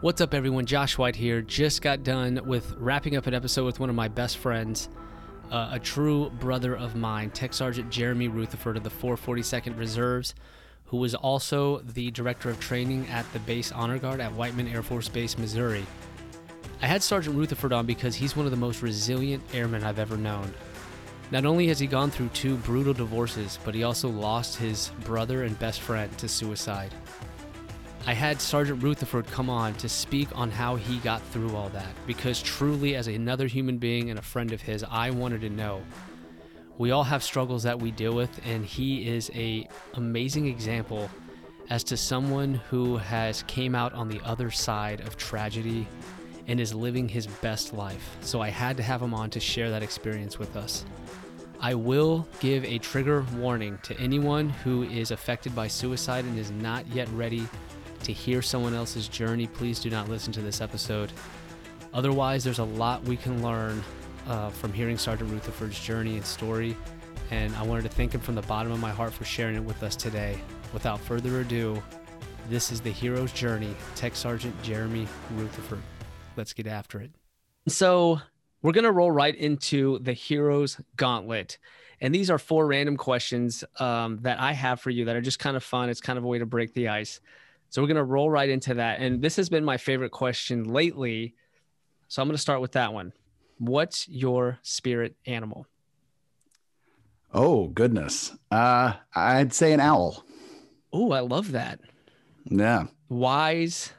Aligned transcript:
What's 0.00 0.20
up, 0.20 0.32
everyone? 0.32 0.64
Josh 0.64 0.96
White 0.96 1.16
here. 1.16 1.42
Just 1.42 1.82
got 1.82 2.04
done 2.04 2.40
with 2.44 2.72
wrapping 2.78 3.16
up 3.16 3.26
an 3.26 3.34
episode 3.34 3.64
with 3.64 3.80
one 3.80 3.90
of 3.90 3.96
my 3.96 4.06
best 4.06 4.38
friends, 4.38 4.88
uh, 5.50 5.70
a 5.72 5.80
true 5.80 6.30
brother 6.38 6.76
of 6.76 6.94
mine, 6.94 7.30
Tech 7.30 7.52
Sergeant 7.52 7.90
Jeremy 7.90 8.28
Rutherford 8.28 8.76
of 8.76 8.84
the 8.84 8.90
442nd 8.90 9.76
Reserves, 9.76 10.36
who 10.84 10.98
was 10.98 11.16
also 11.16 11.78
the 11.78 12.12
director 12.12 12.48
of 12.48 12.60
training 12.60 13.08
at 13.08 13.30
the 13.32 13.40
Base 13.40 13.72
Honor 13.72 13.98
Guard 13.98 14.20
at 14.20 14.32
Whiteman 14.34 14.68
Air 14.68 14.84
Force 14.84 15.08
Base, 15.08 15.36
Missouri. 15.36 15.84
I 16.80 16.86
had 16.86 17.02
Sergeant 17.02 17.36
Rutherford 17.36 17.72
on 17.72 17.84
because 17.84 18.14
he's 18.14 18.36
one 18.36 18.46
of 18.46 18.52
the 18.52 18.56
most 18.56 18.82
resilient 18.82 19.42
airmen 19.52 19.82
I've 19.82 19.98
ever 19.98 20.16
known. 20.16 20.54
Not 21.32 21.44
only 21.44 21.66
has 21.66 21.80
he 21.80 21.88
gone 21.88 22.12
through 22.12 22.28
two 22.28 22.56
brutal 22.58 22.94
divorces, 22.94 23.58
but 23.64 23.74
he 23.74 23.82
also 23.82 24.08
lost 24.08 24.58
his 24.58 24.92
brother 25.04 25.42
and 25.42 25.58
best 25.58 25.80
friend 25.80 26.16
to 26.18 26.28
suicide. 26.28 26.94
I 28.06 28.14
had 28.14 28.40
Sergeant 28.40 28.82
Rutherford 28.82 29.26
come 29.26 29.50
on 29.50 29.74
to 29.74 29.88
speak 29.88 30.28
on 30.34 30.50
how 30.50 30.76
he 30.76 30.98
got 30.98 31.22
through 31.28 31.54
all 31.54 31.68
that 31.70 31.94
because 32.06 32.40
truly, 32.40 32.96
as 32.96 33.06
another 33.06 33.46
human 33.46 33.78
being 33.78 34.10
and 34.10 34.18
a 34.18 34.22
friend 34.22 34.52
of 34.52 34.62
his, 34.62 34.84
I 34.84 35.10
wanted 35.10 35.42
to 35.42 35.50
know. 35.50 35.82
We 36.78 36.90
all 36.92 37.04
have 37.04 37.22
struggles 37.22 37.64
that 37.64 37.80
we 37.80 37.90
deal 37.90 38.14
with, 38.14 38.40
and 38.46 38.64
he 38.64 39.08
is 39.08 39.30
a 39.34 39.68
amazing 39.94 40.46
example 40.46 41.10
as 41.70 41.84
to 41.84 41.96
someone 41.96 42.54
who 42.70 42.96
has 42.96 43.42
came 43.42 43.74
out 43.74 43.92
on 43.92 44.08
the 44.08 44.20
other 44.24 44.50
side 44.50 45.00
of 45.00 45.16
tragedy 45.16 45.86
and 46.46 46.58
is 46.60 46.74
living 46.74 47.08
his 47.08 47.26
best 47.26 47.74
life. 47.74 48.16
So 48.22 48.40
I 48.40 48.48
had 48.48 48.76
to 48.78 48.82
have 48.82 49.02
him 49.02 49.12
on 49.12 49.28
to 49.30 49.40
share 49.40 49.70
that 49.70 49.82
experience 49.82 50.38
with 50.38 50.56
us. 50.56 50.84
I 51.60 51.74
will 51.74 52.26
give 52.40 52.64
a 52.64 52.78
trigger 52.78 53.26
warning 53.36 53.78
to 53.82 53.98
anyone 54.00 54.48
who 54.48 54.84
is 54.84 55.10
affected 55.10 55.54
by 55.54 55.66
suicide 55.66 56.24
and 56.24 56.38
is 56.38 56.52
not 56.52 56.86
yet 56.86 57.08
ready 57.08 57.46
to 58.08 58.12
hear 58.14 58.40
someone 58.40 58.72
else's 58.72 59.06
journey, 59.06 59.46
please 59.46 59.80
do 59.80 59.90
not 59.90 60.08
listen 60.08 60.32
to 60.32 60.40
this 60.40 60.62
episode. 60.62 61.12
Otherwise, 61.92 62.42
there's 62.42 62.58
a 62.58 62.64
lot 62.64 63.02
we 63.04 63.18
can 63.18 63.42
learn 63.42 63.84
uh, 64.26 64.48
from 64.48 64.72
hearing 64.72 64.96
Sergeant 64.96 65.30
Rutherford's 65.30 65.78
journey 65.78 66.16
and 66.16 66.24
story, 66.24 66.74
and 67.30 67.54
I 67.56 67.62
wanted 67.62 67.82
to 67.82 67.90
thank 67.90 68.14
him 68.14 68.22
from 68.22 68.34
the 68.34 68.42
bottom 68.42 68.72
of 68.72 68.80
my 68.80 68.90
heart 68.90 69.12
for 69.12 69.26
sharing 69.26 69.56
it 69.56 69.62
with 69.62 69.82
us 69.82 69.94
today. 69.94 70.40
Without 70.72 70.98
further 71.00 71.40
ado, 71.40 71.82
this 72.48 72.72
is 72.72 72.80
the 72.80 72.90
hero's 72.90 73.30
journey, 73.30 73.76
Tech 73.94 74.16
Sergeant 74.16 74.54
Jeremy 74.62 75.06
Rutherford. 75.34 75.82
Let's 76.34 76.54
get 76.54 76.66
after 76.66 77.02
it. 77.02 77.10
So, 77.66 78.22
we're 78.62 78.72
going 78.72 78.84
to 78.84 78.90
roll 78.90 79.10
right 79.10 79.34
into 79.34 79.98
the 79.98 80.14
hero's 80.14 80.80
gauntlet. 80.96 81.58
And 82.00 82.14
these 82.14 82.30
are 82.30 82.38
four 82.38 82.66
random 82.66 82.96
questions 82.96 83.64
um, 83.78 84.20
that 84.22 84.40
I 84.40 84.52
have 84.52 84.80
for 84.80 84.88
you 84.88 85.04
that 85.04 85.16
are 85.16 85.20
just 85.20 85.38
kind 85.38 85.58
of 85.58 85.62
fun. 85.62 85.90
It's 85.90 86.00
kind 86.00 86.18
of 86.18 86.24
a 86.24 86.26
way 86.26 86.38
to 86.38 86.46
break 86.46 86.72
the 86.72 86.88
ice. 86.88 87.20
So 87.70 87.82
we're 87.82 87.88
going 87.88 87.96
to 87.96 88.04
roll 88.04 88.30
right 88.30 88.48
into 88.48 88.74
that. 88.74 89.00
And 89.00 89.20
this 89.20 89.36
has 89.36 89.48
been 89.48 89.64
my 89.64 89.76
favorite 89.76 90.10
question 90.10 90.64
lately. 90.64 91.34
So 92.08 92.22
I'm 92.22 92.28
going 92.28 92.36
to 92.36 92.40
start 92.40 92.60
with 92.60 92.72
that 92.72 92.92
one. 92.92 93.12
What's 93.58 94.08
your 94.08 94.58
spirit 94.62 95.16
animal? 95.26 95.66
Oh, 97.34 97.66
goodness. 97.68 98.32
Uh, 98.50 98.94
I'd 99.14 99.52
say 99.52 99.72
an 99.72 99.80
owl. 99.80 100.24
Oh, 100.92 101.12
I 101.12 101.20
love 101.20 101.52
that. 101.52 101.80
Yeah. 102.46 102.84
Wise, 103.10 103.92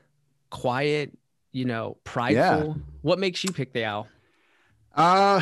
quiet, 0.49 1.15
you 1.51 1.65
know, 1.65 1.97
prideful. 2.03 2.67
Yeah. 2.67 2.73
What 3.03 3.19
makes 3.19 3.43
you 3.43 3.51
pick 3.51 3.73
the 3.73 3.85
owl? 3.85 4.07
Uh, 4.95 5.41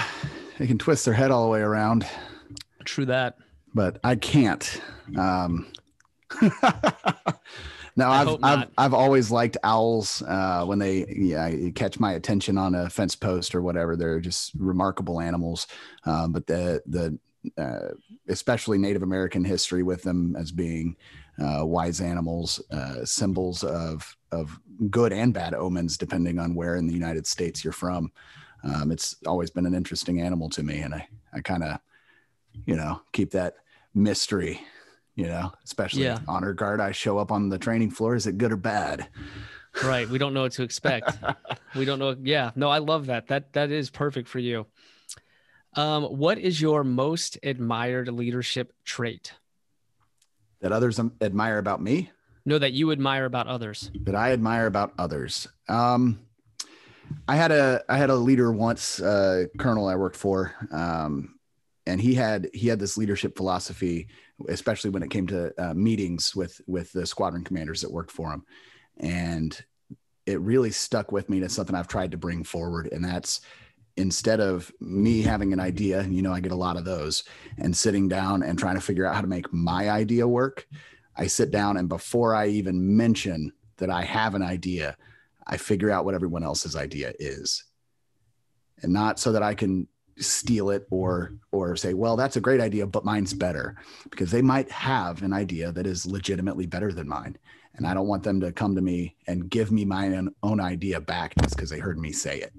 they 0.57 0.67
can 0.67 0.77
twist 0.77 1.05
their 1.05 1.13
head 1.13 1.31
all 1.31 1.43
the 1.45 1.49
way 1.49 1.61
around. 1.61 2.05
True 2.83 3.05
that. 3.05 3.37
But 3.73 3.99
I 4.03 4.15
can't. 4.15 4.81
Um, 5.17 5.67
No, 7.97 8.11
I've 8.11 8.37
I've, 8.43 8.67
I've 8.77 8.93
always 8.93 9.31
liked 9.31 9.57
owls 9.63 10.21
uh, 10.21 10.63
when 10.65 10.77
they 10.77 11.05
yeah 11.07 11.71
catch 11.71 11.99
my 11.99 12.13
attention 12.13 12.55
on 12.57 12.75
a 12.75 12.89
fence 12.91 13.15
post 13.15 13.55
or 13.55 13.63
whatever. 13.63 13.95
They're 13.95 14.19
just 14.19 14.53
remarkable 14.55 15.19
animals. 15.19 15.65
Um, 16.05 16.31
but 16.31 16.45
the 16.45 16.81
the 16.85 17.17
uh, 17.57 17.89
especially 18.29 18.77
Native 18.77 19.01
American 19.01 19.43
history 19.43 19.81
with 19.81 20.03
them 20.03 20.35
as 20.35 20.51
being 20.51 20.95
uh, 21.39 21.65
wise 21.65 21.99
animals, 21.99 22.61
uh, 22.71 23.03
symbols 23.03 23.63
of 23.63 24.15
of 24.31 24.59
good 24.91 25.11
and 25.11 25.33
bad 25.33 25.55
omens, 25.55 25.97
depending 25.97 26.37
on 26.37 26.53
where 26.53 26.75
in 26.75 26.85
the 26.85 26.93
United 26.93 27.25
States 27.25 27.63
you're 27.63 27.73
from. 27.73 28.11
Um, 28.63 28.91
it's 28.91 29.15
always 29.25 29.49
been 29.49 29.65
an 29.65 29.73
interesting 29.73 30.21
animal 30.21 30.49
to 30.49 30.61
me, 30.61 30.79
and 30.79 30.93
I 30.93 31.07
I 31.33 31.41
kind 31.41 31.63
of 31.63 31.79
you 32.67 32.75
know 32.75 33.01
keep 33.11 33.31
that 33.31 33.55
mystery 33.95 34.61
you 35.17 35.25
know, 35.25 35.51
especially 35.65 36.03
yeah. 36.03 36.19
honor 36.27 36.53
guard. 36.53 36.79
I 36.79 36.91
show 36.91 37.17
up 37.17 37.31
on 37.31 37.49
the 37.49 37.57
training 37.57 37.89
floor. 37.89 38.15
Is 38.15 38.27
it 38.27 38.37
good 38.37 38.51
or 38.51 38.57
bad? 38.57 39.07
Right. 39.83 40.07
We 40.07 40.19
don't 40.19 40.33
know 40.33 40.43
what 40.43 40.51
to 40.53 40.63
expect. 40.63 41.17
we 41.75 41.85
don't 41.85 41.99
know. 41.99 42.15
Yeah. 42.21 42.51
No, 42.55 42.69
I 42.69 42.77
love 42.77 43.07
that. 43.07 43.27
That 43.27 43.51
that 43.53 43.71
is 43.71 43.89
perfect 43.89 44.29
for 44.29 44.39
you. 44.39 44.67
Um, 45.73 46.03
what 46.03 46.37
is 46.37 46.61
your 46.61 46.83
most 46.83 47.37
admired 47.43 48.07
leadership 48.07 48.73
trait? 48.85 49.33
That 50.61 50.71
others 50.71 50.99
admire 51.19 51.57
about 51.57 51.81
me? 51.81 52.11
No, 52.45 52.57
that 52.57 52.73
you 52.73 52.91
admire 52.91 53.25
about 53.25 53.47
others. 53.47 53.91
That 54.03 54.15
I 54.15 54.31
admire 54.31 54.67
about 54.67 54.93
others. 54.97 55.47
Um, 55.67 56.19
I 57.27 57.35
had 57.35 57.51
a 57.51 57.83
I 57.89 57.97
had 57.97 58.09
a 58.09 58.15
leader 58.15 58.51
once, 58.51 59.01
uh, 59.01 59.45
colonel 59.57 59.87
I 59.87 59.95
worked 59.95 60.15
for, 60.15 60.53
um, 60.71 61.39
and 61.85 61.99
he 61.99 62.13
had 62.13 62.49
he 62.53 62.67
had 62.67 62.79
this 62.79 62.97
leadership 62.97 63.35
philosophy 63.35 64.07
especially 64.49 64.89
when 64.89 65.03
it 65.03 65.09
came 65.09 65.27
to 65.27 65.53
uh, 65.61 65.73
meetings 65.73 66.35
with 66.35 66.61
with 66.67 66.91
the 66.91 67.05
squadron 67.05 67.43
commanders 67.43 67.81
that 67.81 67.91
worked 67.91 68.11
for 68.11 68.31
him 68.31 68.43
and 68.99 69.63
it 70.25 70.39
really 70.41 70.71
stuck 70.71 71.11
with 71.11 71.29
me 71.29 71.39
to 71.39 71.49
something 71.49 71.75
i've 71.75 71.87
tried 71.87 72.11
to 72.11 72.17
bring 72.17 72.43
forward 72.43 72.89
and 72.91 73.03
that's 73.03 73.41
instead 73.95 74.39
of 74.39 74.71
me 74.79 75.21
having 75.21 75.53
an 75.53 75.59
idea 75.59 76.03
you 76.03 76.21
know 76.21 76.33
i 76.33 76.39
get 76.39 76.51
a 76.51 76.55
lot 76.55 76.77
of 76.77 76.85
those 76.85 77.23
and 77.57 77.75
sitting 77.75 78.07
down 78.07 78.43
and 78.43 78.59
trying 78.59 78.75
to 78.75 78.81
figure 78.81 79.05
out 79.05 79.15
how 79.15 79.21
to 79.21 79.27
make 79.27 79.51
my 79.51 79.89
idea 79.89 80.27
work 80.27 80.67
i 81.15 81.25
sit 81.25 81.51
down 81.51 81.77
and 81.77 81.89
before 81.89 82.35
i 82.35 82.47
even 82.47 82.95
mention 82.95 83.51
that 83.77 83.89
i 83.89 84.03
have 84.03 84.35
an 84.35 84.43
idea 84.43 84.95
i 85.47 85.57
figure 85.57 85.89
out 85.89 86.05
what 86.05 86.13
everyone 86.13 86.43
else's 86.43 86.75
idea 86.75 87.13
is. 87.19 87.63
And 88.83 88.93
not 88.93 89.19
so 89.19 89.31
that 89.31 89.43
i 89.43 89.55
can 89.55 89.87
steal 90.19 90.69
it 90.69 90.87
or 90.89 91.33
or 91.51 91.75
say 91.75 91.93
well 91.93 92.15
that's 92.15 92.37
a 92.37 92.41
great 92.41 92.59
idea 92.59 92.85
but 92.85 93.05
mine's 93.05 93.33
better. 93.33 93.75
Because 94.09 94.31
they 94.31 94.41
might 94.41 94.69
have 94.71 95.21
an 95.23 95.33
idea 95.33 95.71
that 95.71 95.87
is 95.87 96.05
legitimately 96.05 96.65
better 96.65 96.91
than 96.91 97.07
mine. 97.07 97.37
And 97.75 97.85
i 97.85 97.93
don't 97.93 98.07
want 98.07 98.23
them 98.23 98.39
to 98.41 98.51
come 98.51 98.75
to 98.75 98.81
me 98.81 99.15
and 99.27 99.49
give 99.49 99.71
me 99.71 99.85
my 99.85 100.23
own 100.43 100.59
idea 100.59 100.99
back 100.99 101.33
just 101.41 101.55
because 101.55 101.69
they 101.69 101.79
heard 101.79 101.99
me 101.99 102.11
say 102.11 102.39
it. 102.39 102.53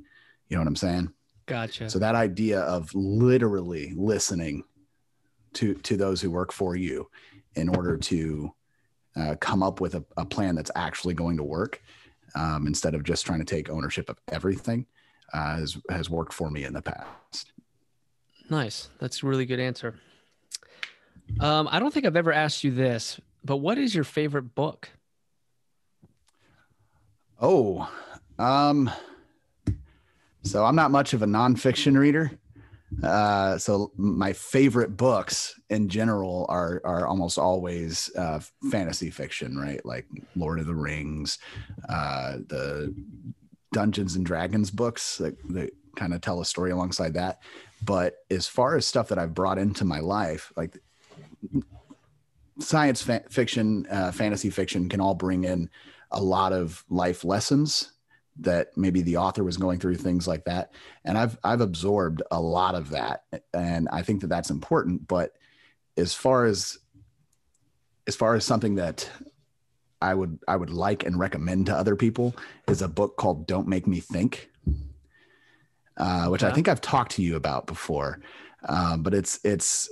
You 0.49 0.57
know 0.57 0.63
what 0.63 0.69
i'm 0.69 0.77
saying? 0.77 1.13
Gotcha. 1.47 1.89
So 1.89 1.99
that 1.99 2.15
idea 2.15 2.61
of 2.61 2.95
literally 2.95 3.95
listening 3.97 4.65
to 5.55 5.75
to 5.75 5.97
those 5.97 6.21
who 6.21 6.31
work 6.31 6.53
for 6.53 6.77
you 6.77 7.09
in 7.55 7.69
order 7.69 7.97
to 7.97 8.53
uh, 9.17 9.35
come 9.41 9.63
up 9.63 9.81
with 9.81 9.95
a, 9.95 10.05
a, 10.17 10.25
plan 10.25 10.55
that's 10.55 10.71
actually 10.77 11.15
going 11.15 11.37
to 11.37 11.43
work 11.43 11.83
um, 12.37 12.67
instead 12.67 12.95
of 12.95 13.03
just 13.03 13.27
trying 13.27 13.41
to 13.41 13.45
take 13.45 13.69
ownership 13.69 14.09
of 14.09 14.19
everything 14.29 14.87
uh, 15.33 15.57
has 15.57 15.77
has 15.91 16.11
worked 16.11 16.33
for 16.33 16.51
me 16.51 16.65
in 16.65 16.73
the 16.73 16.83
past. 16.83 17.53
Nice. 18.51 18.89
That's 18.99 19.23
a 19.23 19.27
really 19.27 19.47
good 19.47 19.61
answer. 19.61 19.95
Um, 21.41 21.69
I 21.71 21.79
don't 21.79 21.93
think 21.93 22.07
I've 22.07 22.17
ever 22.17 22.33
asked 22.33 22.65
you 22.65 22.71
this, 22.71 23.21
but 23.45 23.59
what 23.59 23.79
is 23.79 23.95
your 23.95 24.05
favorite 24.05 24.55
book? 24.55 24.89
Oh, 27.41 27.91
um, 28.39 28.91
so 30.43 30.65
I'm 30.65 30.75
not 30.75 30.91
much 30.91 31.13
of 31.13 31.23
a 31.23 31.27
nonfiction 31.27 31.97
reader. 31.99 32.33
Uh, 33.03 33.59
so 33.59 33.93
my 33.97 34.33
favorite 34.33 34.97
books 34.97 35.61
in 35.69 35.89
general 35.89 36.47
are 36.49 36.81
are 36.85 37.07
almost 37.07 37.39
always 37.39 38.11
uh, 38.17 38.41
fantasy 38.71 39.11
fiction, 39.11 39.59
right? 39.59 39.85
Like 39.85 40.07
Lord 40.35 40.59
of 40.59 40.67
the 40.67 40.75
Rings, 40.75 41.39
uh, 41.89 42.39
the 42.47 42.95
Dungeons 43.73 44.17
and 44.17 44.25
Dragons 44.25 44.71
books 44.71 45.19
that, 45.19 45.37
that 45.51 45.71
kind 45.97 46.15
of 46.15 46.21
tell 46.21 46.41
a 46.41 46.45
story 46.45 46.71
alongside 46.71 47.15
that. 47.15 47.41
But 47.85 48.17
as 48.31 48.47
far 48.47 48.77
as 48.77 48.87
stuff 48.87 49.09
that 49.09 49.19
I've 49.19 49.35
brought 49.35 49.59
into 49.59 49.85
my 49.85 50.01
life, 50.01 50.53
like 50.57 50.79
science 52.59 53.03
fa- 53.03 53.25
fiction, 53.31 53.87
uh, 53.91 54.13
fantasy 54.13 54.51
fiction 54.51 54.89
can 54.89 55.01
all 55.01 55.15
bring 55.15 55.45
in 55.45 55.71
a 56.11 56.23
lot 56.23 56.53
of 56.53 56.85
life 56.89 57.25
lessons 57.25 57.93
that 58.41 58.77
maybe 58.77 59.03
the 59.03 59.17
author 59.17 59.43
was 59.43 59.57
going 59.57 59.79
through 59.79 59.97
things 59.97 60.29
like 60.29 60.45
that 60.45 60.73
and 61.05 61.19
i've 61.19 61.37
i've 61.43 61.61
absorbed 61.61 62.23
a 62.31 62.41
lot 62.41 62.75
of 62.75 62.91
that 62.91 63.25
and 63.53 63.89
i 63.91 64.01
think 64.01 64.21
that 64.21 64.29
that's 64.29 64.51
important 64.51 65.07
but 65.09 65.33
as 65.97 66.15
far 66.15 66.45
as 66.45 66.79
as 68.07 68.15
far 68.15 68.35
as 68.35 68.45
something 68.45 68.77
that 68.77 69.11
I 70.01 70.15
would 70.15 70.39
I 70.47 70.57
would 70.57 70.71
like 70.71 71.05
and 71.05 71.19
recommend 71.19 71.67
to 71.67 71.75
other 71.75 71.97
people 71.97 72.35
is 72.69 72.83
a 72.83 72.89
book 72.89 73.17
called 73.17 73.47
Don't 73.47 73.69
Make 73.69 73.87
Me 73.87 74.01
Think, 74.01 74.51
uh, 75.97 76.27
which 76.27 76.43
yeah. 76.43 76.49
I 76.49 76.53
think 76.53 76.69
I've 76.69 76.81
talked 76.81 77.13
to 77.13 77.23
you 77.23 77.37
about 77.37 77.67
before, 77.67 78.21
um, 78.69 79.03
but 79.03 79.15
it's 79.15 79.41
it's 79.45 79.91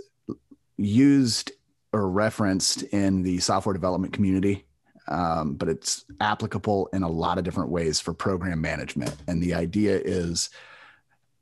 used 0.76 1.52
or 1.92 2.10
referenced 2.10 2.82
in 2.84 3.22
the 3.22 3.38
software 3.38 3.72
development 3.72 4.12
community 4.12 4.66
um, 5.08 5.54
but 5.54 5.68
it's 5.68 6.04
applicable 6.20 6.88
in 6.92 7.02
a 7.02 7.08
lot 7.08 7.38
of 7.38 7.44
different 7.44 7.70
ways 7.70 8.00
for 8.00 8.12
program 8.12 8.60
management. 8.60 9.14
And 9.26 9.42
the 9.42 9.54
idea 9.54 10.00
is 10.04 10.50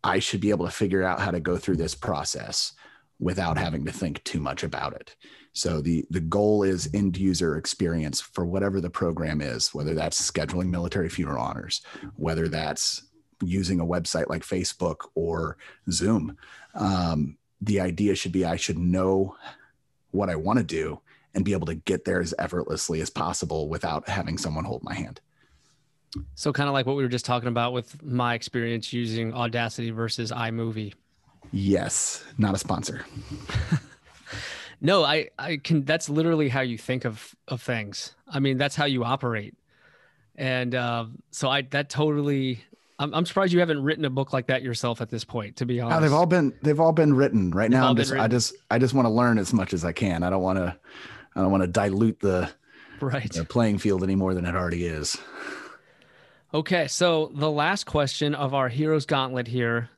I 0.02 0.18
should 0.18 0.40
be 0.40 0.50
able 0.50 0.66
to 0.66 0.72
figure 0.72 1.02
out 1.02 1.20
how 1.20 1.30
to 1.30 1.40
go 1.40 1.56
through 1.56 1.76
this 1.76 1.94
process 1.94 2.72
without 3.18 3.56
having 3.56 3.84
to 3.86 3.92
think 3.92 4.22
too 4.24 4.40
much 4.40 4.62
about 4.62 4.94
it. 4.94 5.16
So 5.54 5.80
the 5.80 6.04
the 6.10 6.20
goal 6.20 6.64
is 6.64 6.90
end 6.92 7.16
user 7.16 7.56
experience 7.56 8.20
for 8.20 8.44
whatever 8.44 8.80
the 8.80 8.90
program 8.90 9.40
is, 9.40 9.72
whether 9.72 9.94
that's 9.94 10.30
scheduling 10.30 10.68
military 10.68 11.08
funeral 11.08 11.42
honors, 11.42 11.80
whether 12.16 12.48
that's 12.48 13.04
using 13.42 13.80
a 13.80 13.86
website 13.86 14.28
like 14.28 14.42
Facebook 14.42 15.08
or 15.14 15.56
Zoom. 15.90 16.36
Um, 16.74 17.36
the 17.60 17.80
idea 17.80 18.16
should 18.16 18.32
be 18.32 18.44
I 18.44 18.56
should 18.56 18.78
know 18.78 19.36
what 20.10 20.28
I 20.28 20.36
want 20.36 20.58
to 20.58 20.64
do 20.64 21.00
and 21.34 21.44
be 21.44 21.52
able 21.52 21.66
to 21.66 21.74
get 21.74 22.04
there 22.04 22.20
as 22.20 22.34
effortlessly 22.38 23.00
as 23.00 23.10
possible 23.10 23.68
without 23.68 24.08
having 24.08 24.38
someone 24.38 24.64
hold 24.64 24.82
my 24.82 24.94
hand. 24.94 25.20
So 26.34 26.52
kind 26.52 26.68
of 26.68 26.72
like 26.72 26.86
what 26.86 26.96
we 26.96 27.02
were 27.02 27.08
just 27.08 27.24
talking 27.24 27.48
about 27.48 27.72
with 27.72 28.02
my 28.02 28.34
experience 28.34 28.92
using 28.92 29.34
Audacity 29.34 29.90
versus 29.90 30.30
iMovie. 30.30 30.94
Yes, 31.50 32.24
not 32.38 32.54
a 32.54 32.58
sponsor. 32.58 33.04
no, 34.84 35.02
I 35.02 35.30
I 35.38 35.56
can 35.56 35.84
that's 35.84 36.10
literally 36.10 36.50
how 36.50 36.60
you 36.60 36.76
think 36.76 37.06
of 37.06 37.34
of 37.48 37.62
things. 37.62 38.14
I 38.28 38.38
mean, 38.38 38.58
that's 38.58 38.76
how 38.76 38.84
you 38.84 39.02
operate. 39.02 39.54
And 40.36 40.74
uh, 40.74 41.06
so 41.30 41.48
I 41.48 41.62
that 41.62 41.88
totally 41.88 42.62
I'm, 42.98 43.14
I'm 43.14 43.24
surprised 43.24 43.54
you 43.54 43.60
haven't 43.60 43.82
written 43.82 44.04
a 44.04 44.10
book 44.10 44.34
like 44.34 44.48
that 44.48 44.62
yourself 44.62 45.00
at 45.00 45.08
this 45.08 45.24
point, 45.24 45.56
to 45.56 45.66
be 45.66 45.80
honest. 45.80 45.96
No, 45.96 46.06
they've 46.06 46.12
all 46.12 46.26
been 46.26 46.52
they've 46.62 46.78
all 46.78 46.92
been 46.92 47.14
written. 47.14 47.50
Right 47.50 47.70
they've 47.70 47.80
now 47.80 47.88
I'm 47.88 47.96
just 47.96 48.12
I 48.12 48.28
just 48.28 48.54
I 48.70 48.78
just 48.78 48.92
want 48.92 49.06
to 49.06 49.10
learn 49.10 49.38
as 49.38 49.54
much 49.54 49.72
as 49.72 49.86
I 49.86 49.92
can. 49.92 50.22
I 50.22 50.28
don't 50.28 50.42
want 50.42 50.58
to 50.58 50.76
I 51.34 51.40
don't 51.40 51.50
want 51.50 51.62
to 51.62 51.68
dilute 51.68 52.20
the 52.20 52.50
right 53.00 53.32
the 53.32 53.46
playing 53.46 53.78
field 53.78 54.02
any 54.02 54.16
more 54.16 54.34
than 54.34 54.44
it 54.44 54.54
already 54.54 54.84
is. 54.84 55.16
Okay, 56.52 56.88
so 56.88 57.32
the 57.34 57.50
last 57.50 57.84
question 57.84 58.34
of 58.34 58.52
our 58.52 58.68
heroes 58.68 59.06
gauntlet 59.06 59.48
here. 59.48 59.88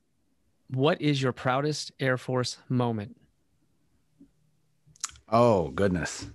What 0.69 1.01
is 1.01 1.21
your 1.21 1.33
proudest 1.33 1.93
Air 2.01 2.17
Force 2.17 2.59
moment? 2.69 3.17
Oh, 5.29 5.69
goodness. 5.71 6.27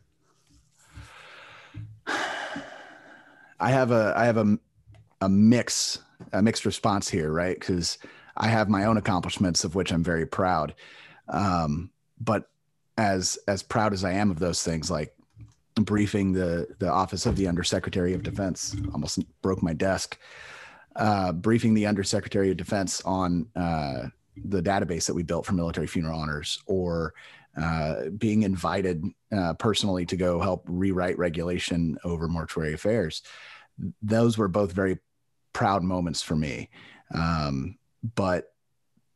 I 2.08 3.70
have 3.70 3.92
a 3.92 4.14
I 4.18 4.26
have 4.26 4.38
a 4.38 4.58
a 5.22 5.30
mix 5.30 6.00
a 6.34 6.42
mixed 6.42 6.66
response 6.66 7.10
here, 7.10 7.32
right? 7.32 7.60
Because 7.60 7.98
I 8.36 8.48
have 8.48 8.70
my 8.70 8.86
own 8.86 8.98
accomplishments 8.98 9.64
of 9.64 9.76
which 9.76 9.92
I'm 9.92 10.04
very 10.04 10.26
proud. 10.26 10.74
Um, 11.30 11.92
but 12.20 12.50
as 12.98 13.38
as 13.48 13.64
proud 13.64 13.94
as 13.94 14.04
I 14.04 14.14
am 14.14 14.32
of 14.32 14.40
those 14.40 14.64
things, 14.64 14.92
like 14.92 15.16
briefing 15.76 16.34
the 16.34 16.68
the 16.80 16.90
office 16.90 17.26
of 17.26 17.38
the 17.38 17.48
Undersecretary 17.48 18.14
of 18.14 18.24
Defense, 18.24 18.76
almost 18.94 19.20
broke 19.42 19.64
my 19.64 19.74
desk. 19.74 20.18
Uh, 20.96 21.32
briefing 21.32 21.74
the 21.74 21.86
Undersecretary 21.86 22.52
of 22.52 22.58
Defense 22.58 23.02
on 23.06 23.48
uh, 23.56 24.08
the 24.44 24.62
database 24.62 25.06
that 25.06 25.14
we 25.14 25.24
built 25.24 25.46
for 25.46 25.54
military 25.54 25.88
funeral 25.88 26.20
honors, 26.20 26.60
or 26.66 27.14
uh, 27.58 28.10
being 28.18 28.44
invited 28.44 29.04
uh, 29.36 29.54
personally 29.54 30.06
to 30.06 30.16
go 30.16 30.40
help 30.40 30.64
rewrite 30.68 31.18
regulation 31.18 31.98
over 32.04 32.28
mortuary 32.28 32.74
affairs. 32.74 33.24
Those 34.02 34.38
were 34.38 34.48
both 34.48 34.72
very 34.72 35.00
proud 35.54 35.84
moments 35.84 36.22
for 36.22 36.36
me. 36.36 36.70
Um, 37.14 37.78
but 38.16 38.54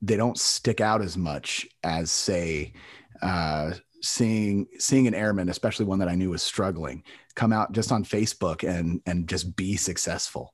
they 0.01 0.17
don't 0.17 0.37
stick 0.37 0.81
out 0.81 1.01
as 1.01 1.17
much 1.17 1.67
as 1.83 2.11
say 2.11 2.73
uh, 3.21 3.73
seeing 4.01 4.67
seeing 4.77 5.07
an 5.07 5.15
airman, 5.15 5.49
especially 5.49 5.85
one 5.85 5.99
that 5.99 6.09
I 6.09 6.15
knew 6.15 6.29
was 6.29 6.43
struggling, 6.43 7.03
come 7.35 7.51
out 7.51 7.71
just 7.71 7.91
on 7.91 8.03
Facebook 8.03 8.67
and 8.67 9.01
and 9.05 9.27
just 9.27 9.55
be 9.55 9.77
successful, 9.77 10.53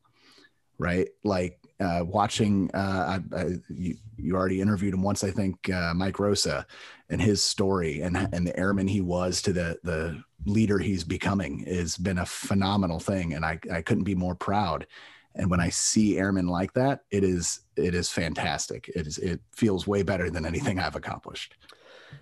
right? 0.78 1.10
Like 1.24 1.60
uh, 1.82 2.04
watching. 2.06 2.70
Uh, 2.74 3.20
I, 3.34 3.38
I, 3.38 3.46
you, 3.70 3.96
you 4.18 4.36
already 4.36 4.62
interviewed 4.62 4.94
him 4.94 5.02
once, 5.02 5.24
I 5.24 5.32
think, 5.32 5.70
uh, 5.70 5.94
Mike 5.96 6.20
Rosa, 6.20 6.66
and 7.10 7.22
his 7.22 7.44
story 7.44 8.02
and 8.02 8.16
and 8.16 8.48
the 8.48 8.58
airman 8.58 8.88
he 8.88 9.02
was 9.02 9.42
to 9.42 9.54
the 9.54 9.78
the 9.84 10.24
leader 10.46 10.80
he's 10.80 11.04
becoming 11.04 11.66
has 11.66 11.98
been 11.98 12.20
a 12.20 12.26
phenomenal 12.26 13.00
thing, 13.00 13.34
and 13.34 13.46
I 13.46 13.60
I 13.72 13.82
couldn't 13.82 14.06
be 14.06 14.16
more 14.16 14.36
proud. 14.36 14.88
And 15.34 15.50
when 15.50 15.62
i 15.62 15.70
see 15.70 16.18
airmen 16.18 16.48
like 16.48 16.74
that 16.74 17.02
it 17.10 17.24
is 17.24 17.62
it 17.78 17.96
is 17.96 18.10
fantastic. 18.10 18.90
It 18.94 19.08
is 19.08 19.18
it 19.18 19.40
feels 19.54 19.88
way 19.88 20.04
better 20.04 20.30
than 20.30 20.46
anything 20.46 20.78
i've 20.78 20.98
accomplished. 20.98 21.56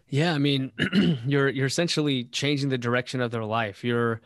Yeah 0.09 0.33
i 0.33 0.37
mean 0.37 0.71
you're 1.25 1.49
you're 1.49 1.65
essentially 1.65 2.25
changing 2.25 2.69
the 2.69 2.77
direction 2.77 3.19
of 3.19 3.31
their 3.31 3.45
life. 3.45 3.83
You're 3.83 4.21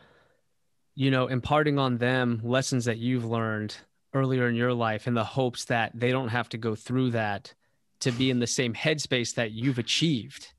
you 0.94 1.10
know 1.10 1.28
imparting 1.28 1.78
on 1.78 1.96
them 1.96 2.40
lessons 2.44 2.84
that 2.84 2.98
you've 2.98 3.24
learned 3.24 3.74
earlier 4.14 4.48
in 4.48 4.54
your 4.54 4.72
life 4.72 5.06
in 5.06 5.14
the 5.14 5.24
hopes 5.24 5.66
that 5.66 5.92
they 5.94 6.10
don't 6.10 6.28
have 6.28 6.48
to 6.48 6.58
go 6.58 6.74
through 6.74 7.10
that 7.10 7.52
to 8.00 8.12
be 8.12 8.30
in 8.30 8.38
the 8.38 8.46
same 8.46 8.72
headspace 8.72 9.34
that 9.34 9.52
you've 9.52 9.78
achieved 9.78 10.54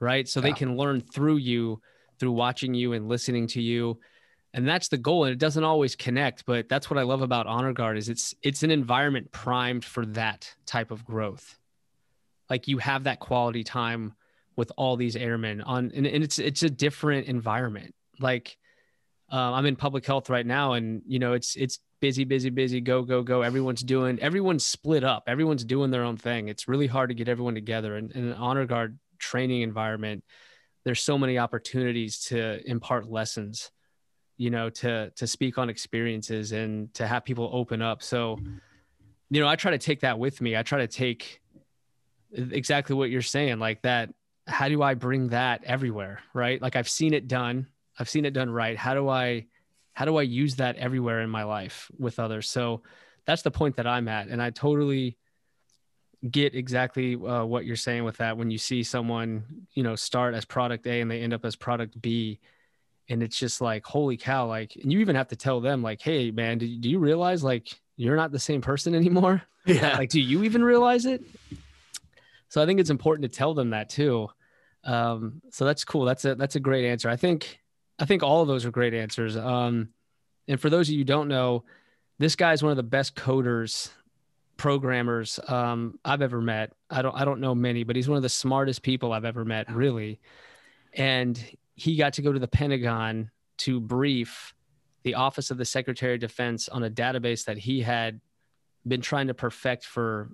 right? 0.00 0.28
So 0.28 0.40
yeah. 0.40 0.44
they 0.44 0.52
can 0.52 0.76
learn 0.76 1.00
through 1.00 1.36
you 1.36 1.80
through 2.18 2.32
watching 2.32 2.74
you 2.74 2.92
and 2.92 3.08
listening 3.08 3.46
to 3.48 3.62
you. 3.62 3.98
And 4.54 4.66
that's 4.66 4.88
the 4.88 4.96
goal 4.96 5.24
and 5.24 5.32
it 5.32 5.38
doesn't 5.38 5.62
always 5.62 5.94
connect 5.94 6.46
but 6.46 6.68
that's 6.68 6.88
what 6.88 6.98
i 6.98 7.02
love 7.02 7.20
about 7.20 7.46
honor 7.46 7.72
guard 7.72 7.98
is 7.98 8.08
it's 8.08 8.34
it's 8.42 8.62
an 8.62 8.70
environment 8.70 9.30
primed 9.30 9.84
for 9.84 10.06
that 10.06 10.52
type 10.66 10.90
of 10.90 11.04
growth. 11.04 11.58
Like 12.48 12.66
you 12.66 12.78
have 12.78 13.04
that 13.04 13.20
quality 13.20 13.62
time 13.62 14.14
with 14.56 14.72
all 14.76 14.96
these 14.96 15.16
airmen 15.16 15.60
on 15.60 15.92
and, 15.94 16.06
and 16.06 16.24
it's 16.24 16.38
it's 16.38 16.62
a 16.62 16.70
different 16.70 17.26
environment. 17.26 17.94
Like 18.18 18.56
uh, 19.30 19.52
i'm 19.52 19.66
in 19.66 19.76
public 19.76 20.06
health 20.06 20.30
right 20.30 20.46
now 20.46 20.72
and 20.72 21.02
you 21.06 21.18
know 21.18 21.34
it's 21.34 21.54
it's 21.54 21.80
busy 22.00 22.24
busy 22.24 22.50
busy 22.50 22.80
go 22.80 23.02
go 23.02 23.22
go. 23.22 23.42
Everyone's 23.42 23.82
doing 23.82 24.18
everyone's 24.20 24.64
split 24.64 25.04
up. 25.04 25.24
Everyone's 25.26 25.64
doing 25.64 25.90
their 25.90 26.04
own 26.04 26.16
thing. 26.16 26.48
It's 26.48 26.68
really 26.68 26.86
hard 26.86 27.10
to 27.10 27.14
get 27.14 27.28
everyone 27.28 27.54
together. 27.54 27.96
And 27.96 28.12
in 28.12 28.28
an 28.28 28.34
honor 28.34 28.66
guard 28.66 28.98
training 29.18 29.62
environment 29.62 30.24
there's 30.84 31.00
so 31.00 31.18
many 31.18 31.38
opportunities 31.38 32.20
to 32.20 32.66
impart 32.66 33.10
lessons 33.10 33.70
you 34.36 34.48
know 34.48 34.70
to 34.70 35.10
to 35.16 35.26
speak 35.26 35.58
on 35.58 35.68
experiences 35.68 36.52
and 36.52 36.94
to 36.94 37.06
have 37.06 37.24
people 37.24 37.50
open 37.52 37.82
up. 37.82 38.02
So 38.02 38.38
you 39.30 39.40
know 39.40 39.48
i 39.48 39.56
try 39.56 39.72
to 39.72 39.78
take 39.78 40.00
that 40.00 40.18
with 40.18 40.40
me. 40.40 40.56
I 40.56 40.62
try 40.62 40.78
to 40.78 40.86
take 40.86 41.40
exactly 42.32 42.94
what 42.94 43.10
you're 43.10 43.22
saying 43.22 43.58
like 43.58 43.82
that 43.82 44.10
how 44.46 44.68
do 44.68 44.82
i 44.82 44.92
bring 44.92 45.28
that 45.28 45.64
everywhere 45.64 46.20
right? 46.34 46.60
Like 46.62 46.76
i've 46.76 46.88
seen 46.88 47.12
it 47.12 47.28
done. 47.28 47.66
I've 47.98 48.08
seen 48.08 48.24
it 48.24 48.32
done 48.32 48.48
right. 48.50 48.76
How 48.76 48.94
do 48.94 49.08
i 49.08 49.46
how 49.98 50.04
do 50.04 50.16
i 50.16 50.22
use 50.22 50.54
that 50.54 50.76
everywhere 50.76 51.22
in 51.22 51.28
my 51.28 51.42
life 51.42 51.90
with 51.98 52.20
others? 52.20 52.48
So 52.48 52.82
that's 53.26 53.42
the 53.42 53.50
point 53.50 53.74
that 53.76 53.86
i'm 53.88 54.06
at 54.06 54.28
and 54.28 54.40
i 54.40 54.50
totally 54.50 55.18
get 56.30 56.54
exactly 56.54 57.14
uh, 57.14 57.44
what 57.44 57.64
you're 57.64 57.76
saying 57.76 58.04
with 58.04 58.16
that. 58.18 58.36
When 58.36 58.50
you 58.50 58.58
see 58.58 58.84
someone 58.84 59.42
you 59.74 59.82
know 59.82 59.96
start 59.96 60.34
as 60.34 60.44
product 60.44 60.86
a 60.86 61.00
and 61.00 61.10
they 61.10 61.20
end 61.20 61.34
up 61.34 61.44
as 61.44 61.56
product 61.56 62.00
b 62.00 62.38
and 63.08 63.24
it's 63.24 63.36
just 63.36 63.60
like 63.60 63.84
holy 63.84 64.16
cow 64.16 64.46
like 64.46 64.76
and 64.76 64.92
you 64.92 65.00
even 65.00 65.16
have 65.16 65.28
to 65.28 65.36
tell 65.36 65.60
them 65.60 65.82
like 65.82 66.00
hey 66.00 66.30
man 66.30 66.58
do, 66.58 66.66
do 66.78 66.88
you 66.88 67.00
realize 67.00 67.42
like 67.42 67.66
you're 67.96 68.16
not 68.16 68.30
the 68.30 68.38
same 68.38 68.60
person 68.60 68.94
anymore? 69.02 69.42
Yeah. 69.66 69.98
Like 69.98 70.10
do 70.10 70.20
you 70.20 70.44
even 70.44 70.62
realize 70.62 71.04
it? 71.06 71.22
So 72.48 72.62
i 72.62 72.66
think 72.66 72.78
it's 72.78 72.88
important 72.88 73.30
to 73.30 73.36
tell 73.36 73.52
them 73.52 73.70
that 73.70 73.88
too. 73.90 74.28
Um, 74.84 75.42
so 75.50 75.64
that's 75.64 75.84
cool. 75.84 76.04
That's 76.04 76.24
a 76.24 76.36
that's 76.36 76.56
a 76.56 76.60
great 76.60 76.86
answer. 76.86 77.10
I 77.10 77.16
think 77.16 77.58
i 77.98 78.04
think 78.04 78.22
all 78.22 78.42
of 78.42 78.48
those 78.48 78.64
are 78.64 78.70
great 78.70 78.94
answers. 78.94 79.36
Um, 79.36 79.90
and 80.46 80.60
for 80.60 80.70
those 80.70 80.88
of 80.88 80.92
you 80.92 81.00
who 81.00 81.04
don't 81.04 81.28
know 81.28 81.64
this 82.18 82.34
guy 82.34 82.52
is 82.52 82.62
one 82.62 82.70
of 82.70 82.76
the 82.76 82.82
best 82.82 83.14
coders 83.14 83.90
programmers 84.56 85.38
um, 85.48 85.98
i've 86.04 86.22
ever 86.22 86.40
met. 86.40 86.72
I 86.90 87.02
don't 87.02 87.14
i 87.14 87.24
don't 87.24 87.40
know 87.40 87.54
many 87.54 87.84
but 87.84 87.96
he's 87.96 88.08
one 88.08 88.16
of 88.16 88.22
the 88.22 88.28
smartest 88.28 88.82
people 88.82 89.12
i've 89.12 89.24
ever 89.24 89.44
met 89.44 89.70
really. 89.72 90.20
And 90.94 91.42
he 91.78 91.96
got 91.96 92.14
to 92.14 92.22
go 92.22 92.32
to 92.32 92.38
the 92.38 92.48
Pentagon 92.48 93.30
to 93.58 93.80
brief 93.80 94.54
the 95.04 95.14
Office 95.14 95.50
of 95.50 95.58
the 95.58 95.64
Secretary 95.64 96.14
of 96.14 96.20
Defense 96.20 96.68
on 96.68 96.82
a 96.82 96.90
database 96.90 97.44
that 97.44 97.56
he 97.56 97.80
had 97.80 98.20
been 98.86 99.00
trying 99.00 99.28
to 99.28 99.34
perfect 99.34 99.84
for 99.84 100.30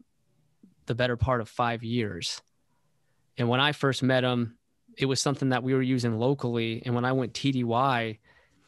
the 0.86 0.94
better 0.94 1.16
part 1.16 1.40
of 1.40 1.48
five 1.48 1.82
years. 1.82 2.40
And 3.36 3.48
when 3.48 3.60
I 3.60 3.72
first 3.72 4.02
met 4.02 4.24
him, 4.24 4.56
it 4.96 5.06
was 5.06 5.20
something 5.20 5.50
that 5.50 5.62
we 5.62 5.74
were 5.74 5.82
using 5.82 6.18
locally. 6.18 6.82
And 6.84 6.94
when 6.94 7.04
I 7.04 7.12
went 7.12 7.32
TDY 7.32 8.18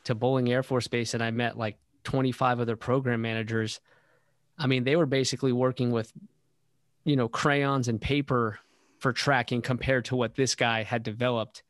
to 0.05 0.15
Bolling 0.15 0.51
Air 0.51 0.63
Force 0.63 0.89
Base 0.89 1.15
and 1.15 1.23
I 1.23 1.31
met 1.31 1.59
like 1.59 1.79
25 2.05 2.61
other 2.61 2.77
program 2.77 3.23
managers, 3.23 3.81
I 4.59 4.67
mean, 4.67 4.85
they 4.85 4.97
were 4.97 5.07
basically 5.07 5.53
working 5.53 5.91
with, 5.91 6.13
you 7.05 7.17
know, 7.17 7.29
crayons 7.29 7.89
and 7.89 8.01
paper 8.01 8.59
for 8.99 9.13
tracking 9.13 9.63
compared 9.63 10.07
to 10.07 10.17
what 10.17 10.35
this 10.35 10.55
guy 10.55 10.83
had 10.83 11.03
developed 11.03 11.63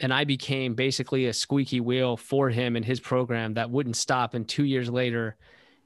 and 0.00 0.12
I 0.12 0.24
became 0.24 0.74
basically 0.74 1.26
a 1.26 1.32
squeaky 1.32 1.80
wheel 1.80 2.16
for 2.16 2.50
him 2.50 2.76
and 2.76 2.84
his 2.84 3.00
program 3.00 3.54
that 3.54 3.70
wouldn't 3.70 3.96
stop. 3.96 4.34
And 4.34 4.48
two 4.48 4.64
years 4.64 4.90
later, 4.90 5.36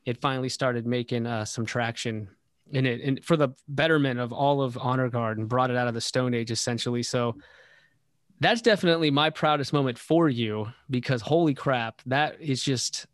it 0.04 0.20
finally 0.20 0.48
started 0.48 0.86
making 0.86 1.26
uh, 1.26 1.44
some 1.44 1.66
traction 1.66 2.28
in 2.70 2.86
it, 2.86 3.00
and 3.02 3.24
for 3.24 3.36
the 3.36 3.48
betterment 3.68 4.20
of 4.20 4.32
all 4.32 4.60
of 4.62 4.76
Honor 4.78 5.08
Guard, 5.08 5.38
and 5.38 5.48
brought 5.48 5.70
it 5.70 5.76
out 5.76 5.88
of 5.88 5.94
the 5.94 6.00
Stone 6.00 6.34
Age 6.34 6.50
essentially. 6.50 7.02
So 7.02 7.36
that's 8.40 8.62
definitely 8.62 9.10
my 9.10 9.30
proudest 9.30 9.72
moment 9.72 9.98
for 9.98 10.28
you 10.28 10.68
because 10.90 11.22
holy 11.22 11.54
crap, 11.54 12.02
that 12.06 12.40
is 12.40 12.62
just 12.62 13.06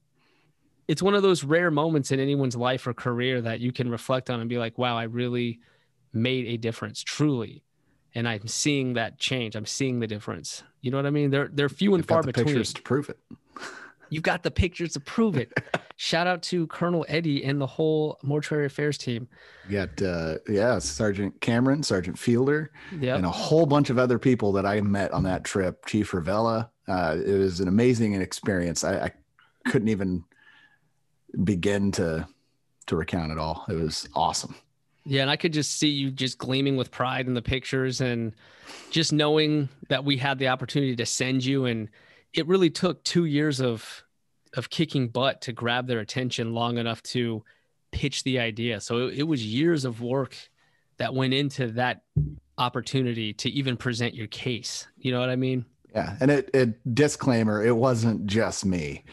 it's 0.87 1.03
one 1.03 1.15
of 1.15 1.23
those 1.23 1.45
rare 1.45 1.71
moments 1.71 2.11
in 2.11 2.21
anyone's 2.21 2.57
life 2.57 2.87
or 2.87 2.93
career 2.93 3.41
that 3.41 3.61
you 3.61 3.73
can 3.73 3.91
reflect 3.91 4.29
on 4.29 4.41
and 4.41 4.49
be 4.51 4.59
like, 4.59 4.77
wow, 4.77 4.97
I 4.97 5.05
really 5.05 5.61
made 6.13 6.47
a 6.47 6.57
difference 6.59 7.03
truly. 7.03 7.65
And 8.15 8.29
I'm 8.29 8.47
seeing 8.47 8.95
that 8.95 9.19
change. 9.19 9.57
I'm 9.57 9.67
seeing 9.67 9.99
the 9.99 10.07
difference. 10.07 10.63
You 10.83 10.91
know 10.91 10.99
what 10.99 11.07
I 11.07 11.11
mean? 11.11 11.31
They're 11.31 11.49
they're 11.53 11.69
few 11.69 11.95
and 11.95 12.03
You've 12.03 12.09
far 12.09 12.23
between. 12.23 12.47
pictures 12.47 12.73
to 12.75 12.83
prove 12.83 13.09
it. 13.09 13.19
You've 14.15 14.23
got 14.23 14.43
the 14.43 14.51
pictures 14.51 14.93
to 14.95 15.01
prove 15.01 15.37
it. 15.37 15.53
Shout 15.97 16.27
out 16.27 16.43
to 16.45 16.67
Colonel 16.69 17.05
Eddie 17.09 17.45
and 17.45 17.61
the 17.61 17.67
whole 17.67 18.19
mortuary 18.23 18.67
affairs 18.67 18.97
team. 18.99 19.29
You 19.69 19.87
got 19.87 20.03
uh, 20.03 20.39
yeah, 20.49 20.79
Sergeant 20.79 21.41
Cameron, 21.41 21.83
Sergeant 21.83 22.19
Fielder, 22.19 22.71
Yeah. 23.01 23.17
and 23.17 23.25
a 23.27 23.31
whole 23.31 23.67
bunch 23.67 23.91
of 23.91 23.99
other 23.99 24.19
people 24.19 24.53
that 24.53 24.67
I 24.67 24.81
met 24.81 25.13
on 25.13 25.23
that 25.25 25.45
trip. 25.45 25.85
Chief 25.87 26.11
Ravella. 26.13 26.69
Uh, 26.89 27.17
it 27.25 27.39
was 27.39 27.61
an 27.61 27.69
amazing 27.69 28.15
experience. 28.15 28.85
I, 28.85 29.07
I 29.07 29.11
couldn't 29.71 29.89
even 29.89 30.25
begin 31.45 31.91
to 31.93 32.27
to 32.87 32.97
recount 32.97 33.33
it 33.33 33.39
all. 33.39 33.65
It 33.69 33.75
was 33.75 34.09
awesome. 34.15 34.55
Yeah, 35.07 35.23
and 35.23 35.31
I 35.31 35.37
could 35.37 35.53
just 35.53 35.79
see 35.79 35.89
you 35.89 36.11
just 36.11 36.39
gleaming 36.39 36.77
with 36.77 36.91
pride 36.91 37.27
in 37.27 37.35
the 37.35 37.43
pictures 37.43 38.01
and 38.01 38.33
just 38.91 39.13
knowing 39.13 39.69
that 39.89 40.05
we 40.05 40.17
had 40.17 40.39
the 40.39 40.49
opportunity 40.49 40.95
to 40.97 41.07
send 41.07 41.45
you 41.45 41.65
and 41.67 41.89
it 42.35 42.47
really 42.47 42.69
took 42.71 43.03
2 43.05 43.27
years 43.27 43.61
of 43.61 44.03
of 44.57 44.71
kicking 44.71 45.09
butt 45.09 45.41
to 45.43 45.53
grab 45.53 45.87
their 45.87 46.01
attention 46.01 46.55
long 46.55 46.79
enough 46.79 47.03
to 47.03 47.45
pitch 47.93 48.25
the 48.25 48.39
idea. 48.39 48.81
So 48.81 49.09
it, 49.09 49.21
it 49.21 49.23
was 49.25 49.45
years 49.45 49.85
of 49.85 50.01
work 50.01 50.37
that 50.99 51.15
went 51.15 51.35
into 51.35 51.69
that 51.73 52.03
opportunity 52.59 53.33
to 53.35 53.51
even 53.51 53.77
present 53.77 54.15
your 54.15 54.27
case. 54.29 54.87
You 54.97 55.13
know 55.13 55.21
what 55.21 55.31
I 55.31 55.37
mean? 55.37 55.65
Yeah, 55.95 56.17
and 56.21 56.31
it, 56.31 56.51
it 56.53 56.95
disclaimer: 56.95 57.65
it 57.65 57.77
wasn't 57.77 58.27
just 58.27 58.65
me. 58.65 59.05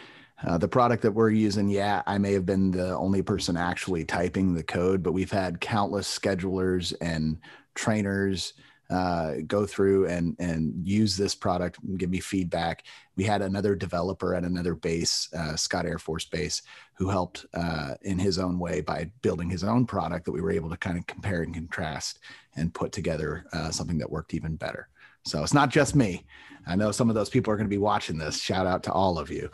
Uh, 0.44 0.58
the 0.58 0.68
product 0.68 1.04
that 1.04 1.12
we're 1.12 1.30
using, 1.30 1.70
yeah, 1.70 2.02
I 2.08 2.18
may 2.18 2.34
have 2.34 2.48
been 2.48 2.72
the 2.72 2.96
only 2.96 3.22
person 3.22 3.56
actually 3.56 4.04
typing 4.04 4.56
the 4.56 4.64
code, 4.64 5.04
but 5.04 5.12
we've 5.12 5.32
had 5.32 5.62
countless 5.62 6.08
schedulers 6.08 6.96
and 7.00 7.38
trainers 7.76 8.54
uh, 8.92 9.36
go 9.48 9.66
through 9.66 10.08
and 10.08 10.36
and 10.40 10.74
use 10.86 11.16
this 11.16 11.34
product 11.34 11.80
and 11.84 11.98
give 11.98 12.10
me 12.10 12.20
feedback. 12.20 12.84
We 13.16 13.24
had 13.24 13.42
another 13.42 13.76
developer 13.76 14.36
at 14.36 14.44
another 14.44 14.76
base, 14.76 15.30
uh, 15.34 15.56
Scott 15.56 15.86
Air 15.86 15.98
Force 15.98 16.26
Base, 16.26 16.62
who 16.96 17.10
helped 17.10 17.46
uh, 17.54 17.96
in 18.02 18.20
his 18.20 18.38
own 18.38 18.60
way 18.60 18.82
by 18.82 19.10
building 19.22 19.50
his 19.50 19.64
own 19.64 19.86
product 19.86 20.26
that 20.26 20.32
we 20.32 20.42
were 20.42 20.52
able 20.52 20.70
to 20.70 20.78
kind 20.78 20.98
of 20.98 21.08
compare 21.08 21.42
and 21.42 21.54
contrast 21.54 22.20
and 22.56 22.74
put 22.74 22.92
together 22.92 23.46
uh, 23.54 23.72
something 23.72 23.98
that 23.98 24.12
worked 24.12 24.34
even 24.34 24.56
better. 24.56 24.90
So 25.24 25.42
it's 25.44 25.54
not 25.54 25.70
just 25.70 25.96
me. 25.96 26.26
I 26.68 26.76
know 26.76 26.92
some 26.92 27.10
of 27.10 27.16
those 27.16 27.30
people 27.30 27.54
are 27.54 27.58
going 27.58 27.68
to 27.68 27.70
be 27.70 27.78
watching 27.78 28.18
this. 28.18 28.42
Shout 28.42 28.68
out 28.68 28.84
to 28.84 28.92
all 28.92 29.18
of 29.18 29.32
you. 29.32 29.50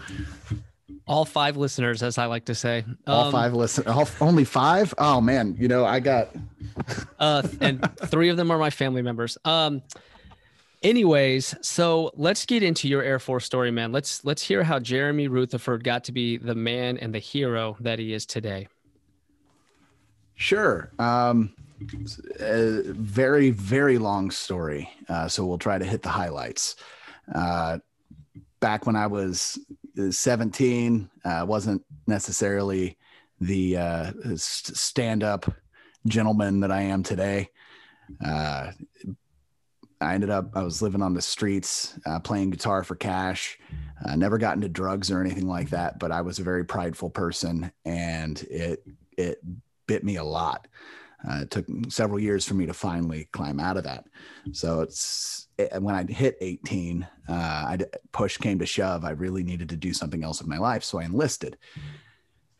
All 1.08 1.24
five 1.26 1.56
listeners 1.56 2.04
as 2.04 2.18
I 2.18 2.26
like 2.26 2.46
to 2.46 2.56
say. 2.56 2.84
All 3.06 3.26
Um, 3.26 3.32
five 3.32 3.54
listen. 3.54 3.88
All, 3.88 4.08
only 4.20 4.44
five? 4.44 4.94
Oh 4.98 5.22
man, 5.22 5.56
you 5.58 5.68
know 5.68 5.86
I 5.86 6.00
got. 6.00 6.36
uh, 7.20 7.48
and 7.62 7.90
three 8.08 8.30
of 8.30 8.38
them 8.38 8.52
are 8.52 8.58
my 8.58 8.70
family 8.70 9.02
members. 9.02 9.38
Um, 9.46 9.82
anyways, 10.84 11.56
so 11.62 12.12
let's 12.16 12.46
get 12.46 12.62
into 12.62 12.90
your 12.90 13.04
Air 13.04 13.20
Force 13.20 13.46
story, 13.46 13.72
man. 13.72 13.92
Let's 13.92 14.26
let's 14.26 14.44
hear 14.44 14.64
how 14.64 14.80
Jeremy 14.80 15.28
Rutherford 15.30 15.84
got 15.84 16.04
to 16.06 16.12
be 16.12 16.38
the 16.38 16.56
man 16.56 16.98
and 16.98 17.14
the 17.14 17.20
hero 17.20 17.78
that 17.80 18.00
he 18.00 18.14
is 18.14 18.26
today. 18.26 18.68
Sure. 20.36 20.92
Um, 21.00 21.54
a 22.40 22.82
very 22.84 23.50
very 23.52 23.98
long 23.98 24.30
story. 24.30 24.90
Uh, 25.08 25.28
so 25.28 25.46
we'll 25.46 25.58
try 25.58 25.78
to 25.78 25.86
hit 25.86 26.02
the 26.04 26.10
highlights. 26.10 26.76
Uh, 27.34 27.80
back 28.60 28.86
when 28.86 28.96
I 28.96 29.08
was 29.08 29.60
17, 30.10 31.10
uh, 31.26 31.46
wasn't 31.48 31.84
necessarily 32.06 32.98
the 33.40 33.78
uh, 33.78 34.12
stand 34.36 35.24
up 35.24 35.52
gentleman 36.06 36.60
that 36.62 36.72
I 36.72 36.82
am 36.82 37.04
today. 37.04 37.50
Uh, 38.24 38.72
I 40.00 40.14
ended 40.14 40.30
up, 40.30 40.52
I 40.56 40.62
was 40.62 40.82
living 40.82 41.02
on 41.02 41.14
the 41.14 41.22
streets, 41.22 41.98
uh, 42.06 42.20
playing 42.20 42.52
guitar 42.52 42.84
for 42.84 42.96
cash. 42.96 43.58
Uh, 44.06 44.16
never 44.16 44.38
got 44.38 44.56
into 44.56 44.70
drugs 44.70 45.10
or 45.10 45.22
anything 45.22 45.48
like 45.48 45.70
that, 45.72 45.98
but 46.00 46.12
I 46.12 46.22
was 46.22 46.40
a 46.40 46.44
very 46.44 46.64
prideful 46.64 47.10
person 47.10 47.72
and 47.84 48.40
it, 48.44 48.84
it 49.18 49.42
bit 49.88 50.04
me 50.04 50.18
a 50.18 50.24
lot. 50.24 50.68
Uh, 51.28 51.42
it 51.42 51.52
took 51.52 51.66
several 51.90 52.20
years 52.20 52.48
for 52.48 52.54
me 52.54 52.68
to 52.68 52.74
finally 52.74 53.28
climb 53.32 53.60
out 53.60 53.78
of 53.78 53.84
that. 53.86 54.06
So 54.52 54.82
it's 54.82 55.47
it, 55.47 55.47
when 55.80 55.96
I 55.96 56.04
hit 56.04 56.38
18, 56.40 57.08
uh, 57.28 57.32
I 57.32 57.78
push 58.12 58.38
came 58.38 58.60
to 58.60 58.66
shove. 58.66 59.04
I 59.04 59.12
really 59.12 59.44
needed 59.44 59.70
to 59.70 59.78
do 59.78 59.94
something 59.94 60.24
else 60.24 60.40
with 60.40 60.48
my 60.48 60.58
life. 60.58 60.84
So 60.84 61.00
I 61.00 61.06
enlisted 61.06 61.58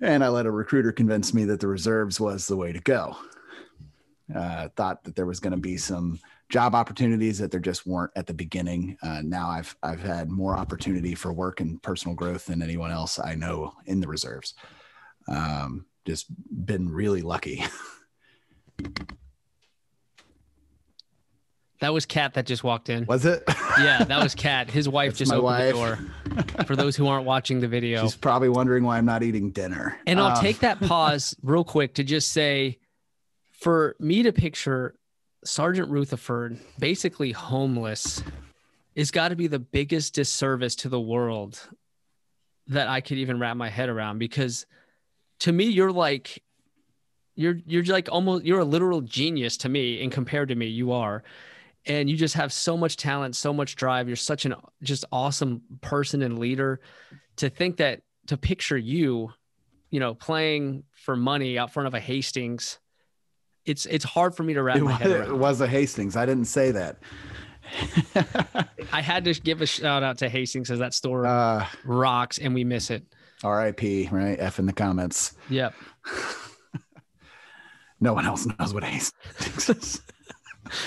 and 0.02 0.24
I 0.24 0.28
let 0.28 0.46
a 0.46 0.52
recruiter 0.52 0.92
convince 0.92 1.34
me 1.34 1.46
that 1.46 1.60
the 1.60 1.68
reserves 1.68 2.20
was 2.20 2.48
the 2.48 2.56
way 2.56 2.72
to 2.72 2.80
go. 2.80 3.16
Uh, 4.34 4.68
thought 4.76 5.04
that 5.04 5.16
there 5.16 5.26
was 5.26 5.40
going 5.40 5.52
to 5.52 5.58
be 5.58 5.78
some 5.78 6.20
job 6.50 6.76
opportunities 6.76 7.38
that 7.40 7.52
there 7.52 7.60
just 7.60 7.86
weren't 7.88 8.12
at 8.16 8.28
the 8.28 8.34
beginning. 8.34 8.98
Uh, 9.02 9.22
now 9.24 9.50
I've 9.50 9.76
I've 9.84 10.02
had 10.02 10.30
more 10.30 10.58
opportunity 10.58 11.16
for 11.16 11.32
work 11.32 11.62
and 11.62 11.82
personal 11.82 12.16
growth 12.16 12.46
than 12.46 12.62
anyone 12.62 12.92
else 12.92 13.20
I 13.20 13.36
know 13.36 13.74
in 13.86 14.02
the 14.02 14.08
reserves. 14.08 14.54
Um, 15.30 15.86
just 16.06 16.28
been 16.66 16.90
really 16.90 17.22
lucky. 17.22 17.64
That 21.80 21.94
was 21.94 22.06
Kat 22.06 22.34
that 22.34 22.46
just 22.48 22.64
walked 22.64 22.90
in. 22.90 23.06
Was 23.06 23.26
it? 23.26 23.44
Yeah, 23.80 24.04
that 24.04 24.24
was 24.24 24.34
Kat. 24.46 24.70
His 24.70 24.90
wife 24.90 25.10
That's 25.12 25.20
just 25.20 25.32
opened 25.32 25.44
wife. 25.44 25.74
the 25.76 26.44
door. 26.44 26.66
For 26.66 26.76
those 26.76 26.96
who 26.96 27.08
aren't 27.08 27.26
watching 27.26 27.60
the 27.60 27.68
video, 27.68 28.02
She's 28.04 28.16
probably 28.16 28.50
wondering 28.50 28.84
why 28.84 28.98
I'm 28.98 29.06
not 29.06 29.22
eating 29.24 29.52
dinner. 29.52 29.98
And 30.08 30.20
I'll 30.20 30.36
Um, 30.38 30.42
take 30.44 30.60
that 30.60 30.80
pause 30.82 31.36
real 31.44 31.64
quick 31.64 31.94
to 31.96 32.04
just 32.04 32.32
say 32.32 32.80
for 33.52 33.96
me 34.00 34.24
to 34.24 34.32
picture 34.34 34.96
Sergeant 35.44 35.90
Rutherford 35.90 36.60
basically 36.80 37.32
homeless 37.32 38.24
is 38.96 39.12
got 39.12 39.30
to 39.30 39.36
be 39.36 39.46
the 39.48 39.60
biggest 39.60 40.16
disservice 40.16 40.76
to 40.78 40.90
the 40.90 41.00
world 41.00 41.60
that 42.68 42.88
I 42.88 43.02
could 43.02 43.18
even 43.20 43.40
wrap 43.40 43.56
my 43.56 43.70
head 43.70 43.88
around 43.90 44.18
because 44.18 44.66
to 45.40 45.52
me 45.52 45.66
you're 45.66 45.92
like 45.92 46.44
you're 47.36 47.60
you're 47.68 47.84
like 47.86 48.10
almost 48.12 48.44
you're 48.46 48.60
a 48.60 48.66
literal 48.66 49.02
genius 49.02 49.58
to 49.58 49.70
me 49.70 50.02
and 50.04 50.12
compared 50.12 50.50
to 50.50 50.56
me 50.56 50.66
you 50.66 50.92
are 50.92 51.24
and 51.88 52.10
you 52.10 52.16
just 52.18 52.36
have 52.36 52.52
so 52.54 52.76
much 52.78 52.98
talent 52.98 53.36
so 53.36 53.54
much 53.54 53.76
drive 53.76 54.08
you're 54.08 54.16
such 54.16 54.46
an 54.46 54.54
just 54.84 55.06
awesome 55.12 55.62
person 55.82 56.22
and 56.22 56.38
leader 56.40 56.80
to 57.38 57.50
think 57.50 57.78
that 57.78 58.02
to 58.28 58.38
picture 58.38 58.78
you 58.78 59.32
you 59.90 60.00
know 60.00 60.14
playing 60.14 60.84
for 60.94 61.16
money 61.16 61.58
out 61.58 61.72
front 61.72 61.88
of 61.88 61.94
a 61.94 62.00
hastings 62.00 62.80
it's 63.66 63.86
it's 63.86 64.06
hard 64.06 64.36
for 64.36 64.44
me 64.44 64.54
to 64.54 64.64
wrap 64.64 64.78
It 64.78 64.84
my 64.84 64.92
was, 64.92 64.98
head 65.02 65.12
it 65.12 65.20
around 65.28 65.40
was 65.40 65.62
a 65.62 65.68
Hastings. 65.68 66.16
I 66.16 66.26
didn't 66.26 66.46
say 66.46 66.72
that. 66.72 66.98
i 68.94 69.02
had 69.02 69.26
to 69.26 69.34
give 69.34 69.62
a 69.62 69.66
shout 69.66 70.02
out 70.02 70.18
to 70.20 70.30
hastings 70.30 70.72
as 70.72 70.80
that 70.80 70.94
store 70.94 71.26
uh, 71.26 71.66
rocks 71.84 72.38
and 72.38 72.54
we 72.54 72.64
miss 72.64 72.90
it 72.90 73.04
R.I.P. 73.44 74.08
Right? 74.12 74.38
F 74.40 74.58
in 74.58 74.66
the 74.66 74.74
comments. 74.74 75.34
yep 75.50 75.74
No 78.00 78.14
one 78.14 78.26
else 78.26 78.46
knows 78.60 78.74
what 78.74 78.84
Hastings 78.84 79.70
is. 79.70 80.02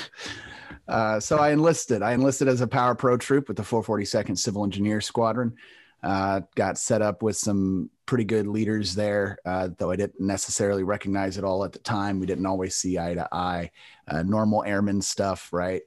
uh, 0.91 1.21
so 1.21 1.39
I 1.39 1.51
enlisted. 1.51 2.03
I 2.03 2.13
enlisted 2.13 2.49
as 2.49 2.61
a 2.61 2.67
Power 2.67 2.97
Pro 2.97 3.17
troop 3.17 3.47
with 3.47 3.57
the 3.57 3.63
442nd 3.63 4.37
Civil 4.37 4.65
Engineer 4.65 5.01
Squadron. 5.01 5.55
Uh, 6.03 6.41
got 6.57 6.79
set 6.79 7.01
up 7.01 7.23
with 7.23 7.37
some 7.37 7.91
pretty 8.07 8.25
good 8.25 8.47
leaders 8.47 8.95
there, 8.95 9.39
uh, 9.45 9.69
though 9.79 9.91
I 9.91 9.97
didn't 9.97 10.19
necessarily 10.19 10.83
recognize 10.83 11.39
it 11.39 11.45
all 11.45 11.63
at 11.63 11.73
the 11.73 11.79
time. 11.79 12.19
We 12.19 12.27
didn't 12.27 12.47
always 12.47 12.75
see 12.75 12.99
eye 12.99 13.15
to 13.15 13.29
eye. 13.31 13.71
Uh, 14.09 14.23
normal 14.23 14.65
airman 14.65 15.01
stuff, 15.01 15.53
right? 15.53 15.83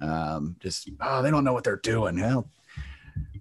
Um, 0.00 0.56
just 0.58 0.90
oh, 1.00 1.22
they 1.22 1.30
don't 1.30 1.44
know 1.44 1.52
what 1.52 1.62
they're 1.62 1.76
doing. 1.76 2.18
Well, 2.18 2.50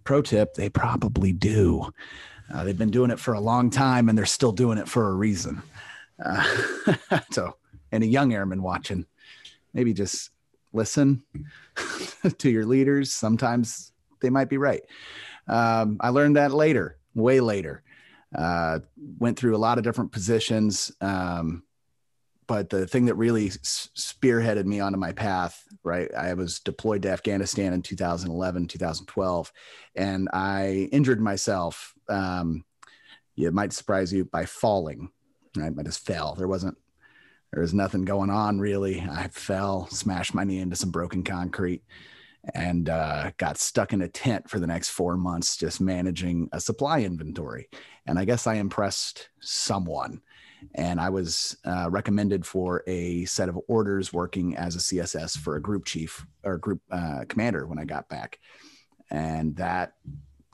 pro 0.04 0.22
tip: 0.22 0.54
they 0.54 0.70
probably 0.70 1.34
do. 1.34 1.92
Uh, 2.54 2.64
they've 2.64 2.78
been 2.78 2.92
doing 2.92 3.10
it 3.10 3.20
for 3.20 3.34
a 3.34 3.40
long 3.40 3.72
time, 3.72 4.08
and 4.08 4.16
they're 4.18 4.26
still 4.26 4.52
doing 4.52 4.78
it 4.78 4.88
for 4.88 5.10
a 5.10 5.16
reason. 5.16 5.64
Uh, 6.24 6.44
so, 7.32 7.56
any 7.92 8.08
young 8.08 8.34
airmen 8.34 8.62
watching, 8.62 9.06
maybe 9.74 9.94
just 9.94 10.30
listen 10.78 11.24
to 12.38 12.50
your 12.50 12.66
leaders. 12.66 13.14
Sometimes 13.14 13.92
they 14.22 14.30
might 14.30 14.50
be 14.50 14.58
right. 14.58 14.84
Um, 15.48 15.98
I 16.00 16.10
learned 16.10 16.38
that 16.38 16.54
later, 16.54 16.98
way 17.16 17.40
later. 17.40 17.84
Uh, 18.36 18.80
went 19.20 19.38
through 19.38 19.56
a 19.56 19.58
lot 19.58 19.78
of 19.78 19.84
different 19.84 20.12
positions. 20.12 20.92
Um, 21.02 21.64
but 22.48 22.70
the 22.70 22.88
thing 22.88 23.06
that 23.06 23.16
really 23.16 23.50
spearheaded 23.50 24.66
me 24.66 24.80
onto 24.80 24.98
my 24.98 25.12
path, 25.12 25.64
right? 25.84 26.14
I 26.14 26.34
was 26.34 26.60
deployed 26.60 27.02
to 27.02 27.12
Afghanistan 27.12 27.74
in 27.74 27.82
2011, 27.82 28.68
2012, 28.68 29.52
and 29.96 30.30
I 30.32 30.88
injured 30.94 31.22
myself. 31.22 31.94
Um, 32.08 32.64
it 33.36 33.54
might 33.54 33.74
surprise 33.74 34.14
you 34.14 34.26
by 34.26 34.46
falling, 34.46 35.12
right? 35.58 35.74
I 35.78 35.84
just 35.84 36.06
fell. 36.06 36.36
There 36.36 36.48
wasn't, 36.48 36.78
there 37.52 37.62
was 37.62 37.74
nothing 37.74 38.06
going 38.06 38.30
on 38.30 38.60
really. 38.60 39.02
I 39.02 39.28
fell, 39.30 39.88
smashed 39.88 40.34
my 40.34 40.44
knee 40.44 40.60
into 40.60 40.76
some 40.76 40.92
broken 40.92 41.24
concrete, 41.24 41.84
and 42.54 42.90
uh, 42.90 43.32
got 43.38 43.58
stuck 43.58 43.94
in 43.94 44.02
a 44.02 44.08
tent 44.08 44.50
for 44.50 44.60
the 44.60 44.68
next 44.68 44.90
four 44.90 45.18
months 45.18 45.58
just 45.58 45.82
managing 45.82 46.50
a 46.52 46.60
supply 46.60 47.02
inventory. 47.02 47.70
And 48.06 48.18
I 48.18 48.26
guess 48.26 48.48
I 48.48 48.56
impressed 48.56 49.30
someone. 49.42 50.22
And 50.74 51.00
I 51.00 51.10
was 51.10 51.58
uh, 51.66 51.88
recommended 51.90 52.46
for 52.46 52.84
a 52.88 53.26
set 53.26 53.50
of 53.50 53.60
orders 53.68 54.12
working 54.12 54.56
as 54.56 54.76
a 54.76 54.80
CSS 54.80 55.38
for 55.38 55.56
a 55.56 55.62
group 55.62 55.86
chief 55.86 56.26
or 56.44 56.58
group 56.58 56.82
uh, 56.92 57.26
commander 57.28 57.68
when 57.68 57.80
I 57.80 57.86
got 57.86 58.10
back. 58.10 58.40
And 59.12 59.56
that 59.58 59.94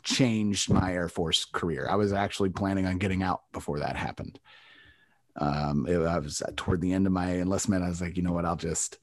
changed 0.03 0.69
my 0.69 0.93
Air 0.93 1.07
Force 1.07 1.45
career. 1.45 1.87
I 1.89 1.95
was 1.95 2.11
actually 2.11 2.49
planning 2.49 2.85
on 2.85 2.97
getting 2.97 3.23
out 3.23 3.43
before 3.53 3.79
that 3.79 3.95
happened. 3.95 4.39
Um, 5.37 5.85
it, 5.87 5.97
I 5.97 6.19
was 6.19 6.41
toward 6.55 6.81
the 6.81 6.93
end 6.93 7.07
of 7.07 7.13
my 7.13 7.37
enlistment. 7.37 7.83
I 7.83 7.89
was 7.89 8.01
like, 8.01 8.17
you 8.17 8.23
know 8.23 8.33
what? 8.33 8.45
I'll 8.45 8.55
just 8.55 8.99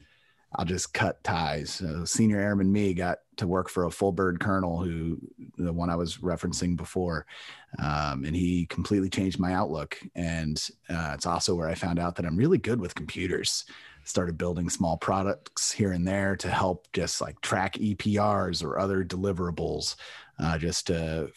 I'll 0.56 0.64
just 0.64 0.92
cut 0.92 1.22
ties. 1.22 1.70
So 1.70 2.04
senior 2.04 2.40
airman 2.40 2.72
me 2.72 2.92
got 2.92 3.18
to 3.36 3.46
work 3.46 3.68
for 3.68 3.84
a 3.84 3.90
full 3.90 4.10
bird 4.10 4.40
colonel 4.40 4.82
who 4.82 5.18
the 5.56 5.72
one 5.72 5.90
I 5.90 5.96
was 5.96 6.18
referencing 6.18 6.76
before. 6.76 7.26
Um, 7.78 8.24
and 8.24 8.34
he 8.34 8.66
completely 8.66 9.08
changed 9.08 9.38
my 9.38 9.54
outlook. 9.54 9.98
And 10.16 10.60
uh, 10.88 11.12
it's 11.14 11.26
also 11.26 11.54
where 11.54 11.68
I 11.68 11.74
found 11.74 12.00
out 12.00 12.16
that 12.16 12.26
I'm 12.26 12.36
really 12.36 12.58
good 12.58 12.80
with 12.80 12.96
computers. 12.96 13.64
Started 14.04 14.38
building 14.38 14.68
small 14.68 14.96
products 14.96 15.70
here 15.70 15.92
and 15.92 16.06
there 16.08 16.34
to 16.36 16.50
help 16.50 16.88
just 16.92 17.20
like 17.20 17.40
track 17.42 17.74
EPRs 17.74 18.64
or 18.64 18.78
other 18.78 19.04
deliverables, 19.04 19.94
uh, 20.40 20.58
just 20.58 20.88
to 20.88 21.30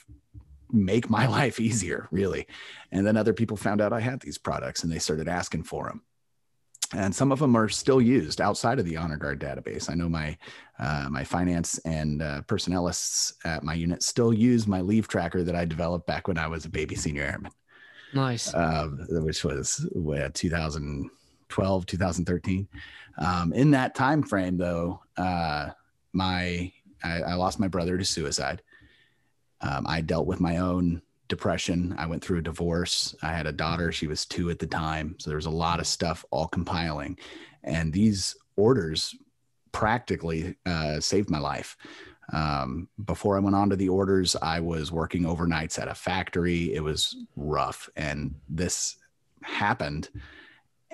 make 0.74 1.10
my 1.10 1.28
life 1.40 1.60
easier, 1.60 2.08
really. 2.12 2.48
And 2.92 3.06
then 3.06 3.18
other 3.18 3.34
people 3.34 3.58
found 3.58 3.82
out 3.82 3.94
I 3.94 4.00
had 4.00 4.20
these 4.20 4.38
products 4.38 4.84
and 4.84 4.92
they 4.92 5.00
started 5.00 5.28
asking 5.28 5.64
for 5.64 5.88
them 5.88 6.02
and 6.96 7.14
some 7.14 7.32
of 7.32 7.40
them 7.40 7.56
are 7.56 7.70
still 7.70 8.02
used 8.02 8.42
outside 8.42 8.80
of 8.80 8.86
the 8.86 8.98
honor 8.98 9.18
guard 9.18 9.40
database. 9.40 9.90
I 9.90 9.96
know 9.96 10.10
my 10.10 10.38
uh, 10.80 11.08
my 11.10 11.24
finance 11.24 11.78
and 11.80 12.22
uh, 12.22 12.42
personnelists 12.44 13.34
at 13.46 13.64
my 13.64 13.74
unit 13.74 14.04
still 14.04 14.34
use 14.34 14.68
my 14.68 14.82
leave 14.82 15.08
tracker 15.08 15.44
that 15.44 15.56
i 15.56 15.66
developed 15.66 16.08
back 16.08 16.28
when 16.28 16.38
i 16.38 16.48
was 16.48 16.66
a 16.66 16.70
baby 16.70 16.96
senior 16.96 17.24
airman. 17.24 17.52
Nice. 18.14 18.54
Uh, 18.54 18.90
which 19.10 19.44
was 19.44 19.88
what, 19.92 20.34
2012 20.36 21.86
2013 21.86 22.68
um, 23.18 23.54
in 23.54 23.72
that 23.72 23.96
time 23.96 24.24
frame 24.24 24.58
though 24.58 25.02
uh, 25.18 25.70
my 26.14 26.72
I, 27.04 27.22
I, 27.22 27.34
lost 27.34 27.60
my 27.60 27.68
brother 27.68 27.98
to 27.98 28.06
suicide 28.06 28.62
um, 29.64 29.86
i 29.88 30.02
dealt 30.02 30.28
with 30.28 30.40
my 30.40 30.58
own 30.58 31.02
depression. 31.34 31.96
I 31.98 32.06
went 32.06 32.24
through 32.24 32.40
a 32.40 32.44
divorce. 32.44 33.16
I 33.24 33.34
had 33.34 33.48
a 33.48 33.52
daughter. 33.52 33.92
She 33.92 34.06
was 34.06 34.24
two 34.24 34.52
at 34.52 34.60
the 34.60 34.68
time. 34.68 35.16
So 35.20 35.30
there 35.30 35.38
was 35.38 35.48
a 35.48 35.62
lot 35.66 35.80
of 35.80 35.88
stuff 35.88 36.24
all 36.30 36.48
compiling. 36.48 37.18
And 37.64 37.92
these 37.92 38.36
orders 38.56 39.16
practically 39.72 40.56
uh, 40.68 41.00
saved 41.00 41.32
my 41.32 41.40
life. 41.40 41.76
Um, 42.32 42.88
before 43.04 43.36
I 43.36 43.40
went 43.40 43.56
on 43.56 43.70
to 43.72 43.76
the 43.76 43.90
orders, 43.90 44.36
I 44.42 44.60
was 44.60 44.92
working 44.92 45.24
overnights 45.24 45.82
at 45.82 45.88
a 45.88 45.96
factory. 45.96 46.74
It 46.74 46.84
was 46.84 47.16
rough. 47.36 47.90
And 47.96 48.36
this 48.48 48.98
happened. 49.42 50.10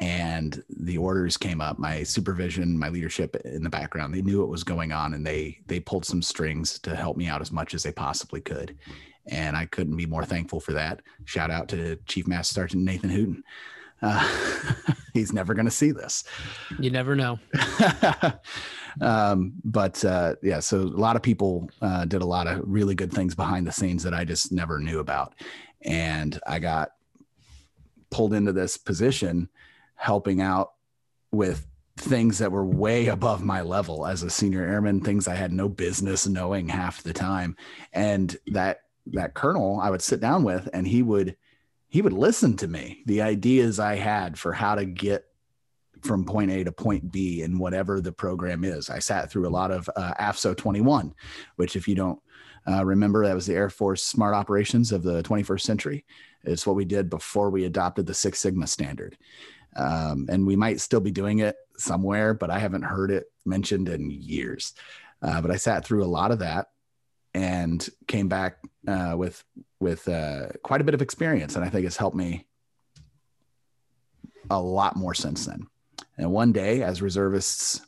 And 0.02 0.64
the 0.70 0.98
orders 0.98 1.36
came 1.36 1.60
up. 1.60 1.78
My 1.78 2.04
supervision, 2.04 2.80
my 2.80 2.88
leadership 2.88 3.36
in 3.44 3.64
the 3.64 3.70
background, 3.70 4.14
they 4.14 4.22
knew 4.22 4.40
what 4.40 4.50
was 4.50 4.64
going 4.64 4.94
on 4.94 5.14
and 5.14 5.26
they 5.26 5.60
they 5.68 5.80
pulled 5.80 6.06
some 6.06 6.22
strings 6.22 6.80
to 6.80 6.96
help 6.96 7.18
me 7.18 7.28
out 7.28 7.42
as 7.42 7.52
much 7.52 7.74
as 7.74 7.84
they 7.84 7.92
possibly 7.92 8.40
could 8.40 8.78
and 9.30 9.56
I 9.56 9.66
couldn't 9.66 9.96
be 9.96 10.06
more 10.06 10.26
thankful 10.26 10.60
for 10.60 10.74
that. 10.74 11.02
Shout 11.26 11.52
out 11.52 11.68
to 11.70 11.98
Chief 12.08 12.28
Master 12.28 12.54
Sergeant 12.54 12.84
Nathan 12.84 13.10
Hooten. 13.10 13.44
Uh, 14.02 14.94
he's 15.14 15.34
never 15.34 15.54
going 15.54 15.66
to 15.66 15.72
see 15.72 15.92
this. 15.92 16.24
You 16.80 16.90
never 16.90 17.16
know. 17.16 17.40
um, 19.02 19.54
but 19.64 20.04
uh, 20.04 20.36
yeah, 20.42 20.60
so 20.60 20.80
a 20.80 20.82
lot 20.82 21.16
of 21.16 21.22
people 21.22 21.70
uh, 21.82 22.06
did 22.06 22.22
a 22.22 22.26
lot 22.26 22.48
of 22.48 22.62
really 22.64 22.96
good 22.96 23.12
things 23.12 23.36
behind 23.36 23.68
the 23.68 23.72
scenes 23.72 24.04
that 24.04 24.14
I 24.14 24.26
just 24.26 24.52
never 24.52 24.80
knew 24.80 25.00
about, 25.00 25.36
and 25.82 26.40
I 26.48 26.60
got 26.60 26.92
pulled 28.10 28.34
into 28.34 28.54
this 28.54 28.78
position, 28.78 29.50
helping 30.00 30.42
out 30.42 30.72
with 31.32 31.68
things 31.98 32.38
that 32.38 32.52
were 32.52 32.66
way 32.66 33.08
above 33.08 33.44
my 33.44 33.62
level 33.62 34.06
as 34.06 34.24
a 34.24 34.30
senior 34.30 34.64
airman, 34.64 35.02
things 35.02 35.28
I 35.28 35.36
had 35.36 35.52
no 35.52 35.68
business 35.68 36.26
knowing 36.26 36.70
half 36.70 37.04
the 37.04 37.14
time, 37.14 37.58
and 37.94 38.36
that 38.48 38.82
that 39.08 39.34
colonel 39.34 39.80
I 39.82 39.90
would 39.90 40.02
sit 40.02 40.20
down 40.20 40.44
with 40.44 40.70
and 40.72 40.88
he 40.88 41.02
would 41.02 41.36
he 41.88 42.02
would 42.02 42.14
listen 42.14 42.56
to 42.58 42.68
me 42.68 43.02
the 43.06 43.22
ideas 43.22 43.80
I 43.80 43.96
had 43.96 44.38
for 44.38 44.54
how 44.54 44.76
to 44.76 44.86
get 44.86 45.26
from 46.02 46.24
point 46.24 46.52
A 46.52 46.64
to 46.64 46.72
point 46.72 47.12
B 47.12 47.42
in 47.42 47.60
whatever 47.60 48.00
the 48.00 48.12
program 48.12 48.64
is. 48.64 48.90
I 48.90 49.00
sat 49.00 49.30
through 49.30 49.48
a 49.48 49.50
lot 49.50 49.72
of 49.72 49.90
uh, 49.96 50.14
AFSO 50.20 50.56
21, 50.56 51.14
which 51.58 51.76
if 51.76 51.88
you 51.88 51.96
don't 51.96 52.20
uh, 52.68 52.86
remember, 52.86 53.26
that 53.26 53.36
was 53.36 53.48
the 53.48 53.56
Air 53.56 53.70
Force 53.70 54.04
Smart 54.04 54.36
Operations 54.36 54.92
of 54.92 55.04
the 55.04 55.24
21st 55.24 55.62
century. 55.62 56.06
It's 56.44 56.66
what 56.66 56.76
we 56.76 56.86
did 56.86 57.10
before 57.10 57.50
we 57.50 57.66
adopted 57.66 58.06
the 58.06 58.14
Six 58.14 58.40
Sigma 58.40 58.68
standard. 58.68 59.18
Um, 59.76 60.28
and 60.30 60.46
we 60.46 60.56
might 60.56 60.80
still 60.82 61.00
be 61.00 61.12
doing 61.12 61.40
it 61.40 61.56
somewhere, 61.78 62.34
but 62.34 62.50
I 62.50 62.60
haven't 62.60 62.84
heard 62.84 63.12
it 63.12 63.26
mentioned 63.46 63.90
in 63.90 64.10
years. 64.10 64.74
Uh, 65.22 65.42
but 65.42 65.52
I 65.52 65.58
sat 65.58 65.86
through 65.86 66.04
a 66.04 66.08
lot 66.08 66.32
of 66.32 66.40
that 66.40 66.68
and 67.34 67.88
came 68.08 68.28
back 68.28 68.58
uh, 68.88 69.14
with 69.18 69.44
with 69.80 70.08
uh, 70.08 70.48
quite 70.64 70.82
a 70.82 70.84
bit 70.84 70.94
of 70.94 71.02
experience, 71.02 71.56
and 71.56 71.64
I 71.64 71.70
think 71.70 71.86
it's 71.86 71.98
helped 71.98 72.18
me 72.18 72.46
a 74.50 74.60
lot 74.60 74.96
more 74.96 75.14
since 75.14 75.46
then. 75.46 75.68
And 76.18 76.32
one 76.32 76.52
day, 76.52 76.82
as 76.82 77.02
reservists 77.02 77.82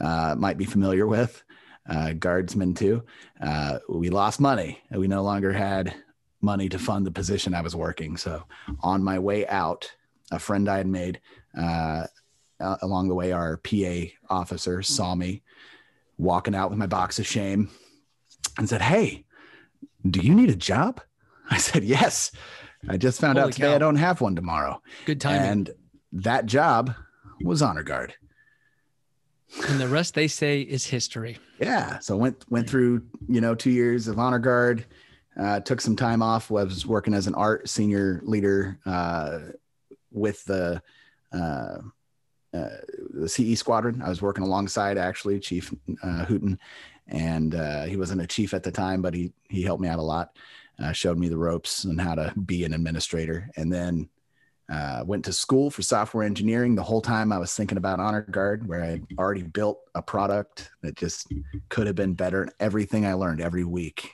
uh, 0.00 0.34
might 0.36 0.58
be 0.58 0.64
familiar 0.64 1.06
with, 1.06 1.42
uh, 1.88 2.12
guardsmen 2.12 2.74
too, 2.74 3.02
uh, 3.40 3.78
we 3.88 4.10
lost 4.10 4.40
money. 4.40 4.82
We 4.90 5.08
no 5.08 5.22
longer 5.22 5.52
had 5.52 5.94
money 6.40 6.68
to 6.68 6.78
fund 6.78 7.06
the 7.06 7.10
position 7.10 7.54
I 7.54 7.62
was 7.62 7.76
working. 7.76 8.16
So, 8.16 8.44
on 8.80 9.02
my 9.02 9.18
way 9.18 9.46
out, 9.46 9.90
a 10.32 10.38
friend 10.38 10.68
I 10.68 10.78
had 10.78 10.86
made 10.88 11.20
uh, 11.56 12.06
along 12.82 13.08
the 13.08 13.14
way, 13.14 13.32
our 13.32 13.56
PA 13.58 14.06
officer 14.30 14.82
saw 14.82 15.14
me 15.14 15.42
walking 16.18 16.54
out 16.54 16.70
with 16.70 16.78
my 16.78 16.86
box 16.86 17.18
of 17.18 17.26
shame 17.26 17.70
and 18.58 18.68
said, 18.68 18.82
Hey, 18.82 19.24
do 20.08 20.20
you 20.20 20.34
need 20.34 20.50
a 20.50 20.56
job? 20.56 21.00
I 21.50 21.58
said, 21.58 21.84
Yes. 21.84 22.32
I 22.88 22.96
just 22.96 23.20
found 23.20 23.38
Holy 23.38 23.48
out 23.48 23.52
today 23.52 23.68
cow. 23.68 23.74
I 23.76 23.78
don't 23.78 23.96
have 23.96 24.20
one 24.20 24.34
tomorrow. 24.34 24.82
Good 25.06 25.20
timing. 25.20 25.50
And 25.50 25.70
that 26.12 26.46
job 26.46 26.94
was 27.42 27.62
honor 27.62 27.84
guard. 27.84 28.14
And 29.68 29.78
the 29.78 29.86
rest 29.86 30.14
they 30.14 30.28
say 30.28 30.62
is 30.62 30.86
history. 30.86 31.38
Yeah. 31.60 31.98
So 32.00 32.16
went 32.16 32.44
went 32.50 32.68
through, 32.68 33.02
you 33.28 33.40
know, 33.40 33.54
two 33.54 33.70
years 33.70 34.08
of 34.08 34.18
honor 34.18 34.38
guard, 34.38 34.84
uh, 35.38 35.60
took 35.60 35.80
some 35.80 35.94
time 35.94 36.22
off, 36.22 36.50
was 36.50 36.86
working 36.86 37.14
as 37.14 37.26
an 37.26 37.34
art 37.34 37.68
senior 37.68 38.20
leader 38.24 38.78
uh, 38.86 39.38
with 40.12 40.44
the 40.44 40.82
uh, 41.32 41.78
uh 42.54 42.68
the 43.14 43.28
CE 43.28 43.58
squadron. 43.58 44.02
I 44.02 44.08
was 44.08 44.22
working 44.22 44.44
alongside 44.44 44.98
actually 44.98 45.40
Chief 45.40 45.72
uh, 46.02 46.24
Hooten 46.26 46.58
and 47.08 47.54
uh, 47.54 47.82
he 47.84 47.96
wasn't 47.96 48.22
a 48.22 48.26
chief 48.26 48.54
at 48.54 48.62
the 48.62 48.70
time, 48.70 49.02
but 49.02 49.14
he 49.14 49.32
he 49.48 49.62
helped 49.62 49.82
me 49.82 49.88
out 49.88 49.98
a 49.98 50.02
lot, 50.02 50.36
uh, 50.82 50.92
showed 50.92 51.18
me 51.18 51.28
the 51.28 51.36
ropes 51.36 51.84
and 51.84 52.00
how 52.00 52.14
to 52.14 52.32
be 52.46 52.64
an 52.64 52.72
administrator, 52.72 53.50
and 53.56 53.72
then 53.72 54.08
uh, 54.70 55.02
went 55.04 55.24
to 55.24 55.32
school 55.32 55.70
for 55.70 55.82
software 55.82 56.24
engineering. 56.24 56.74
The 56.74 56.82
whole 56.82 57.02
time 57.02 57.32
I 57.32 57.38
was 57.38 57.54
thinking 57.54 57.78
about 57.78 58.00
Honor 58.00 58.22
Guard, 58.22 58.66
where 58.66 58.82
I 58.82 59.00
already 59.18 59.42
built 59.42 59.80
a 59.94 60.02
product 60.02 60.70
that 60.82 60.96
just 60.96 61.30
could 61.68 61.86
have 61.86 61.96
been 61.96 62.14
better. 62.14 62.42
And 62.42 62.52
everything 62.60 63.04
I 63.04 63.14
learned 63.14 63.40
every 63.40 63.64
week 63.64 64.12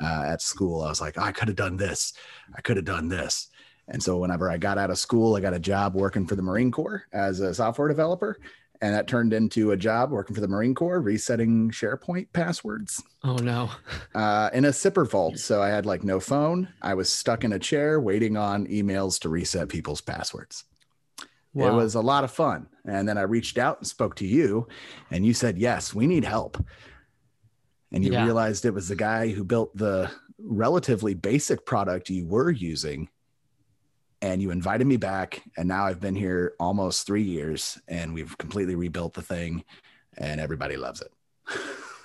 uh, 0.00 0.24
at 0.26 0.42
school, 0.42 0.82
I 0.82 0.88
was 0.88 1.00
like, 1.00 1.18
oh, 1.18 1.22
I 1.22 1.32
could 1.32 1.48
have 1.48 1.56
done 1.56 1.76
this, 1.76 2.12
I 2.54 2.60
could 2.60 2.76
have 2.76 2.86
done 2.86 3.08
this. 3.08 3.48
And 3.88 4.02
so 4.02 4.18
whenever 4.18 4.50
I 4.50 4.58
got 4.58 4.78
out 4.78 4.90
of 4.90 4.98
school, 4.98 5.34
I 5.34 5.40
got 5.40 5.54
a 5.54 5.58
job 5.58 5.94
working 5.94 6.26
for 6.26 6.36
the 6.36 6.42
Marine 6.42 6.70
Corps 6.70 7.04
as 7.12 7.40
a 7.40 7.54
software 7.54 7.88
developer 7.88 8.38
and 8.80 8.94
that 8.94 9.08
turned 9.08 9.32
into 9.32 9.72
a 9.72 9.76
job 9.76 10.10
working 10.10 10.34
for 10.34 10.40
the 10.40 10.48
Marine 10.48 10.74
Corps, 10.74 11.00
resetting 11.00 11.70
SharePoint 11.70 12.28
passwords. 12.32 13.02
Oh 13.24 13.36
no! 13.36 13.70
Uh, 14.14 14.50
in 14.52 14.64
a 14.64 14.70
SIPR 14.70 15.08
vault, 15.08 15.38
so 15.38 15.62
I 15.62 15.68
had 15.68 15.86
like 15.86 16.04
no 16.04 16.20
phone. 16.20 16.68
I 16.82 16.94
was 16.94 17.10
stuck 17.10 17.44
in 17.44 17.52
a 17.52 17.58
chair 17.58 18.00
waiting 18.00 18.36
on 18.36 18.66
emails 18.66 19.20
to 19.20 19.28
reset 19.28 19.68
people's 19.68 20.00
passwords. 20.00 20.64
Wow. 21.54 21.68
It 21.68 21.74
was 21.74 21.94
a 21.94 22.00
lot 22.00 22.24
of 22.24 22.30
fun, 22.30 22.68
and 22.84 23.08
then 23.08 23.18
I 23.18 23.22
reached 23.22 23.58
out 23.58 23.78
and 23.78 23.86
spoke 23.86 24.14
to 24.16 24.26
you, 24.26 24.68
and 25.10 25.26
you 25.26 25.34
said 25.34 25.58
yes, 25.58 25.94
we 25.94 26.06
need 26.06 26.24
help. 26.24 26.62
And 27.90 28.04
you 28.04 28.12
yeah. 28.12 28.24
realized 28.24 28.64
it 28.64 28.74
was 28.74 28.88
the 28.88 28.96
guy 28.96 29.28
who 29.28 29.44
built 29.44 29.74
the 29.74 30.10
relatively 30.38 31.14
basic 31.14 31.64
product 31.64 32.10
you 32.10 32.26
were 32.26 32.50
using 32.50 33.08
and 34.20 34.42
you 34.42 34.50
invited 34.50 34.86
me 34.86 34.96
back 34.96 35.42
and 35.56 35.68
now 35.68 35.84
i've 35.84 36.00
been 36.00 36.14
here 36.14 36.54
almost 36.58 37.06
three 37.06 37.22
years 37.22 37.78
and 37.88 38.12
we've 38.12 38.36
completely 38.38 38.74
rebuilt 38.74 39.14
the 39.14 39.22
thing 39.22 39.64
and 40.18 40.40
everybody 40.40 40.76
loves 40.76 41.00
it. 41.00 41.12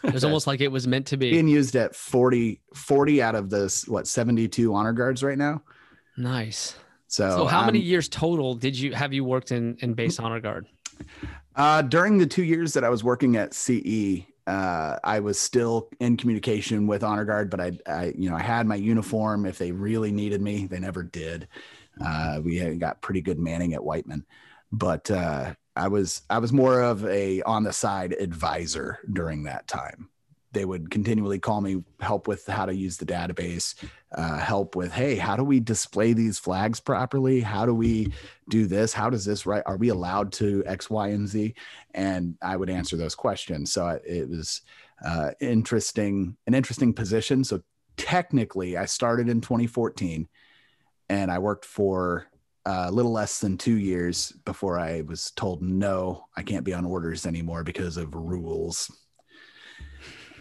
It 0.04 0.14
was 0.14 0.24
almost 0.24 0.48
like 0.48 0.62
it 0.62 0.68
was 0.68 0.88
meant 0.88 1.08
to 1.08 1.18
be. 1.18 1.32
Being 1.32 1.48
used 1.48 1.76
at 1.76 1.96
40 1.96 2.62
40 2.74 3.22
out 3.22 3.36
of 3.36 3.50
this 3.50 3.88
what 3.88 4.08
72 4.08 4.74
honor 4.74 4.94
guards 4.94 5.24
right 5.24 5.38
now? 5.38 5.64
Nice. 6.18 6.76
So, 7.08 7.30
so 7.30 7.46
how 7.46 7.62
um, 7.62 7.68
many 7.68 7.80
years 7.80 8.10
total 8.10 8.56
did 8.56 8.78
you 8.78 8.94
have 8.94 9.14
you 9.14 9.24
worked 9.24 9.52
in 9.52 9.78
in 9.80 9.94
base 9.94 10.20
honor 10.20 10.40
guard? 10.40 10.68
Uh, 11.56 11.82
during 11.82 12.18
the 12.18 12.26
two 12.26 12.44
years 12.44 12.74
that 12.74 12.84
i 12.84 12.90
was 12.90 13.04
working 13.04 13.36
at 13.36 13.54
ce 13.54 14.26
uh, 14.46 15.00
I 15.06 15.22
was 15.22 15.40
still 15.40 15.88
in 16.02 16.18
communication 16.18 16.86
with 16.86 17.02
honor 17.02 17.24
guard, 17.24 17.50
but 17.50 17.62
I, 17.62 17.72
I, 17.88 18.14
you 18.18 18.30
know, 18.30 18.36
I 18.36 18.42
had 18.42 18.68
my 18.68 18.76
uniform. 18.76 19.46
If 19.46 19.58
they 19.58 19.72
really 19.72 20.12
needed 20.12 20.42
me, 20.42 20.66
they 20.66 20.80
never 20.80 21.02
did. 21.02 21.48
Uh, 22.02 22.40
we 22.44 22.60
got 22.76 23.02
pretty 23.02 23.22
good 23.22 23.40
manning 23.40 23.74
at 23.74 23.84
Whiteman, 23.84 24.26
but 24.72 25.10
uh, 25.12 25.54
I 25.76 25.88
was 25.88 26.22
I 26.30 26.40
was 26.40 26.54
more 26.54 26.82
of 26.82 27.06
a 27.06 27.42
on 27.44 27.64
the 27.64 27.74
side 27.74 28.14
advisor 28.14 29.00
during 29.12 29.44
that 29.44 29.68
time. 29.68 30.10
They 30.52 30.66
would 30.66 30.92
continually 30.92 31.40
call 31.40 31.62
me 31.62 31.84
help 32.00 32.28
with 32.28 32.46
how 32.46 32.68
to 32.68 32.76
use 32.76 32.98
the 32.98 33.08
database 33.08 33.74
uh, 34.16 34.38
help 34.38 34.76
with 34.76 34.92
hey 34.92 35.16
how 35.16 35.36
do 35.36 35.44
we 35.44 35.60
display 35.60 36.14
these 36.14 36.38
flags 36.38 36.80
properly? 36.80 37.42
How 37.42 37.66
do 37.66 37.74
we 37.74 38.14
do 38.50 38.68
this? 38.68 38.94
How 38.94 39.10
does 39.10 39.26
this 39.26 39.46
right 39.46 39.64
are 39.66 39.78
we 39.78 39.90
allowed 39.90 40.32
to 40.34 40.64
x 40.66 40.90
y 40.90 41.10
and 41.10 41.28
z? 41.28 41.56
And 41.94 42.38
i 42.42 42.56
would 42.56 42.70
answer 42.70 42.98
those 42.98 43.16
questions. 43.16 43.74
So 43.74 44.00
it 44.06 44.30
was 44.30 44.62
uh, 45.04 45.32
interesting 45.42 46.38
an 46.46 46.54
interesting 46.54 46.94
position. 46.94 47.44
So 47.44 47.62
technically 47.96 48.76
i 48.76 48.86
started 48.86 49.30
in 49.30 49.40
2014 49.40 50.28
and 51.14 51.32
i 51.32 51.40
worked 51.40 51.66
for 51.66 52.28
uh, 52.66 52.86
a 52.88 52.92
little 52.92 53.12
less 53.12 53.40
than 53.40 53.58
two 53.58 53.78
years 53.78 54.32
before 54.46 54.80
i 54.80 55.02
was 55.02 55.32
told 55.32 55.62
no 55.62 56.26
i 56.36 56.42
can't 56.42 56.66
be 56.66 56.74
on 56.74 56.86
orders 56.86 57.26
anymore 57.26 57.64
because 57.64 57.98
of 57.98 58.14
rules 58.16 58.92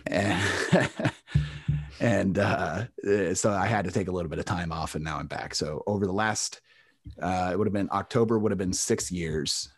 and, 0.07 0.41
and 2.01 2.39
uh, 2.39 2.87
so 3.35 3.53
I 3.53 3.67
had 3.67 3.85
to 3.85 3.93
take 3.93 4.09
a 4.09 4.13
little 4.13 4.29
bit 4.29 4.39
of 4.39 4.45
time 4.45 4.73
off, 4.73 4.95
and 4.95 5.05
now 5.05 5.19
I'm 5.19 5.27
back. 5.27 5.55
So 5.55 5.83
over 5.87 6.07
the 6.07 6.13
last, 6.13 6.61
uh, 7.21 7.51
it 7.53 7.59
would 7.59 7.67
have 7.67 7.73
been 7.73 7.89
October 7.93 8.39
would 8.39 8.51
have 8.51 8.59
been 8.59 8.73
six 8.73 9.13
years. 9.13 9.71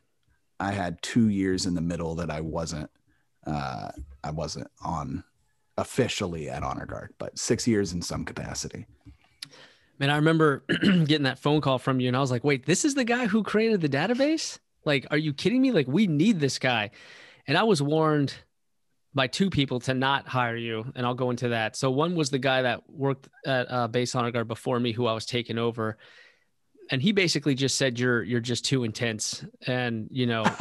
I 0.59 0.73
had 0.73 1.01
two 1.03 1.29
years 1.29 1.67
in 1.67 1.75
the 1.75 1.81
middle 1.81 2.15
that 2.15 2.31
I 2.31 2.41
wasn't, 2.41 2.91
uh, 3.47 3.91
I 4.23 4.31
wasn't 4.31 4.69
on 4.83 5.25
officially 5.77 6.49
at 6.49 6.63
Honor 6.63 6.87
Guard, 6.87 7.13
but 7.19 7.39
six 7.39 7.67
years 7.67 7.93
in 7.93 8.01
some 8.01 8.25
capacity. 8.25 8.87
Man, 9.99 10.11
I 10.11 10.17
remember 10.17 10.65
getting 10.83 11.23
that 11.23 11.39
phone 11.39 11.61
call 11.61 11.79
from 11.79 12.01
you, 12.01 12.09
and 12.09 12.17
I 12.17 12.21
was 12.21 12.31
like, 12.31 12.45
"Wait, 12.45 12.67
this 12.67 12.85
is 12.85 12.95
the 12.95 13.05
guy 13.05 13.27
who 13.27 13.43
created 13.43 13.81
the 13.81 13.89
database? 13.89 14.59
Like, 14.85 15.07
are 15.11 15.17
you 15.17 15.33
kidding 15.33 15.63
me? 15.63 15.73
Like, 15.73 15.87
we 15.87 16.07
need 16.07 16.41
this 16.41 16.59
guy." 16.59 16.91
And 17.47 17.57
I 17.57 17.63
was 17.63 17.81
warned 17.81 18.35
by 19.15 19.29
two 19.29 19.49
people 19.49 19.79
to 19.81 19.95
not 19.95 20.27
hire 20.27 20.57
you, 20.57 20.85
and 20.97 21.07
I'll 21.07 21.15
go 21.15 21.31
into 21.31 21.51
that. 21.51 21.77
So 21.77 21.91
one 21.91 22.17
was 22.17 22.31
the 22.31 22.39
guy 22.39 22.63
that 22.63 22.83
worked 22.91 23.29
at 23.47 23.71
uh, 23.71 23.89
Base 23.89 24.15
Honor 24.15 24.33
Guard 24.33 24.49
before 24.49 24.81
me, 24.81 24.93
who 24.93 25.07
I 25.07 25.13
was 25.13 25.27
taking 25.27 25.59
over, 25.59 25.97
and 26.91 27.01
he 27.01 27.13
basically 27.13 27.55
just 27.55 27.77
said 27.77 27.99
you're 27.99 28.23
you're 28.23 28.41
just 28.41 28.65
too 28.65 28.85
intense, 28.85 29.45
and 29.67 30.09
you 30.11 30.27
know. 30.27 30.45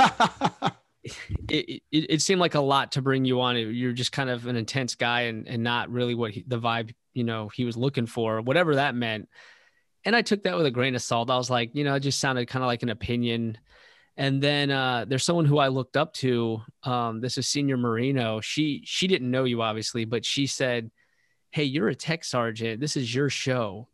it, 1.50 1.82
it, 1.92 2.06
it 2.10 2.22
seemed 2.22 2.40
like 2.40 2.56
a 2.56 2.62
lot 2.62 2.94
to 2.94 3.02
bring 3.02 3.26
you 3.26 3.42
on. 3.42 3.58
You're 3.58 3.94
just 3.94 4.12
kind 4.12 4.30
of 4.30 4.48
an 4.48 4.56
intense 4.56 4.96
guy 4.96 5.22
and, 5.22 5.48
and 5.48 5.64
not 5.64 5.90
really 5.90 6.16
what 6.16 6.32
he, 6.32 6.44
the 6.48 6.60
vibe, 6.60 6.94
you 7.14 7.24
know, 7.24 7.50
he 7.50 7.66
was 7.66 7.78
looking 7.78 8.06
for, 8.06 8.42
whatever 8.42 8.76
that 8.76 8.96
meant. 8.96 9.30
And 10.06 10.16
I 10.16 10.22
took 10.22 10.44
that 10.44 10.58
with 10.58 10.66
a 10.66 10.72
grain 10.72 10.96
of 10.96 11.02
salt. 11.02 11.30
I 11.30 11.38
was 11.38 11.50
like, 11.50 11.72
you 11.74 11.84
know, 11.84 11.96
it 11.96 12.02
just 12.02 12.20
sounded 12.20 12.48
kind 12.48 12.64
of 12.64 12.68
like 12.68 12.84
an 12.84 12.90
opinion. 12.90 13.58
And 14.18 14.42
then 14.42 14.70
uh, 14.70 15.06
there's 15.08 15.24
someone 15.24 15.46
who 15.46 15.58
I 15.58 15.70
looked 15.70 15.98
up 15.98 16.14
to. 16.16 16.62
Um, 16.84 17.22
this 17.22 17.38
is 17.38 17.48
Senior 17.48 17.78
Marino. 17.78 18.42
She 18.42 18.82
she 18.86 19.08
didn't 19.08 19.32
know 19.32 19.44
you 19.46 19.62
obviously, 19.62 20.06
but 20.06 20.24
she 20.24 20.46
said, 20.46 20.92
"Hey, 21.52 21.64
you're 21.64 21.90
a 21.90 21.96
tech 21.96 22.24
sergeant. 22.24 22.80
This 22.80 22.96
is 22.96 23.14
your 23.14 23.30
show. 23.30 23.88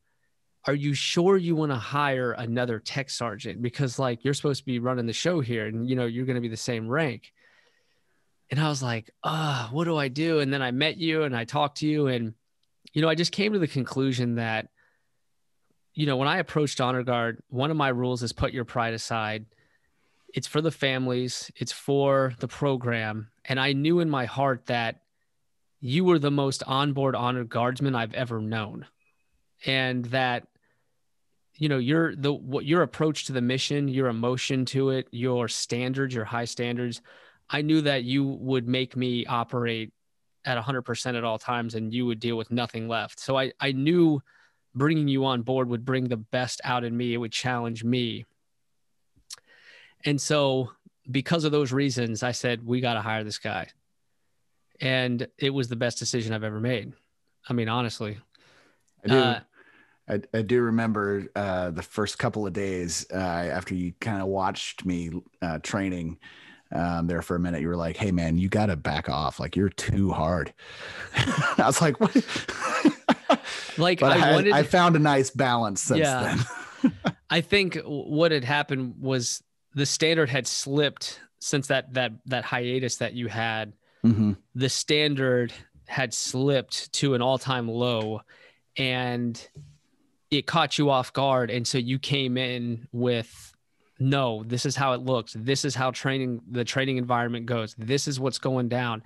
Are 0.66 0.76
you 0.76 0.94
sure 0.94 1.38
you 1.38 1.56
want 1.56 1.72
to 1.72 1.78
hire 1.78 2.34
another 2.34 2.80
tech 2.80 3.10
sergeant? 3.10 3.62
Because 3.62 3.98
like 3.98 4.26
you're 4.26 4.34
supposed 4.34 4.60
to 4.60 4.66
be 4.66 4.80
running 4.80 5.06
the 5.06 5.14
show 5.14 5.40
here, 5.40 5.68
and 5.68 5.88
you 5.90 5.96
know 5.96 6.06
you're 6.06 6.26
going 6.26 6.36
to 6.36 6.42
be 6.42 6.50
the 6.50 6.58
same 6.58 6.90
rank." 6.90 7.32
And 8.52 8.60
I 8.60 8.68
was 8.68 8.84
like, 8.84 9.10
"Ah, 9.24 9.70
what 9.72 9.86
do 9.86 9.96
I 9.96 10.10
do?" 10.10 10.40
And 10.40 10.52
then 10.52 10.62
I 10.62 10.72
met 10.72 10.98
you 10.98 11.24
and 11.24 11.36
I 11.36 11.46
talked 11.46 11.78
to 11.78 11.88
you, 11.88 12.08
and 12.08 12.34
you 12.94 13.02
know 13.02 13.10
I 13.10 13.16
just 13.16 13.32
came 13.32 13.54
to 13.54 13.60
the 13.60 13.68
conclusion 13.68 14.36
that, 14.36 14.70
you 15.94 16.06
know, 16.06 16.18
when 16.18 16.28
I 16.28 16.38
approached 16.38 16.82
Honor 16.82 17.04
Guard, 17.04 17.42
one 17.50 17.72
of 17.72 17.78
my 17.78 17.90
rules 17.90 18.24
is 18.24 18.34
put 18.34 18.54
your 18.54 18.66
pride 18.66 18.94
aside 18.94 19.46
it's 20.34 20.48
for 20.48 20.62
the 20.62 20.72
families, 20.72 21.52
it's 21.56 21.72
for 21.72 22.34
the 22.40 22.48
program. 22.48 23.30
And 23.46 23.60
I 23.60 23.74
knew 23.74 24.00
in 24.00 24.10
my 24.10 24.26
heart 24.26 24.66
that 24.68 25.02
you 25.80 26.04
were 26.04 26.20
the 26.20 26.32
most 26.32 26.64
onboard 26.68 27.16
Honor 27.16 27.44
guardsman 27.44 27.96
I've 27.96 28.14
ever 28.14 28.42
known. 28.42 28.86
And 29.66 30.06
that, 30.06 30.48
you 31.56 31.70
know, 31.70 31.78
your 31.78 32.16
the 32.16 32.32
what 32.32 32.66
your 32.66 32.82
approach 32.82 33.26
to 33.26 33.34
the 33.34 33.42
mission, 33.42 33.88
your 33.88 34.08
emotion 34.08 34.66
to 34.66 34.92
it, 34.92 35.08
your 35.12 35.48
standards, 35.48 36.14
your 36.14 36.26
high 36.26 36.46
standards, 36.46 37.02
I 37.50 37.62
knew 37.62 37.82
that 37.82 38.04
you 38.04 38.24
would 38.24 38.68
make 38.68 38.96
me 38.96 39.26
operate 39.26 39.92
at 40.46 40.58
100% 40.58 41.18
at 41.18 41.24
all 41.24 41.38
times 41.38 41.76
and 41.76 41.94
you 41.94 42.06
would 42.06 42.20
deal 42.20 42.38
with 42.38 42.52
nothing 42.52 42.88
left. 42.88 43.20
So 43.20 43.38
I, 43.38 43.52
I 43.60 43.72
knew 43.72 44.22
bringing 44.76 45.08
you 45.08 45.26
on 45.26 45.42
board 45.42 45.70
would 45.70 45.86
bring 45.86 46.08
the 46.08 46.18
best 46.18 46.62
out 46.64 46.84
in 46.84 46.96
me. 46.96 47.14
It 47.14 47.18
would 47.18 47.32
challenge 47.32 47.84
me. 47.84 48.26
And 50.06 50.20
so, 50.20 50.72
because 51.10 51.44
of 51.44 51.52
those 51.52 51.72
reasons, 51.72 52.24
I 52.24 52.32
said, 52.32 52.66
we 52.66 52.82
got 52.82 52.94
to 52.94 53.02
hire 53.02 53.24
this 53.24 53.40
guy. 53.40 53.68
And 54.80 55.28
it 55.38 55.50
was 55.50 55.68
the 55.68 55.76
best 55.76 56.00
decision 56.00 56.34
I've 56.34 56.44
ever 56.44 56.60
made. 56.60 56.94
I 57.48 57.54
mean, 57.54 57.68
honestly. 57.68 58.18
I 59.04 59.08
do. 59.08 59.18
Uh, 59.18 59.40
I, 60.08 60.22
I, 60.34 60.42
do 60.42 60.62
remember 60.62 61.28
uh, 61.36 61.72
the 61.72 61.84
first 61.84 62.18
couple 62.18 62.48
of 62.48 62.54
days 62.54 63.06
uh, 63.12 63.18
after 63.18 63.76
you 63.76 63.94
kind 64.00 64.22
of 64.22 64.28
watched 64.28 64.86
me 64.86 65.12
uh, 65.42 65.60
training 65.60 66.18
um, 66.72 67.08
there 67.08 67.22
for 67.22 67.36
a 67.36 67.40
minute. 67.40 67.62
You 67.62 67.68
were 67.68 67.76
like, 67.76 67.98
"Hey, 67.98 68.12
man, 68.12 68.38
you 68.38 68.50
got 68.50 68.68
to 68.68 68.76
back 68.76 69.10
off. 69.10 69.40
Like 69.40 69.56
you're 69.56 69.70
too 69.70 70.12
hard." 70.12 70.54
I 71.16 71.64
was 71.66 71.82
like, 71.82 72.00
"What?" 72.00 72.16
like 73.78 74.04
I, 74.04 74.30
I, 74.30 74.34
wanted, 74.34 74.54
I, 74.54 74.64
found 74.64 74.96
a 74.96 75.00
nice 75.00 75.30
balance 75.30 75.82
since 75.82 76.02
yeah. 76.02 76.44
then. 76.84 76.94
I 77.30 77.42
think 77.42 77.78
what 77.86 78.32
had 78.32 78.44
happened 78.44 78.96
was 79.00 79.44
the 79.74 79.86
standard 79.86 80.30
had 80.30 80.48
slipped 80.48 81.20
since 81.40 81.68
that 81.68 81.94
that 81.94 82.14
that 82.26 82.44
hiatus 82.44 82.98
that 82.98 83.14
you 83.14 83.28
had. 83.28 83.74
Mm-hmm. 84.06 84.34
The 84.56 84.70
standard 84.70 85.54
had 85.88 86.14
slipped 86.14 86.92
to 86.94 87.16
an 87.16 87.22
all-time 87.22 87.68
low 87.68 88.22
and 88.78 89.50
it 90.30 90.46
caught 90.46 90.78
you 90.78 90.92
off 90.92 91.12
guard 91.14 91.50
and 91.50 91.68
so 91.68 91.80
you 91.80 91.98
came 91.98 92.38
in 92.38 92.88
with 92.92 93.49
no 94.00 94.44
this 94.44 94.66
is 94.66 94.76
how 94.76 94.94
it 94.94 95.02
looks. 95.02 95.34
This 95.34 95.66
is 95.66 95.76
how 95.76 95.92
training 95.92 96.42
the 96.50 96.64
training 96.64 96.98
environment 96.98 97.46
goes. 97.46 97.76
This 97.78 98.08
is 98.08 98.20
what's 98.20 98.40
going 98.40 98.70
down. 98.70 99.04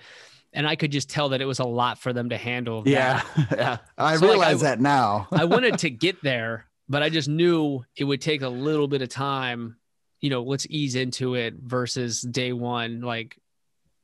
And 0.55 0.67
i 0.67 0.75
could 0.75 0.91
just 0.91 1.09
tell 1.09 1.29
that 1.29 1.41
it 1.41 1.45
was 1.45 1.59
a 1.59 1.65
lot 1.65 1.97
for 1.97 2.13
them 2.13 2.29
to 2.29 2.37
handle 2.37 2.83
yeah 2.85 3.23
yeah. 3.51 3.77
I 3.97 4.17
so 4.17 4.27
realize 4.27 4.61
like 4.61 4.67
I, 4.67 4.75
that 4.75 4.81
now. 4.81 5.27
I 5.31 5.45
wanted 5.45 5.79
to 5.79 5.89
get 6.05 6.21
there 6.21 6.67
but 6.87 7.01
i 7.01 7.09
just 7.09 7.27
knew 7.27 7.83
it 7.97 8.03
would 8.03 8.21
take 8.21 8.43
a 8.43 8.49
little 8.49 8.87
bit 8.87 9.01
of 9.01 9.09
time. 9.09 9.77
You 10.21 10.29
know, 10.29 10.43
let's 10.43 10.65
ease 10.69 10.95
into 10.95 11.35
it 11.35 11.55
versus 11.61 12.21
day 12.21 12.53
one, 12.53 13.01
like 13.01 13.37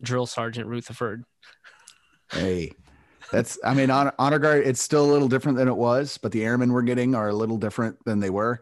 drill 0.02 0.26
sergeant 0.26 0.68
Rutherford. 0.68 1.24
Hey, 2.32 2.74
that's, 3.32 3.58
I 3.64 3.74
mean, 3.74 3.90
honor, 3.90 4.14
honor 4.20 4.40
guard, 4.40 4.66
it's 4.66 4.82
still 4.82 5.06
a 5.06 5.12
little 5.12 5.28
different 5.28 5.58
than 5.58 5.68
it 5.68 5.76
was, 5.76 6.18
but 6.18 6.32
the 6.32 6.44
airmen 6.44 6.74
we're 6.74 6.82
getting 6.82 7.16
are 7.16 7.30
a 7.30 7.34
little 7.34 7.58
different 7.58 8.04
than 8.06 8.20
they 8.20 8.30
were. 8.30 8.60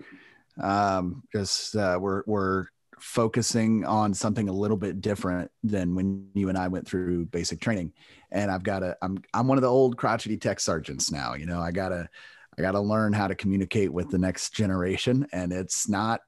Um, 0.61 1.23
just, 1.33 1.75
uh, 1.75 1.97
we're, 1.99 2.23
we're 2.25 2.65
focusing 2.99 3.85
on 3.85 4.13
something 4.13 4.49
a 4.49 4.53
little 4.53 4.77
bit 4.77 5.01
different 5.01 5.51
than 5.63 5.95
when 5.95 6.29
you 6.33 6.49
and 6.49 6.57
I 6.57 6.67
went 6.67 6.87
through 6.87 7.25
basic 7.27 7.61
training. 7.61 7.93
And 8.31 8.49
I've 8.49 8.63
got 8.63 8.79
to, 8.79 8.97
I'm, 9.01 9.19
I'm 9.33 9.47
one 9.47 9.57
of 9.57 9.61
the 9.61 9.69
old 9.69 9.97
crotchety 9.97 10.37
tech 10.37 10.59
sergeants 10.59 11.11
now, 11.11 11.35
you 11.35 11.45
know, 11.45 11.59
I 11.59 11.71
gotta, 11.71 12.09
I 12.57 12.61
got 12.61 12.71
to 12.71 12.79
learn 12.79 13.13
how 13.13 13.27
to 13.27 13.35
communicate 13.35 13.93
with 13.93 14.09
the 14.09 14.17
next 14.17 14.53
generation. 14.53 15.27
And 15.31 15.53
it's 15.53 15.87
not 15.87 16.21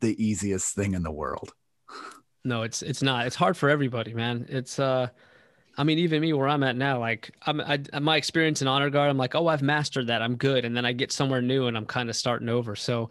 the 0.00 0.22
easiest 0.24 0.74
thing 0.74 0.94
in 0.94 1.02
the 1.02 1.12
world. 1.12 1.52
No, 2.44 2.62
it's 2.62 2.82
it's 2.82 3.02
not. 3.02 3.26
It's 3.26 3.36
hard 3.36 3.56
for 3.56 3.70
everybody, 3.70 4.12
man. 4.12 4.46
It's 4.48 4.78
uh 4.78 5.08
I 5.76 5.82
mean, 5.82 5.98
even 5.98 6.20
me 6.20 6.32
where 6.32 6.46
I'm 6.46 6.62
at 6.62 6.76
now, 6.76 7.00
like 7.00 7.34
I'm, 7.42 7.60
I, 7.60 7.80
my 8.00 8.16
experience 8.16 8.62
in 8.62 8.68
honor 8.68 8.90
guard, 8.90 9.10
I'm 9.10 9.16
like, 9.16 9.34
oh, 9.34 9.48
I've 9.48 9.62
mastered 9.62 10.06
that. 10.06 10.22
I'm 10.22 10.36
good. 10.36 10.64
And 10.64 10.76
then 10.76 10.86
I 10.86 10.92
get 10.92 11.10
somewhere 11.10 11.42
new 11.42 11.66
and 11.66 11.76
I'm 11.76 11.86
kind 11.86 12.08
of 12.08 12.14
starting 12.14 12.48
over. 12.48 12.76
So 12.76 13.10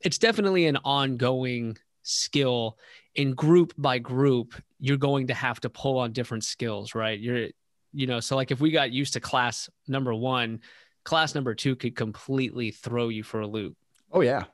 it's 0.00 0.18
definitely 0.18 0.66
an 0.66 0.78
ongoing 0.84 1.76
skill 2.02 2.78
in 3.14 3.34
group 3.34 3.72
by 3.78 3.98
group. 3.98 4.54
You're 4.78 4.96
going 4.96 5.28
to 5.28 5.34
have 5.34 5.60
to 5.60 5.70
pull 5.70 5.98
on 5.98 6.12
different 6.12 6.44
skills, 6.44 6.94
right? 6.94 7.18
You're, 7.18 7.48
you 7.92 8.06
know, 8.06 8.20
so 8.20 8.36
like 8.36 8.50
if 8.50 8.60
we 8.60 8.70
got 8.70 8.90
used 8.90 9.14
to 9.14 9.20
class 9.20 9.70
number 9.88 10.14
one, 10.14 10.60
class 11.04 11.34
number 11.34 11.54
two 11.54 11.76
could 11.76 11.96
completely 11.96 12.70
throw 12.70 13.08
you 13.08 13.22
for 13.22 13.40
a 13.40 13.46
loop. 13.46 13.76
Oh 14.12 14.20
yeah. 14.20 14.44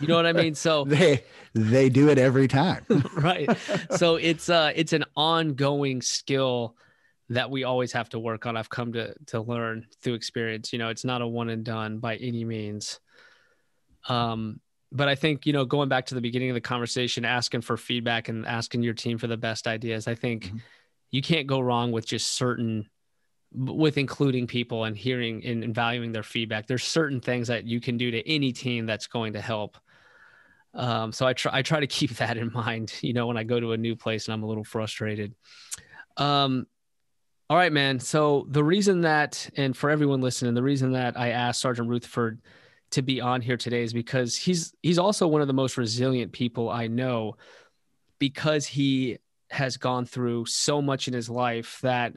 You 0.00 0.08
know 0.08 0.16
what 0.16 0.26
I 0.26 0.32
mean? 0.32 0.54
So 0.54 0.84
they 0.86 1.22
they 1.54 1.88
do 1.88 2.08
it 2.08 2.18
every 2.18 2.48
time. 2.48 2.84
right. 3.14 3.48
So 3.96 4.16
it's 4.16 4.48
uh 4.48 4.72
it's 4.74 4.92
an 4.92 5.04
ongoing 5.16 6.02
skill 6.02 6.76
that 7.30 7.50
we 7.50 7.64
always 7.64 7.92
have 7.92 8.08
to 8.10 8.18
work 8.18 8.46
on. 8.46 8.56
I've 8.56 8.70
come 8.70 8.92
to 8.94 9.14
to 9.26 9.40
learn 9.40 9.86
through 10.02 10.14
experience. 10.14 10.72
You 10.72 10.78
know, 10.78 10.88
it's 10.88 11.04
not 11.04 11.22
a 11.22 11.26
one 11.26 11.48
and 11.50 11.64
done 11.64 11.98
by 11.98 12.16
any 12.16 12.44
means. 12.44 13.00
Um 14.08 14.60
but 14.90 15.08
I 15.08 15.14
think, 15.14 15.46
you 15.46 15.52
know, 15.52 15.64
going 15.64 15.88
back 15.88 16.06
to 16.06 16.14
the 16.14 16.20
beginning 16.20 16.50
of 16.50 16.54
the 16.54 16.60
conversation, 16.60 17.24
asking 17.24 17.60
for 17.60 17.76
feedback 17.76 18.28
and 18.28 18.46
asking 18.46 18.82
your 18.82 18.94
team 18.94 19.18
for 19.18 19.26
the 19.26 19.36
best 19.36 19.66
ideas, 19.66 20.08
I 20.08 20.14
think 20.14 20.46
mm-hmm. 20.46 20.56
you 21.10 21.20
can't 21.20 21.46
go 21.46 21.60
wrong 21.60 21.92
with 21.92 22.06
just 22.06 22.32
certain 22.32 22.88
with 23.54 23.96
including 23.96 24.46
people 24.46 24.84
and 24.84 24.96
hearing 24.96 25.44
and, 25.44 25.64
and 25.64 25.74
valuing 25.74 26.12
their 26.12 26.22
feedback. 26.22 26.66
There's 26.66 26.84
certain 26.84 27.20
things 27.20 27.48
that 27.48 27.64
you 27.64 27.80
can 27.80 27.96
do 27.96 28.10
to 28.10 28.28
any 28.28 28.52
team 28.52 28.84
that's 28.86 29.06
going 29.06 29.32
to 29.34 29.40
help. 29.40 29.78
Um, 30.74 31.12
so 31.12 31.26
I 31.26 31.32
try 31.32 31.52
I 31.54 31.62
try 31.62 31.80
to 31.80 31.86
keep 31.86 32.10
that 32.16 32.36
in 32.36 32.52
mind, 32.52 32.94
you 33.02 33.12
know, 33.12 33.26
when 33.26 33.36
I 33.36 33.44
go 33.44 33.60
to 33.60 33.72
a 33.72 33.76
new 33.76 33.96
place 33.96 34.26
and 34.26 34.34
I'm 34.34 34.42
a 34.42 34.46
little 34.46 34.64
frustrated. 34.64 35.34
Um, 36.16 36.66
all 37.50 37.56
right, 37.56 37.72
man. 37.72 37.98
So 38.00 38.46
the 38.50 38.62
reason 38.62 39.02
that, 39.02 39.48
and 39.56 39.74
for 39.74 39.88
everyone 39.88 40.20
listening, 40.20 40.52
the 40.52 40.62
reason 40.62 40.92
that 40.92 41.18
I 41.18 41.30
asked 41.30 41.60
Sergeant 41.60 41.88
Rutherford 41.88 42.40
to 42.90 43.02
be 43.02 43.20
on 43.20 43.40
here 43.40 43.56
today 43.56 43.82
is 43.82 43.92
because 43.92 44.36
he's 44.36 44.74
he's 44.82 44.98
also 44.98 45.26
one 45.26 45.40
of 45.40 45.46
the 45.46 45.54
most 45.54 45.76
resilient 45.76 46.32
people 46.32 46.70
I 46.70 46.86
know 46.86 47.36
because 48.18 48.66
he 48.66 49.18
has 49.50 49.76
gone 49.76 50.06
through 50.06 50.46
so 50.46 50.82
much 50.82 51.08
in 51.08 51.14
his 51.14 51.30
life 51.30 51.78
that 51.82 52.14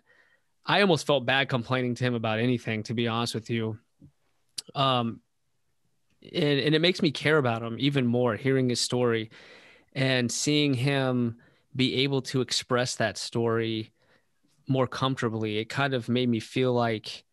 I 0.65 0.81
almost 0.81 1.07
felt 1.07 1.25
bad 1.25 1.49
complaining 1.49 1.95
to 1.95 2.03
him 2.03 2.13
about 2.13 2.39
anything, 2.39 2.83
to 2.83 2.93
be 2.93 3.07
honest 3.07 3.33
with 3.33 3.49
you. 3.49 3.77
Um, 4.75 5.21
and, 6.21 6.59
and 6.59 6.75
it 6.75 6.79
makes 6.79 7.01
me 7.01 7.11
care 7.11 7.37
about 7.37 7.63
him 7.63 7.77
even 7.79 8.05
more, 8.05 8.35
hearing 8.35 8.69
his 8.69 8.79
story 8.79 9.31
and 9.93 10.31
seeing 10.31 10.73
him 10.73 11.37
be 11.75 12.03
able 12.03 12.21
to 12.21 12.41
express 12.41 12.95
that 12.95 13.17
story 13.17 13.91
more 14.67 14.87
comfortably. 14.87 15.57
It 15.57 15.65
kind 15.65 15.93
of 15.93 16.09
made 16.09 16.29
me 16.29 16.39
feel 16.39 16.73
like 16.73 17.23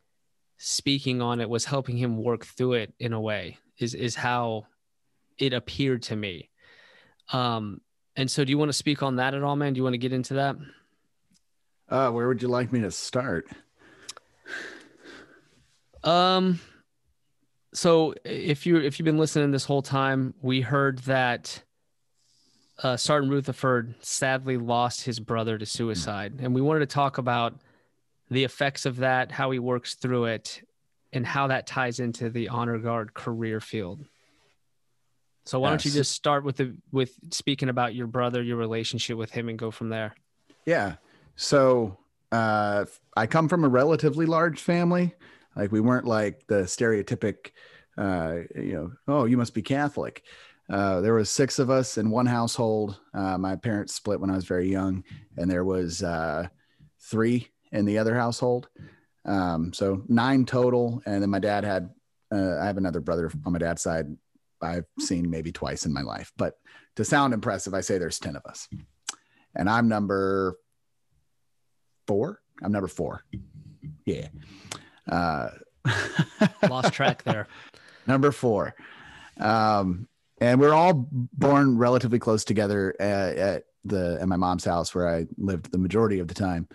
speaking 0.58 1.22
on 1.22 1.40
it 1.40 1.48
was 1.48 1.64
helping 1.64 1.96
him 1.96 2.22
work 2.22 2.44
through 2.44 2.74
it 2.74 2.92
in 2.98 3.12
a 3.12 3.20
way, 3.20 3.58
is, 3.78 3.94
is 3.94 4.14
how 4.14 4.66
it 5.38 5.52
appeared 5.52 6.02
to 6.02 6.16
me. 6.16 6.50
Um, 7.32 7.80
and 8.16 8.30
so, 8.30 8.44
do 8.44 8.50
you 8.50 8.58
want 8.58 8.68
to 8.70 8.74
speak 8.74 9.02
on 9.02 9.16
that 9.16 9.34
at 9.34 9.42
all, 9.42 9.56
man? 9.56 9.72
Do 9.72 9.78
you 9.78 9.84
want 9.84 9.94
to 9.94 9.98
get 9.98 10.12
into 10.12 10.34
that? 10.34 10.56
Uh, 11.88 12.10
where 12.10 12.28
would 12.28 12.42
you 12.42 12.48
like 12.48 12.72
me 12.72 12.80
to 12.80 12.90
start? 12.90 13.48
Um, 16.04 16.60
so 17.72 18.14
if 18.24 18.66
you 18.66 18.78
if 18.78 18.98
you've 18.98 19.04
been 19.04 19.18
listening 19.18 19.50
this 19.50 19.64
whole 19.64 19.82
time, 19.82 20.34
we 20.40 20.60
heard 20.60 20.98
that 21.00 21.62
uh, 22.82 22.96
Sergeant 22.96 23.32
Rutherford 23.32 23.94
sadly 24.00 24.56
lost 24.56 25.04
his 25.04 25.20
brother 25.20 25.58
to 25.58 25.66
suicide, 25.66 26.34
and 26.40 26.54
we 26.54 26.60
wanted 26.60 26.80
to 26.80 26.86
talk 26.86 27.18
about 27.18 27.54
the 28.30 28.44
effects 28.44 28.86
of 28.86 28.98
that, 28.98 29.32
how 29.32 29.50
he 29.50 29.58
works 29.58 29.94
through 29.94 30.26
it, 30.26 30.62
and 31.12 31.26
how 31.26 31.46
that 31.46 31.66
ties 31.66 32.00
into 32.00 32.30
the 32.30 32.48
honor 32.48 32.78
guard 32.78 33.14
career 33.14 33.60
field. 33.60 34.04
So 35.44 35.60
why 35.60 35.70
yes. 35.70 35.82
don't 35.82 35.90
you 35.90 35.98
just 35.98 36.12
start 36.12 36.44
with 36.44 36.56
the 36.56 36.76
with 36.92 37.14
speaking 37.30 37.70
about 37.70 37.94
your 37.94 38.06
brother, 38.06 38.42
your 38.42 38.58
relationship 38.58 39.16
with 39.16 39.30
him, 39.30 39.48
and 39.48 39.58
go 39.58 39.70
from 39.70 39.88
there? 39.88 40.14
Yeah. 40.66 40.96
So 41.36 41.96
uh, 42.30 42.84
I 43.16 43.26
come 43.26 43.48
from 43.48 43.64
a 43.64 43.68
relatively 43.68 44.26
large 44.26 44.60
family. 44.60 45.14
Like 45.56 45.72
we 45.72 45.80
weren't 45.80 46.04
like 46.04 46.46
the 46.46 46.64
stereotypic, 46.64 47.52
uh, 47.96 48.40
you 48.54 48.74
know, 48.74 48.92
oh, 49.08 49.24
you 49.24 49.38
must 49.38 49.54
be 49.54 49.62
Catholic. 49.62 50.22
Uh, 50.68 51.00
there 51.00 51.14
was 51.14 51.30
six 51.30 51.58
of 51.58 51.70
us 51.70 51.96
in 51.96 52.10
one 52.10 52.26
household. 52.26 53.00
Uh, 53.14 53.38
my 53.38 53.56
parents 53.56 53.94
split 53.94 54.20
when 54.20 54.30
I 54.30 54.36
was 54.36 54.44
very 54.44 54.68
young, 54.70 55.02
and 55.38 55.50
there 55.50 55.64
was 55.64 56.02
uh, 56.02 56.48
three 57.00 57.48
in 57.72 57.84
the 57.84 57.98
other 57.98 58.14
household. 58.14 58.68
Um, 59.24 59.72
so 59.72 60.02
nine 60.08 60.44
total. 60.44 61.02
And 61.06 61.22
then 61.22 61.30
my 61.30 61.38
dad 61.38 61.64
had, 61.64 61.90
uh, 62.32 62.58
I 62.58 62.66
have 62.66 62.76
another 62.76 63.00
brother 63.00 63.30
on 63.44 63.52
my 63.52 63.58
dad's 63.58 63.82
side 63.82 64.06
I've 64.60 64.86
seen 64.98 65.30
maybe 65.30 65.52
twice 65.52 65.86
in 65.86 65.92
my 65.92 66.02
life. 66.02 66.32
But 66.36 66.54
to 66.96 67.04
sound 67.04 67.34
impressive, 67.34 67.74
I 67.74 67.80
say 67.80 67.98
there's 67.98 68.18
10 68.18 68.36
of 68.36 68.44
us. 68.46 68.68
And 69.54 69.68
I'm 69.68 69.88
number 69.88 70.58
four. 72.06 72.40
I'm 72.62 72.72
number 72.72 72.88
four. 72.88 73.24
Yeah. 74.04 74.28
Uh, 75.08 75.50
Lost 76.68 76.92
track 76.92 77.22
there. 77.22 77.46
number 78.06 78.32
four. 78.32 78.74
Um, 79.38 80.08
and 80.40 80.60
we're 80.60 80.74
all 80.74 81.08
born 81.10 81.78
relatively 81.78 82.18
close 82.18 82.44
together 82.44 82.94
at, 83.00 83.36
at, 83.36 83.64
the 83.84 84.18
at 84.20 84.28
my 84.28 84.36
mom's 84.36 84.64
house 84.64 84.94
where 84.94 85.08
I 85.08 85.26
lived 85.38 85.70
the 85.70 85.78
majority 85.78 86.18
of 86.18 86.28
the 86.28 86.34
time. 86.34 86.68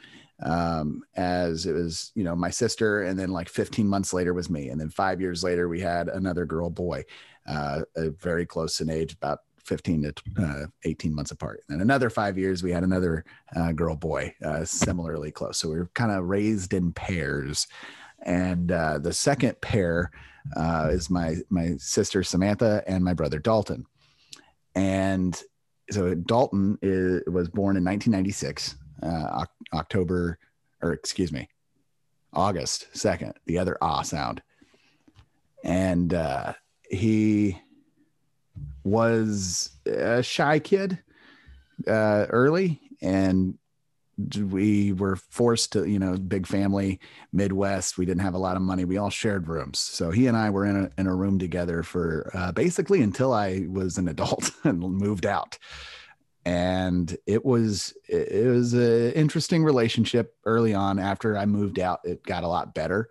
Um, 0.43 1.03
as 1.15 1.65
it 1.65 1.73
was, 1.73 2.11
you 2.15 2.23
know, 2.23 2.35
my 2.35 2.49
sister, 2.49 3.03
and 3.03 3.17
then 3.17 3.29
like 3.29 3.47
15 3.47 3.87
months 3.87 4.13
later 4.13 4.33
was 4.33 4.49
me, 4.49 4.69
and 4.69 4.79
then 4.79 4.89
five 4.89 5.21
years 5.21 5.43
later 5.43 5.69
we 5.69 5.79
had 5.79 6.09
another 6.09 6.45
girl 6.45 6.69
boy, 6.69 7.05
uh, 7.47 7.81
very 7.95 8.45
close 8.45 8.81
in 8.81 8.89
age, 8.89 9.13
about 9.13 9.39
15 9.65 10.01
to 10.03 10.43
uh, 10.43 10.65
18 10.83 11.15
months 11.15 11.31
apart. 11.31 11.63
And 11.69 11.81
another 11.81 12.09
five 12.09 12.37
years, 12.37 12.63
we 12.63 12.71
had 12.71 12.83
another 12.83 13.23
uh, 13.55 13.71
girl 13.71 13.95
boy, 13.95 14.33
uh, 14.43 14.65
similarly 14.65 15.31
close. 15.31 15.57
So 15.57 15.69
we 15.69 15.75
were 15.75 15.89
kind 15.93 16.11
of 16.11 16.25
raised 16.25 16.73
in 16.73 16.91
pairs. 16.91 17.67
And 18.23 18.71
uh, 18.71 18.99
the 18.99 19.13
second 19.13 19.59
pair 19.61 20.11
uh, 20.55 20.89
is 20.91 21.09
my 21.09 21.37
my 21.49 21.75
sister 21.77 22.23
Samantha 22.23 22.83
and 22.87 23.03
my 23.03 23.13
brother 23.13 23.39
Dalton. 23.39 23.85
And 24.75 25.41
so 25.91 26.13
Dalton 26.13 26.77
is, 26.81 27.21
was 27.27 27.49
born 27.49 27.77
in 27.77 27.83
1996, 27.83 28.75
uh, 29.03 29.45
October, 29.73 30.37
or 30.81 30.93
excuse 30.93 31.31
me, 31.31 31.49
August 32.33 32.87
2nd, 32.93 33.33
the 33.45 33.57
other 33.57 33.77
ah 33.81 34.01
sound. 34.01 34.41
And 35.63 36.13
he 36.89 37.57
was 38.83 39.71
a 39.85 40.21
shy 40.21 40.59
kid 40.59 40.99
uh, 41.87 42.25
early 42.29 42.79
and 43.01 43.57
we 44.37 44.93
were 44.93 45.15
forced 45.15 45.71
to 45.73 45.85
you 45.85 45.97
know 45.97 46.15
big 46.15 46.45
family 46.45 46.99
midwest 47.31 47.97
we 47.97 48.05
didn't 48.05 48.21
have 48.21 48.35
a 48.35 48.39
lot 48.39 48.55
of 48.55 48.61
money 48.61 48.85
we 48.85 48.97
all 48.97 49.09
shared 49.09 49.47
rooms 49.47 49.79
so 49.79 50.11
he 50.11 50.27
and 50.27 50.37
i 50.37 50.51
were 50.51 50.65
in 50.65 50.83
a, 50.85 50.89
in 50.99 51.07
a 51.07 51.15
room 51.15 51.39
together 51.39 51.81
for 51.81 52.29
uh, 52.35 52.51
basically 52.51 53.01
until 53.01 53.33
i 53.33 53.65
was 53.67 53.97
an 53.97 54.07
adult 54.07 54.51
and 54.63 54.79
moved 54.79 55.25
out 55.25 55.57
and 56.45 57.17
it 57.25 57.43
was 57.43 57.93
it 58.07 58.47
was 58.47 58.73
an 58.73 59.11
interesting 59.13 59.63
relationship 59.63 60.35
early 60.45 60.73
on 60.73 60.99
after 60.99 61.37
i 61.37 61.45
moved 61.45 61.79
out 61.79 61.99
it 62.03 62.21
got 62.23 62.43
a 62.43 62.47
lot 62.47 62.73
better 62.73 63.09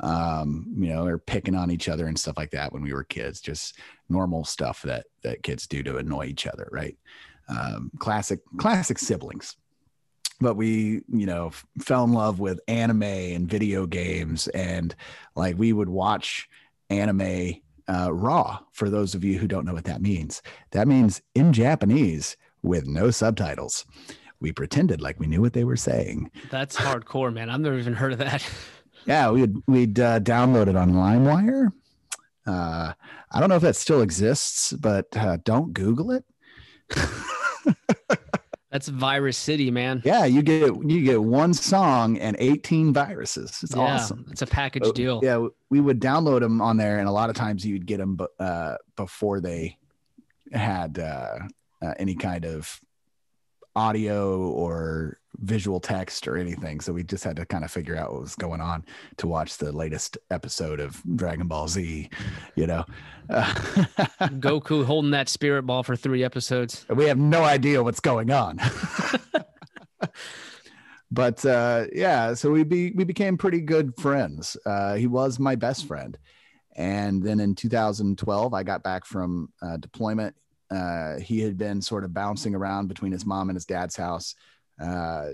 um, 0.00 0.66
you 0.78 0.88
know, 0.88 1.06
or 1.06 1.18
picking 1.18 1.54
on 1.54 1.70
each 1.70 1.88
other 1.88 2.06
and 2.06 2.18
stuff 2.18 2.36
like 2.36 2.50
that 2.50 2.72
when 2.72 2.82
we 2.82 2.92
were 2.92 3.04
kids, 3.04 3.40
just 3.40 3.78
normal 4.08 4.44
stuff 4.44 4.82
that 4.82 5.06
that 5.22 5.42
kids 5.42 5.66
do 5.66 5.82
to 5.82 5.98
annoy 5.98 6.26
each 6.26 6.46
other, 6.46 6.68
right? 6.72 6.96
Um, 7.48 7.90
classic 7.98 8.40
classic 8.56 8.98
siblings. 8.98 9.56
But 10.40 10.54
we, 10.54 11.02
you 11.12 11.26
know, 11.26 11.48
f- 11.48 11.66
fell 11.80 12.04
in 12.04 12.14
love 12.14 12.40
with 12.40 12.60
anime 12.66 13.02
and 13.02 13.48
video 13.48 13.86
games, 13.86 14.48
and 14.48 14.94
like 15.36 15.58
we 15.58 15.72
would 15.72 15.90
watch 15.90 16.48
anime 16.88 17.56
uh, 17.86 18.10
raw. 18.12 18.60
For 18.72 18.88
those 18.88 19.14
of 19.14 19.22
you 19.22 19.38
who 19.38 19.46
don't 19.46 19.66
know 19.66 19.74
what 19.74 19.84
that 19.84 20.00
means, 20.00 20.40
that 20.70 20.88
means 20.88 21.20
in 21.34 21.52
Japanese 21.52 22.38
with 22.62 22.86
no 22.86 23.10
subtitles. 23.10 23.84
We 24.40 24.52
pretended 24.52 25.00
like 25.00 25.20
we 25.20 25.26
knew 25.26 25.40
what 25.40 25.52
they 25.52 25.64
were 25.64 25.76
saying. 25.76 26.30
That's 26.50 26.76
hardcore, 26.76 27.32
man. 27.32 27.50
I've 27.50 27.60
never 27.60 27.78
even 27.78 27.94
heard 27.94 28.12
of 28.12 28.18
that. 28.18 28.44
Yeah, 29.06 29.30
we'd 29.30 29.56
we'd 29.66 29.98
uh, 29.98 30.20
download 30.20 30.68
it 30.68 30.76
on 30.76 30.92
LimeWire. 30.92 31.72
Uh, 32.46 32.92
I 33.32 33.40
don't 33.40 33.48
know 33.48 33.56
if 33.56 33.62
that 33.62 33.76
still 33.76 34.02
exists, 34.02 34.72
but 34.74 35.06
uh, 35.16 35.38
don't 35.44 35.72
Google 35.72 36.10
it. 36.10 36.24
That's 38.70 38.86
Virus 38.86 39.36
City, 39.36 39.70
man. 39.70 40.00
Yeah, 40.04 40.26
you 40.26 40.42
get 40.42 40.76
you 40.88 41.02
get 41.02 41.22
one 41.22 41.54
song 41.54 42.18
and 42.18 42.36
18 42.38 42.92
viruses. 42.92 43.58
It's 43.62 43.74
yeah, 43.74 43.82
awesome. 43.82 44.26
It's 44.30 44.42
a 44.42 44.46
package 44.46 44.92
deal. 44.92 45.20
Yeah, 45.22 45.48
we 45.70 45.80
would 45.80 46.00
download 46.00 46.40
them 46.40 46.60
on 46.60 46.76
there, 46.76 46.98
and 46.98 47.08
a 47.08 47.12
lot 47.12 47.30
of 47.30 47.36
times 47.36 47.66
you'd 47.66 47.86
get 47.86 47.98
them 47.98 48.18
uh, 48.38 48.76
before 48.96 49.40
they 49.40 49.76
had 50.52 51.00
uh, 51.00 51.38
uh, 51.82 51.94
any 51.98 52.14
kind 52.14 52.44
of 52.44 52.80
audio 53.76 54.40
or 54.48 55.18
visual 55.36 55.80
text 55.80 56.26
or 56.28 56.36
anything. 56.36 56.80
So 56.80 56.92
we 56.92 57.02
just 57.02 57.24
had 57.24 57.36
to 57.36 57.46
kind 57.46 57.64
of 57.64 57.70
figure 57.70 57.96
out 57.96 58.12
what 58.12 58.20
was 58.22 58.34
going 58.34 58.60
on 58.60 58.84
to 59.18 59.26
watch 59.26 59.56
the 59.56 59.72
latest 59.72 60.18
episode 60.30 60.80
of 60.80 61.00
Dragon 61.16 61.46
Ball 61.46 61.68
Z, 61.68 62.08
you 62.56 62.66
know. 62.66 62.84
Uh, 63.28 63.44
Goku 64.40 64.84
holding 64.84 65.12
that 65.12 65.28
spirit 65.28 65.62
ball 65.62 65.82
for 65.82 65.96
three 65.96 66.24
episodes. 66.24 66.84
We 66.88 67.04
have 67.04 67.18
no 67.18 67.44
idea 67.44 67.82
what's 67.82 68.00
going 68.00 68.30
on. 68.30 68.58
but 71.10 71.44
uh, 71.46 71.86
yeah, 71.92 72.34
so 72.34 72.50
we 72.50 72.64
be 72.64 72.90
we 72.92 73.04
became 73.04 73.38
pretty 73.38 73.60
good 73.60 73.94
friends. 73.96 74.56
Uh, 74.66 74.94
he 74.96 75.06
was 75.06 75.38
my 75.38 75.54
best 75.54 75.86
friend. 75.86 76.18
And 76.76 77.22
then 77.22 77.40
in 77.40 77.54
2012, 77.54 78.54
I 78.54 78.62
got 78.62 78.82
back 78.82 79.04
from 79.04 79.52
uh, 79.60 79.76
deployment. 79.76 80.34
Uh, 80.70 81.18
he 81.18 81.40
had 81.40 81.58
been 81.58 81.82
sort 81.82 82.04
of 82.04 82.14
bouncing 82.14 82.54
around 82.54 82.86
between 82.86 83.12
his 83.12 83.26
mom 83.26 83.48
and 83.48 83.56
his 83.56 83.66
dad's 83.66 83.96
house 83.96 84.34
uh, 84.80 85.30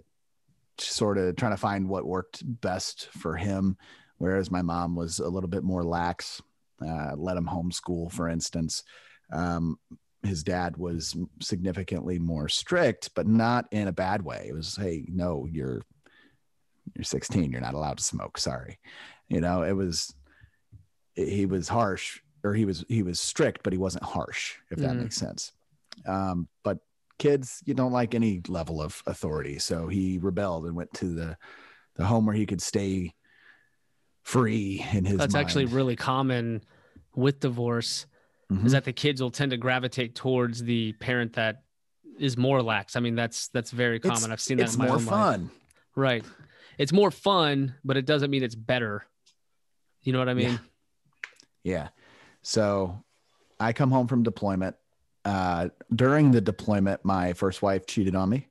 sort 0.79 1.19
of 1.19 1.37
trying 1.37 1.53
to 1.53 1.57
find 1.57 1.89
what 1.89 2.07
worked 2.07 2.43
best 2.61 3.09
for 3.09 3.37
him. 3.37 3.77
Whereas 4.19 4.51
my 4.51 4.63
mom 4.63 4.97
was 4.97 5.19
a 5.19 5.29
little 5.29 5.49
bit 5.49 5.63
more 5.63 5.85
lax, 5.85 6.41
uh, 6.87 7.13
let 7.17 7.37
him 7.37 7.47
homeschool, 7.47 8.11
for 8.11 8.29
instance. 8.29 8.83
Um, 9.31 9.79
his 10.23 10.43
dad 10.43 10.77
was 10.77 11.15
significantly 11.41 12.19
more 12.19 12.49
strict, 12.49 13.11
but 13.15 13.27
not 13.27 13.67
in 13.71 13.89
a 13.89 13.93
bad 13.93 14.23
way. 14.23 14.47
It 14.49 14.55
was, 14.55 14.77
hey, 14.77 15.05
no, 15.09 15.47
you're 15.51 15.83
you're 16.95 17.05
16, 17.05 17.51
you're 17.51 17.61
not 17.61 17.75
allowed 17.75 17.99
to 17.99 18.05
smoke. 18.05 18.39
Sorry. 18.39 18.79
You 19.29 19.41
know, 19.41 19.63
it 19.63 19.73
was 19.73 20.15
he 21.15 21.47
was 21.47 21.69
harsh 21.69 22.21
or 22.47 22.55
he 22.55 22.65
was 22.65 22.85
he 22.89 23.03
was 23.03 23.21
strict, 23.21 23.63
but 23.63 23.73
he 23.73 23.79
wasn't 23.79 24.05
harsh, 24.05 24.55
if 24.71 24.79
that 24.79 24.93
mm. 24.93 25.03
makes 25.03 25.17
sense. 25.17 25.53
Um, 26.07 26.49
but 26.63 26.79
kids, 27.19 27.63
you 27.65 27.75
don't 27.75 27.93
like 27.93 28.15
any 28.15 28.43
level 28.49 28.81
of 28.81 29.03
authority. 29.07 29.59
So 29.59 29.89
he 29.89 30.19
rebelled 30.19 30.67
and 30.67 30.77
went 30.77 30.93
to 30.95 31.07
the 31.07 31.37
the 31.97 32.05
home 32.05 32.27
where 32.27 32.35
he 32.35 32.47
could 32.47 32.63
stay 32.63 33.15
free 34.23 34.85
in 34.93 35.05
his 35.05 35.19
That's 35.19 35.35
mind. 35.35 35.47
actually 35.47 35.65
really 35.67 35.97
common 35.97 36.63
with 37.15 37.41
divorce 37.41 38.07
mm-hmm. 38.53 38.67
is 38.67 38.73
that 38.73 38.85
the 38.85 38.93
kids 38.93 39.23
will 39.23 39.31
tend 39.31 39.53
to 39.53 39.57
gravitate 39.57 40.15
towards 40.15 40.63
the 40.63 40.93
parent 40.95 41.35
that 41.35 41.63
is 42.19 42.37
more 42.37 42.63
lax. 42.63 42.97
I 42.97 43.01
mean, 43.01 43.15
that's 43.15 43.49
that's 43.49 43.71
very 43.71 44.01
common. 44.01 44.17
It's, 44.17 44.29
I've 44.29 44.41
seen 44.41 44.59
that. 44.59 44.65
It's 44.65 44.75
in 44.75 44.81
my 44.81 44.89
more 44.89 44.99
fun, 44.99 45.43
life. 45.43 45.51
right? 45.95 46.25
It's 46.79 46.93
more 46.93 47.11
fun, 47.11 47.75
but 47.85 47.97
it 47.97 48.05
doesn't 48.05 48.31
mean 48.31 48.43
it's 48.43 48.55
better. 48.55 49.07
You 50.03 50.13
know 50.13 50.19
what 50.19 50.29
I 50.29 50.35
mean? 50.35 50.61
Yeah. 51.65 51.73
yeah. 51.73 51.89
So, 52.47 53.03
I 53.59 53.73
come 53.73 53.91
home 53.91 54.07
from 54.07 54.23
deployment. 54.23 54.77
Uh, 55.25 55.71
during 55.93 56.31
the 56.31 56.41
deployment, 56.41 57.05
my 57.05 57.33
first 57.33 57.61
wife 57.61 57.87
cheated 57.87 58.15
on 58.15 58.29
me. 58.29 58.47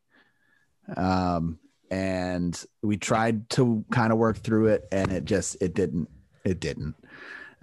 Um, 0.97 1.59
and 1.89 2.61
we 2.81 2.97
tried 2.97 3.49
to 3.51 3.85
kind 3.91 4.11
of 4.11 4.17
work 4.17 4.39
through 4.39 4.67
it, 4.67 4.83
and 4.91 5.13
it 5.13 5.23
just 5.23 5.55
it 5.61 5.73
didn't 5.75 6.09
it 6.43 6.59
didn't. 6.59 6.95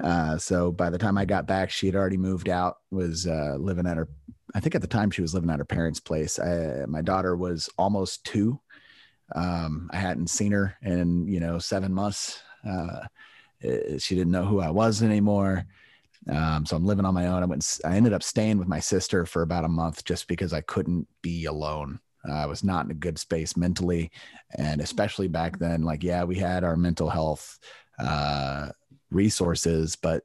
Uh, 0.02 0.38
so 0.38 0.72
by 0.72 0.88
the 0.88 0.96
time 0.96 1.18
I 1.18 1.26
got 1.26 1.46
back, 1.46 1.70
she 1.70 1.84
had 1.84 1.96
already 1.96 2.16
moved 2.16 2.48
out, 2.48 2.78
was 2.90 3.26
uh, 3.26 3.56
living 3.58 3.86
at 3.86 3.98
her, 3.98 4.08
I 4.54 4.60
think 4.60 4.74
at 4.74 4.80
the 4.80 4.88
time 4.88 5.10
she 5.10 5.20
was 5.20 5.34
living 5.34 5.50
at 5.50 5.58
her 5.58 5.66
parents' 5.66 6.00
place. 6.00 6.38
I, 6.38 6.86
my 6.86 7.02
daughter 7.02 7.36
was 7.36 7.68
almost 7.76 8.24
two. 8.24 8.58
Um, 9.34 9.90
I 9.92 9.98
hadn't 9.98 10.30
seen 10.30 10.52
her 10.52 10.78
in, 10.80 11.28
you 11.28 11.40
know, 11.40 11.58
seven 11.58 11.92
months. 11.92 12.42
Uh, 12.66 13.00
she 13.98 14.14
didn't 14.14 14.32
know 14.32 14.46
who 14.46 14.60
I 14.60 14.70
was 14.70 15.02
anymore. 15.02 15.66
Um, 16.30 16.64
so 16.66 16.76
I'm 16.76 16.84
living 16.84 17.04
on 17.04 17.14
my 17.14 17.26
own. 17.26 17.42
I 17.42 17.46
went, 17.46 17.80
I 17.84 17.96
ended 17.96 18.12
up 18.12 18.22
staying 18.22 18.58
with 18.58 18.68
my 18.68 18.80
sister 18.80 19.26
for 19.26 19.42
about 19.42 19.64
a 19.64 19.68
month 19.68 20.04
just 20.04 20.28
because 20.28 20.52
I 20.52 20.60
couldn't 20.60 21.08
be 21.20 21.46
alone. 21.46 22.00
I 22.30 22.46
was 22.46 22.62
not 22.62 22.84
in 22.84 22.90
a 22.92 22.94
good 22.94 23.18
space 23.18 23.56
mentally. 23.56 24.10
And 24.56 24.80
especially 24.80 25.28
back 25.28 25.58
then, 25.58 25.82
like, 25.82 26.04
yeah, 26.04 26.22
we 26.22 26.36
had 26.36 26.62
our 26.62 26.76
mental 26.76 27.10
health, 27.10 27.58
uh, 27.98 28.68
resources. 29.10 29.96
But 29.96 30.22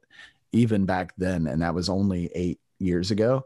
even 0.51 0.85
back 0.85 1.13
then, 1.17 1.47
and 1.47 1.61
that 1.61 1.73
was 1.73 1.89
only 1.89 2.29
eight 2.35 2.59
years 2.79 3.09
ago, 3.09 3.45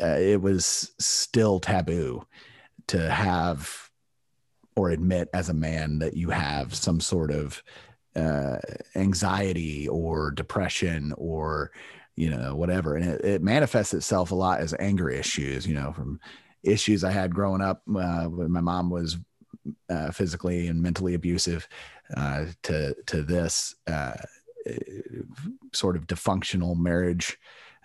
uh, 0.00 0.16
it 0.18 0.40
was 0.40 0.92
still 0.98 1.60
taboo 1.60 2.26
to 2.86 3.10
have 3.10 3.90
or 4.76 4.90
admit 4.90 5.28
as 5.34 5.48
a 5.48 5.54
man 5.54 5.98
that 5.98 6.14
you 6.14 6.30
have 6.30 6.74
some 6.74 7.00
sort 7.00 7.30
of 7.30 7.62
uh, 8.16 8.58
anxiety 8.96 9.88
or 9.88 10.30
depression 10.30 11.14
or 11.16 11.70
you 12.16 12.28
know 12.28 12.54
whatever 12.56 12.96
and 12.96 13.04
it, 13.08 13.24
it, 13.24 13.42
manifests 13.42 13.94
itself 13.94 14.32
a 14.32 14.34
lot 14.34 14.60
as 14.60 14.74
anger 14.80 15.08
issues 15.08 15.66
you 15.66 15.74
know 15.74 15.92
from 15.92 16.18
issues 16.64 17.04
i 17.04 17.10
had 17.10 17.32
growing 17.32 17.62
up 17.62 17.82
uh, 17.96 18.24
when 18.24 18.50
my 18.50 18.60
mom 18.60 18.90
was 18.90 19.16
uh, 19.88 20.10
physically 20.10 20.66
and 20.66 20.82
mentally 20.82 21.14
abusive 21.14 21.68
uh, 22.16 22.46
to 22.62 22.94
to 23.06 23.22
this 23.22 23.74
uh, 23.86 24.14
sort 25.72 25.96
of 25.96 26.06
dysfunctional 26.06 26.76
marriage. 26.76 27.38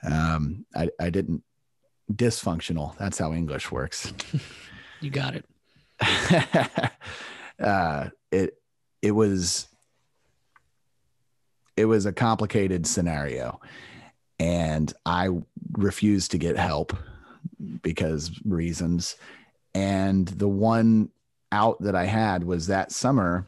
Um, 0.03 0.65
I, 0.75 0.89
I 0.99 1.09
didn't 1.09 1.43
dysfunctional. 2.11 2.97
That's 2.97 3.17
how 3.17 3.33
English 3.33 3.71
works. 3.71 4.13
you 5.01 5.09
got 5.09 5.35
it. 5.35 5.45
uh, 7.59 8.09
it 8.31 8.57
it 9.01 9.11
was 9.11 9.67
it 11.77 11.85
was 11.85 12.05
a 12.05 12.13
complicated 12.13 12.87
scenario, 12.87 13.59
and 14.39 14.91
I 15.05 15.29
refused 15.73 16.31
to 16.31 16.37
get 16.37 16.57
help 16.57 16.95
because 17.81 18.31
reasons. 18.45 19.15
And 19.73 20.27
the 20.27 20.47
one 20.47 21.09
out 21.51 21.81
that 21.81 21.95
I 21.95 22.05
had 22.05 22.43
was 22.43 22.67
that 22.67 22.91
summer. 22.91 23.45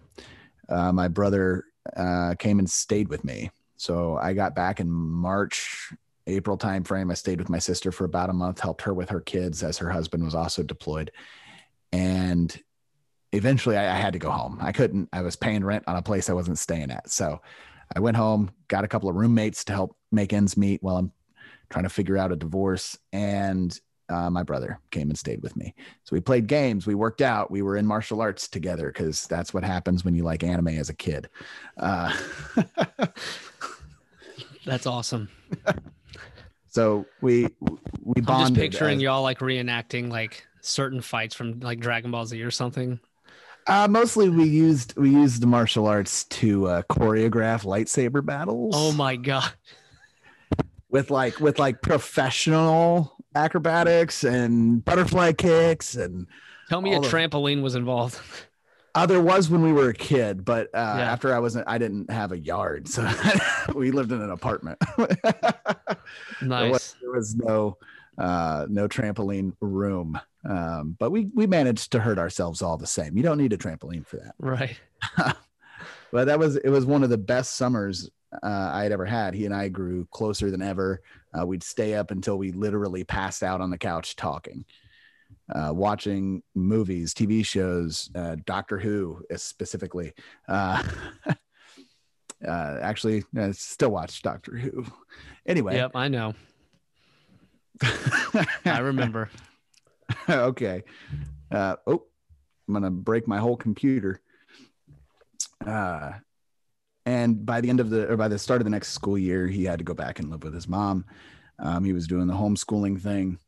Uh, 0.69 0.91
my 0.91 1.07
brother 1.07 1.65
uh, 1.95 2.35
came 2.37 2.59
and 2.59 2.69
stayed 2.69 3.07
with 3.07 3.23
me. 3.23 3.49
So 3.77 4.17
I 4.17 4.33
got 4.33 4.55
back 4.55 4.79
in 4.79 4.89
March, 4.89 5.93
April 6.25 6.57
timeframe. 6.57 7.11
I 7.11 7.13
stayed 7.13 7.39
with 7.39 7.49
my 7.49 7.59
sister 7.59 7.91
for 7.91 8.05
about 8.05 8.29
a 8.29 8.33
month, 8.33 8.59
helped 8.59 8.81
her 8.81 8.93
with 8.93 9.09
her 9.09 9.21
kids 9.21 9.63
as 9.63 9.77
her 9.77 9.89
husband 9.89 10.23
was 10.23 10.35
also 10.35 10.63
deployed. 10.63 11.11
And 11.91 12.57
eventually 13.31 13.77
I, 13.77 13.95
I 13.95 13.99
had 13.99 14.13
to 14.13 14.19
go 14.19 14.31
home. 14.31 14.57
I 14.61 14.71
couldn't, 14.71 15.09
I 15.13 15.21
was 15.21 15.35
paying 15.35 15.63
rent 15.63 15.85
on 15.87 15.95
a 15.95 16.01
place 16.01 16.29
I 16.29 16.33
wasn't 16.33 16.57
staying 16.57 16.91
at. 16.91 17.09
So 17.09 17.41
I 17.95 17.99
went 17.99 18.17
home, 18.17 18.51
got 18.67 18.83
a 18.83 18.87
couple 18.87 19.09
of 19.09 19.15
roommates 19.15 19.63
to 19.65 19.73
help 19.73 19.95
make 20.11 20.33
ends 20.33 20.57
meet 20.57 20.83
while 20.83 20.97
I'm 20.97 21.11
trying 21.69 21.83
to 21.83 21.89
figure 21.89 22.17
out 22.17 22.31
a 22.31 22.35
divorce. 22.35 22.97
And 23.11 23.77
uh, 24.09 24.29
my 24.29 24.43
brother 24.43 24.79
came 24.91 25.09
and 25.09 25.17
stayed 25.17 25.41
with 25.43 25.55
me. 25.55 25.73
So 26.03 26.15
we 26.15 26.21
played 26.21 26.47
games, 26.47 26.87
we 26.87 26.95
worked 26.95 27.21
out, 27.21 27.51
we 27.51 27.61
were 27.61 27.77
in 27.77 27.85
martial 27.85 28.21
arts 28.21 28.47
together 28.47 28.87
because 28.87 29.27
that's 29.27 29.53
what 29.53 29.63
happens 29.63 30.05
when 30.05 30.15
you 30.15 30.23
like 30.23 30.43
anime 30.43 30.69
as 30.69 30.89
a 30.89 30.93
kid. 30.93 31.29
Uh, 31.77 32.15
that's 34.65 34.85
awesome. 34.85 35.29
so 36.69 37.05
we 37.21 37.47
we 38.01 38.21
bonded. 38.21 38.29
I'm 38.29 38.39
just 38.39 38.55
picturing 38.55 38.97
as, 38.97 39.03
y'all 39.03 39.23
like 39.23 39.39
reenacting 39.39 40.09
like 40.09 40.45
certain 40.61 41.01
fights 41.01 41.35
from 41.35 41.59
like 41.59 41.79
Dragon 41.79 42.11
Ball 42.11 42.25
Z 42.25 42.41
or 42.41 42.51
something. 42.51 42.99
Uh, 43.67 43.87
mostly 43.89 44.29
we 44.29 44.45
used 44.45 44.95
we 44.97 45.09
used 45.09 45.41
the 45.41 45.47
martial 45.47 45.87
arts 45.87 46.23
to 46.25 46.67
uh, 46.67 46.81
choreograph 46.83 47.65
lightsaber 47.65 48.25
battles. 48.25 48.73
Oh 48.77 48.93
my 48.93 49.15
god! 49.15 49.51
With 50.89 51.11
like 51.11 51.39
with 51.39 51.59
like 51.59 51.81
professional 51.81 53.17
acrobatics 53.37 54.23
and 54.23 54.83
butterfly 54.83 55.31
kicks 55.31 55.95
and 55.95 56.27
tell 56.69 56.81
me 56.81 56.93
a 56.93 56.99
the, 56.99 57.07
trampoline 57.07 57.61
was 57.61 57.75
involved 57.75 58.19
uh, 58.95 59.05
there 59.05 59.21
was 59.21 59.49
when 59.49 59.61
we 59.61 59.71
were 59.71 59.89
a 59.89 59.93
kid 59.93 60.43
but 60.43 60.67
uh, 60.73 60.95
yeah. 60.97 61.11
after 61.11 61.33
i 61.33 61.39
wasn't 61.39 61.63
i 61.67 61.77
didn't 61.77 62.09
have 62.09 62.31
a 62.31 62.39
yard 62.39 62.87
so 62.87 63.07
we 63.75 63.91
lived 63.91 64.11
in 64.11 64.21
an 64.21 64.31
apartment 64.31 64.79
nice 64.97 65.17
there 66.41 66.69
was, 66.71 66.95
there 67.01 67.11
was 67.11 67.35
no 67.35 67.77
uh, 68.17 68.65
no 68.67 68.87
trampoline 68.87 69.53
room 69.61 70.19
um, 70.47 70.95
but 70.99 71.11
we 71.11 71.29
we 71.33 71.45
managed 71.45 71.91
to 71.91 71.99
hurt 71.99 72.17
ourselves 72.17 72.61
all 72.61 72.77
the 72.77 72.87
same 72.87 73.17
you 73.17 73.23
don't 73.23 73.37
need 73.37 73.53
a 73.53 73.57
trampoline 73.57 74.05
for 74.05 74.17
that 74.17 74.33
right 74.39 74.79
but 76.11 76.25
that 76.25 76.39
was 76.39 76.55
it 76.57 76.69
was 76.69 76.85
one 76.85 77.03
of 77.03 77.09
the 77.09 77.17
best 77.17 77.55
summers 77.55 78.09
uh, 78.43 78.71
I 78.73 78.83
had 78.83 78.91
ever 78.91 79.05
had. 79.05 79.33
He 79.33 79.45
and 79.45 79.55
I 79.55 79.69
grew 79.69 80.05
closer 80.11 80.51
than 80.51 80.61
ever. 80.61 81.01
Uh, 81.37 81.45
we'd 81.45 81.63
stay 81.63 81.95
up 81.95 82.11
until 82.11 82.37
we 82.37 82.51
literally 82.51 83.03
passed 83.03 83.43
out 83.43 83.61
on 83.61 83.69
the 83.69 83.77
couch 83.77 84.15
talking, 84.15 84.65
uh, 85.53 85.71
watching 85.73 86.43
movies, 86.55 87.13
TV 87.13 87.45
shows, 87.45 88.09
uh, 88.15 88.35
Doctor 88.45 88.77
Who 88.77 89.21
specifically. 89.35 90.13
Uh, 90.47 90.83
uh, 92.47 92.77
actually, 92.81 93.23
I 93.37 93.51
still 93.51 93.89
watch 93.89 94.21
Doctor 94.21 94.57
Who. 94.57 94.85
Anyway. 95.45 95.75
Yep, 95.75 95.91
I 95.95 96.07
know. 96.07 96.33
I 98.65 98.79
remember. 98.79 99.29
okay. 100.29 100.83
oh, 101.51 102.03
I'm 102.67 102.73
gonna 102.73 102.91
break 102.91 103.27
my 103.27 103.37
whole 103.37 103.57
computer. 103.57 104.21
Uh, 105.65 106.13
and 107.05 107.45
by 107.45 107.61
the 107.61 107.69
end 107.69 107.79
of 107.79 107.89
the 107.89 108.11
or 108.11 108.17
by 108.17 108.27
the 108.27 108.37
start 108.37 108.61
of 108.61 108.65
the 108.65 108.71
next 108.71 108.89
school 108.89 109.17
year, 109.17 109.47
he 109.47 109.63
had 109.63 109.79
to 109.79 109.85
go 109.85 109.93
back 109.93 110.19
and 110.19 110.29
live 110.29 110.43
with 110.43 110.53
his 110.53 110.67
mom. 110.67 111.05
Um, 111.59 111.83
he 111.83 111.93
was 111.93 112.07
doing 112.07 112.27
the 112.27 112.33
homeschooling 112.33 113.01
thing. 113.01 113.39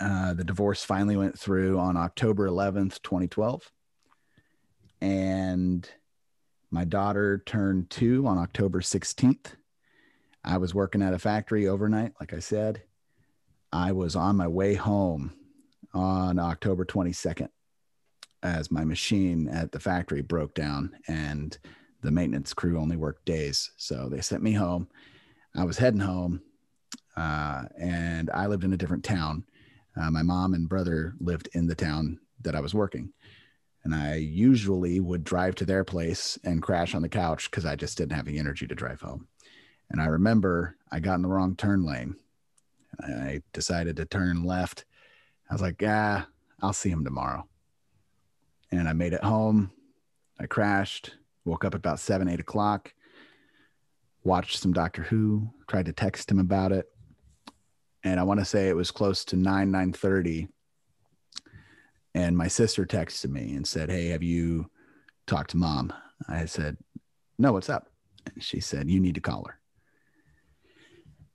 Uh, 0.00 0.34
the 0.34 0.44
divorce 0.44 0.84
finally 0.84 1.16
went 1.16 1.38
through 1.38 1.78
on 1.78 1.96
October 1.96 2.48
11th, 2.48 3.00
2012. 3.02 3.70
And 5.00 5.88
my 6.70 6.84
daughter 6.84 7.42
turned 7.46 7.90
two 7.90 8.26
on 8.26 8.38
October 8.38 8.80
16th. 8.80 9.54
I 10.44 10.56
was 10.56 10.74
working 10.74 11.02
at 11.02 11.14
a 11.14 11.18
factory 11.18 11.68
overnight, 11.68 12.14
like 12.18 12.32
I 12.32 12.40
said. 12.40 12.82
I 13.72 13.92
was 13.92 14.16
on 14.16 14.36
my 14.36 14.48
way 14.48 14.74
home 14.74 15.32
on 15.94 16.38
October 16.38 16.84
22nd 16.84 17.48
as 18.42 18.70
my 18.70 18.84
machine 18.84 19.48
at 19.48 19.72
the 19.72 19.80
factory 19.80 20.20
broke 20.20 20.54
down 20.54 20.92
and 21.08 21.56
the 22.02 22.10
maintenance 22.10 22.52
crew 22.52 22.78
only 22.78 22.96
worked 22.96 23.24
days. 23.24 23.70
So 23.76 24.08
they 24.08 24.20
sent 24.20 24.42
me 24.42 24.52
home. 24.52 24.88
I 25.56 25.64
was 25.64 25.78
heading 25.78 26.00
home 26.00 26.42
uh, 27.16 27.64
and 27.78 28.30
I 28.34 28.46
lived 28.46 28.64
in 28.64 28.72
a 28.74 28.76
different 28.76 29.04
town. 29.04 29.44
Uh, 29.96 30.10
my 30.10 30.22
mom 30.22 30.52
and 30.54 30.68
brother 30.68 31.14
lived 31.20 31.48
in 31.52 31.66
the 31.66 31.74
town 31.74 32.18
that 32.42 32.54
I 32.54 32.60
was 32.60 32.74
working. 32.74 33.12
And 33.84 33.94
I 33.94 34.16
usually 34.16 35.00
would 35.00 35.24
drive 35.24 35.54
to 35.56 35.64
their 35.64 35.84
place 35.84 36.38
and 36.44 36.62
crash 36.62 36.94
on 36.94 37.02
the 37.02 37.08
couch 37.08 37.50
because 37.50 37.64
I 37.64 37.76
just 37.76 37.96
didn't 37.96 38.16
have 38.16 38.26
the 38.26 38.38
energy 38.38 38.66
to 38.66 38.74
drive 38.74 39.00
home. 39.00 39.28
And 39.90 40.00
I 40.00 40.06
remember 40.06 40.76
I 40.90 41.00
got 41.00 41.16
in 41.16 41.22
the 41.22 41.28
wrong 41.28 41.56
turn 41.56 41.84
lane 41.84 42.16
I 43.00 43.42
decided 43.52 43.96
to 43.96 44.04
turn 44.04 44.44
left. 44.44 44.84
I 45.50 45.54
was 45.54 45.62
like, 45.62 45.80
yeah, 45.80 46.24
I'll 46.60 46.72
see 46.72 46.90
him 46.90 47.04
tomorrow. 47.04 47.46
And 48.70 48.88
I 48.88 48.92
made 48.92 49.12
it 49.12 49.24
home. 49.24 49.70
I 50.40 50.46
crashed, 50.46 51.14
woke 51.44 51.64
up 51.64 51.74
about 51.74 52.00
seven, 52.00 52.28
eight 52.28 52.40
o'clock, 52.40 52.92
watched 54.24 54.58
some 54.58 54.72
Doctor 54.72 55.02
Who, 55.02 55.50
tried 55.68 55.86
to 55.86 55.92
text 55.92 56.30
him 56.30 56.38
about 56.38 56.72
it. 56.72 56.86
And 58.04 58.18
I 58.18 58.24
want 58.24 58.40
to 58.40 58.46
say 58.46 58.68
it 58.68 58.76
was 58.76 58.90
close 58.90 59.24
to 59.26 59.36
nine, 59.36 59.70
nine 59.70 59.92
thirty. 59.92 60.48
And 62.14 62.36
my 62.36 62.48
sister 62.48 62.84
texted 62.84 63.30
me 63.30 63.54
and 63.54 63.66
said, 63.66 63.90
Hey, 63.90 64.08
have 64.08 64.22
you 64.22 64.70
talked 65.26 65.50
to 65.50 65.56
mom? 65.56 65.92
I 66.28 66.46
said, 66.46 66.76
No, 67.38 67.52
what's 67.52 67.70
up? 67.70 67.88
And 68.26 68.42
she 68.42 68.60
said, 68.60 68.90
You 68.90 69.00
need 69.00 69.14
to 69.14 69.20
call 69.20 69.44
her. 69.46 69.58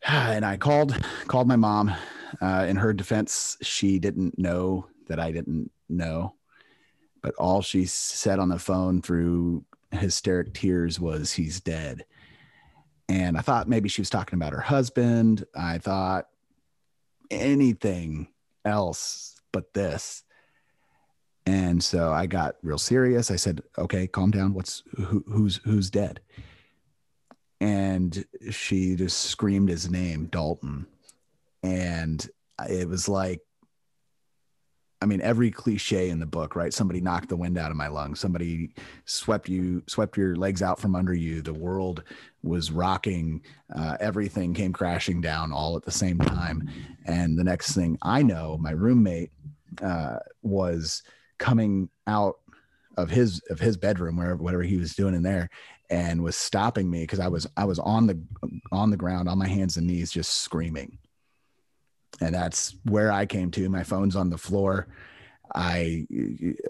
And 0.07 0.45
I 0.45 0.57
called, 0.57 0.95
called 1.27 1.47
my 1.47 1.55
mom. 1.55 1.93
Uh, 2.41 2.65
in 2.67 2.75
her 2.75 2.93
defense, 2.93 3.57
she 3.61 3.99
didn't 3.99 4.37
know 4.37 4.87
that 5.07 5.19
I 5.19 5.31
didn't 5.31 5.71
know. 5.89 6.35
But 7.21 7.35
all 7.35 7.61
she 7.61 7.85
said 7.85 8.39
on 8.39 8.49
the 8.49 8.59
phone 8.59 9.01
through 9.01 9.65
hysteric 9.91 10.53
tears 10.53 10.99
was, 10.99 11.33
He's 11.33 11.59
dead. 11.59 12.05
And 13.09 13.37
I 13.37 13.41
thought 13.41 13.69
maybe 13.69 13.89
she 13.89 14.01
was 14.01 14.09
talking 14.09 14.37
about 14.37 14.53
her 14.53 14.61
husband. 14.61 15.45
I 15.55 15.77
thought 15.77 16.27
anything 17.31 18.27
else 18.65 19.39
but 19.51 19.73
this. 19.73 20.23
And 21.45 21.81
so 21.81 22.11
I 22.11 22.25
got 22.25 22.57
real 22.61 22.77
serious. 22.77 23.31
I 23.31 23.37
said, 23.37 23.61
"Okay, 23.77 24.07
calm 24.07 24.31
down. 24.31 24.53
What's 24.53 24.83
who, 24.97 25.23
who's 25.27 25.61
who's 25.63 25.89
dead?" 25.89 26.19
And 27.59 28.23
she 28.51 28.95
just 28.95 29.21
screamed 29.21 29.69
his 29.69 29.89
name, 29.89 30.25
Dalton. 30.25 30.85
And 31.63 32.27
it 32.69 32.87
was 32.87 33.09
like 33.09 33.41
I 35.01 35.05
mean, 35.05 35.21
every 35.21 35.51
cliche 35.51 36.09
in 36.09 36.19
the 36.19 36.25
book, 36.25 36.55
right? 36.55 36.73
Somebody 36.73 37.01
knocked 37.01 37.29
the 37.29 37.37
wind 37.37 37.57
out 37.57 37.69
of 37.69 37.77
my 37.77 37.87
lungs. 37.87 38.19
Somebody 38.19 38.73
swept 39.05 39.47
you, 39.47 39.83
swept 39.85 40.17
your 40.17 40.35
legs 40.35 40.63
out 40.63 40.79
from 40.79 40.95
under 40.95 41.13
you. 41.13 41.41
The 41.41 41.53
world 41.53 42.03
was 42.41 42.71
rocking. 42.71 43.43
Uh, 43.75 43.97
everything 43.99 44.55
came 44.55 44.73
crashing 44.73 45.21
down 45.21 45.51
all 45.51 45.77
at 45.77 45.83
the 45.83 45.91
same 45.91 46.17
time. 46.17 46.67
And 47.05 47.37
the 47.37 47.43
next 47.43 47.75
thing 47.75 47.99
I 48.01 48.23
know, 48.23 48.57
my 48.57 48.71
roommate 48.71 49.31
uh, 49.83 50.17
was 50.41 51.03
coming 51.37 51.89
out 52.07 52.37
of 52.97 53.11
his 53.11 53.39
of 53.51 53.59
his 53.59 53.77
bedroom, 53.77 54.17
wherever 54.17 54.37
whatever 54.37 54.63
he 54.63 54.77
was 54.77 54.95
doing 54.95 55.13
in 55.13 55.21
there, 55.21 55.51
and 55.89 56.23
was 56.23 56.35
stopping 56.35 56.89
me 56.89 57.01
because 57.01 57.19
I 57.19 57.27
was 57.27 57.47
I 57.55 57.65
was 57.65 57.79
on 57.79 58.07
the 58.07 58.19
on 58.71 58.91
the 58.91 58.97
ground 58.97 59.29
on 59.29 59.37
my 59.37 59.47
hands 59.47 59.77
and 59.77 59.87
knees, 59.87 60.11
just 60.11 60.41
screaming 60.41 60.97
and 62.21 62.33
that's 62.33 62.75
where 62.83 63.11
I 63.11 63.25
came 63.25 63.51
to. 63.51 63.69
My 63.69 63.83
phone's 63.83 64.15
on 64.15 64.29
the 64.29 64.37
floor. 64.37 64.87
I, 65.53 66.07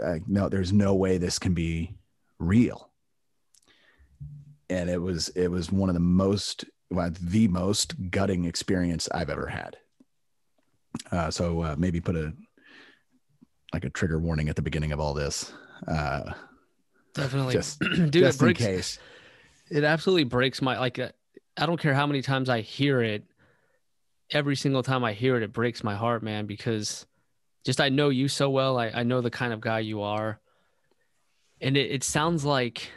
I 0.06 0.22
no, 0.28 0.50
there's 0.50 0.74
no 0.74 0.96
way 0.96 1.18
this 1.18 1.40
can 1.40 1.54
be 1.54 1.96
real. 2.40 2.90
And 4.70 4.90
it 4.90 5.02
was 5.02 5.30
it 5.30 5.48
was 5.48 5.72
one 5.72 5.90
of 5.90 5.94
the 5.94 6.02
most 6.02 6.66
well, 6.90 7.12
the 7.22 7.48
most 7.48 8.12
gutting 8.12 8.46
experience 8.46 9.08
I've 9.14 9.30
ever 9.30 9.48
had. 9.48 9.78
Uh, 11.12 11.32
so 11.32 11.62
uh, 11.62 11.76
maybe 11.78 12.02
put 12.02 12.16
a 12.16 12.34
like 13.74 13.86
a 13.86 13.90
trigger 13.90 14.20
warning 14.20 14.50
at 14.50 14.56
the 14.56 14.62
beginning 14.62 14.92
of 14.92 15.00
all 15.00 15.14
this. 15.14 15.54
Uh, 15.88 16.34
Definitely, 17.18 17.54
just, 17.54 17.80
dude. 17.80 18.14
just 18.14 18.40
it 18.40 18.44
breaks, 18.44 18.62
in 18.62 18.68
case. 18.68 19.00
It 19.70 19.84
absolutely 19.84 20.24
breaks 20.24 20.62
my 20.62 20.80
like. 20.80 21.00
Uh, 21.00 21.10
I 21.58 21.66
don't 21.66 21.80
care 21.80 21.94
how 21.94 22.06
many 22.06 22.22
times 22.22 22.50
I 22.50 22.62
hear 22.62 23.02
it 23.02 23.26
every 24.32 24.56
single 24.56 24.84
time 24.84 25.04
I 25.04 25.14
hear 25.14 25.38
it, 25.38 25.44
it 25.44 25.54
breaks 25.54 25.84
my 25.84 25.96
heart, 25.96 26.24
man, 26.24 26.46
because 26.46 27.06
just 27.66 27.82
I 27.82 27.90
know 27.90 28.10
you 28.10 28.28
so 28.28 28.50
well. 28.50 28.78
I, 28.78 28.88
I 28.94 29.04
know 29.04 29.22
the 29.22 29.30
kind 29.30 29.54
of 29.54 29.62
guy 29.62 29.80
you 29.80 30.02
are. 30.02 30.40
And 31.62 31.76
it, 31.76 31.92
it 31.92 32.04
sounds 32.04 32.46
like 32.46 32.90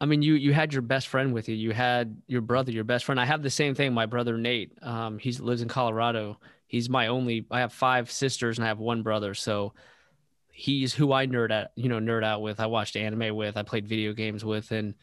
I 0.00 0.06
mean, 0.06 0.22
you 0.22 0.34
you 0.34 0.54
had 0.54 0.72
your 0.72 0.82
best 0.82 1.08
friend 1.08 1.34
with 1.34 1.48
you. 1.48 1.54
You 1.54 1.72
had 1.72 2.22
your 2.26 2.40
brother, 2.40 2.72
your 2.72 2.84
best 2.84 3.04
friend. 3.04 3.20
I 3.20 3.26
have 3.26 3.42
the 3.42 3.50
same 3.50 3.74
thing. 3.74 3.92
My 3.92 4.06
brother 4.06 4.38
Nate, 4.38 4.72
um, 4.82 5.18
he 5.18 5.30
lives 5.32 5.60
in 5.60 5.68
Colorado. 5.68 6.38
He's 6.66 6.88
my 6.88 7.08
only. 7.08 7.46
I 7.50 7.60
have 7.60 7.72
five 7.72 8.10
sisters 8.10 8.56
and 8.56 8.64
I 8.64 8.68
have 8.68 8.78
one 8.78 9.02
brother. 9.02 9.34
So 9.34 9.74
he's 10.60 10.94
who 10.94 11.12
I 11.12 11.26
nerd 11.26 11.50
at, 11.50 11.72
you 11.74 11.88
know, 11.88 11.98
nerd 11.98 12.24
out 12.24 12.42
with. 12.42 12.60
I 12.60 12.66
watched 12.66 12.96
anime 12.96 13.34
with. 13.34 13.56
I 13.56 13.62
played 13.62 13.86
video 13.86 14.12
games 14.12 14.44
with, 14.44 14.70
and 14.70 14.94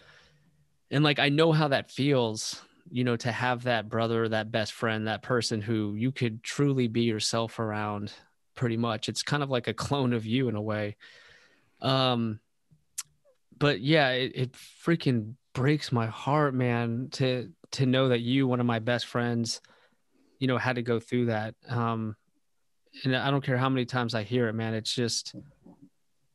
and 0.92 1.04
like 1.04 1.20
I 1.20 1.30
know 1.30 1.52
how 1.52 1.70
that 1.70 1.92
feels 1.92 2.62
you 2.92 3.04
know, 3.04 3.16
to 3.18 3.32
have 3.32 3.64
that 3.64 3.90
brother, 3.90 4.30
that 4.30 4.52
best 4.52 4.74
friend, 4.74 5.08
that 5.08 5.22
person 5.22 5.62
who 5.62 5.96
you 5.96 6.12
could 6.12 6.44
truly 6.44 6.88
be 6.88 7.02
yourself 7.02 7.60
around 7.60 8.14
pretty 8.56 8.78
much. 8.78 9.10
It's 9.10 9.24
kind 9.24 9.44
of 9.44 9.50
like 9.50 9.68
a 9.68 9.74
clone 9.74 10.14
of 10.14 10.26
you 10.26 10.50
in 10.50 10.56
a 10.56 10.62
way. 10.62 10.96
Um, 11.82 12.40
but 13.58 13.82
yeah, 13.82 14.10
it, 14.12 14.32
it 14.36 14.52
freaking 14.54 15.34
breaks 15.54 15.92
my 15.92 16.08
heart, 16.08 16.54
man, 16.54 17.10
to, 17.14 17.52
to 17.72 17.86
know 17.86 18.10
that 18.10 18.22
you, 18.22 18.48
one 18.48 18.60
of 18.60 18.66
my 18.66 18.80
best 18.80 19.06
friends, 19.06 19.62
you 20.40 20.48
know, 20.48 20.58
had 20.58 20.76
to 20.76 20.82
go 20.82 21.00
through 21.00 21.26
that. 21.26 21.56
Um, 21.68 22.16
and 23.04 23.16
I 23.16 23.32
don't 23.32 23.44
care 23.44 23.58
how 23.58 23.70
many 23.70 23.86
times 23.86 24.16
I 24.16 24.24
hear 24.24 24.48
it, 24.48 24.54
man. 24.54 24.74
It's 24.74 24.94
just, 24.94 25.36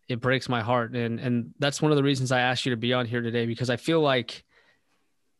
it 0.08 0.20
breaks 0.20 0.48
my 0.48 0.60
heart. 0.60 0.94
And, 0.94 1.20
and 1.20 1.54
that's 1.58 1.80
one 1.80 1.92
of 1.92 1.96
the 1.96 2.02
reasons 2.02 2.32
I 2.32 2.40
asked 2.40 2.66
you 2.66 2.70
to 2.70 2.76
be 2.76 2.92
on 2.92 3.06
here 3.06 3.22
today, 3.22 3.46
because 3.46 3.70
I 3.70 3.76
feel 3.76 4.00
like, 4.00 4.44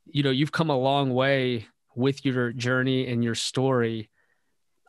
you 0.07 0.23
know, 0.23 0.31
you've 0.31 0.53
come 0.53 0.71
a 0.71 0.79
long 0.79 1.13
way 1.15 1.67
with 1.95 2.25
your 2.25 2.53
journey 2.53 3.07
and 3.07 3.23
your 3.23 3.35
story. 3.35 4.09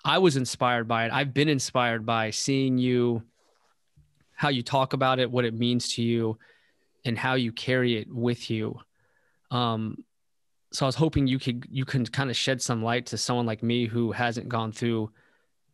I 0.05 0.17
was 0.17 0.38
inspired 0.38 0.88
by 0.88 1.05
it. 1.05 1.13
I've 1.13 1.34
been 1.34 1.49
inspired 1.49 2.05
by 2.05 2.31
seeing 2.31 2.77
you, 2.77 3.23
how 4.36 4.49
you 4.49 4.63
talk 4.63 4.93
about 4.93 5.19
it, 5.19 5.29
what 5.29 5.45
it 5.45 5.53
means 5.53 5.93
to 5.95 6.01
you, 6.01 6.38
and 7.05 7.17
how 7.17 7.36
you 7.36 7.51
carry 7.51 7.97
it 7.97 8.13
with 8.13 8.49
you. 8.49 8.79
Um, 9.51 10.03
so 10.71 10.86
I 10.86 10.88
was 10.88 10.95
hoping 10.95 11.27
you 11.27 11.38
could 11.38 11.67
you 11.69 11.86
can 11.86 12.05
kind 12.05 12.29
of 12.29 12.36
shed 12.36 12.61
some 12.61 12.84
light 12.84 13.05
to 13.07 13.17
someone 13.17 13.45
like 13.45 13.61
me 13.61 13.86
who 13.86 14.11
hasn't 14.11 14.49
gone 14.49 14.71
through 14.71 15.11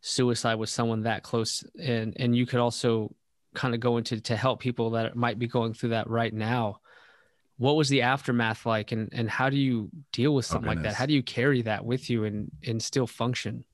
suicide 0.00 0.54
with 0.54 0.68
someone 0.68 1.02
that 1.02 1.22
close, 1.22 1.64
and 1.78 2.14
and 2.18 2.36
you 2.36 2.46
could 2.46 2.60
also 2.60 3.14
kind 3.54 3.74
of 3.74 3.80
go 3.80 3.96
into 3.96 4.20
to 4.20 4.36
help 4.36 4.60
people 4.60 4.90
that 4.90 5.16
might 5.16 5.38
be 5.38 5.46
going 5.46 5.74
through 5.74 5.90
that 5.90 6.08
right 6.08 6.32
now. 6.32 6.80
What 7.58 7.76
was 7.76 7.88
the 7.88 8.02
aftermath 8.02 8.64
like 8.64 8.92
and 8.92 9.10
and 9.12 9.28
how 9.28 9.50
do 9.50 9.56
you 9.56 9.90
deal 10.12 10.34
with 10.34 10.46
oh, 10.46 10.52
something 10.52 10.70
oh, 10.70 10.74
like 10.74 10.82
that? 10.82 10.94
how 10.94 11.06
do 11.06 11.12
you 11.12 11.22
carry 11.22 11.62
that 11.62 11.84
with 11.84 12.08
you 12.08 12.24
and 12.24 12.50
and 12.66 12.82
still 12.82 13.06
function? 13.06 13.64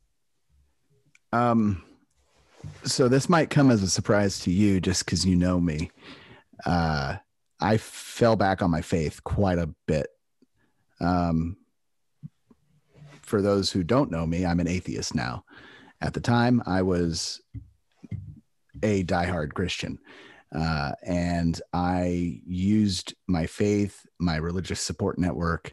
Um 1.32 1.82
so 2.82 3.08
this 3.08 3.28
might 3.28 3.50
come 3.50 3.70
as 3.70 3.82
a 3.82 3.88
surprise 3.88 4.40
to 4.40 4.50
you 4.50 4.80
just 4.80 5.04
because 5.04 5.24
you 5.24 5.36
know 5.36 5.60
me. 5.60 5.90
Uh 6.64 7.16
i 7.60 7.76
fell 7.78 8.36
back 8.36 8.60
on 8.60 8.70
my 8.70 8.82
faith 8.82 9.22
quite 9.22 9.58
a 9.58 9.72
bit. 9.86 10.08
Um 11.00 11.56
for 13.22 13.42
those 13.42 13.72
who 13.72 13.82
don't 13.82 14.10
know 14.10 14.24
me 14.24 14.46
i'm 14.46 14.60
an 14.60 14.68
atheist 14.68 15.12
now 15.12 15.44
at 16.00 16.14
the 16.14 16.20
time 16.20 16.62
i 16.66 16.82
was 16.82 17.40
a 18.82 19.04
diehard 19.04 19.52
christian 19.54 19.98
uh, 20.54 20.92
and 21.02 21.60
I 21.72 22.40
used 22.46 23.14
my 23.26 23.46
faith, 23.46 24.06
my 24.18 24.36
religious 24.36 24.80
support 24.80 25.18
network, 25.18 25.72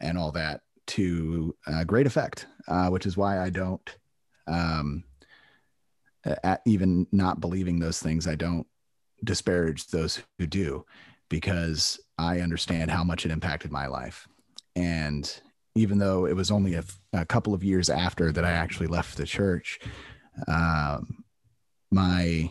and 0.00 0.18
all 0.18 0.32
that 0.32 0.60
to 0.88 1.54
uh, 1.66 1.84
great 1.84 2.06
effect, 2.06 2.46
uh, 2.68 2.88
which 2.88 3.06
is 3.06 3.16
why 3.16 3.40
I 3.40 3.50
don't, 3.50 3.96
um, 4.46 5.04
even 6.66 7.06
not 7.12 7.40
believing 7.40 7.78
those 7.78 8.00
things, 8.00 8.26
I 8.26 8.34
don't 8.34 8.66
disparage 9.24 9.86
those 9.86 10.22
who 10.38 10.46
do 10.46 10.84
because 11.28 11.98
I 12.18 12.40
understand 12.40 12.90
how 12.90 13.04
much 13.04 13.24
it 13.24 13.30
impacted 13.30 13.70
my 13.70 13.86
life. 13.86 14.26
And 14.76 15.40
even 15.74 15.98
though 15.98 16.26
it 16.26 16.34
was 16.34 16.50
only 16.50 16.74
a, 16.74 16.84
a 17.12 17.24
couple 17.24 17.54
of 17.54 17.64
years 17.64 17.88
after 17.88 18.32
that 18.32 18.44
I 18.44 18.50
actually 18.50 18.88
left 18.88 19.16
the 19.16 19.26
church, 19.26 19.78
um, 20.48 21.24
my 21.90 22.50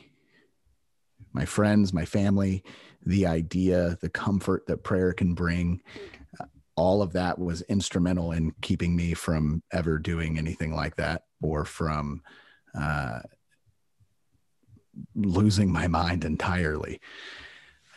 my 1.31 1.45
friends, 1.45 1.93
my 1.93 2.05
family, 2.05 2.63
the 3.05 3.27
idea, 3.27 3.97
the 4.01 4.09
comfort 4.09 4.65
that 4.67 4.83
prayer 4.83 5.13
can 5.13 5.33
bring. 5.33 5.81
Uh, 6.39 6.45
all 6.75 7.01
of 7.01 7.13
that 7.13 7.37
was 7.37 7.61
instrumental 7.63 8.31
in 8.31 8.51
keeping 8.61 8.95
me 8.95 9.13
from 9.13 9.61
ever 9.71 9.99
doing 9.99 10.37
anything 10.37 10.73
like 10.73 10.95
that 10.95 11.23
or 11.41 11.65
from 11.65 12.21
uh, 12.73 13.19
losing 15.15 15.71
my 15.71 15.87
mind 15.87 16.25
entirely. 16.25 16.99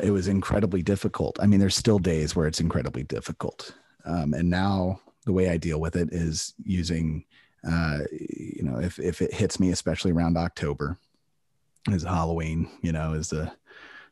It 0.01 0.11
was 0.11 0.29
incredibly 0.29 0.83
difficult. 0.83 1.39
I 1.41 1.47
mean, 1.47 1.61
there's 1.61 1.77
still 1.77 1.99
days 1.99 2.35
where 2.35 2.47
it's 2.47 2.61
incredibly 2.61 3.05
difficult. 3.05 3.75
Um, 4.05 4.35
and 4.35 4.51
now 4.51 5.01
the 5.25 5.33
way 5.33 5.49
I 5.49 5.57
deal 5.57 5.81
with 5.81 5.97
it 5.97 6.09
is 6.13 6.55
using, 6.65 7.25
uh, 7.69 8.01
you 8.11 8.63
know, 8.63 8.79
if, 8.79 8.99
if 8.99 9.23
it 9.23 9.33
hits 9.33 9.61
me, 9.61 9.71
especially 9.71 10.13
around 10.13 10.37
October, 10.37 10.99
is 11.89 12.03
Halloween, 12.03 12.69
you 12.81 12.93
know, 12.93 13.15
is 13.15 13.29
the 13.29 13.53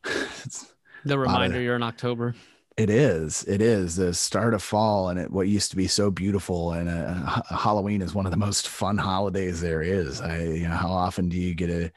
the 1.05 1.19
reminder 1.19 1.57
of, 1.57 1.63
you're 1.63 1.77
in 1.77 1.83
October. 1.83 2.35
It 2.77 2.91
is. 2.91 3.45
It 3.45 3.61
is 3.61 3.97
the 3.97 4.15
start 4.15 4.55
of 4.55 4.63
fall, 4.63 5.09
and 5.09 5.19
it, 5.19 5.31
what 5.31 5.49
used 5.49 5.71
to 5.71 5.77
be 5.77 5.87
so 5.87 6.11
beautiful. 6.11 6.73
And 6.73 6.89
uh, 6.89 7.43
Halloween 7.51 8.03
is 8.03 8.15
one 8.15 8.27
of 8.27 8.31
the 8.31 8.39
most 8.39 8.69
fun 8.69 8.97
holidays 8.99 9.61
there 9.61 9.83
is. 9.83 10.21
I, 10.21 10.43
you 10.43 10.69
know, 10.69 10.75
how 10.75 10.89
often 10.89 11.29
do 11.29 11.37
you 11.37 11.55
get 11.55 11.67
to 11.67 11.91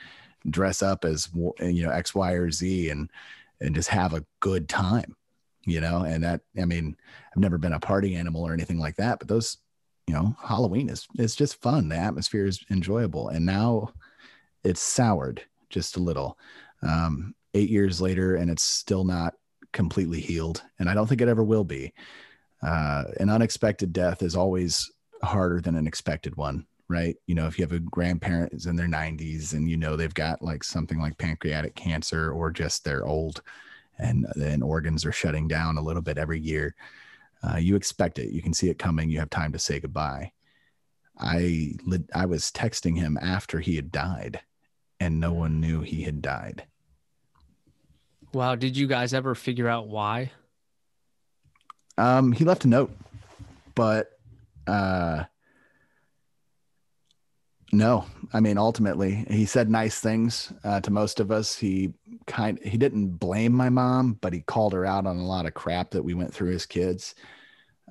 dress 0.50 0.82
up 0.82 1.06
as 1.06 1.30
you 1.62 1.84
know 1.84 1.92
X, 1.92 2.14
Y, 2.14 2.34
or 2.34 2.52
Z, 2.52 2.90
and 2.90 3.10
and 3.62 3.76
just 3.76 3.90
have 3.90 4.14
a 4.14 4.26
good 4.40 4.68
time? 4.68 5.16
You 5.66 5.82
know, 5.82 6.04
and 6.04 6.24
that 6.24 6.42
I 6.60 6.66
mean, 6.66 6.96
I've 7.32 7.42
never 7.42 7.58
been 7.58 7.74
a 7.74 7.80
party 7.80 8.16
animal 8.16 8.46
or 8.46 8.54
anything 8.54 8.80
like 8.80 8.96
that, 8.98 9.20
but 9.20 9.28
those, 9.28 9.58
you 10.08 10.14
know, 10.14 10.36
Halloween 10.44 10.90
is 10.90 11.08
it's 11.16 11.36
just 11.36 11.62
fun. 11.62 11.90
The 11.90 11.96
atmosphere 11.96 12.46
is 12.46 12.64
enjoyable, 12.70 13.30
and 13.30 13.46
now 13.46 13.94
it's 14.64 14.82
soured 14.82 15.44
just 15.70 15.98
a 15.98 16.02
little. 16.02 16.38
Um, 16.82 17.34
eight 17.54 17.70
years 17.70 18.02
later, 18.02 18.36
and 18.36 18.52
it's 18.52 18.64
still 18.64 19.06
not 19.06 19.36
completely 19.72 20.20
healed, 20.20 20.64
and 20.80 20.90
I 20.90 20.94
don't 20.94 21.08
think 21.08 21.22
it 21.22 21.30
ever 21.30 21.44
will 21.44 21.64
be. 21.64 21.94
Uh, 22.62 23.04
an 23.20 23.30
unexpected 23.30 23.92
death 23.92 24.24
is 24.24 24.36
always 24.36 24.90
harder 25.22 25.60
than 25.62 25.76
an 25.76 25.88
expected 25.88 26.36
one, 26.38 26.66
right? 26.88 27.16
You 27.28 27.36
know, 27.36 27.48
if 27.48 27.58
you 27.58 27.64
have 27.64 27.74
a 27.74 27.80
grandparent 27.80 28.54
is 28.54 28.68
in 28.68 28.76
their 28.76 28.88
90s 28.88 29.54
and 29.54 29.70
you 29.70 29.78
know 29.78 29.96
they've 29.96 30.14
got 30.14 30.42
like 30.42 30.64
something 30.64 31.00
like 31.00 31.18
pancreatic 31.18 31.76
cancer 31.76 32.32
or 32.32 32.52
just 32.52 32.84
they're 32.84 33.06
old 33.06 33.42
and 34.00 34.28
then 34.36 34.62
organs 34.62 35.06
are 35.06 35.12
shutting 35.12 35.48
down 35.48 35.78
a 35.78 35.82
little 35.82 36.02
bit 36.02 36.18
every 36.18 36.40
year, 36.40 36.76
uh, 37.44 37.58
you 37.58 37.76
expect 37.76 38.20
it. 38.20 38.32
You 38.32 38.42
can 38.42 38.54
see 38.54 38.70
it 38.70 38.80
coming. 38.80 39.10
You 39.10 39.20
have 39.20 39.30
time 39.30 39.52
to 39.52 39.60
say 39.60 39.80
goodbye. 39.80 40.32
I 41.20 41.74
I 42.14 42.26
was 42.26 42.52
texting 42.52 42.98
him 42.98 43.18
after 43.22 43.60
he 43.60 43.76
had 43.76 43.92
died, 43.92 44.40
and 45.00 45.20
no 45.20 45.32
one 45.32 45.60
knew 45.60 45.82
he 45.82 46.04
had 46.04 46.22
died. 46.22 46.66
Wow. 48.34 48.56
Did 48.56 48.76
you 48.76 48.88
guys 48.88 49.14
ever 49.14 49.36
figure 49.36 49.68
out 49.68 49.88
why? 49.88 50.32
Um, 51.98 52.32
he 52.32 52.46
left 52.46 52.66
a 52.66 52.68
note, 52.68 52.92
but 53.76 54.18
uh, 54.66 55.26
no, 57.74 58.06
I 58.32 58.40
mean, 58.40 58.58
ultimately, 58.58 59.26
he 59.30 59.46
said 59.46 59.70
nice 59.70 60.00
things 60.00 60.54
uh, 60.64 60.80
to 60.82 60.92
most 60.92 61.20
of 61.20 61.32
us. 61.32 61.58
He 61.58 61.94
kind 62.26 62.60
he 62.64 62.78
didn't 62.78 63.18
blame 63.18 63.52
my 63.52 63.70
mom, 63.70 64.18
but 64.22 64.34
he 64.34 64.42
called 64.42 64.74
her 64.74 64.86
out 64.86 65.06
on 65.06 65.18
a 65.18 65.26
lot 65.26 65.46
of 65.46 65.54
crap 65.54 65.92
that 65.92 66.04
we 66.04 66.14
went 66.14 66.34
through 66.34 66.54
as 66.54 66.66
kids. 66.66 67.16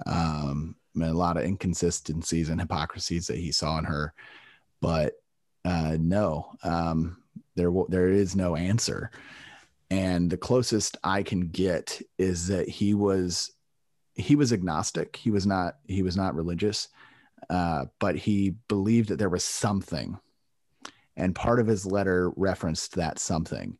Um, 0.06 0.76
a 1.00 1.12
lot 1.12 1.36
of 1.36 1.44
inconsistencies 1.44 2.48
and 2.48 2.60
hypocrisies 2.60 3.26
that 3.26 3.38
he 3.38 3.52
saw 3.52 3.78
in 3.78 3.84
her. 3.84 4.14
But 4.80 5.14
uh, 5.64 5.96
no, 5.98 6.52
um, 6.62 7.22
there 7.56 7.70
there 7.88 8.08
is 8.08 8.34
no 8.34 8.56
answer 8.56 9.10
and 9.92 10.30
the 10.30 10.38
closest 10.38 10.96
i 11.04 11.22
can 11.22 11.48
get 11.48 12.00
is 12.18 12.46
that 12.46 12.66
he 12.68 12.94
was 12.94 13.52
he 14.14 14.34
was 14.34 14.52
agnostic 14.52 15.16
he 15.16 15.30
was 15.30 15.46
not 15.46 15.76
he 15.86 16.02
was 16.02 16.16
not 16.16 16.34
religious 16.34 16.88
uh, 17.50 17.86
but 17.98 18.16
he 18.16 18.54
believed 18.68 19.08
that 19.08 19.18
there 19.18 19.28
was 19.28 19.44
something. 19.44 20.18
And 21.16 21.34
part 21.34 21.60
of 21.60 21.66
his 21.66 21.84
letter 21.84 22.32
referenced 22.36 22.94
that 22.94 23.18
something. 23.18 23.78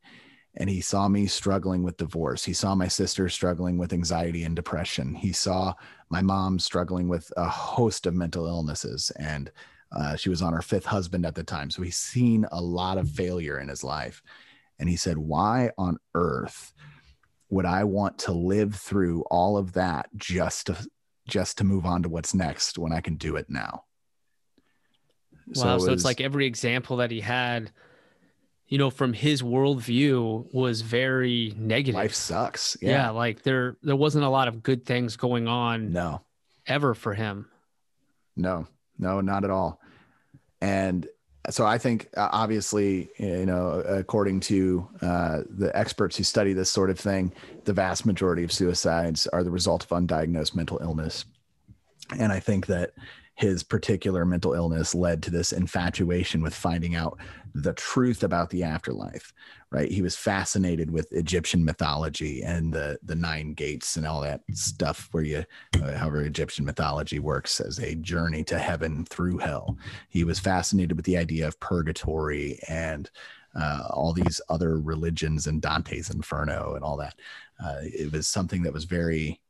And 0.55 0.69
he 0.69 0.83
saw 0.83 1.09
me 1.09 1.27
struggling 1.27 1.83
with 1.83 1.97
divorce. 1.97 2.45
He 2.45 2.53
saw 2.53 2.75
my 2.75 2.89
sister 2.89 3.29
struggling 3.31 3.79
with 3.79 3.93
anxiety 3.93 4.45
and 4.45 4.55
depression. 4.55 5.15
He 5.15 5.33
saw 5.33 5.75
my 6.11 6.21
mom 6.21 6.59
struggling 6.59 7.09
with 7.09 7.33
a 7.39 7.49
host 7.49 8.05
of 8.07 8.15
mental 8.15 8.47
illnesses. 8.47 9.11
And 9.19 9.51
uh, 9.91 10.17
she 10.17 10.29
was 10.29 10.43
on 10.43 10.53
her 10.53 10.63
fifth 10.63 10.85
husband 10.85 11.25
at 11.25 11.35
the 11.35 11.45
time. 11.45 11.71
So 11.71 11.83
he's 11.83 11.97
seen 11.97 12.47
a 12.53 12.61
lot 12.61 12.99
of 12.99 13.11
failure 13.11 13.59
in 13.59 13.69
his 13.69 13.83
life. 13.83 14.23
And 14.79 14.89
he 14.89 14.97
said, 14.97 15.17
Why 15.17 15.71
on 15.79 15.99
earth 16.15 16.75
would 17.49 17.67
I 17.67 17.85
want 17.85 18.19
to 18.21 18.33
live 18.33 18.75
through 18.75 19.23
all 19.31 19.57
of 19.59 19.75
that 19.75 20.09
just 20.17 20.67
to 20.67 20.87
just 21.29 21.59
to 21.59 21.64
move 21.64 21.87
on 21.87 22.03
to 22.03 22.09
what's 22.09 22.35
next 22.35 22.79
when 22.79 22.93
I 22.93 23.01
can 23.01 23.16
do 23.16 23.37
it 23.37 23.47
now? 23.49 23.85
Wow. 25.49 25.53
So, 25.55 25.75
was, 25.75 25.89
it's 25.89 26.05
like 26.05 26.20
every 26.20 26.47
example 26.47 26.99
that 26.99 27.11
he 27.11 27.20
had, 27.20 27.70
you 28.68 28.79
know, 28.79 28.91
from 28.91 29.12
his 29.12 29.43
worldview 29.43 30.53
was 30.53 30.81
very 30.81 31.53
negative. 31.57 31.95
Life 31.97 32.14
sucks. 32.14 32.77
Yeah. 32.81 32.91
yeah. 32.91 33.11
Like 33.11 33.43
there 33.43 33.77
there 33.83 33.97
wasn't 33.97 34.25
a 34.25 34.31
lot 34.31 34.49
of 34.49 34.62
good 34.62 34.85
things 34.85 35.16
going 35.16 35.49
on 35.49 35.93
no 35.93 36.23
ever 36.66 36.95
for 36.95 37.14
him. 37.14 37.49
No, 38.37 38.66
no, 38.99 39.20
not 39.20 39.45
at 39.45 39.51
all. 39.51 39.81
And 40.61 41.07
so 41.51 41.66
I 41.66 41.78
think 41.78 42.09
uh, 42.16 42.28
obviously, 42.30 43.11
you 43.18 43.47
know, 43.47 43.82
according 43.86 44.40
to 44.40 44.88
uh, 45.01 45.43
the 45.49 45.76
experts 45.76 46.16
who 46.16 46.22
study 46.24 46.53
this 46.53 46.70
sort 46.70 46.90
of 46.90 46.99
thing, 46.99 47.32
the 47.64 47.72
vast 47.72 48.07
majority 48.07 48.45
of 48.45 48.53
suicides 48.53 49.26
are 49.28 49.43
the 49.43 49.51
result 49.51 49.82
of 49.84 49.88
undiagnosed 49.90 50.55
mental 50.55 50.78
illness. 50.80 51.24
And 52.18 52.32
I 52.32 52.40
think 52.40 52.66
that 52.66 52.93
his 53.35 53.62
particular 53.62 54.24
mental 54.24 54.55
illness 54.55 54.95
led 54.95 55.22
to 55.22 55.30
this 55.30 55.53
infatuation 55.53 56.43
with 56.43 56.55
finding 56.55 56.95
out 56.95 57.18
the 57.55 57.72
truth 57.74 58.22
about 58.22 58.51
the 58.51 58.62
afterlife 58.62 59.33
right? 59.72 59.91
He 59.91 60.03
was 60.03 60.14
fascinated 60.14 60.91
with 60.91 61.11
egyptian 61.12 61.64
mythology 61.64 62.43
and 62.43 62.72
the 62.72 62.99
the 63.03 63.14
nine 63.14 63.55
gates 63.55 63.97
and 63.97 64.07
all 64.07 64.20
that 64.20 64.43
stuff 64.53 65.09
where 65.12 65.24
you 65.24 65.45
uh, 65.83 65.97
however 65.97 66.22
egyptian 66.22 66.64
mythology 66.64 67.18
works 67.18 67.59
as 67.59 67.78
a 67.78 67.97
journey 67.97 68.45
to 68.45 68.59
heaven 68.59 69.05
through 69.07 69.39
hell. 69.39 69.76
He 70.11 70.24
was 70.24 70.39
fascinated 70.39 70.97
with 70.97 71.07
the 71.07 71.16
idea 71.16 71.49
of 71.49 71.59
purgatory 71.59 72.59
and 72.68 73.11
uh, 73.55 73.89
all 73.91 74.12
these 74.12 74.41
other 74.49 74.78
religions 74.78 75.47
and 75.47 75.61
dante's 75.61 76.11
inferno 76.11 76.74
and 76.74 76.85
all 76.85 76.97
that. 76.99 77.14
Uh, 77.62 77.80
it 77.83 78.12
was 78.12 78.26
something 78.26 78.62
that 78.62 78.72
was 78.72 78.85
very 78.85 79.41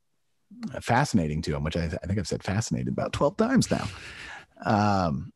fascinating 0.81 1.43
to 1.43 1.55
him 1.55 1.65
which 1.65 1.77
I, 1.77 1.85
I 1.85 2.07
think 2.07 2.19
i've 2.19 2.29
said 2.29 2.43
fascinated 2.43 2.89
about 2.89 3.13
12 3.13 3.37
times 3.37 3.71
now. 3.71 3.89
Um, 4.65 5.33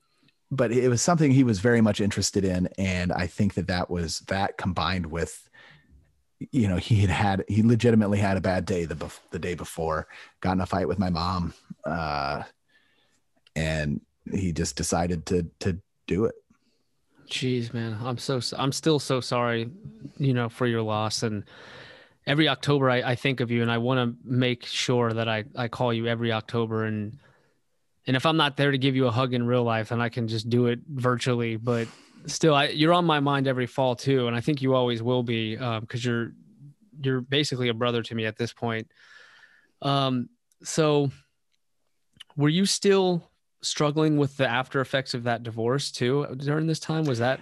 but 0.50 0.70
it 0.70 0.88
was 0.88 1.02
something 1.02 1.32
he 1.32 1.42
was 1.42 1.58
very 1.58 1.80
much 1.80 2.00
interested 2.00 2.44
in 2.44 2.68
and 2.78 3.12
i 3.12 3.26
think 3.26 3.54
that 3.54 3.66
that 3.66 3.90
was 3.90 4.20
that 4.28 4.56
combined 4.56 5.06
with 5.06 5.48
you 6.52 6.68
know 6.68 6.76
he 6.76 6.96
had 6.96 7.10
had 7.10 7.44
he 7.48 7.62
legitimately 7.62 8.18
had 8.18 8.36
a 8.36 8.40
bad 8.40 8.64
day 8.64 8.84
the 8.84 9.12
the 9.30 9.38
day 9.38 9.54
before 9.54 10.06
got 10.40 10.52
in 10.52 10.60
a 10.60 10.66
fight 10.66 10.88
with 10.88 10.98
my 10.98 11.10
mom 11.10 11.54
uh 11.84 12.42
and 13.54 14.00
he 14.32 14.52
just 14.52 14.76
decided 14.76 15.24
to 15.26 15.48
to 15.60 15.78
do 16.06 16.26
it. 16.26 16.34
Jeez 17.28 17.72
man 17.74 17.96
i'm 18.02 18.18
so 18.18 18.40
i'm 18.56 18.72
still 18.72 18.98
so 18.98 19.20
sorry 19.20 19.70
you 20.18 20.32
know 20.32 20.48
for 20.48 20.66
your 20.66 20.82
loss 20.82 21.22
and 21.22 21.44
every 22.26 22.48
october 22.48 22.90
i, 22.90 22.96
I 22.96 23.14
think 23.14 23.40
of 23.40 23.50
you 23.50 23.62
and 23.62 23.70
i 23.70 23.78
want 23.78 23.98
to 23.98 24.28
make 24.28 24.64
sure 24.66 25.12
that 25.12 25.28
i 25.28 25.44
i 25.54 25.68
call 25.68 25.92
you 25.92 26.06
every 26.06 26.32
october 26.32 26.84
and 26.84 27.18
and 28.06 28.16
if 28.16 28.24
I'm 28.24 28.36
not 28.36 28.56
there 28.56 28.70
to 28.70 28.78
give 28.78 28.94
you 28.94 29.06
a 29.06 29.10
hug 29.10 29.34
in 29.34 29.46
real 29.46 29.64
life, 29.64 29.88
then 29.88 30.00
I 30.00 30.08
can 30.08 30.28
just 30.28 30.48
do 30.48 30.66
it 30.66 30.80
virtually. 30.88 31.56
But 31.56 31.88
still, 32.26 32.54
I, 32.54 32.68
you're 32.68 32.92
on 32.92 33.04
my 33.04 33.20
mind 33.20 33.48
every 33.48 33.66
fall 33.66 33.96
too, 33.96 34.28
and 34.28 34.36
I 34.36 34.40
think 34.40 34.62
you 34.62 34.74
always 34.74 35.02
will 35.02 35.22
be 35.22 35.56
because 35.56 35.78
um, 35.78 35.88
you're 36.02 36.32
you're 37.02 37.20
basically 37.20 37.68
a 37.68 37.74
brother 37.74 38.02
to 38.02 38.14
me 38.14 38.24
at 38.24 38.36
this 38.36 38.52
point. 38.52 38.90
Um, 39.82 40.28
so 40.62 41.10
were 42.36 42.48
you 42.48 42.64
still 42.64 43.28
struggling 43.60 44.16
with 44.16 44.36
the 44.36 44.46
after 44.48 44.80
effects 44.80 45.12
of 45.12 45.24
that 45.24 45.42
divorce 45.42 45.90
too 45.90 46.26
during 46.36 46.66
this 46.66 46.78
time? 46.78 47.04
Was 47.04 47.18
that? 47.18 47.40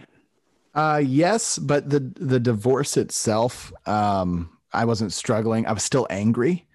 Uh, 0.74 1.00
yes, 1.04 1.58
but 1.58 1.90
the 1.90 2.00
the 2.16 2.40
divorce 2.40 2.96
itself, 2.96 3.70
um, 3.86 4.50
I 4.74 4.84
wasn't 4.84 5.12
struggling. 5.12 5.66
I 5.66 5.72
was 5.72 5.84
still 5.84 6.06
angry 6.10 6.66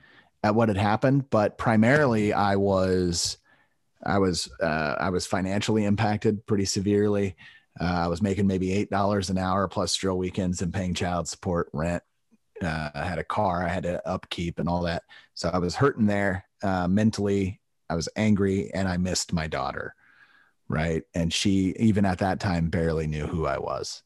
at 0.44 0.56
what 0.56 0.70
had 0.70 0.78
happened, 0.78 1.30
but 1.30 1.58
primarily 1.58 2.34
I 2.34 2.56
was 2.56 3.38
I 4.04 4.20
was 4.20 4.50
uh, 4.62 4.96
I 5.00 5.10
was 5.10 5.26
financially 5.26 5.86
impacted 5.86 6.46
pretty 6.46 6.66
severely. 6.66 7.36
Uh, 7.80 7.84
I 7.84 8.08
was 8.08 8.22
making 8.22 8.48
maybe 8.48 8.72
eight 8.72 8.90
dollars 8.90 9.30
an 9.30 9.38
hour 9.38 9.68
plus 9.68 9.96
drill 9.96 10.18
weekends 10.18 10.62
and 10.62 10.74
paying 10.74 10.94
child 10.94 11.28
support, 11.28 11.70
rent. 11.74 12.04
Uh, 12.62 12.90
I 12.94 13.06
had 13.06 13.20
a 13.20 13.24
car, 13.24 13.66
I 13.66 13.70
had 13.70 13.84
to 13.84 14.06
upkeep 14.08 14.60
and 14.60 14.68
all 14.68 14.82
that. 14.84 15.04
So 15.34 15.50
I 15.50 15.60
was 15.60 15.76
hurting 15.76 16.08
there 16.08 16.46
uh, 16.62 16.88
mentally. 16.88 17.62
I 17.90 17.96
was 17.96 18.10
angry, 18.16 18.72
and 18.74 18.88
I 18.88 18.98
missed 18.98 19.34
my 19.34 19.48
daughter, 19.48 19.96
right? 20.68 21.04
And 21.16 21.34
she, 21.34 21.74
even 21.80 22.06
at 22.06 22.20
that 22.20 22.40
time, 22.40 22.70
barely 22.70 23.08
knew 23.08 23.26
who 23.26 23.46
I 23.48 23.58
was. 23.58 24.04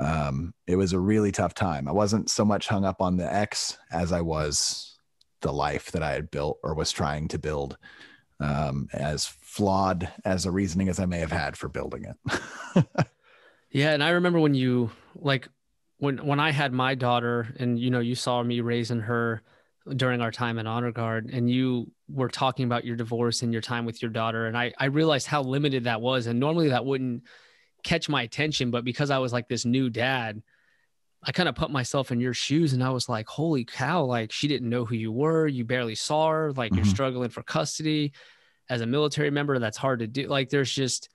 Um, 0.00 0.54
it 0.66 0.76
was 0.76 0.92
a 0.92 1.00
really 1.00 1.32
tough 1.32 1.54
time. 1.54 1.88
I 1.88 1.92
wasn't 1.92 2.30
so 2.30 2.44
much 2.44 2.68
hung 2.68 2.84
up 2.84 3.00
on 3.00 3.16
the 3.16 3.32
X 3.32 3.78
as 3.90 4.12
I 4.12 4.20
was 4.20 4.98
the 5.42 5.52
life 5.52 5.90
that 5.92 6.02
I 6.02 6.12
had 6.12 6.30
built 6.30 6.58
or 6.62 6.74
was 6.74 6.92
trying 6.92 7.28
to 7.28 7.38
build 7.38 7.76
um, 8.40 8.88
as 8.92 9.26
flawed 9.26 10.10
as 10.24 10.46
a 10.46 10.50
reasoning 10.50 10.88
as 10.88 10.98
I 10.98 11.06
may 11.06 11.18
have 11.18 11.32
had 11.32 11.56
for 11.56 11.68
building 11.68 12.06
it. 12.06 12.84
yeah, 13.70 13.92
and 13.92 14.02
I 14.02 14.10
remember 14.10 14.40
when 14.40 14.54
you 14.54 14.90
like 15.14 15.48
when 15.98 16.18
when 16.26 16.40
I 16.40 16.50
had 16.50 16.72
my 16.72 16.94
daughter, 16.94 17.54
and 17.58 17.78
you 17.78 17.90
know, 17.90 18.00
you 18.00 18.14
saw 18.14 18.42
me 18.42 18.60
raising 18.60 19.00
her 19.00 19.42
during 19.96 20.20
our 20.20 20.30
time 20.30 20.58
in 20.58 20.66
honor 20.66 20.92
guard, 20.92 21.30
and 21.32 21.50
you 21.50 21.90
were 22.08 22.28
talking 22.28 22.64
about 22.64 22.84
your 22.84 22.96
divorce 22.96 23.42
and 23.42 23.52
your 23.52 23.62
time 23.62 23.84
with 23.84 24.02
your 24.02 24.10
daughter, 24.10 24.46
and 24.46 24.56
I 24.56 24.72
I 24.78 24.86
realized 24.86 25.26
how 25.26 25.42
limited 25.42 25.84
that 25.84 26.00
was, 26.00 26.26
and 26.26 26.40
normally 26.40 26.70
that 26.70 26.84
wouldn't 26.84 27.24
catch 27.82 28.08
my 28.08 28.22
attention, 28.22 28.70
but 28.70 28.84
because 28.84 29.10
I 29.10 29.18
was 29.18 29.32
like 29.32 29.48
this 29.48 29.64
new 29.64 29.90
dad. 29.90 30.42
I 31.24 31.30
kind 31.30 31.48
of 31.48 31.54
put 31.54 31.70
myself 31.70 32.10
in 32.10 32.18
your 32.18 32.34
shoes 32.34 32.72
and 32.72 32.82
I 32.82 32.90
was 32.90 33.08
like, 33.08 33.28
holy 33.28 33.64
cow, 33.64 34.02
like 34.02 34.32
she 34.32 34.48
didn't 34.48 34.68
know 34.68 34.84
who 34.84 34.96
you 34.96 35.12
were. 35.12 35.46
You 35.46 35.64
barely 35.64 35.94
saw 35.94 36.30
her. 36.30 36.52
Like 36.52 36.72
mm-hmm. 36.72 36.78
you're 36.78 36.92
struggling 36.92 37.28
for 37.28 37.44
custody 37.44 38.12
as 38.68 38.80
a 38.80 38.86
military 38.86 39.30
member. 39.30 39.60
That's 39.60 39.76
hard 39.76 40.00
to 40.00 40.08
do. 40.08 40.26
Like 40.26 40.48
there's 40.48 40.72
just, 40.72 41.10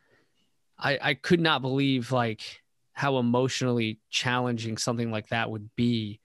I, 0.79 0.97
I 1.01 1.13
could 1.13 1.41
not 1.41 1.61
believe 1.61 2.13
like 2.13 2.61
how 2.93 3.17
emotionally 3.17 3.99
challenging 4.09 4.77
something 4.77 5.11
like 5.11 5.27
that 5.27 5.51
would 5.51 5.75
be. 5.75 6.21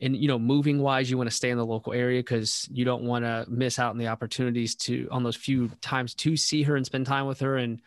And, 0.00 0.16
you 0.16 0.28
know, 0.28 0.38
moving 0.38 0.80
wise, 0.80 1.10
you 1.10 1.18
want 1.18 1.28
to 1.28 1.36
stay 1.36 1.50
in 1.50 1.58
the 1.58 1.66
local 1.66 1.92
area 1.92 2.20
because 2.20 2.66
you 2.70 2.86
don't 2.86 3.02
want 3.02 3.26
to 3.26 3.44
miss 3.46 3.78
out 3.78 3.90
on 3.90 3.98
the 3.98 4.08
opportunities 4.08 4.74
to, 4.76 5.06
on 5.10 5.22
those 5.22 5.36
few 5.36 5.68
times 5.82 6.14
to 6.14 6.34
see 6.34 6.62
her 6.62 6.76
and 6.76 6.86
spend 6.86 7.04
time 7.04 7.26
with 7.26 7.40
her. 7.40 7.58
And, 7.58 7.82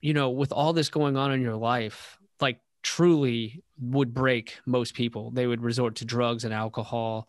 you 0.00 0.14
know, 0.14 0.30
with 0.30 0.52
all 0.52 0.72
this 0.72 0.88
going 0.88 1.16
on 1.16 1.32
in 1.32 1.42
your 1.42 1.56
life, 1.56 2.18
like 2.40 2.60
truly 2.82 3.62
would 3.78 4.14
break 4.14 4.58
most 4.66 4.94
people. 4.94 5.30
They 5.30 5.46
would 5.46 5.62
resort 5.62 5.96
to 5.96 6.04
drugs 6.04 6.44
and 6.44 6.54
alcohol. 6.54 7.28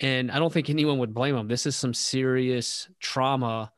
And 0.00 0.30
I 0.30 0.38
don't 0.38 0.52
think 0.52 0.70
anyone 0.70 0.98
would 0.98 1.14
blame 1.14 1.36
them. 1.36 1.48
This 1.48 1.66
is 1.66 1.76
some 1.76 1.94
serious 1.94 2.88
trauma 3.00 3.72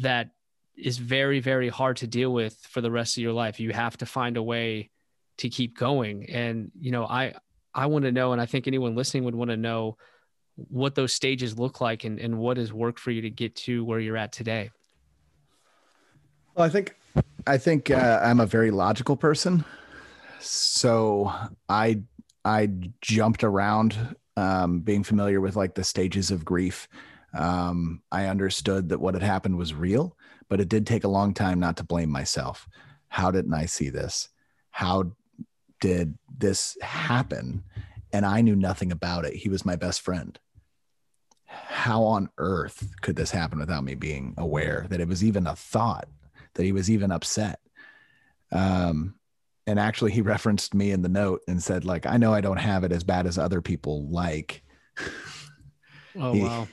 that 0.00 0.30
is 0.76 0.98
very, 0.98 1.40
very 1.40 1.68
hard 1.68 1.96
to 1.98 2.06
deal 2.06 2.32
with 2.32 2.56
for 2.68 2.80
the 2.80 2.90
rest 2.90 3.16
of 3.16 3.22
your 3.22 3.32
life. 3.32 3.60
You 3.60 3.72
have 3.72 3.96
to 3.98 4.06
find 4.06 4.36
a 4.36 4.42
way 4.42 4.90
to 5.38 5.48
keep 5.48 5.78
going. 5.78 6.28
And, 6.28 6.70
you 6.78 6.90
know, 6.90 7.06
I, 7.06 7.34
I 7.74 7.86
want 7.86 8.04
to 8.04 8.12
know, 8.12 8.32
and 8.32 8.40
I 8.40 8.46
think 8.46 8.66
anyone 8.66 8.94
listening 8.94 9.24
would 9.24 9.34
want 9.34 9.50
to 9.50 9.56
know 9.56 9.96
what 10.56 10.94
those 10.94 11.12
stages 11.12 11.58
look 11.58 11.80
like 11.80 12.04
and, 12.04 12.18
and 12.18 12.38
what 12.38 12.56
has 12.56 12.72
worked 12.72 13.00
for 13.00 13.10
you 13.10 13.22
to 13.22 13.30
get 13.30 13.56
to 13.56 13.84
where 13.84 13.98
you're 13.98 14.16
at 14.16 14.32
today. 14.32 14.70
Well, 16.54 16.66
I 16.66 16.68
think, 16.68 16.94
I 17.46 17.58
think 17.58 17.90
uh, 17.90 18.20
I'm 18.22 18.40
a 18.40 18.46
very 18.46 18.70
logical 18.70 19.16
person 19.16 19.64
so 20.44 21.32
I 21.68 22.02
I 22.44 22.68
jumped 23.00 23.42
around, 23.42 24.16
um, 24.36 24.80
being 24.80 25.02
familiar 25.02 25.40
with 25.40 25.56
like 25.56 25.74
the 25.74 25.84
stages 25.84 26.30
of 26.30 26.44
grief. 26.44 26.88
Um, 27.36 28.02
I 28.12 28.26
understood 28.26 28.90
that 28.90 29.00
what 29.00 29.14
had 29.14 29.22
happened 29.22 29.56
was 29.56 29.74
real, 29.74 30.16
but 30.48 30.60
it 30.60 30.68
did 30.68 30.86
take 30.86 31.04
a 31.04 31.08
long 31.08 31.32
time 31.32 31.58
not 31.58 31.78
to 31.78 31.84
blame 31.84 32.10
myself. 32.10 32.68
How 33.08 33.30
didn't 33.30 33.54
I 33.54 33.64
see 33.66 33.88
this? 33.88 34.28
How 34.70 35.12
did 35.80 36.18
this 36.36 36.76
happen? 36.82 37.64
And 38.12 38.26
I 38.26 38.42
knew 38.42 38.54
nothing 38.54 38.92
about 38.92 39.24
it. 39.24 39.34
He 39.34 39.48
was 39.48 39.64
my 39.64 39.76
best 39.76 40.02
friend. 40.02 40.38
How 41.46 42.02
on 42.04 42.28
earth 42.38 42.94
could 43.00 43.16
this 43.16 43.30
happen 43.30 43.58
without 43.58 43.84
me 43.84 43.94
being 43.94 44.34
aware 44.36 44.86
that 44.90 45.00
it 45.00 45.08
was 45.08 45.24
even 45.24 45.46
a 45.46 45.56
thought, 45.56 46.08
that 46.54 46.64
he 46.64 46.72
was 46.72 46.90
even 46.90 47.10
upset? 47.10 47.60
Um, 48.52 49.14
and 49.66 49.78
actually 49.78 50.12
he 50.12 50.20
referenced 50.22 50.74
me 50.74 50.90
in 50.90 51.02
the 51.02 51.08
note 51.08 51.42
and 51.48 51.62
said 51.62 51.84
like 51.84 52.06
i 52.06 52.16
know 52.16 52.32
i 52.32 52.40
don't 52.40 52.58
have 52.58 52.84
it 52.84 52.92
as 52.92 53.02
bad 53.02 53.26
as 53.26 53.38
other 53.38 53.60
people 53.60 54.08
like. 54.08 54.62
Oh 56.16 56.32
he, 56.32 56.42
wow. 56.42 56.68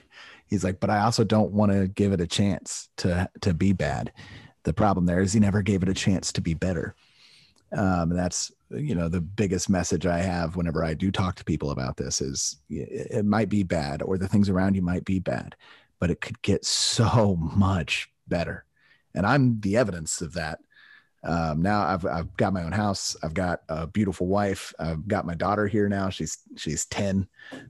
he's 0.46 0.64
like 0.64 0.80
but 0.80 0.92
i 0.92 1.00
also 1.00 1.24
don't 1.24 1.52
want 1.52 1.72
to 1.72 1.88
give 1.88 2.12
it 2.12 2.22
a 2.22 2.28
chance 2.28 2.90
to 2.98 3.28
to 3.42 3.56
be 3.56 3.74
bad. 3.74 4.12
The 4.66 4.72
problem 4.72 5.08
there 5.08 5.22
is 5.22 5.34
he 5.34 5.40
never 5.40 5.64
gave 5.64 5.82
it 5.82 5.90
a 5.90 5.96
chance 5.96 6.32
to 6.34 6.42
be 6.42 6.54
better. 6.54 6.94
Um, 7.76 8.12
and 8.12 8.20
that's 8.20 8.52
you 8.70 8.96
know 8.96 9.10
the 9.10 9.22
biggest 9.22 9.70
message 9.70 10.06
i 10.06 10.20
have 10.20 10.56
whenever 10.56 10.84
i 10.84 10.94
do 10.94 11.12
talk 11.12 11.36
to 11.36 11.44
people 11.44 11.72
about 11.72 11.98
this 11.98 12.22
is 12.22 12.58
it 12.70 13.26
might 13.26 13.50
be 13.50 13.64
bad 13.64 14.02
or 14.02 14.18
the 14.18 14.28
things 14.28 14.50
around 14.50 14.76
you 14.76 14.82
might 14.82 15.06
be 15.06 15.20
bad 15.20 15.56
but 16.00 16.10
it 16.10 16.22
could 16.22 16.42
get 16.42 16.64
so 16.66 17.36
much 17.56 18.10
better 18.28 18.66
and 19.16 19.26
i'm 19.26 19.59
the 19.62 19.78
evidence 19.78 20.22
of 20.22 20.34
that 20.34 20.59
um, 21.24 21.62
now 21.62 21.84
I've, 21.84 22.05
I've 22.05 22.36
got 22.38 22.53
my 22.53 22.64
own 22.64 22.72
house. 22.72 23.16
I've 23.22 23.34
got 23.34 23.62
a 23.70 23.86
beautiful 23.86 24.28
wife. 24.28 24.74
I've 24.80 25.07
got 25.07 25.26
my 25.26 25.36
daughter 25.36 25.68
here 25.68 25.88
now. 25.88 26.09
She's, 26.09 26.39
she's 26.57 26.86
10. 26.86 27.28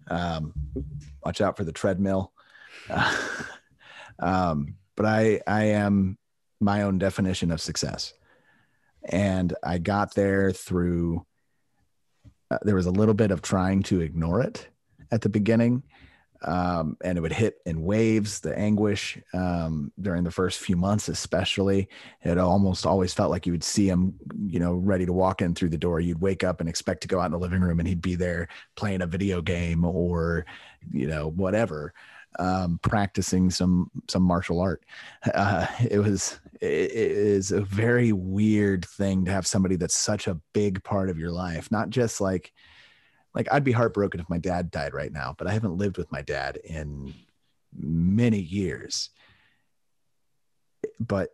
Um, 0.09 0.53
watch 1.25 1.41
out 1.41 1.57
for 1.57 1.63
the 1.63 1.73
treadmill. 1.73 2.31
Uh, 2.89 3.17
um, 4.19 4.75
but 4.95 5.05
I, 5.05 5.41
I 5.47 5.63
am 5.65 6.17
my 6.59 6.83
own 6.83 6.97
definition 6.97 7.51
of 7.51 7.59
success. 7.59 8.13
And 9.03 9.53
I 9.63 9.79
got 9.79 10.13
there 10.13 10.51
through, 10.51 11.25
uh, 12.51 12.59
there 12.61 12.75
was 12.75 12.85
a 12.85 12.91
little 12.91 13.15
bit 13.15 13.31
of 13.31 13.41
trying 13.41 13.83
to 13.83 13.99
ignore 13.99 14.41
it 14.41 14.67
at 15.11 15.21
the 15.21 15.29
beginning 15.29 15.83
um, 16.43 16.97
and 17.03 17.17
it 17.17 17.21
would 17.21 17.31
hit 17.31 17.57
in 17.65 17.83
waves 17.83 18.39
the 18.39 18.57
anguish 18.57 19.17
um, 19.33 19.91
during 20.01 20.23
the 20.23 20.31
first 20.31 20.59
few 20.59 20.75
months 20.75 21.07
especially. 21.07 21.87
It 22.23 22.37
almost 22.37 22.85
always 22.85 23.13
felt 23.13 23.31
like 23.31 23.45
you 23.45 23.51
would 23.51 23.63
see 23.63 23.87
him 23.87 24.15
you 24.45 24.59
know 24.59 24.73
ready 24.73 25.05
to 25.05 25.13
walk 25.13 25.41
in 25.41 25.53
through 25.53 25.69
the 25.69 25.77
door. 25.77 25.99
You'd 25.99 26.21
wake 26.21 26.43
up 26.43 26.59
and 26.59 26.69
expect 26.69 27.01
to 27.01 27.07
go 27.07 27.19
out 27.19 27.25
in 27.25 27.31
the 27.31 27.39
living 27.39 27.61
room 27.61 27.79
and 27.79 27.87
he'd 27.87 28.01
be 28.01 28.15
there 28.15 28.47
playing 28.75 29.01
a 29.01 29.07
video 29.07 29.41
game 29.41 29.85
or 29.85 30.45
you 30.91 31.07
know 31.07 31.29
whatever 31.29 31.93
um, 32.39 32.79
practicing 32.81 33.49
some 33.49 33.91
some 34.07 34.23
martial 34.23 34.59
art. 34.61 34.83
Uh, 35.33 35.67
it 35.89 35.99
was 35.99 36.39
it 36.59 36.91
is 36.91 37.51
a 37.51 37.61
very 37.61 38.11
weird 38.11 38.85
thing 38.85 39.25
to 39.25 39.31
have 39.31 39.45
somebody 39.47 39.75
that's 39.75 39.95
such 39.95 40.27
a 40.27 40.39
big 40.53 40.83
part 40.83 41.09
of 41.09 41.17
your 41.17 41.31
life 41.31 41.71
not 41.71 41.89
just 41.89 42.21
like 42.21 42.53
like 43.33 43.47
I'd 43.51 43.63
be 43.63 43.71
heartbroken 43.71 44.19
if 44.19 44.29
my 44.29 44.37
dad 44.37 44.71
died 44.71 44.93
right 44.93 45.11
now, 45.11 45.35
but 45.37 45.47
I 45.47 45.53
haven't 45.53 45.77
lived 45.77 45.97
with 45.97 46.11
my 46.11 46.21
dad 46.21 46.57
in 46.63 47.13
many 47.73 48.39
years. 48.39 49.09
But 50.99 51.29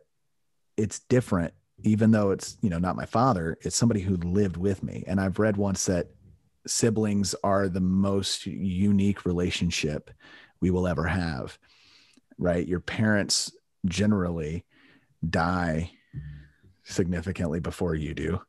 it's 0.76 1.00
different, 1.00 1.54
even 1.84 2.12
though 2.12 2.32
it's, 2.32 2.58
you 2.62 2.70
know, 2.70 2.78
not 2.78 2.96
my 2.96 3.06
father, 3.06 3.58
it's 3.62 3.76
somebody 3.76 4.02
who 4.02 4.18
lived 4.18 4.58
with 4.58 4.84
me. 4.84 5.04
And 5.08 5.20
I've 5.20 5.40
read 5.40 5.58
once 5.58 5.86
that 5.86 6.10
siblings 6.68 7.34
are 7.44 7.68
the 7.68 7.82
most 7.82 8.46
unique 8.46 9.26
relationship 9.26 10.12
we 10.62 10.70
will 10.70 10.88
ever 10.88 11.06
have. 11.06 11.58
Right? 12.38 12.68
Your 12.68 12.80
parents 12.80 13.52
generally 13.86 14.66
die 15.28 15.92
significantly 16.84 17.60
before 17.60 17.96
you 17.96 18.14
do 18.14 18.40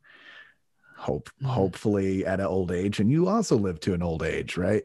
hope 0.99 1.29
mm-hmm. 1.37 1.47
hopefully 1.47 2.25
at 2.25 2.39
an 2.39 2.45
old 2.45 2.71
age 2.71 2.99
and 2.99 3.09
you 3.09 3.27
also 3.27 3.55
live 3.55 3.79
to 3.79 3.93
an 3.93 4.03
old 4.03 4.21
age 4.21 4.57
right 4.57 4.83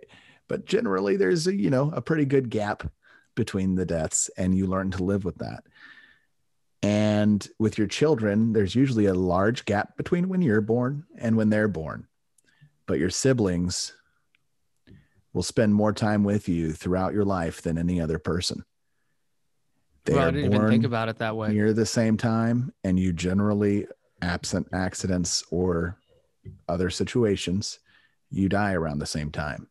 but 0.48 0.64
generally 0.64 1.16
there's 1.16 1.46
a 1.46 1.54
you 1.54 1.70
know 1.70 1.90
a 1.94 2.00
pretty 2.00 2.24
good 2.24 2.48
gap 2.48 2.88
between 3.34 3.74
the 3.74 3.84
deaths 3.84 4.30
and 4.36 4.56
you 4.56 4.66
learn 4.66 4.90
to 4.90 5.02
live 5.02 5.24
with 5.24 5.36
that 5.38 5.64
and 6.82 7.48
with 7.58 7.76
your 7.76 7.88
children 7.88 8.52
there's 8.52 8.74
usually 8.74 9.06
a 9.06 9.14
large 9.14 9.64
gap 9.64 9.96
between 9.96 10.28
when 10.28 10.40
you're 10.40 10.60
born 10.60 11.04
and 11.18 11.36
when 11.36 11.50
they're 11.50 11.68
born 11.68 12.06
but 12.86 12.98
your 12.98 13.10
siblings 13.10 13.92
will 15.32 15.42
spend 15.42 15.74
more 15.74 15.92
time 15.92 16.22
with 16.22 16.48
you 16.48 16.72
throughout 16.72 17.12
your 17.12 17.24
life 17.24 17.60
than 17.60 17.76
any 17.76 18.00
other 18.00 18.20
person 18.20 18.64
they 20.04 20.12
well, 20.14 20.28
I 20.28 20.30
didn't 20.30 20.52
even 20.52 20.68
think 20.68 20.84
about 20.84 21.08
it 21.08 21.18
that 21.18 21.34
way. 21.34 21.48
Near 21.48 21.72
the 21.72 21.86
same 21.86 22.18
time, 22.18 22.72
and 22.84 22.98
you 22.98 23.12
generally 23.12 23.86
absent 24.20 24.68
accidents 24.72 25.44
or 25.50 25.98
other 26.68 26.90
situations, 26.90 27.78
you 28.30 28.49
die 28.49 28.72
around 28.72 28.99
the 28.99 29.07
same 29.07 29.30
time. 29.30 29.68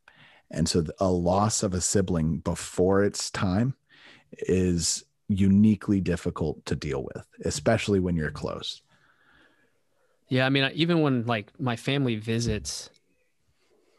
And 0.51 0.69
so 0.69 0.85
a 0.99 1.09
loss 1.09 1.63
of 1.63 1.73
a 1.73 1.81
sibling 1.81 2.37
before 2.37 3.03
its 3.03 3.31
time 3.31 3.75
is 4.31 5.03
uniquely 5.27 5.99
difficult 5.99 6.65
to 6.65 6.75
deal 6.75 7.03
with, 7.03 7.25
especially 7.45 7.99
when 7.99 8.15
you're 8.15 8.31
close. 8.31 8.81
Yeah, 10.29 10.45
I 10.45 10.49
mean, 10.49 10.69
even 10.73 11.01
when 11.01 11.25
like 11.25 11.51
my 11.59 11.75
family 11.75 12.15
visits, 12.15 12.89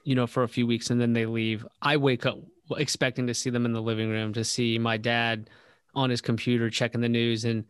you 0.05 0.14
know, 0.14 0.27
for 0.27 0.43
a 0.43 0.49
few 0.49 0.66
weeks 0.66 0.91
and 0.91 1.01
then 1.01 1.12
they 1.12 1.27
leave, 1.27 1.66
I 1.83 1.97
wake 1.97 2.25
up 2.27 2.39
expecting 2.77 3.27
to 3.27 3.35
see 3.35 3.51
them 3.51 3.66
in 3.66 3.72
the 3.72 3.83
living 3.83 4.09
room, 4.09 4.33
to 4.35 4.45
see 4.45 4.79
my 4.79 4.97
dad 4.97 5.51
on 5.95 6.11
his 6.11 6.20
computer 6.20 6.70
checking 6.70 7.01
the 7.01 7.09
news 7.09 7.45
and 7.45 7.64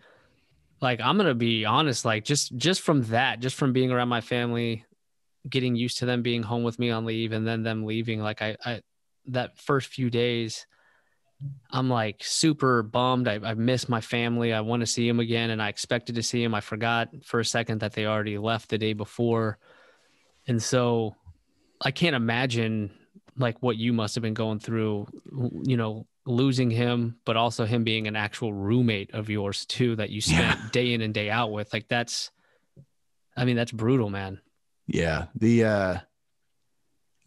like 0.80 1.00
I'm 1.00 1.16
going 1.16 1.28
to 1.28 1.34
be 1.34 1.64
honest 1.64 2.04
like 2.04 2.24
just 2.24 2.56
just 2.56 2.80
from 2.80 3.02
that, 3.04 3.40
just 3.40 3.56
from 3.56 3.72
being 3.72 3.90
around 3.90 4.08
my 4.08 4.20
family 4.20 4.84
getting 5.48 5.76
used 5.76 5.98
to 5.98 6.06
them 6.06 6.22
being 6.22 6.42
home 6.42 6.62
with 6.62 6.78
me 6.78 6.90
on 6.90 7.04
leave 7.04 7.32
and 7.32 7.46
then 7.46 7.62
them 7.62 7.84
leaving 7.84 8.20
like 8.20 8.40
i, 8.42 8.56
I 8.64 8.80
that 9.26 9.58
first 9.58 9.88
few 9.88 10.10
days 10.10 10.66
i'm 11.70 11.88
like 11.88 12.22
super 12.22 12.82
bummed. 12.82 13.28
I, 13.28 13.34
I 13.42 13.54
miss 13.54 13.88
my 13.88 14.00
family. 14.00 14.52
I 14.52 14.60
want 14.60 14.80
to 14.80 14.86
see 14.86 15.06
them 15.06 15.20
again 15.20 15.50
and 15.50 15.62
i 15.62 15.68
expected 15.68 16.14
to 16.14 16.22
see 16.22 16.42
them 16.42 16.54
i 16.54 16.60
forgot 16.60 17.08
for 17.24 17.40
a 17.40 17.44
second 17.44 17.80
that 17.80 17.92
they 17.92 18.06
already 18.06 18.38
left 18.38 18.68
the 18.70 18.78
day 18.78 18.92
before. 18.92 19.58
And 20.46 20.62
so 20.62 21.16
i 21.80 21.90
can't 21.90 22.16
imagine 22.16 22.90
like 23.36 23.62
what 23.62 23.76
you 23.76 23.92
must 23.92 24.14
have 24.14 24.22
been 24.22 24.34
going 24.34 24.60
through 24.60 25.06
you 25.64 25.76
know 25.76 26.06
losing 26.26 26.70
him 26.70 27.16
but 27.24 27.36
also 27.36 27.66
him 27.66 27.84
being 27.84 28.06
an 28.06 28.16
actual 28.16 28.52
roommate 28.52 29.12
of 29.12 29.28
yours 29.28 29.66
too 29.66 29.96
that 29.96 30.10
you 30.10 30.20
spent 30.20 30.58
yeah. 30.58 30.68
day 30.72 30.94
in 30.94 31.02
and 31.02 31.12
day 31.12 31.28
out 31.28 31.52
with. 31.52 31.72
Like 31.72 31.88
that's 31.88 32.30
i 33.36 33.44
mean 33.44 33.56
that's 33.56 33.72
brutal 33.72 34.10
man 34.10 34.40
yeah, 34.86 35.26
the 35.34 35.64
uh, 35.64 35.98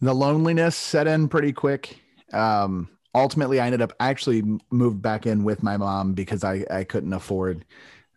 the 0.00 0.14
loneliness 0.14 0.76
set 0.76 1.06
in 1.06 1.28
pretty 1.28 1.52
quick. 1.52 1.98
Um, 2.32 2.88
ultimately, 3.14 3.60
I 3.60 3.66
ended 3.66 3.82
up 3.82 3.92
actually 4.00 4.42
moved 4.70 5.02
back 5.02 5.26
in 5.26 5.44
with 5.44 5.62
my 5.62 5.76
mom 5.76 6.14
because 6.14 6.44
I 6.44 6.64
I 6.70 6.84
couldn't 6.84 7.12
afford 7.12 7.64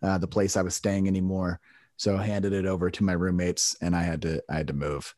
uh, 0.01 0.17
the 0.17 0.27
place 0.27 0.57
I 0.57 0.61
was 0.61 0.75
staying 0.75 1.07
anymore. 1.07 1.59
So 1.97 2.17
I 2.17 2.23
handed 2.23 2.53
it 2.53 2.65
over 2.65 2.89
to 2.89 3.03
my 3.03 3.13
roommates, 3.13 3.75
and 3.81 3.95
I 3.95 4.03
had 4.03 4.21
to 4.23 4.43
I 4.49 4.57
had 4.57 4.67
to 4.67 4.73
move. 4.73 5.13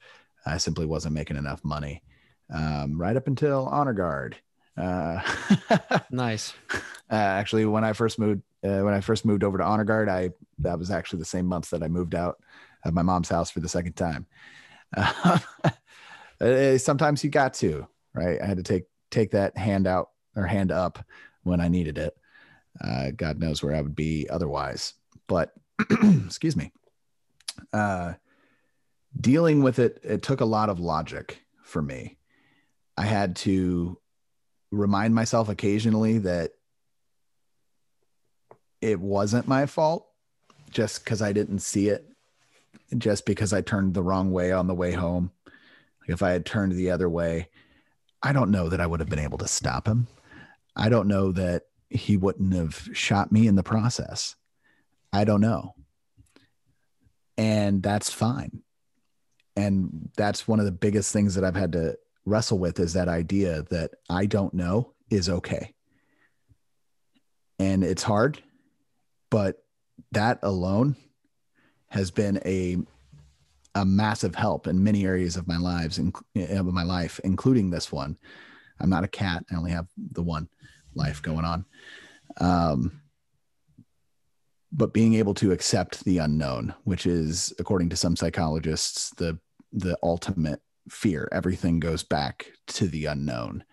I 0.46 0.58
simply 0.58 0.86
wasn't 0.86 1.16
making 1.16 1.38
enough 1.38 1.64
money. 1.64 2.04
Um, 2.54 3.00
right 3.00 3.16
up 3.16 3.28
until 3.28 3.68
honor 3.68 3.94
guard. 3.94 4.36
Uh, 4.78 5.22
nice. 6.12 6.54
Uh, 6.72 7.16
actually, 7.16 7.66
when 7.66 7.84
I 7.84 7.94
first 7.94 8.20
moved, 8.20 8.42
uh, 8.64 8.82
when 8.82 8.94
I 8.94 9.02
first 9.02 9.26
moved 9.26 9.44
over 9.44 9.58
to 9.58 9.64
honor 9.64 9.84
guard, 9.84 10.10
I 10.10 10.32
that 10.60 10.80
was 10.80 10.92
actually 10.92 11.20
the 11.20 11.26
same 11.26 11.46
months 11.46 11.70
that 11.70 11.84
I 11.84 11.88
moved 11.88 12.16
out 12.16 12.38
of 12.86 12.94
my 12.94 13.02
mom's 13.02 13.30
house 13.30 13.52
for 13.52 13.60
the 13.60 13.70
second 13.70 13.94
time. 13.94 14.26
Uh, 16.42 16.78
sometimes 16.78 17.24
you 17.24 17.30
got 17.30 17.54
to, 17.54 17.88
right? 18.14 18.42
I 18.42 18.46
had 18.46 18.58
to 18.58 18.64
take 18.64 18.84
take 19.12 19.32
that 19.32 19.58
hand 19.58 19.88
out 19.88 20.10
or 20.36 20.46
hand 20.46 20.74
up 20.74 21.00
when 21.44 21.62
I 21.62 21.70
needed 21.70 21.98
it. 21.98 22.18
Uh, 22.82 23.12
God 23.16 23.40
knows 23.40 23.64
where 23.64 23.74
I 23.76 23.82
would 23.82 23.96
be 23.96 24.28
otherwise. 24.30 24.94
But 25.28 25.54
excuse 26.26 26.58
me. 26.58 26.72
Uh, 27.72 28.14
dealing 29.20 29.62
with 29.62 29.80
it, 29.80 30.00
it 30.04 30.22
took 30.22 30.42
a 30.42 30.46
lot 30.46 30.70
of 30.70 30.80
logic 30.80 31.42
for 31.62 31.82
me. 31.82 32.18
I 32.98 33.06
had 33.06 33.36
to 33.38 33.98
remind 34.72 35.14
myself 35.14 35.50
occasionally 35.50 36.18
that 36.20 36.52
it 38.82 39.00
wasn't 39.00 39.48
my 39.48 39.66
fault 39.66 40.08
just 40.72 41.04
because 41.04 41.22
I 41.22 41.32
didn't 41.32 41.60
see 41.60 41.90
it, 41.90 42.06
just 42.98 43.26
because 43.26 43.54
I 43.54 43.62
turned 43.62 43.94
the 43.94 44.04
wrong 44.04 44.32
way 44.32 44.52
on 44.52 44.68
the 44.68 44.76
way 44.76 44.92
home. 44.92 45.32
If 46.08 46.22
I 46.22 46.32
had 46.32 46.46
turned 46.46 46.74
the 46.74 46.92
other 46.92 47.10
way, 47.10 47.50
I 48.22 48.34
don't 48.34 48.52
know 48.52 48.70
that 48.70 48.82
I 48.82 48.88
would 48.88 49.00
have 49.00 49.10
been 49.10 49.20
able 49.20 49.38
to 49.40 49.48
stop 49.48 49.88
him. 49.88 50.08
I 50.76 50.90
don't 50.90 51.08
know 51.08 51.32
that 51.34 51.64
he 51.90 52.18
wouldn't 52.18 52.54
have 52.54 52.90
shot 52.94 53.32
me 53.32 53.48
in 53.48 53.56
the 53.56 53.64
process. 53.64 54.36
I 55.12 55.24
don't 55.24 55.42
know. 55.42 55.76
And 57.38 57.84
that's 57.84 58.12
fine. 58.12 58.64
And 59.56 60.10
that's 60.18 60.48
one 60.48 60.60
of 60.60 60.66
the 60.66 60.72
biggest 60.72 61.14
things 61.14 61.36
that 61.36 61.44
I've 61.44 61.56
had 61.56 61.74
to 61.74 61.98
wrestle 62.26 62.58
with 62.58 62.80
is 62.80 62.94
that 62.94 63.08
idea 63.08 63.64
that 63.70 63.92
I 64.10 64.26
don't 64.26 64.54
know 64.54 64.94
is 65.10 65.30
okay. 65.30 65.74
And 67.60 67.84
it's 67.84 68.04
hard, 68.04 68.42
but 69.30 69.64
that 70.12 70.40
alone 70.42 70.96
has 71.94 72.10
been 72.10 72.40
a 72.44 72.78
a 73.76 73.86
massive 73.86 74.36
help 74.36 74.68
in 74.68 74.84
many 74.84 75.06
areas 75.06 75.36
of 75.36 75.48
my 75.48 75.58
lives 75.58 75.98
in, 76.00 76.12
of 76.36 76.66
my 76.68 76.84
life, 76.84 77.20
including 77.24 77.70
this 77.70 77.92
one. 77.92 78.18
I'm 78.80 78.90
not 78.90 79.04
a 79.04 79.08
cat. 79.08 79.44
I 79.52 79.56
only 79.56 79.72
have 79.72 79.88
the 79.98 80.22
one 80.24 80.48
life 80.96 81.22
going 81.22 81.46
on. 81.46 81.66
Um, 82.40 83.02
but 84.72 84.94
being 84.94 85.14
able 85.14 85.36
to 85.36 85.52
accept 85.52 86.04
the 86.04 86.18
unknown, 86.18 86.74
which 86.84 87.06
is, 87.06 87.54
according 87.60 87.90
to 87.90 87.96
some 87.96 88.16
psychologists, 88.16 89.12
the 89.12 89.40
the 89.72 89.98
ultimate 90.02 90.62
fear. 90.90 91.30
Everything 91.32 91.80
goes 91.80 92.04
back 92.04 92.48
to 92.68 92.88
the 92.88 93.06
unknown. 93.06 93.64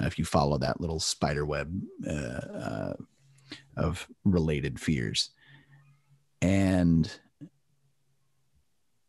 Uh, 0.00 0.06
if 0.06 0.18
you 0.18 0.24
follow 0.24 0.58
that 0.58 0.80
little 0.80 1.00
spider 1.00 1.46
web 1.46 1.80
uh, 2.06 2.10
uh, 2.10 2.94
of 3.76 4.06
related 4.24 4.78
fears, 4.78 5.30
and 6.42 7.20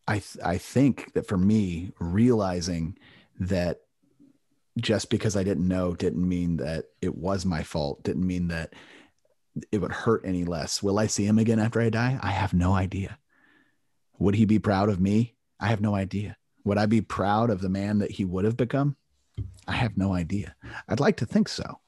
I 0.07 0.19
th- 0.19 0.43
I 0.43 0.57
think 0.57 1.13
that 1.13 1.27
for 1.27 1.37
me, 1.37 1.91
realizing 1.99 2.97
that 3.39 3.81
just 4.79 5.09
because 5.09 5.35
I 5.35 5.43
didn't 5.43 5.67
know 5.67 5.93
didn't 5.93 6.27
mean 6.27 6.57
that 6.57 6.85
it 7.01 7.15
was 7.15 7.45
my 7.45 7.63
fault. 7.63 8.03
Didn't 8.03 8.25
mean 8.25 8.47
that 8.49 8.73
it 9.71 9.79
would 9.79 9.91
hurt 9.91 10.21
any 10.25 10.45
less. 10.45 10.81
Will 10.81 10.97
I 10.97 11.07
see 11.07 11.25
him 11.25 11.37
again 11.37 11.59
after 11.59 11.81
I 11.81 11.89
die? 11.89 12.19
I 12.21 12.31
have 12.31 12.53
no 12.53 12.73
idea. 12.73 13.17
Would 14.19 14.35
he 14.35 14.45
be 14.45 14.59
proud 14.59 14.89
of 14.89 14.99
me? 14.99 15.35
I 15.59 15.67
have 15.67 15.81
no 15.81 15.93
idea. 15.93 16.37
Would 16.63 16.77
I 16.77 16.85
be 16.85 17.01
proud 17.01 17.49
of 17.49 17.61
the 17.61 17.69
man 17.69 17.99
that 17.99 18.11
he 18.11 18.25
would 18.25 18.45
have 18.45 18.57
become? 18.57 18.95
I 19.67 19.73
have 19.73 19.97
no 19.97 20.13
idea. 20.13 20.55
I'd 20.87 20.99
like 20.99 21.17
to 21.17 21.25
think 21.25 21.49
so. 21.49 21.79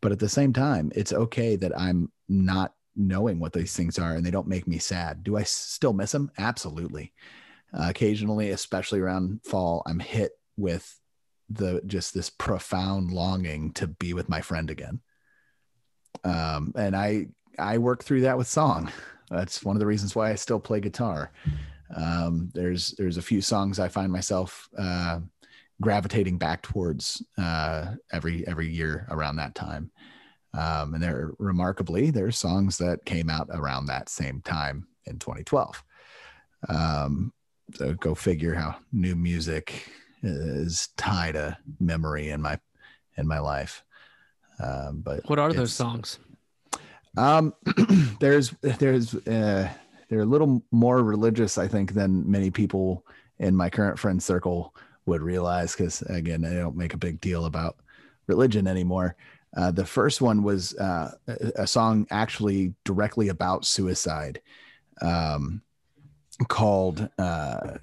But 0.00 0.12
at 0.12 0.18
the 0.18 0.28
same 0.28 0.52
time, 0.52 0.92
it's 0.94 1.12
okay 1.12 1.56
that 1.56 1.78
I'm 1.78 2.12
not 2.28 2.74
knowing 2.98 3.38
what 3.38 3.52
these 3.52 3.74
things 3.74 3.98
are 3.98 4.14
and 4.14 4.26
they 4.26 4.30
don't 4.30 4.48
make 4.48 4.66
me 4.66 4.78
sad. 4.78 5.22
Do 5.22 5.36
I 5.36 5.44
still 5.44 5.92
miss 5.92 6.12
them? 6.12 6.30
Absolutely. 6.36 7.12
Uh, 7.72 7.86
occasionally, 7.88 8.50
especially 8.50 9.00
around 9.00 9.40
fall, 9.44 9.82
I'm 9.86 10.00
hit 10.00 10.32
with 10.56 10.98
the 11.48 11.80
just 11.86 12.12
this 12.12 12.28
profound 12.28 13.10
longing 13.10 13.72
to 13.74 13.86
be 13.86 14.12
with 14.12 14.28
my 14.28 14.40
friend 14.40 14.70
again. 14.70 15.00
Um, 16.24 16.72
and 16.76 16.96
I 16.96 17.28
I 17.58 17.78
work 17.78 18.02
through 18.04 18.22
that 18.22 18.38
with 18.38 18.46
song. 18.46 18.90
That's 19.30 19.64
one 19.64 19.76
of 19.76 19.80
the 19.80 19.86
reasons 19.86 20.14
why 20.14 20.30
I 20.30 20.34
still 20.34 20.60
play 20.60 20.80
guitar. 20.80 21.32
Um, 21.94 22.50
there's 22.54 22.92
there's 22.92 23.16
a 23.16 23.22
few 23.22 23.40
songs 23.40 23.78
I 23.78 23.88
find 23.88 24.10
myself 24.12 24.68
uh, 24.76 25.20
gravitating 25.80 26.38
back 26.38 26.62
towards 26.62 27.22
uh, 27.36 27.94
every 28.12 28.46
every 28.46 28.68
year 28.68 29.06
around 29.10 29.36
that 29.36 29.54
time. 29.54 29.90
Um, 30.58 30.94
and 30.94 31.02
there 31.02 31.30
remarkably—they're 31.38 32.32
songs 32.32 32.78
that 32.78 33.04
came 33.04 33.30
out 33.30 33.48
around 33.52 33.86
that 33.86 34.08
same 34.08 34.40
time 34.40 34.88
in 35.06 35.18
2012. 35.18 35.84
Um, 36.68 37.32
so 37.74 37.94
go 37.94 38.14
figure 38.14 38.54
how 38.54 38.76
new 38.92 39.14
music 39.14 39.88
is 40.22 40.88
tied 40.96 41.36
a 41.36 41.56
memory 41.78 42.30
in 42.30 42.42
my 42.42 42.58
in 43.16 43.28
my 43.28 43.38
life. 43.38 43.84
Um, 44.60 45.02
but 45.04 45.28
what 45.28 45.38
are 45.38 45.52
those 45.52 45.72
songs? 45.72 46.18
Um, 47.16 47.54
there's 48.20 48.50
there's 48.60 49.14
uh, 49.14 49.68
they're 50.08 50.20
a 50.20 50.26
little 50.26 50.64
more 50.72 51.04
religious, 51.04 51.56
I 51.56 51.68
think, 51.68 51.92
than 51.92 52.28
many 52.28 52.50
people 52.50 53.06
in 53.38 53.54
my 53.54 53.70
current 53.70 53.98
friend 53.98 54.20
circle 54.20 54.74
would 55.06 55.22
realize. 55.22 55.72
Because 55.72 56.02
again, 56.02 56.40
they 56.40 56.54
don't 56.54 56.76
make 56.76 56.94
a 56.94 56.98
big 56.98 57.20
deal 57.20 57.44
about 57.44 57.76
religion 58.26 58.66
anymore. 58.66 59.14
Uh, 59.56 59.70
the 59.70 59.84
first 59.84 60.20
one 60.20 60.42
was 60.42 60.76
uh, 60.76 61.12
a 61.56 61.66
song 61.66 62.06
actually 62.10 62.74
directly 62.84 63.28
about 63.28 63.64
suicide, 63.64 64.40
um, 65.00 65.62
called 66.48 67.08
uh, 67.18 67.78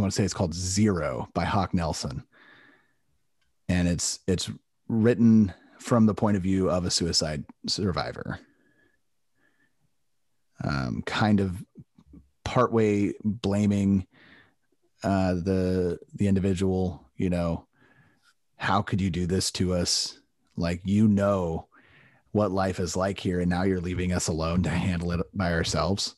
I 0.00 0.02
want 0.02 0.12
to 0.12 0.16
say 0.16 0.24
it's 0.24 0.34
called 0.34 0.54
Zero 0.54 1.28
by 1.34 1.44
Hawk 1.44 1.74
Nelson, 1.74 2.24
and 3.68 3.88
it's 3.88 4.20
it's 4.26 4.50
written 4.88 5.52
from 5.78 6.06
the 6.06 6.14
point 6.14 6.36
of 6.36 6.42
view 6.42 6.70
of 6.70 6.84
a 6.84 6.90
suicide 6.90 7.44
survivor. 7.66 8.38
Um, 10.62 11.02
kind 11.06 11.40
of 11.40 11.64
partway 12.44 13.14
blaming 13.24 14.06
uh, 15.02 15.34
the 15.34 15.98
the 16.14 16.28
individual. 16.28 17.10
You 17.16 17.30
know, 17.30 17.66
how 18.56 18.80
could 18.82 19.00
you 19.00 19.10
do 19.10 19.26
this 19.26 19.50
to 19.52 19.74
us? 19.74 20.19
Like 20.60 20.82
you 20.84 21.08
know 21.08 21.66
what 22.32 22.52
life 22.52 22.78
is 22.78 22.96
like 22.96 23.18
here, 23.18 23.40
and 23.40 23.50
now 23.50 23.64
you're 23.64 23.80
leaving 23.80 24.12
us 24.12 24.28
alone 24.28 24.62
to 24.62 24.70
handle 24.70 25.12
it 25.12 25.20
by 25.34 25.52
ourselves. 25.52 26.14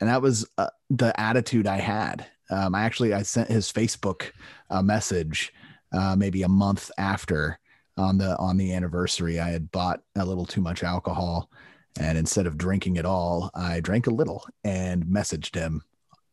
And 0.00 0.08
that 0.08 0.22
was 0.22 0.48
uh, 0.58 0.70
the 0.90 1.18
attitude 1.20 1.66
I 1.66 1.76
had 1.76 2.26
um, 2.52 2.74
I 2.74 2.82
actually 2.84 3.14
I 3.14 3.22
sent 3.22 3.48
his 3.48 3.72
Facebook 3.72 4.30
a 4.68 4.82
message 4.82 5.52
uh, 5.92 6.14
maybe 6.16 6.42
a 6.42 6.48
month 6.48 6.90
after 6.98 7.58
on 7.96 8.18
the 8.18 8.36
on 8.36 8.58
the 8.58 8.74
anniversary. 8.74 9.40
I 9.40 9.50
had 9.50 9.70
bought 9.70 10.00
a 10.16 10.24
little 10.24 10.44
too 10.44 10.60
much 10.60 10.82
alcohol, 10.82 11.50
and 11.98 12.18
instead 12.18 12.46
of 12.46 12.58
drinking 12.58 12.96
it 12.96 13.06
all, 13.06 13.50
I 13.54 13.80
drank 13.80 14.06
a 14.06 14.14
little 14.14 14.46
and 14.64 15.04
messaged 15.06 15.54
him, 15.54 15.82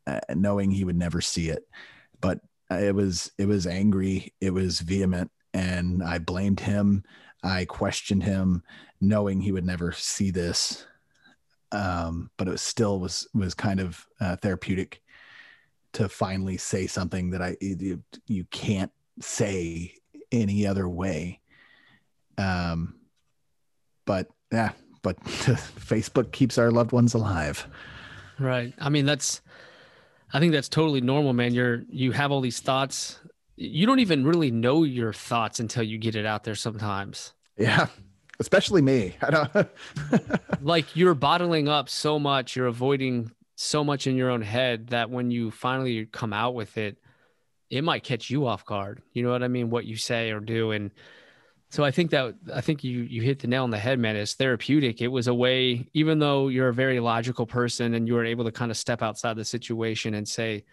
uh, 0.08 0.20
knowing 0.36 0.72
he 0.72 0.84
would 0.84 0.98
never 0.98 1.22
see 1.22 1.50
it. 1.50 1.64
But 2.20 2.40
it 2.70 2.94
was 2.94 3.32
it 3.38 3.48
was 3.48 3.66
angry, 3.66 4.34
it 4.42 4.52
was 4.52 4.82
vehement, 4.82 5.32
and 5.54 6.04
I 6.04 6.20
blamed 6.20 6.60
him. 6.60 7.04
I 7.44 7.66
questioned 7.66 8.24
him, 8.24 8.64
knowing 9.02 9.42
he 9.42 9.52
would 9.52 9.66
never 9.66 9.92
see 9.92 10.32
this. 10.32 10.86
Um, 11.72 12.32
but 12.38 12.48
it 12.48 12.52
was 12.52 12.62
still 12.62 13.00
was 13.00 13.28
was 13.34 13.54
kind 13.54 13.80
of 13.80 14.06
uh, 14.20 14.36
therapeutic 14.38 15.02
to 15.94 16.10
finally 16.10 16.58
say 16.58 16.88
something 16.88 17.30
that 17.32 17.42
I 17.42 17.58
you, 17.62 18.02
you 18.28 18.46
can't 18.46 18.92
say 19.22 19.94
any 20.32 20.66
other 20.66 20.90
way. 20.90 21.40
Um, 22.38 22.96
but 24.06 24.28
yeah, 24.52 24.72
but 25.02 25.20
Facebook 25.24 26.32
keeps 26.32 26.58
our 26.58 26.72
loved 26.72 26.92
ones 26.92 27.14
alive. 27.14 27.68
Right. 28.40 28.74
I 28.80 28.90
mean, 28.90 29.06
that's, 29.06 29.42
I 30.34 30.40
think 30.40 30.54
that's 30.54 30.70
totally 30.70 31.02
normal, 31.02 31.34
man. 31.34 31.54
You're, 31.54 31.84
you 31.90 32.12
have 32.14 32.32
all 32.32 32.42
these 32.42 32.60
thoughts. 32.60 33.20
You 33.62 33.86
don't 33.86 34.00
even 34.00 34.26
really 34.26 34.52
know 34.52 34.84
your 34.84 35.12
thoughts 35.12 35.60
until 35.60 35.84
you 35.84 35.98
get 35.98 36.16
it 36.16 36.26
out 36.26 36.46
there 36.46 36.56
sometimes. 36.56 37.34
Yeah. 37.58 37.88
Especially 38.40 38.82
me. 38.82 39.18
I 39.22 39.30
don't 39.32 39.70
like 40.62 40.96
you're 40.96 41.14
bottling 41.14 41.68
up 41.68 41.90
so 41.90 42.18
much. 42.20 42.56
You're 42.56 42.68
avoiding 42.68 43.32
so 43.56 43.84
much 43.84 44.08
in 44.08 44.16
your 44.16 44.30
own 44.30 44.42
head 44.42 44.88
that 44.88 45.10
when 45.10 45.30
you 45.30 45.52
finally 45.52 46.06
come 46.06 46.32
out 46.32 46.56
with 46.56 46.78
it, 46.78 46.98
it 47.70 47.84
might 47.84 48.04
catch 48.04 48.30
you 48.30 48.48
off 48.48 48.66
guard. 48.66 49.02
You 49.12 49.24
know 49.24 49.32
what 49.32 49.44
I 49.44 49.50
mean? 49.50 49.70
What 49.70 49.86
you 49.86 49.98
say 49.98 50.32
or 50.32 50.40
do. 50.40 50.72
And 50.72 50.92
so 51.70 51.84
I 51.84 51.92
think 51.92 52.12
that 52.12 52.36
I 52.54 52.62
think 52.62 52.86
you 52.86 53.02
you 53.02 53.22
hit 53.22 53.40
the 53.40 53.48
nail 53.48 53.64
on 53.64 53.72
the 53.72 53.78
head, 53.78 54.00
man. 54.00 54.16
It's 54.16 54.36
therapeutic. 54.36 55.02
It 55.02 55.10
was 55.10 55.28
a 55.28 55.34
way, 55.34 55.86
even 55.94 56.20
though 56.20 56.48
you're 56.48 56.70
a 56.70 56.74
very 56.74 57.02
logical 57.02 57.46
person 57.46 57.94
and 57.94 58.08
you 58.08 58.14
were 58.14 58.26
able 58.26 58.46
to 58.46 58.54
kind 58.54 58.72
of 58.72 58.78
step 58.78 59.02
outside 59.02 59.36
the 59.36 59.44
situation 59.44 60.14
and 60.14 60.26
say, 60.26 60.64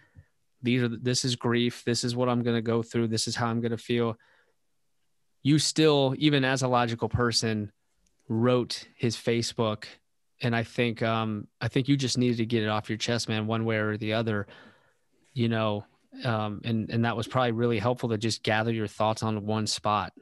these 0.66 0.82
are 0.82 0.88
this 0.88 1.24
is 1.24 1.36
grief. 1.36 1.82
This 1.86 2.04
is 2.04 2.14
what 2.14 2.28
i'm 2.28 2.42
going 2.42 2.56
to 2.56 2.62
go 2.62 2.82
through. 2.82 3.08
This 3.08 3.26
is 3.26 3.36
how 3.36 3.46
i'm 3.46 3.60
going 3.60 3.70
to 3.70 3.78
feel. 3.78 4.16
You 5.42 5.58
still 5.58 6.14
even 6.18 6.44
as 6.44 6.62
a 6.62 6.68
logical 6.68 7.08
person 7.08 7.72
wrote 8.28 8.88
his 8.96 9.16
facebook 9.16 9.84
and 10.42 10.56
i 10.56 10.64
think 10.64 11.00
um 11.00 11.46
i 11.60 11.68
think 11.68 11.86
you 11.86 11.96
just 11.96 12.18
needed 12.18 12.38
to 12.38 12.44
get 12.44 12.64
it 12.64 12.68
off 12.68 12.88
your 12.88 12.98
chest 12.98 13.28
man 13.28 13.46
one 13.46 13.64
way 13.64 13.76
or 13.76 13.96
the 13.96 14.14
other 14.14 14.48
you 15.32 15.48
know 15.48 15.84
um 16.24 16.60
and 16.64 16.90
and 16.90 17.04
that 17.04 17.16
was 17.16 17.28
probably 17.28 17.52
really 17.52 17.78
helpful 17.78 18.08
to 18.08 18.18
just 18.18 18.42
gather 18.42 18.72
your 18.72 18.88
thoughts 18.88 19.22
on 19.22 19.46
one 19.46 19.68
spot. 19.68 20.12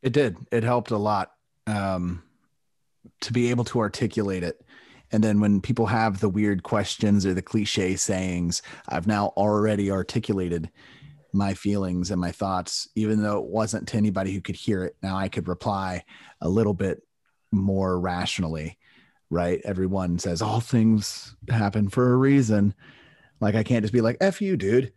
It 0.00 0.12
did. 0.12 0.38
It 0.50 0.64
helped 0.64 0.90
a 0.90 0.96
lot 0.96 1.32
um 1.66 2.22
to 3.20 3.32
be 3.34 3.50
able 3.50 3.64
to 3.64 3.80
articulate 3.80 4.42
it 4.42 4.63
and 5.14 5.22
then 5.22 5.38
when 5.38 5.60
people 5.60 5.86
have 5.86 6.18
the 6.18 6.28
weird 6.28 6.64
questions 6.64 7.24
or 7.24 7.34
the 7.34 7.40
cliche 7.40 7.94
sayings, 7.94 8.62
I've 8.88 9.06
now 9.06 9.28
already 9.36 9.88
articulated 9.88 10.72
my 11.32 11.54
feelings 11.54 12.10
and 12.10 12.20
my 12.20 12.32
thoughts, 12.32 12.88
even 12.96 13.22
though 13.22 13.38
it 13.38 13.44
wasn't 13.44 13.86
to 13.86 13.96
anybody 13.96 14.32
who 14.32 14.40
could 14.40 14.56
hear 14.56 14.82
it. 14.82 14.96
Now 15.04 15.16
I 15.16 15.28
could 15.28 15.46
reply 15.46 16.02
a 16.40 16.48
little 16.48 16.74
bit 16.74 17.06
more 17.52 18.00
rationally, 18.00 18.76
right? 19.30 19.60
Everyone 19.64 20.18
says 20.18 20.42
all 20.42 20.58
things 20.58 21.36
happen 21.48 21.90
for 21.90 22.12
a 22.12 22.16
reason. 22.16 22.74
Like 23.40 23.54
I 23.54 23.62
can't 23.62 23.84
just 23.84 23.94
be 23.94 24.00
like, 24.00 24.16
F 24.20 24.42
you, 24.42 24.56
dude. 24.56 24.92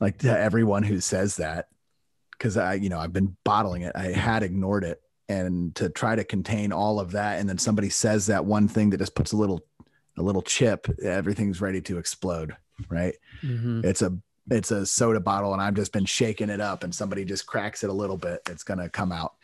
Like 0.00 0.16
to 0.20 0.30
everyone 0.30 0.82
who 0.82 1.02
says 1.02 1.36
that. 1.36 1.66
Cause 2.38 2.56
I, 2.56 2.74
you 2.74 2.88
know, 2.88 3.00
I've 3.00 3.12
been 3.12 3.36
bottling 3.44 3.82
it. 3.82 3.92
I 3.94 4.12
had 4.12 4.42
ignored 4.42 4.84
it 4.84 5.02
and 5.28 5.74
to 5.74 5.90
try 5.90 6.16
to 6.16 6.24
contain 6.24 6.72
all 6.72 6.98
of 6.98 7.12
that 7.12 7.38
and 7.38 7.48
then 7.48 7.58
somebody 7.58 7.90
says 7.90 8.26
that 8.26 8.44
one 8.44 8.66
thing 8.68 8.90
that 8.90 8.98
just 8.98 9.14
puts 9.14 9.32
a 9.32 9.36
little 9.36 9.60
a 10.16 10.22
little 10.22 10.42
chip 10.42 10.88
everything's 11.02 11.60
ready 11.60 11.80
to 11.80 11.98
explode 11.98 12.56
right? 12.88 13.14
Mm-hmm. 13.42 13.82
it's 13.84 14.02
a 14.02 14.16
it's 14.50 14.70
a 14.70 14.86
soda 14.86 15.20
bottle 15.20 15.52
and 15.52 15.60
i've 15.60 15.74
just 15.74 15.92
been 15.92 16.06
shaking 16.06 16.48
it 16.48 16.60
up 16.60 16.82
and 16.84 16.94
somebody 16.94 17.24
just 17.24 17.46
cracks 17.46 17.84
it 17.84 17.90
a 17.90 17.92
little 17.92 18.16
bit 18.16 18.40
it's 18.46 18.62
going 18.64 18.78
to 18.78 18.88
come 18.88 19.12
out. 19.12 19.34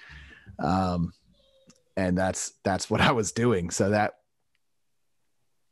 Um 0.58 1.12
and 1.96 2.16
that's 2.18 2.54
that's 2.64 2.90
what 2.90 3.00
i 3.00 3.12
was 3.12 3.32
doing. 3.32 3.70
So 3.70 3.90
that 3.90 4.14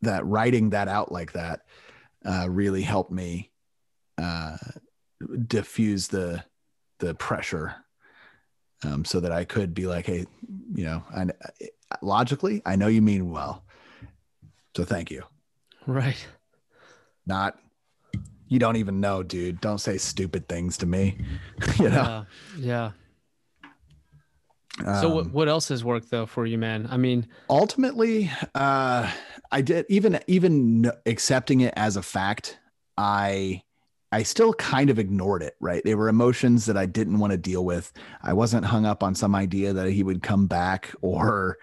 that 0.03 0.27
writing 0.27 0.71
that 0.71 0.89
out 0.89 1.11
like 1.13 1.33
that 1.33 1.61
uh 2.25 2.47
really 2.51 2.83
helped 2.83 3.13
me 3.13 3.51
uh 4.19 4.57
diffuse 5.47 6.09
the 6.09 6.45
the 6.99 7.15
pressure 7.15 7.77
um, 8.85 9.05
so 9.05 9.20
that 9.20 9.33
I 9.33 9.45
could 9.45 9.74
be 9.74 9.87
like, 9.87 10.07
hey, 10.07 10.26
you 10.74 10.85
know, 10.85 11.03
I, 11.14 11.26
logically, 12.01 12.62
I 12.66 12.76
know 12.76 12.89
you 12.89 13.03
mean 13.03 13.30
well. 13.30 13.64
So 14.76 14.85
thank 14.85 15.11
you. 15.11 15.22
Right. 15.87 16.26
Not, 17.26 17.59
you 18.49 18.59
don't 18.59 18.76
even 18.76 19.01
know, 19.01 19.22
dude. 19.22 19.61
Don't 19.61 19.78
say 19.78 19.99
stupid 19.99 20.49
things 20.49 20.78
to 20.78 20.87
me. 20.87 21.18
you 21.78 21.91
know? 21.91 22.26
Yeah. 22.59 22.93
yeah. 24.80 25.01
so 25.01 25.09
what, 25.09 25.26
um, 25.26 25.33
what 25.33 25.49
else 25.49 25.68
has 25.68 25.85
worked 25.85 26.11
though 26.11 26.26
for 26.26 26.47
you, 26.47 26.59
man? 26.59 26.89
I 26.91 26.97
mean, 26.97 27.28
ultimately, 27.49 28.30
uh, 28.55 29.11
I 29.51 29.61
did 29.61 29.87
even, 29.89 30.18
even 30.26 30.91
accepting 31.07 31.61
it 31.61 31.74
as 31.76 31.97
a 31.97 32.03
fact, 32.03 32.59
I, 32.97 33.62
I 34.13 34.23
still 34.23 34.53
kind 34.53 34.91
of 34.91 34.99
ignored 34.99 35.43
it, 35.43 35.57
right? 35.59 35.83
They 35.83 35.95
were 35.95 36.09
emotions 36.09 36.67
that 36.67 36.77
I 36.77 36.85
didn't 36.85 37.19
want 37.19 37.31
to 37.31 37.39
deal 37.39 37.65
with. 37.65 37.91
I 38.23 38.35
wasn't 38.35 38.67
hung 38.67 38.85
up 38.85 39.03
on 39.03 39.15
some 39.15 39.35
idea 39.35 39.73
that 39.73 39.91
he 39.91 40.03
would 40.03 40.23
come 40.23 40.47
back 40.47 40.95
or, 41.01 41.59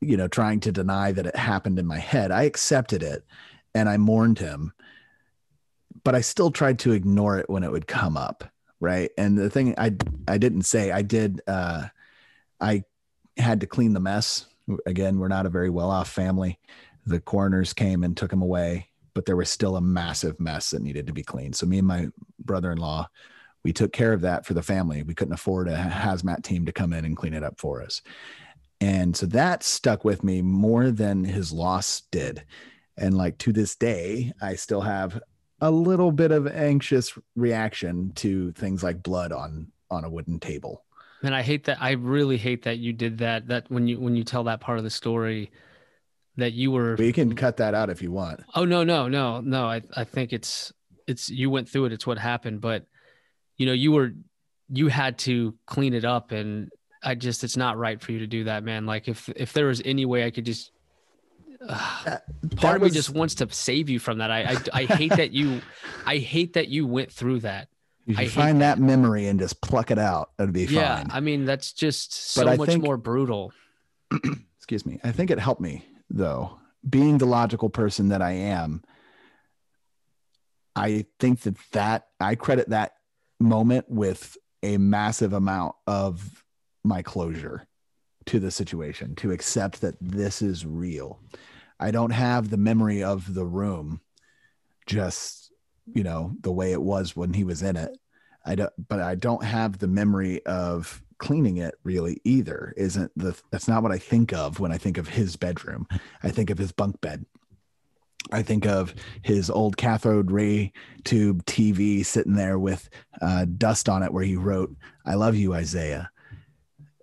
you 0.00 0.16
know, 0.16 0.26
trying 0.26 0.58
to 0.60 0.72
deny 0.72 1.12
that 1.12 1.26
it 1.26 1.36
happened 1.36 1.78
in 1.78 1.86
my 1.86 1.98
head. 1.98 2.32
I 2.32 2.42
accepted 2.42 3.04
it 3.04 3.24
and 3.72 3.88
I 3.88 3.96
mourned 3.98 4.40
him, 4.40 4.72
but 6.02 6.16
I 6.16 6.22
still 6.22 6.50
tried 6.50 6.80
to 6.80 6.92
ignore 6.92 7.38
it 7.38 7.48
when 7.48 7.62
it 7.62 7.70
would 7.70 7.86
come 7.86 8.16
up, 8.16 8.44
right? 8.80 9.12
And 9.16 9.38
the 9.38 9.48
thing 9.48 9.74
I 9.78 9.94
I 10.26 10.38
didn't 10.38 10.62
say, 10.62 10.90
I 10.90 11.02
did 11.02 11.40
uh 11.46 11.86
I 12.60 12.82
had 13.36 13.60
to 13.60 13.66
clean 13.66 13.92
the 13.92 14.00
mess. 14.00 14.46
Again, 14.86 15.18
we're 15.18 15.28
not 15.28 15.46
a 15.46 15.50
very 15.50 15.70
well-off 15.70 16.10
family. 16.10 16.58
The 17.06 17.20
coroners 17.20 17.72
came 17.72 18.02
and 18.02 18.16
took 18.16 18.32
him 18.32 18.42
away 18.42 18.89
but 19.14 19.26
there 19.26 19.36
was 19.36 19.50
still 19.50 19.76
a 19.76 19.80
massive 19.80 20.38
mess 20.40 20.70
that 20.70 20.82
needed 20.82 21.06
to 21.06 21.12
be 21.12 21.22
cleaned. 21.22 21.56
So 21.56 21.66
me 21.66 21.78
and 21.78 21.86
my 21.86 22.08
brother-in-law, 22.40 23.08
we 23.64 23.72
took 23.72 23.92
care 23.92 24.12
of 24.12 24.22
that 24.22 24.46
for 24.46 24.54
the 24.54 24.62
family. 24.62 25.02
We 25.02 25.14
couldn't 25.14 25.34
afford 25.34 25.68
a 25.68 25.76
hazmat 25.76 26.42
team 26.42 26.64
to 26.66 26.72
come 26.72 26.92
in 26.92 27.04
and 27.04 27.16
clean 27.16 27.34
it 27.34 27.44
up 27.44 27.58
for 27.58 27.82
us. 27.82 28.00
And 28.80 29.14
so 29.14 29.26
that 29.26 29.62
stuck 29.62 30.04
with 30.04 30.24
me 30.24 30.40
more 30.40 30.90
than 30.90 31.24
his 31.24 31.52
loss 31.52 32.02
did. 32.10 32.44
And 32.96 33.16
like 33.16 33.36
to 33.38 33.52
this 33.52 33.74
day, 33.76 34.32
I 34.40 34.54
still 34.54 34.80
have 34.80 35.20
a 35.60 35.70
little 35.70 36.10
bit 36.10 36.32
of 36.32 36.46
anxious 36.46 37.12
reaction 37.36 38.12
to 38.16 38.52
things 38.52 38.82
like 38.82 39.02
blood 39.02 39.32
on 39.32 39.70
on 39.90 40.04
a 40.04 40.10
wooden 40.10 40.38
table. 40.38 40.84
And 41.22 41.34
I 41.34 41.42
hate 41.42 41.64
that. 41.64 41.78
I 41.80 41.92
really 41.92 42.38
hate 42.38 42.62
that 42.62 42.78
you 42.78 42.92
did 42.92 43.18
that. 43.18 43.46
That 43.48 43.70
when 43.70 43.86
you 43.86 44.00
when 44.00 44.16
you 44.16 44.24
tell 44.24 44.44
that 44.44 44.60
part 44.60 44.78
of 44.78 44.84
the 44.84 44.90
story, 44.90 45.50
that 46.40 46.52
you 46.52 46.70
were 46.70 46.96
we 46.96 47.12
can 47.12 47.34
cut 47.34 47.58
that 47.58 47.74
out 47.74 47.90
if 47.90 48.02
you 48.02 48.10
want. 48.10 48.40
Oh 48.54 48.64
no 48.64 48.84
no 48.84 49.08
no 49.08 49.40
no. 49.40 49.66
I 49.66 49.82
i 49.96 50.04
think 50.04 50.32
it's 50.32 50.72
it's 51.06 51.30
you 51.30 51.50
went 51.50 51.68
through 51.68 51.86
it. 51.86 51.92
It's 51.92 52.06
what 52.06 52.18
happened. 52.18 52.60
But 52.60 52.86
you 53.56 53.66
know 53.66 53.72
you 53.72 53.92
were 53.92 54.12
you 54.68 54.88
had 54.88 55.18
to 55.18 55.54
clean 55.66 55.94
it 55.94 56.04
up. 56.04 56.32
And 56.32 56.70
i 57.02 57.14
just 57.14 57.44
it's 57.44 57.56
not 57.56 57.78
right 57.78 58.00
for 58.00 58.12
you 58.12 58.20
to 58.20 58.26
do 58.26 58.44
that 58.44 58.64
man. 58.64 58.86
Like 58.86 59.08
if 59.08 59.28
if 59.36 59.52
there 59.52 59.66
was 59.66 59.80
any 59.84 60.04
way 60.04 60.24
i 60.24 60.30
could 60.30 60.44
just 60.44 60.72
uh, 61.68 62.04
that, 62.04 62.24
part 62.56 62.76
of 62.76 62.82
was, 62.82 62.92
me 62.92 62.96
just 62.96 63.10
wants 63.10 63.34
to 63.36 63.48
save 63.52 63.90
you 63.90 63.98
from 63.98 64.18
that. 64.18 64.30
I, 64.30 64.42
I 64.42 64.56
i 64.72 64.84
hate 64.84 65.16
that 65.16 65.32
you 65.32 65.60
i 66.06 66.16
hate 66.16 66.54
that 66.54 66.68
you 66.68 66.86
went 66.86 67.12
through 67.12 67.40
that. 67.40 67.68
You 68.06 68.16
should 68.16 68.32
find 68.32 68.60
that, 68.62 68.78
that, 68.78 68.82
memory 68.82 69.28
and 69.28 69.38
just 69.38 69.60
pluck 69.60 69.90
it 69.90 69.98
out. 69.98 70.30
That'd 70.36 70.54
be 70.54 70.64
yeah, 70.64 70.96
fine. 70.96 71.06
Yeah 71.08 71.16
i 71.16 71.20
mean 71.20 71.44
that's 71.44 71.72
just 71.72 72.14
so 72.14 72.44
much 72.44 72.68
think, 72.68 72.84
more 72.84 72.96
brutal. 72.96 73.52
Excuse 74.56 74.86
me. 74.86 75.00
I 75.04 75.12
think 75.12 75.30
it 75.30 75.38
helped 75.38 75.60
me 75.60 75.84
though, 76.10 76.58
being 76.88 77.18
the 77.18 77.26
logical 77.26 77.70
person 77.70 78.08
that 78.08 78.22
I 78.22 78.32
am, 78.32 78.82
I 80.76 81.06
think 81.18 81.40
that 81.42 81.56
that 81.72 82.08
I 82.20 82.34
credit 82.34 82.70
that 82.70 82.92
moment 83.38 83.86
with 83.88 84.36
a 84.62 84.76
massive 84.76 85.32
amount 85.32 85.74
of 85.86 86.44
my 86.84 87.02
closure 87.02 87.66
to 88.26 88.38
the 88.38 88.50
situation 88.50 89.14
to 89.16 89.32
accept 89.32 89.80
that 89.80 89.96
this 90.00 90.42
is 90.42 90.66
real. 90.66 91.20
I 91.78 91.90
don't 91.90 92.10
have 92.10 92.50
the 92.50 92.56
memory 92.56 93.02
of 93.02 93.32
the 93.32 93.44
room 93.44 94.00
just, 94.86 95.52
you 95.92 96.02
know, 96.02 96.34
the 96.40 96.52
way 96.52 96.72
it 96.72 96.82
was 96.82 97.16
when 97.16 97.32
he 97.32 97.44
was 97.44 97.62
in 97.62 97.76
it. 97.76 97.96
I 98.44 98.54
don't, 98.54 98.72
but 98.88 99.00
I 99.00 99.14
don't 99.14 99.44
have 99.44 99.78
the 99.78 99.88
memory 99.88 100.44
of 100.44 101.02
cleaning 101.20 101.58
it 101.58 101.74
really 101.84 102.18
either 102.24 102.72
isn't 102.78 103.12
the 103.14 103.38
that's 103.52 103.68
not 103.68 103.82
what 103.82 103.92
i 103.92 103.98
think 103.98 104.32
of 104.32 104.58
when 104.58 104.72
i 104.72 104.78
think 104.78 104.98
of 104.98 105.06
his 105.06 105.36
bedroom. 105.36 105.86
I 106.22 106.30
think 106.30 106.50
of 106.50 106.58
his 106.58 106.72
bunk 106.72 107.00
bed. 107.00 107.24
I 108.32 108.42
think 108.42 108.66
of 108.66 108.94
his 109.22 109.50
old 109.50 109.76
cathode 109.76 110.30
ray 110.30 110.72
tube 111.04 111.44
tv 111.44 112.04
sitting 112.04 112.34
there 112.34 112.58
with 112.58 112.88
uh, 113.20 113.44
dust 113.44 113.88
on 113.88 114.02
it 114.02 114.12
where 114.12 114.24
he 114.24 114.36
wrote 114.36 114.74
i 115.04 115.14
love 115.14 115.36
you 115.36 115.52
isaiah 115.54 116.10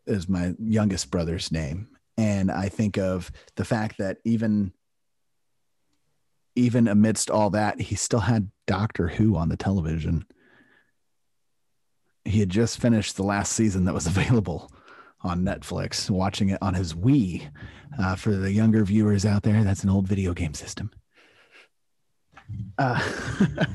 is 0.07 0.27
my 0.27 0.55
youngest 0.59 1.11
brother's 1.11 1.51
name. 1.51 1.87
And 2.17 2.51
i 2.51 2.69
think 2.69 2.97
of 2.97 3.31
the 3.55 3.65
fact 3.65 3.99
that 3.99 4.17
even 4.25 4.73
even 6.55 6.87
amidst 6.87 7.29
all 7.29 7.51
that 7.51 7.79
he 7.79 7.95
still 7.95 8.21
had 8.21 8.49
doctor 8.65 9.07
who 9.07 9.35
on 9.35 9.49
the 9.49 9.57
television 9.57 10.25
he 12.27 12.39
had 12.39 12.49
just 12.49 12.79
finished 12.79 13.15
the 13.15 13.23
last 13.23 13.53
season 13.53 13.85
that 13.85 13.93
was 13.93 14.07
available 14.07 14.71
on 15.21 15.43
Netflix, 15.43 16.09
watching 16.09 16.49
it 16.49 16.59
on 16.61 16.73
his 16.73 16.93
Wii. 16.93 17.49
Uh, 17.97 18.15
for 18.15 18.31
the 18.31 18.51
younger 18.51 18.83
viewers 18.83 19.25
out 19.25 19.43
there, 19.43 19.63
that's 19.63 19.83
an 19.83 19.89
old 19.89 20.07
video 20.07 20.33
game 20.33 20.53
system. 20.53 20.91
Uh, 22.77 22.99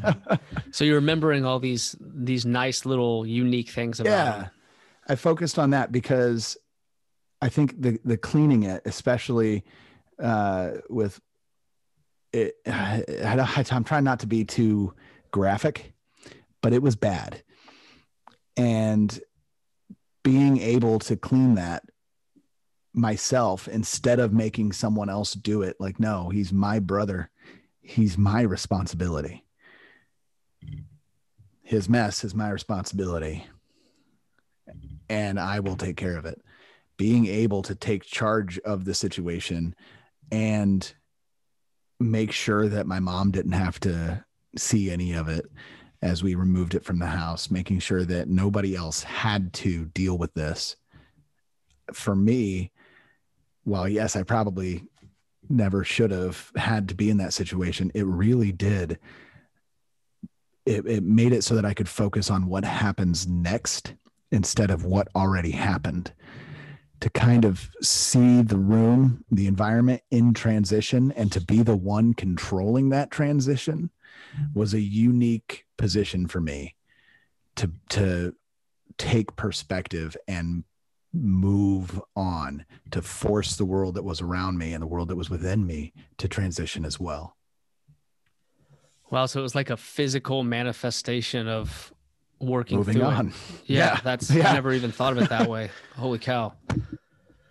so 0.70 0.84
you're 0.84 0.96
remembering 0.96 1.44
all 1.44 1.58
these 1.58 1.96
these 2.00 2.46
nice 2.46 2.86
little 2.86 3.26
unique 3.26 3.70
things 3.70 4.00
about 4.00 4.10
yeah. 4.10 4.48
I 5.08 5.16
focused 5.16 5.58
on 5.58 5.70
that 5.70 5.92
because 5.92 6.56
I 7.42 7.48
think 7.48 7.80
the 7.80 7.98
the 8.04 8.16
cleaning 8.16 8.62
it, 8.62 8.82
especially 8.84 9.64
uh, 10.18 10.72
with 10.88 11.20
it, 12.32 12.54
I, 12.66 13.64
I'm 13.70 13.84
trying 13.84 14.04
not 14.04 14.20
to 14.20 14.26
be 14.26 14.44
too 14.44 14.94
graphic, 15.32 15.92
but 16.60 16.72
it 16.72 16.82
was 16.82 16.96
bad 16.96 17.42
and 18.56 19.20
being 20.22 20.58
able 20.58 20.98
to 21.00 21.16
clean 21.16 21.54
that 21.54 21.82
myself 22.94 23.68
instead 23.68 24.20
of 24.20 24.32
making 24.32 24.72
someone 24.72 25.08
else 25.08 25.32
do 25.32 25.62
it 25.62 25.76
like 25.80 25.98
no 25.98 26.28
he's 26.28 26.52
my 26.52 26.78
brother. 26.78 27.30
He's 27.84 28.16
my 28.16 28.42
responsibility. 28.42 29.44
His 31.62 31.88
mess 31.88 32.22
is 32.22 32.34
my 32.34 32.50
responsibility. 32.50 33.46
And 35.08 35.40
i 35.40 35.58
will 35.60 35.76
take 35.76 35.96
care 35.96 36.16
of 36.16 36.24
it. 36.24 36.40
Being 36.96 37.26
able 37.26 37.62
to 37.62 37.74
take 37.74 38.04
charge 38.04 38.58
of 38.60 38.84
the 38.84 38.94
situation 38.94 39.74
and 40.30 40.92
make 41.98 42.30
sure 42.30 42.68
that 42.68 42.86
my 42.86 43.00
mom 43.00 43.32
didn't 43.32 43.52
have 43.52 43.80
to 43.80 44.24
see 44.56 44.90
any 44.90 45.12
of 45.12 45.28
it 45.28 45.46
as 46.02 46.22
we 46.22 46.34
removed 46.34 46.74
it 46.74 46.84
from 46.84 46.98
the 46.98 47.06
house, 47.06 47.50
making 47.50 47.78
sure 47.78 48.04
that 48.04 48.28
nobody 48.28 48.74
else 48.74 49.02
had 49.02 49.52
to 49.52 49.86
deal 49.86 50.18
with 50.18 50.34
this. 50.34 50.76
For 51.92 52.14
me, 52.14 52.72
while 53.64 53.88
yes, 53.88 54.16
I 54.16 54.24
probably 54.24 54.84
never 55.48 55.84
should 55.84 56.10
have 56.10 56.50
had 56.56 56.88
to 56.88 56.94
be 56.94 57.08
in 57.08 57.18
that 57.18 57.32
situation. 57.32 57.92
It 57.94 58.06
really 58.06 58.52
did. 58.52 58.98
It, 60.66 60.86
it 60.86 61.02
made 61.02 61.32
it 61.32 61.42
so 61.42 61.54
that 61.54 61.64
I 61.64 61.74
could 61.74 61.88
focus 61.88 62.30
on 62.30 62.46
what 62.46 62.64
happens 62.64 63.26
next 63.26 63.94
instead 64.30 64.70
of 64.70 64.84
what 64.84 65.08
already 65.14 65.50
happened 65.50 66.12
to 67.02 67.10
kind 67.10 67.44
of 67.44 67.68
see 67.82 68.42
the 68.42 68.56
room, 68.56 69.24
the 69.28 69.48
environment 69.48 70.00
in 70.12 70.32
transition, 70.32 71.10
and 71.16 71.32
to 71.32 71.40
be 71.40 71.60
the 71.60 71.76
one 71.76 72.14
controlling 72.14 72.90
that 72.90 73.10
transition 73.10 73.90
was 74.54 74.72
a 74.72 74.80
unique 74.80 75.66
position 75.76 76.28
for 76.28 76.40
me 76.40 76.76
to 77.56 77.72
to 77.88 78.32
take 78.98 79.34
perspective 79.34 80.16
and 80.28 80.62
move 81.12 82.00
on 82.14 82.64
to 82.92 83.02
force 83.02 83.56
the 83.56 83.64
world 83.64 83.96
that 83.96 84.04
was 84.04 84.20
around 84.20 84.56
me 84.56 84.72
and 84.72 84.80
the 84.80 84.86
world 84.86 85.08
that 85.08 85.16
was 85.16 85.28
within 85.28 85.66
me 85.66 85.92
to 86.18 86.28
transition 86.28 86.84
as 86.84 87.00
well. 87.00 87.36
Wow, 89.10 89.26
so 89.26 89.40
it 89.40 89.42
was 89.42 89.56
like 89.56 89.70
a 89.70 89.76
physical 89.76 90.44
manifestation 90.44 91.48
of 91.48 91.92
working 92.42 92.78
moving 92.78 93.02
on. 93.02 93.28
It. 93.28 93.34
Yeah, 93.66 93.78
yeah, 93.78 94.00
that's 94.02 94.30
yeah. 94.30 94.50
I 94.50 94.54
never 94.54 94.72
even 94.72 94.92
thought 94.92 95.16
of 95.16 95.22
it 95.22 95.28
that 95.30 95.48
way. 95.48 95.70
Holy 95.96 96.18
cow. 96.18 96.52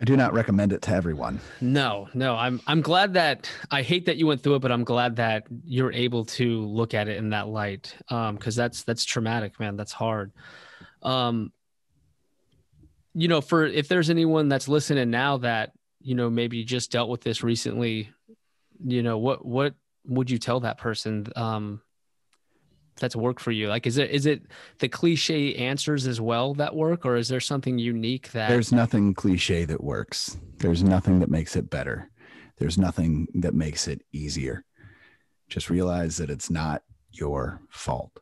I 0.01 0.03
do 0.03 0.17
not 0.17 0.33
recommend 0.33 0.73
it 0.73 0.81
to 0.83 0.91
everyone. 0.91 1.39
No, 1.61 2.09
no. 2.15 2.35
I'm 2.35 2.59
I'm 2.65 2.81
glad 2.81 3.13
that 3.13 3.49
I 3.69 3.83
hate 3.83 4.07
that 4.07 4.17
you 4.17 4.25
went 4.25 4.41
through 4.41 4.55
it, 4.55 4.59
but 4.59 4.71
I'm 4.71 4.83
glad 4.83 5.17
that 5.17 5.45
you're 5.63 5.93
able 5.93 6.25
to 6.25 6.65
look 6.65 6.95
at 6.95 7.07
it 7.07 7.17
in 7.17 7.29
that 7.29 7.47
light. 7.47 7.95
Um, 8.09 8.35
because 8.35 8.55
that's 8.55 8.83
that's 8.83 9.05
traumatic, 9.05 9.59
man. 9.59 9.77
That's 9.77 9.91
hard. 9.91 10.31
Um, 11.03 11.51
you 13.13 13.27
know, 13.27 13.41
for 13.41 13.65
if 13.65 13.87
there's 13.87 14.09
anyone 14.09 14.49
that's 14.49 14.67
listening 14.67 15.11
now 15.11 15.37
that 15.37 15.73
you 16.01 16.15
know 16.15 16.31
maybe 16.31 16.63
just 16.63 16.91
dealt 16.91 17.09
with 17.09 17.21
this 17.21 17.43
recently, 17.43 18.09
you 18.83 19.03
know, 19.03 19.19
what 19.19 19.45
what 19.45 19.75
would 20.05 20.31
you 20.31 20.39
tell 20.39 20.61
that 20.61 20.79
person? 20.79 21.27
Um, 21.35 21.81
that's 22.99 23.15
work 23.15 23.39
for 23.39 23.51
you? 23.51 23.67
Like, 23.67 23.87
is 23.87 23.97
it 23.97 24.11
is 24.11 24.25
it 24.25 24.43
the 24.79 24.89
cliche 24.89 25.55
answers 25.55 26.07
as 26.07 26.21
well 26.21 26.53
that 26.55 26.75
work, 26.75 27.05
or 27.05 27.15
is 27.15 27.27
there 27.27 27.39
something 27.39 27.79
unique 27.79 28.31
that? 28.31 28.49
There's 28.49 28.71
nothing 28.71 29.13
cliche 29.13 29.65
that 29.65 29.83
works. 29.83 30.37
There's 30.57 30.83
nothing 30.83 31.19
that 31.19 31.29
makes 31.29 31.55
it 31.55 31.69
better. 31.69 32.09
There's 32.57 32.77
nothing 32.77 33.27
that 33.35 33.53
makes 33.53 33.87
it 33.87 34.03
easier. 34.11 34.63
Just 35.49 35.69
realize 35.69 36.17
that 36.17 36.29
it's 36.29 36.49
not 36.49 36.83
your 37.11 37.61
fault. 37.69 38.19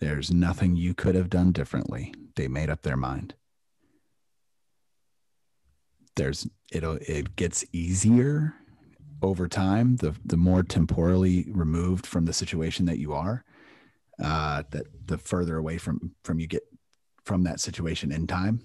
There's 0.00 0.32
nothing 0.32 0.76
you 0.76 0.94
could 0.94 1.14
have 1.14 1.30
done 1.30 1.52
differently. 1.52 2.14
They 2.36 2.48
made 2.48 2.70
up 2.70 2.82
their 2.82 2.96
mind. 2.96 3.34
There's 6.16 6.48
it'll 6.72 6.98
it 7.02 7.36
gets 7.36 7.64
easier 7.72 8.54
over 9.24 9.48
time, 9.48 9.96
the 9.96 10.14
the 10.24 10.36
more 10.36 10.62
temporally 10.62 11.46
removed 11.50 12.06
from 12.06 12.26
the 12.26 12.32
situation 12.32 12.86
that 12.86 12.98
you 12.98 13.12
are, 13.12 13.44
uh, 14.22 14.62
that 14.70 14.86
the 15.06 15.18
further 15.18 15.56
away 15.56 15.78
from 15.78 16.12
from 16.22 16.38
you 16.38 16.46
get 16.46 16.62
from 17.24 17.42
that 17.44 17.58
situation 17.58 18.12
in 18.12 18.26
time. 18.26 18.60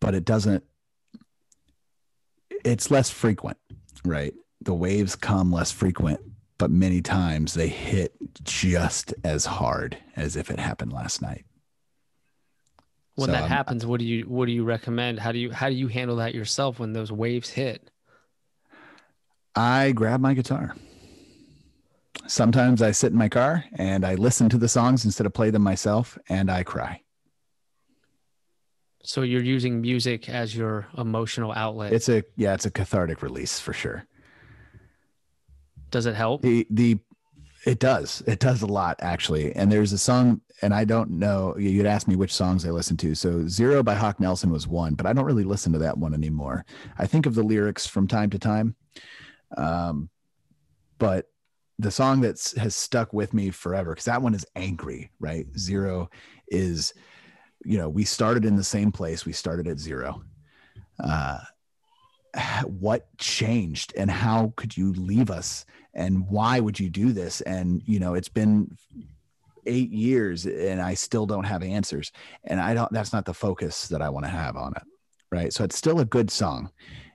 But 0.00 0.14
it 0.14 0.24
doesn't. 0.24 0.64
It's 2.64 2.90
less 2.90 3.10
frequent, 3.10 3.58
right? 4.04 4.34
The 4.62 4.74
waves 4.74 5.16
come 5.16 5.52
less 5.52 5.70
frequent, 5.70 6.20
but 6.58 6.70
many 6.70 7.00
times 7.00 7.54
they 7.54 7.68
hit 7.68 8.14
just 8.42 9.14
as 9.24 9.46
hard 9.46 9.96
as 10.16 10.36
if 10.36 10.50
it 10.50 10.58
happened 10.58 10.92
last 10.92 11.22
night. 11.22 11.44
When 13.14 13.26
so, 13.26 13.32
that 13.32 13.44
um, 13.44 13.48
happens, 13.48 13.84
what 13.84 14.00
do 14.00 14.06
you 14.06 14.24
what 14.24 14.46
do 14.46 14.52
you 14.52 14.64
recommend? 14.64 15.20
How 15.20 15.32
do 15.32 15.38
you 15.38 15.50
how 15.52 15.68
do 15.68 15.74
you 15.74 15.88
handle 15.88 16.16
that 16.16 16.34
yourself 16.34 16.78
when 16.78 16.94
those 16.94 17.12
waves 17.12 17.50
hit? 17.50 17.90
I 19.54 19.92
grab 19.92 20.20
my 20.20 20.34
guitar. 20.34 20.74
Sometimes 22.26 22.82
I 22.82 22.92
sit 22.92 23.12
in 23.12 23.18
my 23.18 23.28
car 23.28 23.64
and 23.72 24.04
I 24.04 24.14
listen 24.14 24.48
to 24.50 24.58
the 24.58 24.68
songs 24.68 25.04
instead 25.04 25.26
of 25.26 25.34
play 25.34 25.50
them 25.50 25.62
myself 25.62 26.16
and 26.28 26.50
I 26.50 26.62
cry. 26.62 27.02
So 29.02 29.22
you're 29.22 29.42
using 29.42 29.80
music 29.80 30.28
as 30.28 30.54
your 30.54 30.86
emotional 30.96 31.52
outlet. 31.52 31.92
It's 31.92 32.08
a 32.08 32.22
yeah, 32.36 32.54
it's 32.54 32.66
a 32.66 32.70
cathartic 32.70 33.22
release 33.22 33.58
for 33.58 33.72
sure. 33.72 34.04
Does 35.90 36.06
it 36.06 36.14
help? 36.14 36.42
The 36.42 36.66
the 36.70 36.98
it 37.66 37.78
does. 37.78 38.22
It 38.26 38.38
does 38.38 38.62
a 38.62 38.66
lot 38.66 38.96
actually. 39.00 39.54
And 39.56 39.72
there's 39.72 39.92
a 39.92 39.98
song 39.98 40.42
and 40.62 40.74
I 40.74 40.84
don't 40.84 41.10
know 41.10 41.56
you'd 41.58 41.86
ask 41.86 42.06
me 42.06 42.16
which 42.16 42.32
songs 42.32 42.64
I 42.64 42.70
listen 42.70 42.96
to. 42.98 43.14
So 43.14 43.48
Zero 43.48 43.82
by 43.82 43.94
Hawk 43.94 44.20
Nelson 44.20 44.50
was 44.50 44.68
one, 44.68 44.94
but 44.94 45.06
I 45.06 45.12
don't 45.12 45.24
really 45.24 45.44
listen 45.44 45.72
to 45.72 45.78
that 45.80 45.98
one 45.98 46.14
anymore. 46.14 46.64
I 46.98 47.06
think 47.06 47.26
of 47.26 47.34
the 47.34 47.42
lyrics 47.42 47.86
from 47.86 48.06
time 48.06 48.30
to 48.30 48.38
time 48.38 48.76
um, 49.56 50.08
but 50.98 51.26
the 51.78 51.90
song 51.90 52.20
that 52.20 52.52
has 52.58 52.74
stuck 52.74 53.12
with 53.12 53.32
me 53.32 53.50
forever, 53.50 53.92
because 53.92 54.04
that 54.04 54.22
one 54.22 54.34
is 54.34 54.46
angry, 54.54 55.10
right? 55.18 55.46
Zero 55.58 56.10
is, 56.48 56.92
you 57.64 57.78
know, 57.78 57.88
we 57.88 58.04
started 58.04 58.44
in 58.44 58.56
the 58.56 58.64
same 58.64 58.92
place. 58.92 59.24
We 59.24 59.32
started 59.32 59.66
at 59.66 59.78
zero. 59.78 60.22
Uh, 61.02 61.38
what 62.66 63.06
changed 63.18 63.92
and 63.96 64.10
how 64.10 64.52
could 64.56 64.76
you 64.76 64.92
leave 64.94 65.30
us 65.30 65.64
and 65.94 66.28
why 66.28 66.60
would 66.60 66.78
you 66.78 66.88
do 66.88 67.12
this 67.12 67.40
and 67.42 67.82
you 67.84 67.98
know 67.98 68.14
it's 68.14 68.28
been 68.28 68.70
eight 69.66 69.90
years 69.90 70.46
and 70.46 70.80
i 70.80 70.94
still 70.94 71.26
don't 71.26 71.44
have 71.44 71.62
answers 71.62 72.12
and 72.44 72.60
i 72.60 72.72
don't 72.74 72.90
that's 72.92 73.12
not 73.12 73.24
the 73.24 73.34
focus 73.34 73.88
that 73.88 74.00
i 74.00 74.08
want 74.08 74.24
to 74.24 74.30
have 74.30 74.56
on 74.56 74.72
it 74.76 74.82
right 75.30 75.52
so 75.52 75.64
it's 75.64 75.76
still 75.76 76.00
a 76.00 76.04
good 76.04 76.30
song 76.30 76.70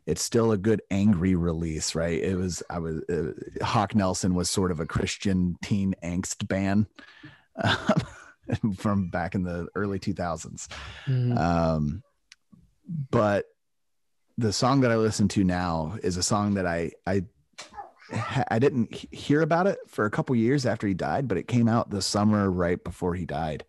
it's 0.06 0.22
still 0.22 0.52
a 0.52 0.58
good 0.58 0.82
angry 0.92 1.36
release, 1.36 1.96
right? 1.96 2.22
It 2.22 2.36
was 2.36 2.62
I 2.70 2.80
was 2.80 3.02
uh, 3.10 3.32
Hawk 3.64 3.96
Nelson 3.96 4.36
was 4.36 4.50
sort 4.50 4.72
of 4.72 4.80
a 4.80 4.86
Christian 4.86 5.58
teen 5.64 5.96
angst 6.04 6.48
band 6.48 6.86
um, 7.64 8.74
from 8.78 9.10
back 9.10 9.36
in 9.36 9.44
the 9.44 9.68
early 9.76 10.00
2000s. 10.00 10.68
Mm-hmm. 11.08 11.38
Um, 11.38 12.04
but 13.10 13.46
the 14.38 14.54
song 14.54 14.82
that 14.82 14.92
I 14.92 14.98
listen 14.98 15.28
to 15.30 15.44
now 15.44 15.98
is 16.04 16.18
a 16.18 16.24
song 16.24 16.56
that 16.56 16.68
I 16.68 16.92
I 17.08 17.24
I 18.50 18.60
didn't 18.60 18.94
hear 18.94 19.42
about 19.42 19.66
it 19.66 19.80
for 19.88 20.06
a 20.06 20.12
couple 20.12 20.36
years 20.36 20.66
after 20.66 20.86
he 20.86 20.94
died, 20.94 21.28
but 21.28 21.38
it 21.38 21.48
came 21.48 21.68
out 21.68 21.90
the 21.90 22.02
summer 22.02 22.52
right 22.52 22.82
before 22.84 23.16
he 23.16 23.26
died. 23.26 23.66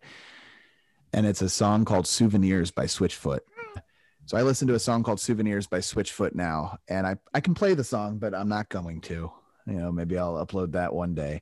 And 1.13 1.25
it's 1.25 1.41
a 1.41 1.49
song 1.49 1.85
called 1.85 2.05
Souvenirs 2.05 2.69
by 2.69 2.85
Switchfoot. 2.85 3.39
So 4.27 4.35
I 4.35 4.41
listen 4.41 4.67
to 4.67 4.75
a 4.75 4.79
song 4.79 5.03
called 5.03 5.21
Souvenirs 5.21 5.67
by 5.67 5.79
Switchfoot 5.79 6.35
now, 6.35 6.79
and 6.89 7.07
I, 7.07 7.15
I 7.33 7.39
can 7.39 7.53
play 7.53 7.73
the 7.75 7.83
song, 7.85 8.17
but 8.17 8.35
I'm 8.35 8.49
not 8.49 8.67
going 8.67 8.99
to. 9.01 9.31
You 9.65 9.73
know, 9.73 9.89
maybe 9.89 10.17
I'll 10.17 10.45
upload 10.45 10.73
that 10.73 10.93
one 10.93 11.15
day. 11.15 11.41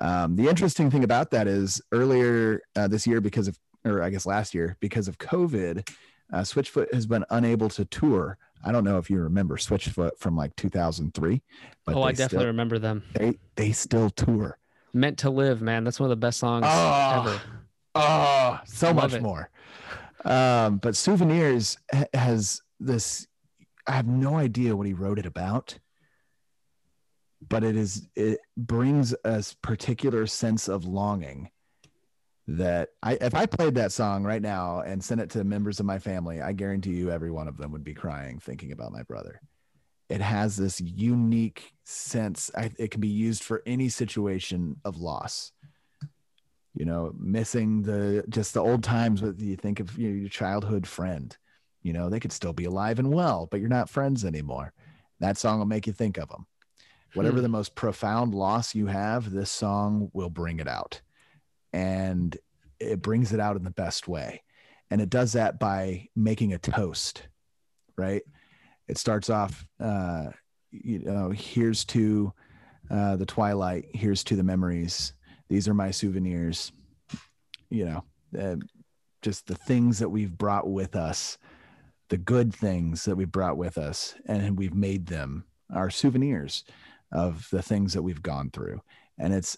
Um, 0.00 0.34
the 0.34 0.48
interesting 0.48 0.90
thing 0.90 1.04
about 1.04 1.30
that 1.32 1.46
is 1.46 1.82
earlier 1.92 2.62
uh, 2.76 2.88
this 2.88 3.06
year, 3.06 3.20
because 3.20 3.46
of, 3.46 3.58
or 3.84 4.02
I 4.02 4.08
guess 4.08 4.24
last 4.24 4.54
year, 4.54 4.78
because 4.80 5.06
of 5.06 5.18
COVID, 5.18 5.86
uh, 6.32 6.38
Switchfoot 6.38 6.94
has 6.94 7.06
been 7.06 7.26
unable 7.28 7.68
to 7.68 7.84
tour. 7.84 8.38
I 8.64 8.72
don't 8.72 8.84
know 8.84 8.96
if 8.96 9.10
you 9.10 9.20
remember 9.20 9.58
Switchfoot 9.58 10.12
from 10.18 10.34
like 10.34 10.56
2003. 10.56 11.42
But 11.84 11.94
oh, 11.94 12.04
I 12.04 12.12
definitely 12.12 12.38
still, 12.38 12.46
remember 12.46 12.78
them. 12.78 13.02
They 13.12 13.38
they 13.56 13.72
still 13.72 14.08
tour. 14.08 14.56
Meant 14.94 15.18
to 15.18 15.28
Live, 15.28 15.60
man. 15.60 15.84
That's 15.84 16.00
one 16.00 16.06
of 16.06 16.10
the 16.10 16.16
best 16.16 16.38
songs 16.38 16.64
oh, 16.66 17.20
ever. 17.20 17.40
Oh, 17.94 18.60
so 18.64 18.94
much 18.94 19.12
it. 19.12 19.20
more. 19.20 19.50
Um, 20.24 20.78
but 20.78 20.96
Souvenirs 20.96 21.76
has 22.14 22.62
this. 22.80 23.26
I 23.86 23.92
have 23.92 24.06
no 24.06 24.36
idea 24.36 24.74
what 24.74 24.86
he 24.86 24.94
wrote 24.94 25.18
it 25.18 25.26
about, 25.26 25.78
but 27.46 27.62
it 27.62 27.76
is 27.76 28.08
it 28.16 28.40
brings 28.56 29.14
a 29.24 29.44
particular 29.62 30.26
sense 30.26 30.68
of 30.68 30.86
longing 30.86 31.50
that 32.46 32.90
I 33.02 33.14
if 33.20 33.34
I 33.34 33.46
played 33.46 33.74
that 33.74 33.92
song 33.92 34.24
right 34.24 34.42
now 34.42 34.80
and 34.80 35.02
sent 35.02 35.20
it 35.20 35.30
to 35.30 35.44
members 35.44 35.80
of 35.80 35.86
my 35.86 35.98
family, 35.98 36.40
I 36.40 36.52
guarantee 36.52 36.94
you 36.94 37.10
every 37.10 37.30
one 37.30 37.48
of 37.48 37.56
them 37.56 37.72
would 37.72 37.84
be 37.84 37.94
crying 37.94 38.38
thinking 38.38 38.72
about 38.72 38.92
my 38.92 39.02
brother. 39.02 39.40
It 40.08 40.20
has 40.20 40.56
this 40.56 40.80
unique 40.80 41.72
sense. 41.84 42.50
I, 42.56 42.70
it 42.78 42.90
can 42.90 43.00
be 43.00 43.08
used 43.08 43.42
for 43.42 43.62
any 43.66 43.88
situation 43.88 44.76
of 44.84 44.98
loss 44.98 45.52
you 46.74 46.84
know, 46.84 47.14
missing 47.18 47.82
the 47.82 48.24
just 48.28 48.54
the 48.54 48.60
old 48.60 48.82
times 48.82 49.22
with 49.22 49.40
you 49.40 49.56
think 49.56 49.80
of 49.80 49.96
you 49.98 50.08
know, 50.08 50.14
your 50.14 50.28
childhood 50.28 50.86
friend. 50.86 51.36
You 51.82 51.92
know, 51.92 52.08
they 52.08 52.20
could 52.20 52.32
still 52.32 52.52
be 52.52 52.64
alive 52.64 52.98
and 52.98 53.12
well, 53.12 53.46
but 53.50 53.60
you're 53.60 53.68
not 53.68 53.90
friends 53.90 54.24
anymore. 54.24 54.72
That 55.20 55.36
song 55.36 55.58
will 55.58 55.66
make 55.66 55.86
you 55.86 55.92
think 55.92 56.16
of 56.16 56.28
them. 56.28 56.46
Whatever 57.12 57.36
hmm. 57.36 57.42
the 57.42 57.48
most 57.48 57.74
profound 57.74 58.34
loss 58.34 58.74
you 58.74 58.86
have, 58.86 59.30
this 59.30 59.50
song 59.50 60.10
will 60.12 60.30
bring 60.30 60.60
it 60.60 60.68
out. 60.68 61.00
And 61.72 62.36
it 62.80 63.02
brings 63.02 63.32
it 63.32 63.40
out 63.40 63.56
in 63.56 63.64
the 63.64 63.70
best 63.70 64.08
way. 64.08 64.42
And 64.90 65.00
it 65.00 65.10
does 65.10 65.34
that 65.34 65.58
by 65.58 66.08
making 66.16 66.54
a 66.54 66.58
toast, 66.58 67.28
right? 67.96 68.22
it 68.88 68.98
starts 68.98 69.30
off, 69.30 69.66
uh, 69.80 70.26
you 70.70 71.00
know, 71.00 71.30
here's 71.30 71.84
to 71.86 72.32
uh, 72.90 73.16
the 73.16 73.26
twilight, 73.26 73.86
here's 73.94 74.24
to 74.24 74.36
the 74.36 74.42
memories. 74.42 75.14
These 75.48 75.68
are 75.68 75.74
my 75.74 75.90
souvenirs. 75.90 76.72
You 77.70 77.84
know, 77.86 78.04
uh, 78.38 78.56
just 79.22 79.46
the 79.46 79.54
things 79.54 79.98
that 79.98 80.08
we've 80.08 80.36
brought 80.36 80.68
with 80.68 80.96
us, 80.96 81.38
the 82.08 82.18
good 82.18 82.54
things 82.54 83.04
that 83.04 83.16
we 83.16 83.24
brought 83.24 83.56
with 83.56 83.78
us, 83.78 84.14
and 84.26 84.58
we've 84.58 84.74
made 84.74 85.06
them 85.06 85.44
our 85.72 85.90
souvenirs 85.90 86.64
of 87.12 87.48
the 87.50 87.62
things 87.62 87.94
that 87.94 88.02
we've 88.02 88.22
gone 88.22 88.50
through. 88.50 88.80
And 89.18 89.32
it's 89.32 89.56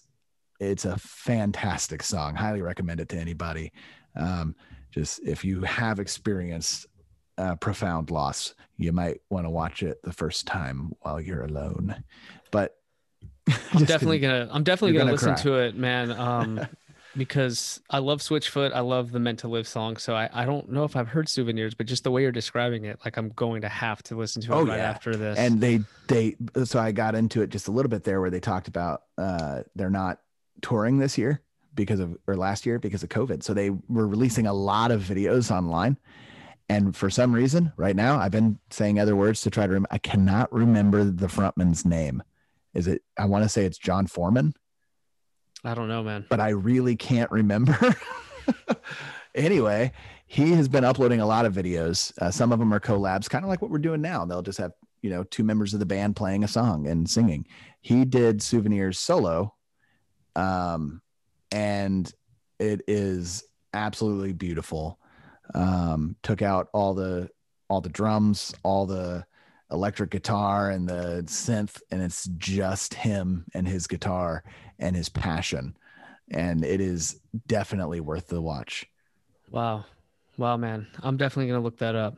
it's 0.59 0.85
a 0.85 0.97
fantastic 0.97 2.01
song. 2.01 2.35
Highly 2.35 2.61
recommend 2.61 2.99
it 2.99 3.09
to 3.09 3.17
anybody. 3.17 3.71
Um, 4.15 4.55
just 4.91 5.19
if 5.23 5.45
you 5.45 5.61
have 5.61 5.99
experienced 5.99 6.87
profound 7.59 8.09
loss, 8.09 8.55
you 8.77 8.91
might 8.91 9.21
want 9.29 9.45
to 9.45 9.49
watch 9.49 9.83
it 9.83 10.01
the 10.03 10.13
first 10.13 10.47
time 10.47 10.91
while 11.01 11.21
you're 11.21 11.43
alone. 11.43 12.03
But 12.51 12.76
I'm 13.73 13.85
definitely 13.85 14.19
gonna 14.19 14.49
I'm 14.51 14.63
definitely 14.63 14.93
gonna, 14.93 15.05
gonna, 15.05 15.11
listen 15.13 15.33
cry. 15.33 15.43
to 15.43 15.53
it, 15.55 15.75
man. 15.75 16.11
Um, 16.11 16.67
because 17.17 17.81
I 17.89 17.97
love 17.99 18.19
Switchfoot. 18.19 18.73
I 18.73 18.81
love 18.81 19.11
the 19.11 19.19
Meant 19.19 19.39
to 19.39 19.47
Live 19.47 19.67
song. 19.67 19.97
So 19.97 20.15
I, 20.15 20.29
I 20.31 20.45
don't 20.45 20.69
know 20.69 20.83
if 20.83 20.95
I've 20.95 21.07
heard 21.07 21.27
Souvenirs, 21.27 21.73
but 21.73 21.87
just 21.87 22.03
the 22.03 22.11
way 22.11 22.21
you're 22.21 22.31
describing 22.31 22.85
it, 22.85 22.99
like 23.03 23.17
I'm 23.17 23.29
going 23.29 23.61
to 23.61 23.69
have 23.69 24.03
to 24.03 24.15
listen 24.15 24.41
to 24.43 24.51
it 24.51 24.55
oh, 24.55 24.65
right 24.65 24.77
yeah. 24.77 24.89
after 24.89 25.15
this. 25.15 25.37
And 25.37 25.59
they 25.59 25.81
they 26.07 26.35
so 26.63 26.79
I 26.79 26.91
got 26.91 27.15
into 27.15 27.41
it 27.41 27.49
just 27.49 27.67
a 27.67 27.71
little 27.71 27.89
bit 27.89 28.03
there 28.03 28.21
where 28.21 28.29
they 28.29 28.39
talked 28.39 28.67
about 28.67 29.03
uh 29.17 29.63
they're 29.75 29.89
not 29.89 30.19
touring 30.61 30.99
this 30.99 31.17
year 31.17 31.41
because 31.73 31.99
of 31.99 32.17
or 32.27 32.35
last 32.35 32.65
year 32.65 32.79
because 32.79 33.03
of 33.03 33.09
COVID. 33.09 33.43
So 33.43 33.53
they 33.53 33.69
were 33.69 34.07
releasing 34.07 34.47
a 34.47 34.53
lot 34.53 34.91
of 34.91 35.01
videos 35.01 35.51
online. 35.51 35.97
And 36.69 36.93
for 36.95 37.09
some 37.09 37.33
reason, 37.33 37.71
right 37.77 37.95
now, 37.95 38.19
I've 38.19 38.31
been 38.31 38.59
saying 38.71 38.99
other 38.99 39.15
words 39.15 39.41
to 39.43 39.49
try 39.49 39.65
to 39.65 39.69
remember. 39.69 39.87
I 39.89 39.99
cannot 39.99 40.51
remember 40.51 41.05
the 41.05 41.27
frontman's 41.27 41.85
name. 41.85 42.21
Is 42.77 42.87
it? 42.87 43.01
I 43.17 43.25
want 43.25 43.43
to 43.43 43.49
say 43.49 43.65
it's 43.65 43.79
Jon 43.79 44.05
Foreman. 44.05 44.53
I 45.63 45.73
don't 45.73 45.87
know, 45.87 46.03
man. 46.03 46.25
But 46.29 46.39
I 46.39 46.49
really 46.49 46.95
can't 46.95 47.31
remember. 47.31 47.95
anyway, 49.35 49.91
he 50.27 50.51
has 50.51 50.67
been 50.67 50.83
uploading 50.83 51.19
a 51.19 51.25
lot 51.25 51.45
of 51.45 51.53
videos. 51.53 52.15
Uh, 52.19 52.29
some 52.29 52.51
of 52.51 52.59
them 52.59 52.71
are 52.71 52.79
collabs, 52.79 53.27
kind 53.27 53.43
of 53.43 53.49
like 53.49 53.63
what 53.63 53.71
we're 53.71 53.79
doing 53.79 54.01
now. 54.01 54.25
They'll 54.25 54.43
just 54.43 54.59
have 54.59 54.73
you 55.01 55.09
know 55.09 55.23
two 55.23 55.43
members 55.43 55.73
of 55.73 55.79
the 55.79 55.87
band 55.87 56.15
playing 56.15 56.43
a 56.43 56.47
song 56.47 56.85
and 56.87 57.09
singing. 57.09 57.47
He 57.81 58.05
did 58.05 58.43
souvenirs 58.43 58.99
solo, 58.99 59.55
um, 60.35 61.01
and 61.51 62.13
it 62.59 62.81
is 62.87 63.43
absolutely 63.73 64.33
beautiful. 64.33 64.99
Um, 65.55 66.15
took 66.21 66.43
out 66.43 66.67
all 66.73 66.93
the 66.93 67.29
all 67.69 67.81
the 67.81 67.89
drums, 67.89 68.53
all 68.61 68.85
the 68.85 69.25
electric 69.71 70.11
guitar 70.11 70.69
and 70.71 70.87
the 70.87 71.23
synth, 71.25 71.81
and 71.91 72.01
it's 72.01 72.25
just 72.37 72.93
him 72.93 73.45
and 73.53 73.67
his 73.67 73.87
guitar 73.87 74.43
and 74.79 74.95
his 74.95 75.09
passion. 75.09 75.75
And 76.31 76.63
it 76.63 76.81
is 76.81 77.19
definitely 77.47 77.99
worth 77.99 78.27
the 78.27 78.41
watch. 78.41 78.85
Wow. 79.51 79.85
Wow, 80.37 80.57
man. 80.57 80.87
I'm 81.01 81.17
definitely 81.17 81.47
going 81.47 81.59
to 81.59 81.63
look 81.63 81.77
that 81.79 81.95
up. 81.95 82.17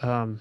Um, 0.00 0.40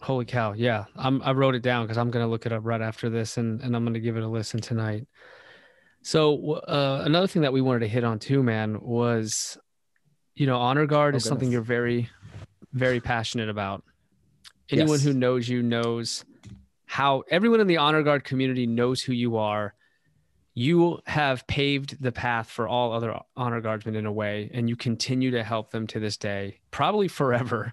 holy 0.00 0.24
cow. 0.24 0.52
Yeah. 0.52 0.84
I'm, 0.96 1.22
I 1.22 1.32
wrote 1.32 1.54
it 1.54 1.62
down 1.62 1.84
because 1.84 1.98
I'm 1.98 2.10
going 2.10 2.24
to 2.24 2.30
look 2.30 2.46
it 2.46 2.52
up 2.52 2.62
right 2.64 2.80
after 2.80 3.10
this 3.10 3.36
and, 3.36 3.60
and 3.60 3.74
I'm 3.74 3.84
going 3.84 3.94
to 3.94 4.00
give 4.00 4.16
it 4.16 4.22
a 4.22 4.28
listen 4.28 4.60
tonight. 4.60 5.06
So, 6.02 6.54
uh, 6.54 7.02
another 7.04 7.26
thing 7.26 7.42
that 7.42 7.52
we 7.52 7.60
wanted 7.60 7.80
to 7.80 7.88
hit 7.88 8.04
on 8.04 8.18
too, 8.18 8.42
man, 8.42 8.80
was, 8.80 9.58
you 10.34 10.46
know, 10.46 10.56
honor 10.56 10.86
guard 10.86 11.14
oh, 11.14 11.16
is 11.16 11.24
goodness. 11.24 11.28
something 11.28 11.52
you're 11.52 11.60
very, 11.60 12.08
very 12.72 13.00
passionate 13.00 13.50
about. 13.50 13.84
Anyone 14.70 14.98
yes. 14.98 15.02
who 15.02 15.12
knows 15.12 15.48
you 15.48 15.62
knows 15.62 16.24
how 16.86 17.22
everyone 17.30 17.60
in 17.60 17.66
the 17.66 17.76
honor 17.76 18.02
guard 18.02 18.24
community 18.24 18.66
knows 18.66 19.00
who 19.00 19.12
you 19.12 19.36
are. 19.36 19.74
You 20.54 21.00
have 21.06 21.46
paved 21.46 22.02
the 22.02 22.10
path 22.10 22.50
for 22.50 22.66
all 22.66 22.92
other 22.92 23.16
honor 23.36 23.60
guardsmen 23.60 23.94
in 23.94 24.06
a 24.06 24.12
way 24.12 24.50
and 24.52 24.68
you 24.68 24.74
continue 24.74 25.30
to 25.30 25.44
help 25.44 25.70
them 25.70 25.86
to 25.86 26.00
this 26.00 26.16
day 26.16 26.58
probably 26.72 27.06
forever. 27.06 27.72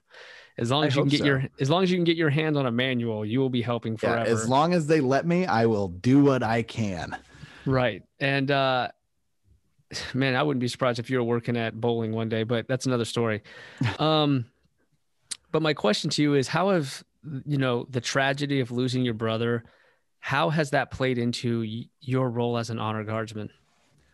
As 0.59 0.71
long 0.71 0.85
as 0.85 0.95
I 0.95 1.01
you 1.01 1.03
can 1.03 1.09
get 1.09 1.19
so. 1.19 1.25
your 1.25 1.43
as 1.59 1.69
long 1.69 1.83
as 1.83 1.91
you 1.91 1.97
can 1.97 2.03
get 2.03 2.17
your 2.17 2.29
hand 2.29 2.57
on 2.57 2.65
a 2.65 2.71
manual 2.71 3.25
you 3.25 3.39
will 3.39 3.49
be 3.49 3.61
helping 3.61 3.95
forever 3.97 4.25
yeah, 4.25 4.31
as 4.31 4.49
long 4.49 4.73
as 4.73 4.87
they 4.87 5.01
let 5.01 5.25
me 5.25 5.45
i 5.45 5.67
will 5.67 5.87
do 5.87 6.23
what 6.23 6.41
i 6.41 6.63
can. 6.63 7.15
Right. 7.65 8.03
And 8.19 8.49
uh 8.49 8.89
man 10.13 10.35
i 10.35 10.43
wouldn't 10.43 10.61
be 10.61 10.67
surprised 10.67 10.99
if 10.99 11.09
you're 11.09 11.23
working 11.23 11.57
at 11.57 11.79
Bolling 11.79 12.11
one 12.11 12.29
day 12.29 12.43
but 12.43 12.67
that's 12.67 12.85
another 12.85 13.05
story. 13.05 13.41
Um 13.99 14.45
but 15.51 15.61
my 15.61 15.73
question 15.73 16.09
to 16.11 16.21
you 16.21 16.33
is 16.35 16.47
how 16.47 16.69
have 16.69 17.03
you 17.45 17.57
know 17.57 17.87
the 17.89 18.01
tragedy 18.01 18.59
of 18.59 18.71
losing 18.71 19.03
your 19.03 19.13
brother 19.13 19.63
how 20.19 20.49
has 20.49 20.71
that 20.71 20.91
played 20.91 21.17
into 21.17 21.65
your 22.01 22.29
role 22.29 22.57
as 22.57 22.69
an 22.69 22.79
honor 22.79 23.03
guardsman? 23.03 23.49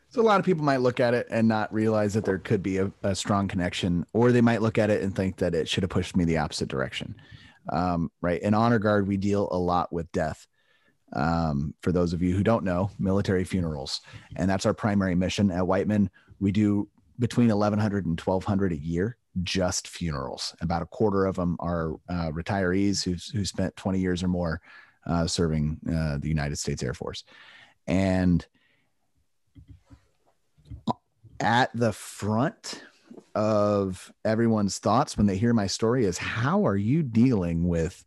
So 0.10 0.22
a 0.22 0.24
lot 0.24 0.40
of 0.40 0.46
people 0.46 0.64
might 0.64 0.82
look 0.82 1.00
at 1.00 1.16
it 1.16 1.26
and 1.32 1.48
not 1.48 1.74
realize 1.74 2.14
that 2.14 2.24
there 2.24 2.38
could 2.38 2.62
be 2.62 2.78
a, 2.78 2.92
a 3.02 3.16
strong 3.16 3.48
connection, 3.48 4.06
or 4.14 4.32
they 4.32 4.42
might 4.42 4.62
look 4.62 4.78
at 4.78 4.92
it 4.92 5.02
and 5.02 5.16
think 5.16 5.38
that 5.38 5.56
it 5.56 5.68
should 5.68 5.82
have 5.82 5.90
pushed 5.90 6.16
me 6.16 6.24
the 6.24 6.38
opposite 6.38 6.70
direction. 6.70 7.16
Um, 7.72 8.12
right. 8.22 8.40
In 8.42 8.54
honor 8.54 8.78
guard, 8.78 9.08
we 9.08 9.18
deal 9.18 9.48
a 9.52 9.58
lot 9.58 9.92
with 9.92 10.12
death. 10.12 10.46
Um, 11.14 11.74
for 11.82 11.92
those 11.92 12.14
of 12.14 12.22
you 12.22 12.36
who 12.36 12.44
don't 12.44 12.64
know, 12.64 12.92
military 13.00 13.44
funerals, 13.44 14.02
and 14.36 14.48
that's 14.48 14.68
our 14.68 14.74
primary 14.74 15.16
mission 15.16 15.50
at 15.50 15.66
Whiteman. 15.66 16.10
We 16.40 16.52
do 16.52 16.90
between 17.18 17.48
1,100 17.48 18.06
and 18.06 18.20
1,200 18.20 18.72
a 18.72 18.78
year, 18.78 19.18
just 19.42 19.88
funerals. 19.88 20.56
About 20.62 20.84
a 20.84 20.88
quarter 20.88 21.26
of 21.26 21.36
them 21.36 21.58
are 21.60 21.94
uh, 22.10 22.30
retirees 22.32 23.04
who 23.04 23.16
who 23.36 23.46
spent 23.46 23.76
20 23.76 24.00
years 24.00 24.24
or 24.24 24.28
more 24.28 24.62
uh, 25.06 25.28
serving 25.28 25.80
uh, 25.92 26.18
the 26.20 26.30
United 26.30 26.58
States 26.58 26.84
Air 26.84 26.94
Force. 26.94 27.24
And 27.88 28.46
at 31.40 31.72
the 31.74 31.92
front 31.92 32.84
of 33.36 34.12
everyone's 34.24 34.78
thoughts 34.78 35.18
when 35.18 35.26
they 35.26 35.38
hear 35.38 35.54
my 35.54 35.68
story 35.68 36.06
is 36.06 36.18
how 36.18 36.66
are 36.66 36.78
you 36.78 37.02
dealing 37.02 37.68
with 37.68 38.06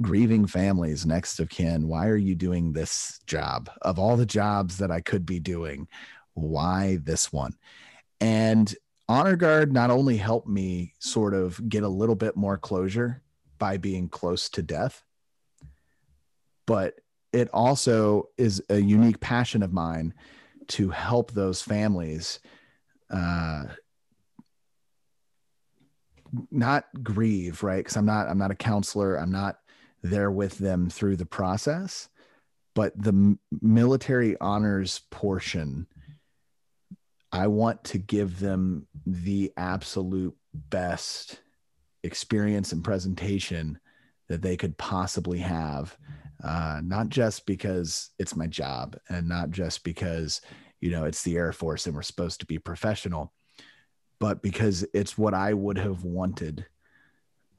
grieving 0.00 0.46
families 0.46 1.06
next 1.06 1.38
of 1.38 1.48
kin 1.48 1.86
why 1.86 2.08
are 2.08 2.16
you 2.16 2.34
doing 2.34 2.72
this 2.72 3.20
job 3.26 3.70
of 3.82 3.98
all 3.98 4.16
the 4.16 4.26
jobs 4.26 4.78
that 4.78 4.90
i 4.90 5.00
could 5.00 5.24
be 5.24 5.38
doing 5.38 5.86
why 6.34 6.98
this 7.04 7.32
one 7.32 7.54
and 8.20 8.74
honor 9.10 9.34
guard 9.34 9.72
not 9.72 9.90
only 9.90 10.16
helped 10.16 10.46
me 10.46 10.94
sort 11.00 11.34
of 11.34 11.68
get 11.68 11.82
a 11.82 11.88
little 11.88 12.14
bit 12.14 12.36
more 12.36 12.56
closure 12.56 13.20
by 13.58 13.76
being 13.76 14.08
close 14.08 14.48
to 14.48 14.62
death 14.62 15.02
but 16.64 16.94
it 17.32 17.48
also 17.52 18.28
is 18.38 18.62
a 18.70 18.78
unique 18.78 19.18
passion 19.18 19.64
of 19.64 19.72
mine 19.72 20.14
to 20.68 20.90
help 20.90 21.32
those 21.32 21.60
families 21.60 22.38
uh, 23.10 23.64
not 26.52 26.84
grieve 27.02 27.64
right? 27.64 27.78
Because 27.78 27.96
i'm 27.96 28.06
not 28.06 28.28
i'm 28.28 28.38
not 28.38 28.52
a 28.52 28.54
counselor. 28.56 29.16
I'm 29.16 29.32
not 29.32 29.58
there 30.04 30.30
with 30.30 30.56
them 30.58 30.88
through 30.88 31.16
the 31.16 31.26
process 31.26 32.08
but 32.76 32.92
the 32.96 33.36
military 33.60 34.36
honors 34.40 35.00
portion 35.10 35.88
i 37.32 37.46
want 37.46 37.82
to 37.84 37.98
give 37.98 38.38
them 38.40 38.86
the 39.06 39.52
absolute 39.56 40.34
best 40.52 41.40
experience 42.02 42.72
and 42.72 42.84
presentation 42.84 43.78
that 44.28 44.42
they 44.42 44.56
could 44.56 44.76
possibly 44.78 45.38
have 45.38 45.96
uh, 46.42 46.80
not 46.82 47.10
just 47.10 47.44
because 47.44 48.10
it's 48.18 48.34
my 48.34 48.46
job 48.46 48.96
and 49.10 49.28
not 49.28 49.50
just 49.50 49.84
because 49.84 50.40
you 50.80 50.90
know 50.90 51.04
it's 51.04 51.22
the 51.22 51.36
air 51.36 51.52
force 51.52 51.86
and 51.86 51.94
we're 51.94 52.02
supposed 52.02 52.40
to 52.40 52.46
be 52.46 52.58
professional 52.58 53.32
but 54.18 54.42
because 54.42 54.84
it's 54.94 55.18
what 55.18 55.34
i 55.34 55.52
would 55.52 55.76
have 55.76 56.04
wanted 56.04 56.66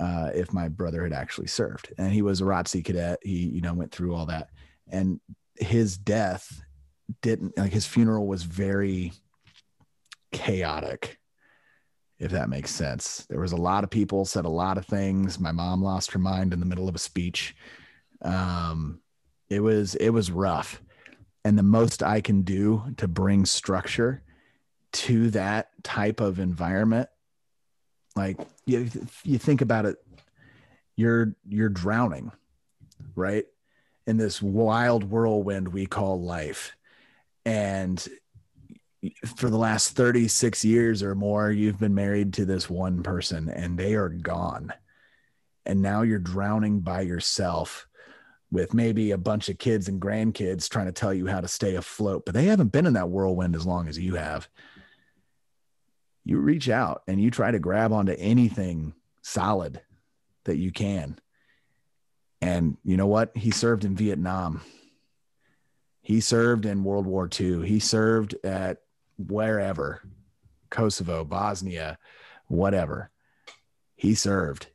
uh, 0.02 0.32
if 0.34 0.52
my 0.52 0.68
brother 0.68 1.04
had 1.04 1.14
actually 1.14 1.48
served. 1.48 1.94
And 1.98 2.12
he 2.12 2.24
was 2.24 2.42
a 2.42 2.46
ROTC 2.46 2.84
cadet. 2.84 3.20
He 3.22 3.48
you 3.48 3.62
know 3.62 3.74
went 3.74 3.92
through 3.92 4.16
all 4.16 4.26
that. 4.26 4.50
And 4.90 5.20
his 5.56 5.96
death 5.96 6.62
didn't 7.22 7.58
like 7.58 7.72
his 7.72 7.86
funeral 7.86 8.26
was 8.26 8.44
very 8.44 9.14
chaotic 10.32 11.20
if 12.22 12.30
that 12.30 12.50
makes 12.50 12.70
sense. 12.70 13.26
There 13.30 13.40
was 13.40 13.52
a 13.52 13.58
lot 13.58 13.84
of 13.84 13.90
people 13.90 14.26
said 14.26 14.46
a 14.46 14.50
lot 14.50 14.78
of 14.78 14.86
things. 14.86 15.40
My 15.40 15.52
mom 15.52 15.82
lost 15.82 16.12
her 16.12 16.20
mind 16.20 16.54
in 16.54 16.60
the 16.60 16.68
middle 16.68 16.88
of 16.88 16.94
a 16.94 17.00
speech. 17.00 17.56
Um, 18.22 19.00
it 19.50 19.60
was 19.60 19.96
it 19.96 20.12
was 20.12 20.30
rough, 20.30 20.84
and 21.44 21.58
the 21.58 21.64
most 21.64 22.04
I 22.04 22.22
can 22.22 22.44
do 22.44 22.84
to 22.98 23.08
bring 23.08 23.48
structure 23.48 24.22
to 24.92 25.32
that 25.32 25.72
type 25.84 26.22
of 26.22 26.40
environment, 26.40 27.10
like 28.16 28.38
you 28.68 28.88
you 29.24 29.40
think 29.40 29.62
about 29.62 29.88
it, 29.88 29.98
you're 30.96 31.36
you're 31.50 31.70
drowning, 31.70 32.32
right, 33.16 33.46
in 34.06 34.18
this 34.18 34.44
wild 34.44 35.06
whirlwind 35.06 35.70
we 35.70 35.88
call 35.88 36.22
life, 36.22 36.78
and 37.46 38.08
for 39.36 39.50
the 39.50 39.58
last 39.58 39.96
36 39.96 40.64
years 40.64 41.02
or 41.02 41.16
more 41.16 41.52
you've 41.52 41.80
been 41.80 41.96
married 41.96 42.34
to 42.34 42.46
this 42.46 42.70
one 42.70 43.02
person 43.02 43.50
and 43.50 43.78
they 43.78 43.96
are 43.96 44.10
gone 44.10 44.72
and 45.66 45.82
now 45.82 46.02
you're 46.02 46.20
drowning 46.20 46.80
by 46.82 47.02
yourself 47.02 47.88
with 48.52 48.74
maybe 48.74 49.12
a 49.12 49.18
bunch 49.18 49.48
of 49.50 49.58
kids 49.58 49.88
and 49.88 50.02
grandkids 50.02 50.70
trying 50.70 50.88
to 50.88 50.92
tell 50.92 51.14
you 51.14 51.28
how 51.28 51.40
to 51.40 51.48
stay 51.48 51.76
afloat, 51.76 52.24
but 52.26 52.34
they 52.34 52.46
haven't 52.46 52.72
been 52.72 52.86
in 52.86 52.94
that 52.94 53.10
whirlwind 53.10 53.56
as 53.56 53.66
long 53.66 53.88
as 53.88 53.98
you 53.98 54.16
have. 54.16 54.50
You 56.26 56.38
reach 56.38 56.70
out 56.70 57.04
and 57.08 57.22
you 57.22 57.32
try 57.32 57.50
to 57.52 57.60
grab 57.60 57.94
onto 57.94 58.14
anything 58.18 58.94
solid 59.22 59.82
that 60.44 60.58
you 60.58 60.72
can. 60.72 61.18
And 62.42 62.78
you 62.84 62.98
know 62.98 63.08
what? 63.08 63.36
He 63.36 63.52
served 63.52 63.86
in 63.86 63.96
Vietnam. 63.96 64.62
He 66.02 66.20
served 66.20 66.66
in 66.66 66.84
World 66.84 67.06
War 67.06 67.30
II. 67.40 67.66
He 67.68 67.80
served 67.80 68.36
at 68.44 68.80
wherever, 69.30 70.02
Kosovo, 70.70 71.24
Bosnia, 71.24 71.98
whatever. 72.48 73.10
He 73.96 74.16
served. 74.16 74.68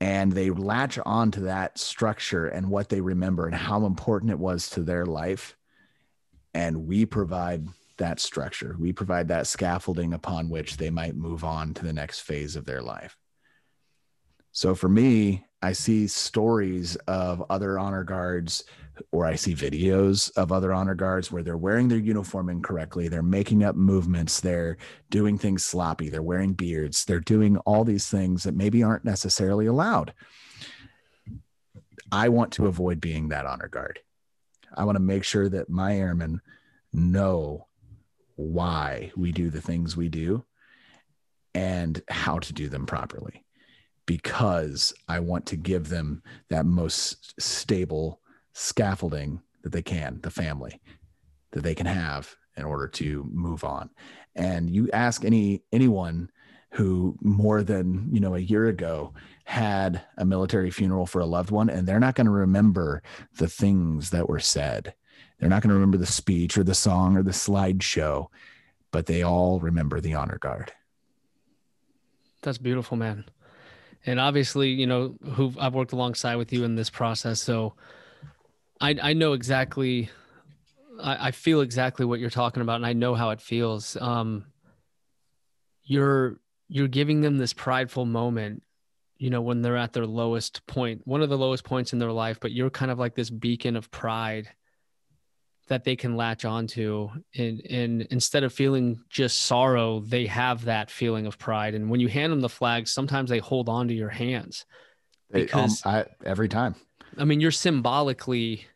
And 0.00 0.32
they 0.32 0.50
latch 0.50 0.98
on 1.06 1.30
to 1.32 1.40
that 1.42 1.78
structure 1.78 2.48
and 2.48 2.70
what 2.70 2.88
they 2.88 3.00
remember 3.00 3.46
and 3.46 3.54
how 3.54 3.86
important 3.86 4.32
it 4.32 4.38
was 4.38 4.68
to 4.70 4.82
their 4.82 5.06
life. 5.06 5.56
And 6.54 6.88
we 6.88 7.06
provide 7.06 7.68
that 7.98 8.18
structure. 8.18 8.74
We 8.80 8.92
provide 8.92 9.28
that 9.28 9.46
scaffolding 9.46 10.12
upon 10.12 10.48
which 10.48 10.76
they 10.76 10.90
might 10.90 11.14
move 11.14 11.44
on 11.44 11.74
to 11.74 11.84
the 11.84 11.92
next 11.92 12.20
phase 12.20 12.56
of 12.56 12.64
their 12.64 12.82
life. 12.82 13.16
So 14.50 14.74
for 14.74 14.88
me 14.88 15.44
i 15.62 15.72
see 15.72 16.06
stories 16.06 16.96
of 17.06 17.44
other 17.48 17.78
honor 17.78 18.04
guards 18.04 18.64
or 19.10 19.26
I 19.26 19.34
see 19.34 19.54
videos 19.54 20.30
of 20.36 20.52
other 20.52 20.72
honor 20.72 20.94
guards 20.94 21.32
where 21.32 21.42
they're 21.42 21.56
wearing 21.56 21.88
their 21.88 21.98
uniform 21.98 22.48
incorrectly, 22.48 23.08
they're 23.08 23.22
making 23.22 23.64
up 23.64 23.76
movements, 23.76 24.40
they're 24.40 24.76
doing 25.10 25.38
things 25.38 25.64
sloppy, 25.64 26.08
they're 26.08 26.22
wearing 26.22 26.52
beards, 26.52 27.04
they're 27.04 27.20
doing 27.20 27.56
all 27.58 27.84
these 27.84 28.08
things 28.08 28.44
that 28.44 28.54
maybe 28.54 28.82
aren't 28.82 29.04
necessarily 29.04 29.66
allowed. 29.66 30.12
I 32.10 32.28
want 32.28 32.52
to 32.54 32.66
avoid 32.66 33.00
being 33.00 33.28
that 33.28 33.46
honor 33.46 33.68
guard. 33.68 34.00
I 34.74 34.84
want 34.84 34.96
to 34.96 35.02
make 35.02 35.24
sure 35.24 35.48
that 35.48 35.68
my 35.68 35.96
airmen 35.96 36.40
know 36.92 37.66
why 38.36 39.12
we 39.16 39.32
do 39.32 39.50
the 39.50 39.60
things 39.60 39.96
we 39.96 40.08
do 40.08 40.44
and 41.54 42.00
how 42.08 42.38
to 42.38 42.52
do 42.52 42.68
them 42.68 42.86
properly 42.86 43.44
because 44.06 44.92
I 45.08 45.20
want 45.20 45.46
to 45.46 45.56
give 45.56 45.88
them 45.88 46.22
that 46.48 46.66
most 46.66 47.40
stable 47.40 48.20
scaffolding 48.52 49.40
that 49.62 49.72
they 49.72 49.82
can, 49.82 50.20
the 50.22 50.30
family 50.30 50.80
that 51.52 51.62
they 51.62 51.74
can 51.74 51.86
have 51.86 52.34
in 52.56 52.64
order 52.64 52.88
to 52.88 53.28
move 53.30 53.64
on. 53.64 53.90
And 54.34 54.70
you 54.70 54.90
ask 54.92 55.24
any 55.24 55.62
anyone 55.72 56.30
who 56.70 57.16
more 57.20 57.62
than 57.62 58.08
you 58.12 58.20
know 58.20 58.34
a 58.34 58.40
year 58.40 58.66
ago 58.66 59.12
had 59.44 60.02
a 60.16 60.24
military 60.24 60.70
funeral 60.70 61.06
for 61.06 61.20
a 61.20 61.26
loved 61.26 61.50
one 61.50 61.68
and 61.68 61.86
they're 61.86 62.00
not 62.00 62.14
going 62.14 62.26
to 62.26 62.30
remember 62.30 63.02
the 63.36 63.48
things 63.48 64.10
that 64.10 64.28
were 64.28 64.40
said. 64.40 64.94
They're 65.38 65.50
not 65.50 65.62
going 65.62 65.68
to 65.68 65.74
remember 65.74 65.98
the 65.98 66.06
speech 66.06 66.56
or 66.56 66.64
the 66.64 66.74
song 66.74 67.16
or 67.16 67.22
the 67.22 67.30
slideshow 67.32 68.28
but 68.90 69.06
they 69.06 69.22
all 69.22 69.58
remember 69.58 70.00
the 70.00 70.14
honor 70.14 70.38
guard. 70.38 70.72
That's 72.42 72.58
beautiful 72.58 72.96
man. 72.96 73.24
And 74.06 74.20
obviously 74.20 74.70
you 74.70 74.86
know 74.86 75.14
who 75.34 75.52
i've 75.60 75.74
worked 75.74 75.92
alongside 75.92 76.36
with 76.36 76.52
you 76.52 76.64
in 76.64 76.74
this 76.74 76.90
process 76.90 77.40
so 77.40 77.74
I 78.82 78.96
I 79.02 79.12
know 79.14 79.32
exactly. 79.32 80.10
I, 81.00 81.28
I 81.28 81.30
feel 81.30 81.62
exactly 81.62 82.04
what 82.04 82.20
you're 82.20 82.30
talking 82.30 82.62
about, 82.62 82.76
and 82.76 82.86
I 82.86 82.92
know 82.92 83.14
how 83.14 83.30
it 83.30 83.40
feels. 83.40 83.96
Um, 83.96 84.44
you're 85.84 86.38
you're 86.68 86.88
giving 86.88 87.20
them 87.20 87.38
this 87.38 87.52
prideful 87.52 88.06
moment 88.06 88.62
you 89.18 89.30
know 89.30 89.40
when 89.40 89.62
they're 89.62 89.76
at 89.76 89.92
their 89.92 90.06
lowest 90.06 90.66
point 90.66 91.00
one 91.04 91.22
of 91.22 91.28
the 91.28 91.38
lowest 91.38 91.64
points 91.64 91.92
in 91.92 91.98
their 91.98 92.12
life 92.12 92.38
but 92.40 92.52
you're 92.52 92.70
kind 92.70 92.90
of 92.90 92.98
like 92.98 93.14
this 93.14 93.30
beacon 93.30 93.76
of 93.76 93.90
pride 93.90 94.48
that 95.68 95.84
they 95.84 95.94
can 95.94 96.16
latch 96.16 96.44
onto 96.44 97.08
and 97.36 97.60
and 97.68 98.02
instead 98.10 98.42
of 98.42 98.52
feeling 98.52 99.00
just 99.10 99.42
sorrow 99.42 100.00
they 100.00 100.26
have 100.26 100.64
that 100.64 100.90
feeling 100.90 101.26
of 101.26 101.38
pride 101.38 101.74
and 101.74 101.88
when 101.88 102.00
you 102.00 102.08
hand 102.08 102.32
them 102.32 102.40
the 102.40 102.48
flags 102.48 102.90
sometimes 102.90 103.30
they 103.30 103.38
hold 103.38 103.68
on 103.68 103.88
to 103.88 103.94
your 103.94 104.08
hands 104.08 104.64
because 105.30 105.84
um, 105.84 105.92
I, 105.94 106.26
every 106.26 106.48
time 106.48 106.74
i 107.18 107.24
mean 107.24 107.40
you're 107.40 107.50
symbolically 107.50 108.66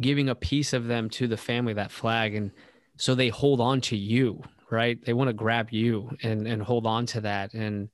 giving 0.00 0.28
a 0.28 0.34
piece 0.34 0.72
of 0.72 0.86
them 0.86 1.10
to 1.10 1.26
the 1.26 1.36
family, 1.36 1.72
that 1.74 1.90
flag. 1.90 2.34
And 2.34 2.52
so 2.96 3.14
they 3.14 3.28
hold 3.28 3.60
on 3.60 3.80
to 3.82 3.96
you, 3.96 4.42
right? 4.70 5.04
They 5.04 5.12
want 5.12 5.28
to 5.28 5.34
grab 5.34 5.70
you 5.70 6.10
and, 6.22 6.46
and 6.46 6.62
hold 6.62 6.86
on 6.86 7.06
to 7.06 7.20
that. 7.22 7.54
And 7.54 7.88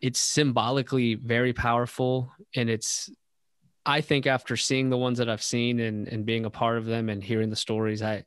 it's 0.00 0.18
symbolically 0.18 1.14
very 1.14 1.52
powerful. 1.52 2.32
And 2.54 2.68
it's, 2.68 3.10
I 3.86 4.00
think 4.00 4.26
after 4.26 4.56
seeing 4.56 4.90
the 4.90 4.98
ones 4.98 5.18
that 5.18 5.28
I've 5.28 5.42
seen 5.42 5.80
and, 5.80 6.08
and 6.08 6.26
being 6.26 6.44
a 6.44 6.50
part 6.50 6.78
of 6.78 6.86
them 6.86 7.08
and 7.08 7.22
hearing 7.22 7.50
the 7.50 7.56
stories, 7.56 8.02
I, 8.02 8.24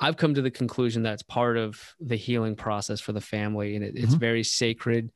I've 0.00 0.16
come 0.16 0.34
to 0.34 0.42
the 0.42 0.50
conclusion 0.50 1.02
that 1.04 1.12
it's 1.12 1.22
part 1.22 1.56
of 1.56 1.94
the 2.00 2.16
healing 2.16 2.56
process 2.56 3.00
for 3.00 3.12
the 3.12 3.20
family. 3.20 3.76
And 3.76 3.84
it, 3.84 3.94
it's 3.96 4.12
mm-hmm. 4.12 4.18
very 4.18 4.42
sacred 4.44 5.10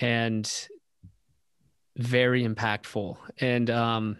and 0.00 0.50
very 1.96 2.46
impactful. 2.46 3.16
And, 3.40 3.68
um, 3.68 4.16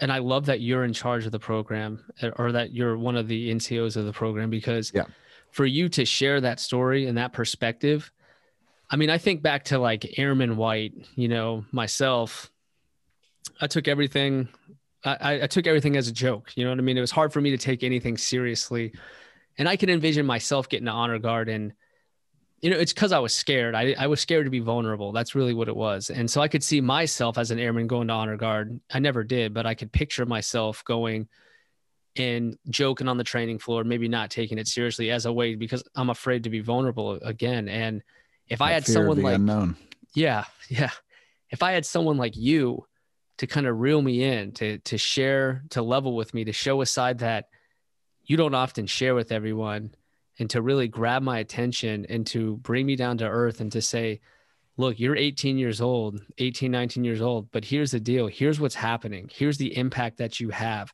and 0.00 0.10
I 0.10 0.18
love 0.18 0.46
that 0.46 0.60
you're 0.60 0.84
in 0.84 0.92
charge 0.92 1.26
of 1.26 1.32
the 1.32 1.38
program 1.38 2.04
eh, 2.22 2.30
or 2.36 2.52
that 2.52 2.72
you're 2.72 2.96
one 2.96 3.16
of 3.16 3.28
the 3.28 3.52
NCOs 3.54 3.96
of 3.96 4.06
the 4.06 4.12
program 4.12 4.50
because 4.50 4.90
yeah. 4.94 5.04
for 5.50 5.66
you 5.66 5.88
to 5.90 6.04
share 6.04 6.40
that 6.40 6.58
story 6.58 7.06
and 7.06 7.16
that 7.18 7.32
perspective, 7.32 8.10
I 8.90 8.96
mean, 8.96 9.10
I 9.10 9.18
think 9.18 9.42
back 9.42 9.64
to 9.66 9.78
like 9.78 10.18
Airman 10.18 10.56
White, 10.56 10.94
you 11.14 11.28
know, 11.28 11.64
myself, 11.70 12.50
I 13.60 13.66
took 13.66 13.86
everything, 13.86 14.48
I, 15.04 15.42
I 15.42 15.46
took 15.46 15.66
everything 15.66 15.96
as 15.96 16.08
a 16.08 16.12
joke. 16.12 16.52
You 16.56 16.64
know 16.64 16.70
what 16.70 16.78
I 16.78 16.82
mean? 16.82 16.98
It 16.98 17.02
was 17.02 17.10
hard 17.10 17.32
for 17.32 17.40
me 17.40 17.50
to 17.50 17.58
take 17.58 17.82
anything 17.84 18.16
seriously. 18.16 18.92
And 19.58 19.68
I 19.68 19.76
can 19.76 19.90
envision 19.90 20.26
myself 20.26 20.68
getting 20.68 20.88
an 20.88 20.94
honor 20.94 21.18
guard 21.18 21.48
and 21.48 21.72
you 22.60 22.70
know, 22.70 22.76
it's 22.76 22.92
because 22.92 23.12
I 23.12 23.18
was 23.18 23.32
scared. 23.32 23.74
I, 23.74 23.94
I 23.98 24.06
was 24.06 24.20
scared 24.20 24.44
to 24.44 24.50
be 24.50 24.60
vulnerable. 24.60 25.12
That's 25.12 25.34
really 25.34 25.54
what 25.54 25.68
it 25.68 25.76
was. 25.76 26.10
And 26.10 26.30
so 26.30 26.42
I 26.42 26.48
could 26.48 26.62
see 26.62 26.80
myself 26.80 27.38
as 27.38 27.50
an 27.50 27.58
airman 27.58 27.86
going 27.86 28.08
to 28.08 28.14
honor 28.14 28.36
guard. 28.36 28.80
I 28.92 28.98
never 28.98 29.24
did, 29.24 29.54
but 29.54 29.66
I 29.66 29.74
could 29.74 29.90
picture 29.92 30.26
myself 30.26 30.84
going 30.84 31.28
and 32.16 32.58
joking 32.68 33.08
on 33.08 33.16
the 33.16 33.24
training 33.24 33.60
floor, 33.60 33.82
maybe 33.82 34.08
not 34.08 34.30
taking 34.30 34.58
it 34.58 34.68
seriously 34.68 35.10
as 35.10 35.24
a 35.24 35.32
way 35.32 35.54
because 35.54 35.82
I'm 35.94 36.10
afraid 36.10 36.44
to 36.44 36.50
be 36.50 36.60
vulnerable 36.60 37.12
again. 37.12 37.68
And 37.68 38.02
if 38.46 38.58
that 38.58 38.66
I 38.66 38.72
had 38.72 38.86
someone 38.86 39.22
like, 39.22 39.36
unknown. 39.36 39.76
yeah, 40.14 40.44
yeah. 40.68 40.90
If 41.50 41.62
I 41.62 41.72
had 41.72 41.86
someone 41.86 42.18
like 42.18 42.36
you 42.36 42.86
to 43.38 43.46
kind 43.46 43.66
of 43.66 43.80
reel 43.80 44.02
me 44.02 44.22
in, 44.22 44.52
to, 44.52 44.78
to 44.78 44.98
share, 44.98 45.64
to 45.70 45.80
level 45.80 46.14
with 46.14 46.34
me, 46.34 46.44
to 46.44 46.52
show 46.52 46.82
a 46.82 46.86
side 46.86 47.20
that 47.20 47.48
you 48.24 48.36
don't 48.36 48.54
often 48.54 48.86
share 48.86 49.14
with 49.14 49.32
everyone 49.32 49.94
and 50.40 50.48
to 50.50 50.62
really 50.62 50.88
grab 50.88 51.22
my 51.22 51.38
attention 51.38 52.06
and 52.08 52.26
to 52.26 52.56
bring 52.56 52.86
me 52.86 52.96
down 52.96 53.18
to 53.18 53.28
earth 53.28 53.60
and 53.60 53.70
to 53.72 53.82
say, 53.82 54.20
look, 54.78 54.98
you're 54.98 55.14
18 55.14 55.58
years 55.58 55.82
old, 55.82 56.18
18, 56.38 56.70
19 56.70 57.04
years 57.04 57.20
old, 57.20 57.50
but 57.52 57.64
here's 57.64 57.90
the 57.90 58.00
deal. 58.00 58.26
Here's 58.26 58.58
what's 58.58 58.74
happening. 58.74 59.30
Here's 59.30 59.58
the 59.58 59.76
impact 59.76 60.16
that 60.16 60.40
you 60.40 60.48
have. 60.48 60.92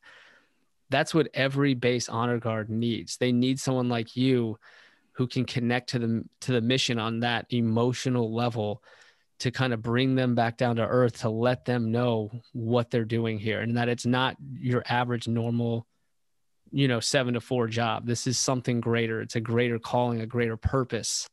That's 0.89 1.13
what 1.13 1.29
every 1.33 1.73
base 1.73 2.09
honor 2.09 2.39
guard 2.39 2.69
needs. 2.69 3.17
They 3.17 3.31
need 3.31 3.59
someone 3.59 3.87
like 3.87 4.17
you 4.17 4.59
who 5.13 5.27
can 5.27 5.45
connect 5.45 5.89
to 5.89 5.99
the 5.99 6.23
to 6.41 6.51
the 6.51 6.61
mission 6.61 6.99
on 6.99 7.21
that 7.21 7.47
emotional 7.51 8.33
level 8.33 8.83
to 9.39 9.51
kind 9.51 9.73
of 9.73 9.81
bring 9.81 10.15
them 10.15 10.35
back 10.35 10.57
down 10.57 10.75
to 10.75 10.85
earth 10.85 11.21
to 11.21 11.29
let 11.29 11.65
them 11.65 11.91
know 11.91 12.31
what 12.53 12.91
they're 12.91 13.05
doing 13.05 13.37
here 13.37 13.61
and 13.61 13.77
that 13.77 13.89
it's 13.89 14.05
not 14.05 14.35
your 14.59 14.83
average 14.87 15.27
normal 15.27 15.85
you 16.71 16.87
know, 16.87 16.99
seven 16.99 17.33
to 17.33 17.41
four 17.41 17.67
job. 17.67 18.05
This 18.05 18.27
is 18.27 18.37
something 18.37 18.81
greater. 18.81 19.21
It's 19.21 19.35
a 19.35 19.41
greater 19.41 19.79
calling, 19.79 20.21
a 20.21 20.25
greater 20.25 20.57
purpose. 20.57 21.27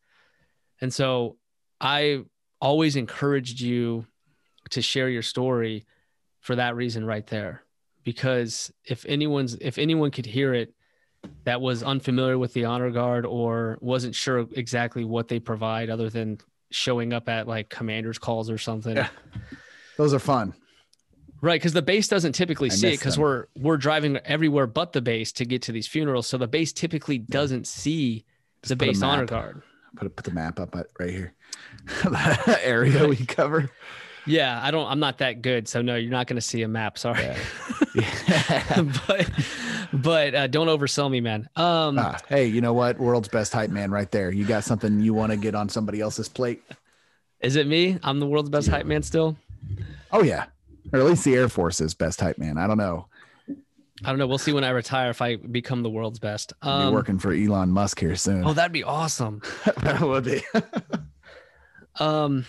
And 0.81 0.93
so 0.93 1.36
I 1.81 2.24
always 2.61 2.97
encouraged 2.97 3.61
you 3.61 4.06
to 4.70 4.82
share 4.82 5.09
your 5.09 5.23
story 5.23 5.86
for 6.40 6.56
that 6.56 6.77
reason 6.77 7.05
right 7.05 7.27
there. 7.27 7.62
Because 8.05 8.73
if 8.85 9.06
anyone's 9.06 9.55
if 9.55 9.78
anyone 9.78 10.11
could 10.11 10.27
hear 10.27 10.52
it 10.52 10.74
that 11.44 11.61
was 11.61 11.82
unfamiliar 11.82 12.39
with 12.39 12.52
the 12.52 12.66
honor 12.66 12.90
guard 12.90 13.24
or 13.24 13.78
wasn't 13.81 14.15
sure 14.15 14.47
exactly 14.52 15.05
what 15.05 15.28
they 15.28 15.40
provide 15.40 15.89
other 15.89 16.11
than 16.11 16.39
showing 16.70 17.12
up 17.12 17.28
at 17.28 17.48
like 17.48 17.70
commanders 17.70 18.19
calls 18.19 18.51
or 18.51 18.59
something. 18.59 18.97
Yeah. 18.97 19.09
Those 19.97 20.12
are 20.12 20.19
fun. 20.19 20.55
Right, 21.44 21.60
because 21.60 21.74
the 21.74 21.82
base 21.82 22.08
doesn't 22.08 22.32
typically 22.32 22.70
I 22.70 22.74
see 22.74 22.88
it 22.88 22.98
because 22.98 23.18
we're 23.18 23.48
we're 23.54 23.76
driving 23.76 24.16
everywhere 24.24 24.66
but 24.66 24.94
the 24.94 25.02
base 25.02 25.30
to 25.32 25.44
get 25.44 25.60
to 25.62 25.72
these 25.72 25.86
funerals. 25.86 26.26
So 26.26 26.38
the 26.38 26.48
base 26.48 26.72
typically 26.72 27.18
doesn't 27.18 27.66
see 27.66 28.24
Just 28.62 28.70
the 28.70 28.76
base 28.76 29.02
honor 29.02 29.26
guard. 29.26 29.62
Put 29.94 30.16
put 30.16 30.24
the 30.24 30.30
map 30.30 30.58
up 30.58 30.74
right 30.98 31.10
here, 31.10 31.34
the 32.02 32.60
area 32.64 33.06
we 33.06 33.16
cover. 33.16 33.70
Yeah, 34.24 34.58
I 34.62 34.70
don't. 34.70 34.90
I'm 34.90 35.00
not 35.00 35.18
that 35.18 35.42
good, 35.42 35.68
so 35.68 35.82
no, 35.82 35.96
you're 35.96 36.10
not 36.10 36.28
going 36.28 36.38
to 36.38 36.40
see 36.40 36.62
a 36.62 36.68
map. 36.68 36.96
Sorry, 36.96 37.22
yeah. 37.22 37.38
yeah. 37.94 38.82
but 39.06 39.30
but 39.92 40.34
uh, 40.34 40.46
don't 40.46 40.68
oversell 40.68 41.10
me, 41.10 41.20
man. 41.20 41.50
Um, 41.56 41.98
ah, 41.98 42.18
hey, 42.26 42.46
you 42.46 42.62
know 42.62 42.72
what? 42.72 42.98
World's 42.98 43.28
best 43.28 43.52
hype 43.52 43.68
man, 43.68 43.90
right 43.90 44.10
there. 44.10 44.32
You 44.32 44.46
got 44.46 44.64
something 44.64 44.98
you 45.00 45.12
want 45.12 45.30
to 45.32 45.36
get 45.36 45.54
on 45.54 45.68
somebody 45.68 46.00
else's 46.00 46.30
plate? 46.30 46.62
Is 47.40 47.56
it 47.56 47.66
me? 47.66 47.98
I'm 48.02 48.18
the 48.18 48.26
world's 48.26 48.48
best 48.48 48.68
yeah. 48.68 48.76
hype 48.76 48.86
man 48.86 49.02
still. 49.02 49.36
Oh 50.10 50.22
yeah, 50.22 50.46
or 50.93 51.01
at 51.01 51.05
least 51.05 51.24
the 51.24 51.35
Air 51.35 51.48
Force's 51.48 51.94
best 51.94 52.20
hype 52.20 52.39
man. 52.39 52.59
I 52.59 52.66
don't 52.66 52.78
know. 52.78 53.06
I 54.05 54.09
don't 54.09 54.19
know. 54.19 54.27
We'll 54.27 54.39
see 54.39 54.52
when 54.52 54.65
I 54.65 54.70
retire 54.70 55.11
if 55.11 55.23
I 55.23 55.36
become 55.36 55.82
the 55.82 55.90
world's 55.90 56.19
best. 56.19 56.52
Um, 56.62 56.90
Be 56.90 56.94
working 56.94 57.19
for 57.19 57.32
Elon 57.32 57.70
Musk 57.70 58.01
here 58.01 58.16
soon. 58.16 58.44
Oh, 58.44 58.52
that'd 58.52 58.73
be 58.73 58.82
awesome. 58.82 59.40
that 59.82 60.01
would 60.01 60.24
be. 60.24 60.43
um, 62.01 62.44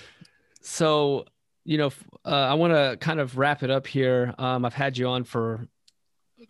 so 0.61 1.25
you 1.65 1.79
know, 1.79 1.91
uh, 2.23 2.29
I 2.29 2.53
want 2.53 2.73
to 2.73 2.97
kind 2.99 3.19
of 3.19 3.37
wrap 3.37 3.63
it 3.63 3.71
up 3.71 3.87
here. 3.87 4.33
Um, 4.37 4.65
I've 4.65 4.73
had 4.73 4.97
you 4.97 5.07
on 5.07 5.23
for 5.23 5.67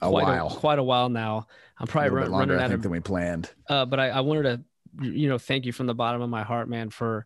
a 0.01 0.09
quite 0.09 0.25
while, 0.25 0.47
a, 0.47 0.49
quite 0.49 0.79
a 0.79 0.83
while 0.83 1.09
now. 1.09 1.47
I'm 1.79 1.87
probably 1.87 2.09
run, 2.09 2.31
longer, 2.31 2.53
running 2.53 2.71
out 2.71 2.73
of 2.73 2.81
than 2.81 2.91
we 2.91 2.99
planned. 2.99 3.49
Uh, 3.69 3.85
but 3.85 3.99
I, 3.99 4.09
I 4.09 4.19
wanted 4.21 4.43
to, 4.43 5.05
you 5.05 5.29
know, 5.29 5.37
thank 5.37 5.65
you 5.65 5.71
from 5.71 5.87
the 5.87 5.95
bottom 5.95 6.21
of 6.21 6.29
my 6.29 6.43
heart, 6.43 6.69
man, 6.69 6.89
for 6.89 7.25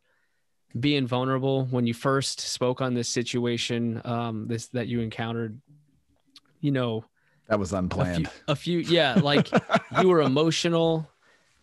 being 0.78 1.08
vulnerable 1.08 1.66
when 1.66 1.88
you 1.88 1.94
first 1.94 2.40
spoke 2.40 2.82
on 2.82 2.94
this 2.94 3.10
situation, 3.10 4.02
um, 4.06 4.48
this 4.48 4.68
that 4.68 4.88
you 4.88 5.02
encountered. 5.02 5.60
You 6.62 6.72
know, 6.72 7.06
that 7.48 7.60
was 7.60 7.74
unplanned. 7.74 8.28
A 8.48 8.56
few, 8.56 8.80
a 8.80 8.84
few 8.84 8.96
yeah, 8.96 9.16
like 9.16 9.50
you 10.00 10.10
were 10.10 10.22
emotional. 10.24 11.10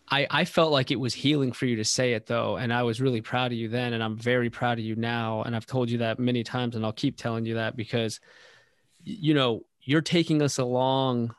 I, 0.09 0.27
I 0.29 0.45
felt 0.45 0.71
like 0.71 0.91
it 0.91 0.99
was 0.99 1.13
healing 1.13 1.51
for 1.51 1.65
you 1.65 1.77
to 1.77 1.83
say 1.83 2.13
it 2.13 2.27
though. 2.27 2.55
And 2.57 2.71
I 2.71 2.83
was 2.83 3.01
really 3.01 3.21
proud 3.21 3.51
of 3.51 3.57
you 3.57 3.67
then. 3.67 3.93
And 3.93 4.01
I'm 4.01 4.15
very 4.15 4.49
proud 4.49 4.79
of 4.79 4.85
you 4.85 4.95
now. 4.95 5.43
And 5.43 5.55
I've 5.55 5.65
told 5.65 5.89
you 5.89 5.97
that 5.99 6.17
many 6.17 6.43
times 6.43 6.75
and 6.75 6.85
I'll 6.85 6.93
keep 6.93 7.17
telling 7.17 7.45
you 7.45 7.55
that 7.55 7.75
because, 7.75 8.19
you 9.03 9.33
know, 9.33 9.65
you're 9.81 10.01
taking 10.01 10.41
us 10.41 10.59
along 10.59 11.35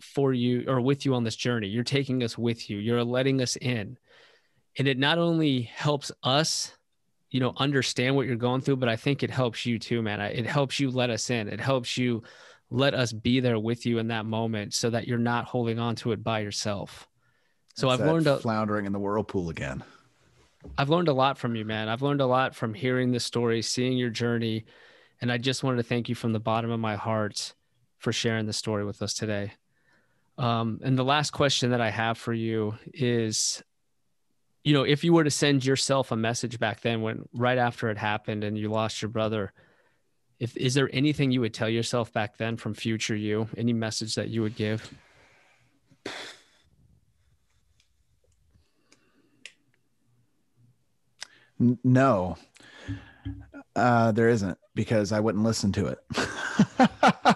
for 0.00 0.32
you 0.32 0.64
or 0.66 0.80
with 0.80 1.06
you 1.06 1.14
on 1.14 1.24
this 1.24 1.36
journey. 1.36 1.68
You're 1.68 1.84
taking 1.84 2.22
us 2.22 2.36
with 2.36 2.68
you. 2.68 2.78
You're 2.78 3.04
letting 3.04 3.40
us 3.40 3.56
in. 3.56 3.98
And 4.78 4.88
it 4.88 4.98
not 4.98 5.18
only 5.18 5.62
helps 5.62 6.12
us, 6.22 6.75
you 7.36 7.40
know, 7.40 7.52
understand 7.58 8.16
what 8.16 8.26
you're 8.26 8.34
going 8.34 8.62
through, 8.62 8.76
but 8.76 8.88
I 8.88 8.96
think 8.96 9.22
it 9.22 9.28
helps 9.28 9.66
you 9.66 9.78
too, 9.78 10.00
man. 10.00 10.22
It 10.22 10.46
helps 10.46 10.80
you 10.80 10.90
let 10.90 11.10
us 11.10 11.28
in. 11.28 11.48
It 11.48 11.60
helps 11.60 11.98
you 11.98 12.22
let 12.70 12.94
us 12.94 13.12
be 13.12 13.40
there 13.40 13.58
with 13.58 13.84
you 13.84 13.98
in 13.98 14.08
that 14.08 14.24
moment 14.24 14.72
so 14.72 14.88
that 14.88 15.06
you're 15.06 15.18
not 15.18 15.44
holding 15.44 15.78
on 15.78 15.96
to 15.96 16.12
it 16.12 16.24
by 16.24 16.38
yourself. 16.38 17.06
So 17.74 17.90
I've 17.90 18.00
learned 18.00 18.26
a, 18.26 18.38
floundering 18.38 18.86
in 18.86 18.92
the 18.92 18.98
whirlpool 18.98 19.50
again. 19.50 19.84
I've 20.78 20.88
learned 20.88 21.08
a 21.08 21.12
lot 21.12 21.36
from 21.36 21.54
you, 21.56 21.66
man. 21.66 21.90
I've 21.90 22.00
learned 22.00 22.22
a 22.22 22.26
lot 22.26 22.54
from 22.54 22.72
hearing 22.72 23.12
the 23.12 23.20
story, 23.20 23.60
seeing 23.60 23.98
your 23.98 24.08
journey, 24.08 24.64
and 25.20 25.30
I 25.30 25.36
just 25.36 25.62
wanted 25.62 25.76
to 25.76 25.82
thank 25.82 26.08
you 26.08 26.14
from 26.14 26.32
the 26.32 26.40
bottom 26.40 26.70
of 26.70 26.80
my 26.80 26.96
heart 26.96 27.52
for 27.98 28.14
sharing 28.14 28.46
the 28.46 28.54
story 28.54 28.86
with 28.86 29.02
us 29.02 29.12
today. 29.12 29.52
Um, 30.38 30.80
and 30.82 30.96
the 30.96 31.04
last 31.04 31.32
question 31.32 31.72
that 31.72 31.82
I 31.82 31.90
have 31.90 32.16
for 32.16 32.32
you 32.32 32.78
is, 32.94 33.62
you 34.66 34.72
know, 34.72 34.82
if 34.82 35.04
you 35.04 35.12
were 35.12 35.22
to 35.22 35.30
send 35.30 35.64
yourself 35.64 36.10
a 36.10 36.16
message 36.16 36.58
back 36.58 36.80
then, 36.80 37.00
when 37.00 37.28
right 37.32 37.56
after 37.56 37.88
it 37.88 37.96
happened 37.96 38.42
and 38.42 38.58
you 38.58 38.68
lost 38.68 39.00
your 39.00 39.08
brother, 39.08 39.52
if 40.40 40.56
is 40.56 40.74
there 40.74 40.90
anything 40.92 41.30
you 41.30 41.40
would 41.40 41.54
tell 41.54 41.68
yourself 41.68 42.12
back 42.12 42.36
then 42.36 42.56
from 42.56 42.74
future 42.74 43.14
you? 43.14 43.48
Any 43.56 43.72
message 43.72 44.16
that 44.16 44.28
you 44.28 44.42
would 44.42 44.56
give? 44.56 44.92
No, 51.84 52.36
uh, 53.76 54.10
there 54.10 54.28
isn't 54.28 54.58
because 54.74 55.12
I 55.12 55.20
wouldn't 55.20 55.44
listen 55.44 55.70
to 55.74 55.86
it. 55.86 57.35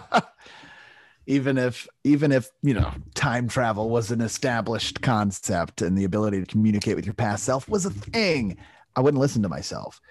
even 1.31 1.57
if, 1.57 1.87
even 2.03 2.33
if 2.33 2.49
you 2.61 2.73
know, 2.73 2.91
time 3.15 3.47
travel 3.47 3.89
was 3.89 4.11
an 4.11 4.19
established 4.19 5.01
concept 5.01 5.81
and 5.81 5.97
the 5.97 6.03
ability 6.03 6.41
to 6.41 6.45
communicate 6.45 6.97
with 6.97 7.05
your 7.05 7.13
past 7.13 7.45
self 7.45 7.69
was 7.69 7.85
a 7.85 7.89
thing, 7.89 8.57
I 8.97 8.99
wouldn't 8.99 9.21
listen 9.21 9.41
to 9.43 9.49
myself. 9.49 10.01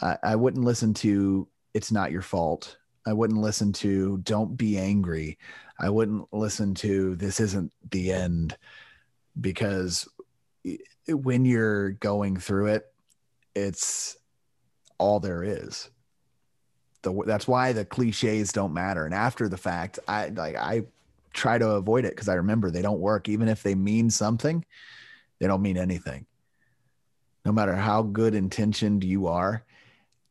I, 0.00 0.16
I 0.22 0.36
wouldn't 0.36 0.64
listen 0.64 0.94
to 0.94 1.46
"It's 1.74 1.92
not 1.92 2.10
your 2.10 2.22
fault." 2.22 2.78
I 3.06 3.12
wouldn't 3.12 3.40
listen 3.40 3.70
to 3.74 4.16
"Don't 4.18 4.56
be 4.56 4.78
angry." 4.78 5.38
I 5.78 5.90
wouldn't 5.90 6.32
listen 6.32 6.74
to 6.76 7.16
"This 7.16 7.38
isn't 7.38 7.70
the 7.90 8.10
end," 8.12 8.56
because 9.38 10.08
when 11.06 11.44
you're 11.44 11.90
going 11.90 12.38
through 12.38 12.68
it 12.68 12.86
it's 13.54 14.16
all 14.98 15.20
there 15.20 15.42
is. 15.42 15.90
The, 17.02 17.22
that's 17.24 17.46
why 17.46 17.72
the 17.72 17.84
cliches 17.84 18.52
don't 18.52 18.74
matter. 18.74 19.04
And 19.04 19.14
after 19.14 19.48
the 19.48 19.56
fact, 19.56 19.98
I 20.08 20.28
like 20.28 20.56
I 20.56 20.84
try 21.32 21.58
to 21.58 21.70
avoid 21.70 22.04
it 22.04 22.12
because 22.12 22.28
I 22.28 22.34
remember 22.34 22.70
they 22.70 22.82
don't 22.82 23.00
work. 23.00 23.28
Even 23.28 23.48
if 23.48 23.62
they 23.62 23.74
mean 23.74 24.10
something, 24.10 24.64
they 25.38 25.46
don't 25.46 25.62
mean 25.62 25.76
anything. 25.76 26.26
No 27.44 27.52
matter 27.52 27.76
how 27.76 28.02
good 28.02 28.34
intentioned 28.34 29.04
you 29.04 29.28
are, 29.28 29.64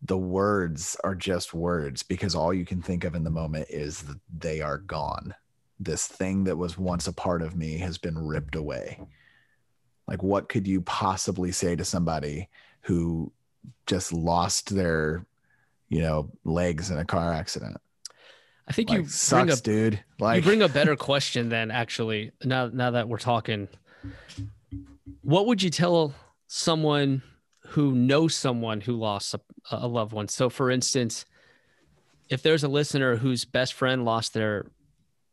the 0.02 0.18
words 0.18 0.98
are 1.04 1.16
just 1.16 1.54
words 1.54 2.04
because 2.04 2.36
all 2.36 2.54
you 2.54 2.66
can 2.66 2.82
think 2.82 3.04
of 3.04 3.16
in 3.16 3.24
the 3.24 3.30
moment 3.30 3.68
is 3.70 4.02
that 4.04 4.20
they 4.38 4.62
are 4.62 4.78
gone. 4.78 5.34
This 5.80 6.08
thing 6.08 6.44
that 6.46 6.58
was 6.58 6.78
once 6.78 7.08
a 7.08 7.14
part 7.14 7.42
of 7.42 7.56
me 7.56 7.78
has 7.78 7.98
been 7.98 8.18
ripped 8.18 8.56
away. 8.56 9.00
Like, 10.08 10.22
what 10.22 10.50
could 10.50 10.68
you 10.68 10.82
possibly 10.82 11.52
say 11.52 11.76
to 11.76 11.86
somebody 11.86 12.50
who 12.82 13.32
just 13.88 14.14
lost 14.14 14.76
their, 14.76 15.26
you 15.90 16.02
know, 16.02 16.32
legs 16.44 16.92
in 16.92 16.98
a 16.98 17.06
car 17.06 17.34
accident. 17.34 17.78
I 18.68 18.74
think 18.74 18.90
like, 18.90 19.00
you 19.02 19.08
sucks, 19.08 19.60
a, 19.60 19.64
dude. 19.64 20.04
Like 20.20 20.38
you 20.38 20.42
bring 20.42 20.62
a 20.62 20.70
better 20.80 20.96
question 20.96 21.50
than 21.50 21.72
actually. 21.72 22.32
Now 22.44 22.68
now 22.68 22.92
that 22.92 23.08
we're 23.08 23.18
talking, 23.18 23.68
what 25.22 25.46
would 25.48 25.62
you 25.62 25.70
tell 25.70 26.14
someone 26.48 27.22
who 27.70 27.94
knows 27.94 28.36
someone 28.36 28.82
who 28.82 28.94
lost 28.94 29.34
a, 29.34 29.40
a 29.72 29.88
loved 29.88 30.14
one? 30.14 30.28
So 30.28 30.50
for 30.50 30.72
instance, 30.72 31.26
if 32.30 32.42
there's 32.42 32.64
a 32.64 32.68
listener 32.68 33.18
whose 33.18 33.46
best 33.46 33.74
friend 33.74 34.04
lost 34.04 34.34
their 34.34 34.66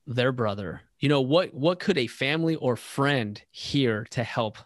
their 0.07 0.33
brother, 0.33 0.83
you 1.01 1.09
know, 1.09 1.23
what 1.23 1.55
what 1.55 1.81
could 1.81 1.97
a 1.97 2.07
family 2.07 2.57
or 2.57 2.77
friend 2.77 3.41
hear 3.51 4.05
to 4.11 4.23
help 4.23 4.59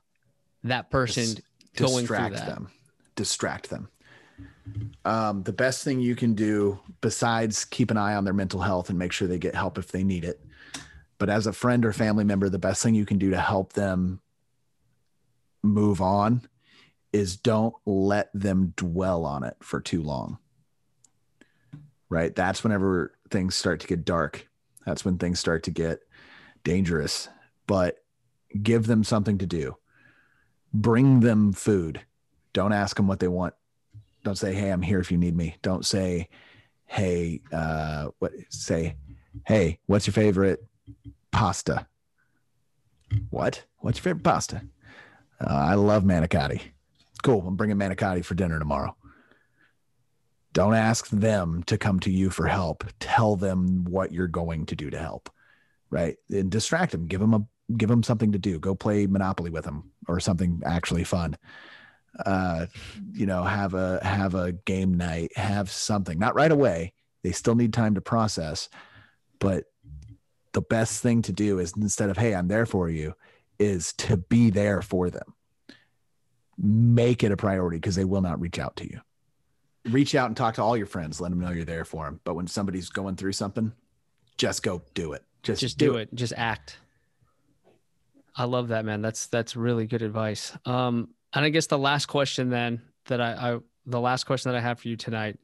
that 0.65 0.91
person 0.91 1.23
Dis- 1.23 1.41
going 1.77 2.01
distract 2.01 2.37
through 2.37 2.47
that? 2.47 2.47
them 2.47 2.71
distract 3.17 3.71
them. 3.71 3.89
Um, 5.05 5.43
the 5.43 5.53
best 5.53 5.85
thing 5.85 6.01
you 6.01 6.17
can 6.17 6.35
do, 6.35 6.81
besides 7.01 7.65
keep 7.65 7.91
an 7.91 7.97
eye 7.97 8.15
on 8.15 8.25
their 8.25 8.35
mental 8.35 8.61
health 8.61 8.91
and 8.91 8.99
make 8.99 9.13
sure 9.13 9.29
they 9.29 9.39
get 9.39 9.55
help 9.55 9.79
if 9.79 9.93
they 9.93 10.03
need 10.03 10.25
it, 10.25 10.45
but 11.19 11.31
as 11.31 11.47
a 11.47 11.53
friend 11.53 11.85
or 11.85 11.93
family 11.93 12.25
member, 12.25 12.49
the 12.49 12.59
best 12.59 12.83
thing 12.83 12.95
you 12.95 13.07
can 13.07 13.19
do 13.19 13.31
to 13.31 13.41
help 13.41 13.73
them 13.73 14.21
move 15.63 16.01
on 16.01 16.43
is 17.13 17.37
don't 17.37 17.75
let 17.87 18.31
them 18.35 18.75
dwell 18.77 19.25
on 19.25 19.45
it 19.45 19.57
for 19.61 19.81
too 19.81 20.03
long. 20.03 20.39
Right? 22.09 22.35
That's 22.35 22.63
whenever 22.63 23.13
things 23.31 23.55
start 23.55 23.81
to 23.81 23.87
get 23.87 24.05
dark. 24.05 24.49
That's 24.85 25.05
when 25.05 25.19
things 25.19 25.41
start 25.41 25.63
to 25.65 25.71
get 25.71 26.01
dangerous. 26.63 27.29
But 27.67 28.05
give 28.63 28.87
them 28.87 29.03
something 29.03 29.39
to 29.39 29.47
do. 29.47 29.77
Bring 30.73 31.21
them 31.21 31.53
food 31.53 32.03
don't 32.57 32.73
ask 32.73 32.97
them 32.97 33.07
what 33.07 33.21
they 33.21 33.29
want. 33.29 33.53
Don't 34.27 34.35
say, 34.35 34.55
"Hey, 34.55 34.71
I'm 34.71 34.83
here 34.83 34.99
if 34.99 35.13
you 35.13 35.19
need 35.19 35.37
me." 35.37 35.55
Don't 35.63 35.87
say, 35.87 36.29
"Hey, 36.85 37.43
uh, 37.53 38.09
what?" 38.19 38.33
Say, 38.49 38.97
"Hey, 39.47 39.79
what's 39.87 40.09
your 40.09 40.15
favorite 40.15 40.67
pasta?" 41.31 41.87
What? 43.31 43.63
What's 43.79 43.99
your 43.99 44.03
favorite 44.03 44.25
pasta? 44.25 44.63
Uh, 45.41 45.55
I 45.55 45.75
love 45.75 46.03
manicotti. 46.03 46.61
Cool. 47.23 47.47
I'm 47.47 47.55
bringing 47.55 47.77
manicotti 47.77 48.25
for 48.25 48.35
dinner 48.35 48.59
tomorrow. 48.59 48.97
Don't 50.53 50.75
ask 50.75 51.09
them 51.11 51.63
to 51.69 51.79
come 51.79 52.01
to 52.01 52.11
you 52.11 52.31
for 52.31 52.49
help. 52.49 52.83
Tell 52.99 53.37
them 53.37 53.85
what 53.85 54.11
you're 54.11 54.27
going 54.27 54.67
to 54.67 54.75
do 54.75 54.91
to 54.91 54.99
help, 54.99 55.31
right? 55.89 56.17
And 56.31 56.51
distract 56.51 56.91
them. 56.91 57.07
Give 57.07 57.21
them 57.21 57.33
a 57.33 57.47
give 57.77 57.91
them 57.91 58.03
something 58.03 58.33
to 58.33 58.41
do. 58.41 58.59
Go 58.59 58.75
play 58.75 59.07
Monopoly 59.07 59.51
with 59.51 59.65
them 59.65 59.93
or 60.09 60.19
something 60.19 60.63
actually 60.67 61.05
fun 61.05 61.37
uh, 62.25 62.67
you 63.13 63.27
know, 63.27 63.45
have 63.45 63.75
a 63.75 64.05
have 64.05 64.35
a 64.35 64.53
game 64.53 64.95
night, 64.95 65.37
have 65.37 65.71
something. 65.71 66.19
Not 66.19 66.35
right 66.35 66.51
away. 66.51 66.93
They 67.23 67.33
still 67.33 67.55
need 67.55 67.73
time 67.73 67.95
to 67.95 68.01
process, 68.01 68.69
but 69.39 69.65
the 70.53 70.63
best 70.63 71.03
thing 71.03 71.23
to 71.23 71.33
do 71.33 71.59
is 71.59 71.75
instead 71.77 72.11
of 72.11 72.17
"Hey, 72.17 72.35
I'm 72.35 72.49
there 72.49 72.67
for 72.67 72.89
you," 72.89 73.15
is 73.59 73.93
to 73.95 74.17
be 74.17 74.51
there 74.51 74.83
for 74.83 75.11
them. 75.11 75.35
Make 76.59 77.23
it 77.23 77.33
a 77.33 77.37
priority 77.37 77.77
because 77.77 77.97
they 77.97 78.05
will 78.05 78.23
not 78.23 78.41
reach 78.41 78.59
out 78.59 78.77
to 78.77 78.85
you. 78.85 79.01
Reach 79.85 80.15
out 80.15 80.27
and 80.27 80.37
talk 80.37 80.55
to 80.55 80.63
all 80.63 80.77
your 80.77 80.87
friends. 80.87 81.21
Let 81.21 81.31
them 81.31 81.41
know 81.41 81.51
you're 81.51 81.65
there 81.65 81.85
for 81.85 82.05
them. 82.07 82.21
But 82.25 82.35
when 82.35 82.47
somebody's 82.47 82.89
going 82.89 83.17
through 83.17 83.33
something, 83.33 83.73
just 84.37 84.63
go 84.63 84.83
do 84.95 85.13
it. 85.13 85.23
Just 85.43 85.61
just 85.61 85.79
do, 85.79 85.93
do 85.93 85.99
it. 85.99 86.09
it. 86.13 86.15
Just 86.15 86.33
act. 86.37 86.79
I 88.35 88.45
love 88.45 88.69
that, 88.69 88.85
man. 88.85 89.01
That's 89.01 89.27
that's 89.27 89.57
really 89.57 89.87
good 89.87 90.03
advice. 90.03 90.57
Um, 90.65 91.11
and 91.37 91.45
I 91.45 91.51
guess 91.51 91.67
the 91.67 91.79
last 91.79 92.07
question 92.07 92.49
then 92.49 92.81
that 93.07 93.21
I, 93.21 93.33
I 93.33 93.59
the 93.85 94.01
last 94.01 94.25
question 94.25 94.51
that 94.51 94.59
I 94.59 94.63
have 94.63 94.81
for 94.81 94.89
you 94.89 94.97
tonight 94.97 95.39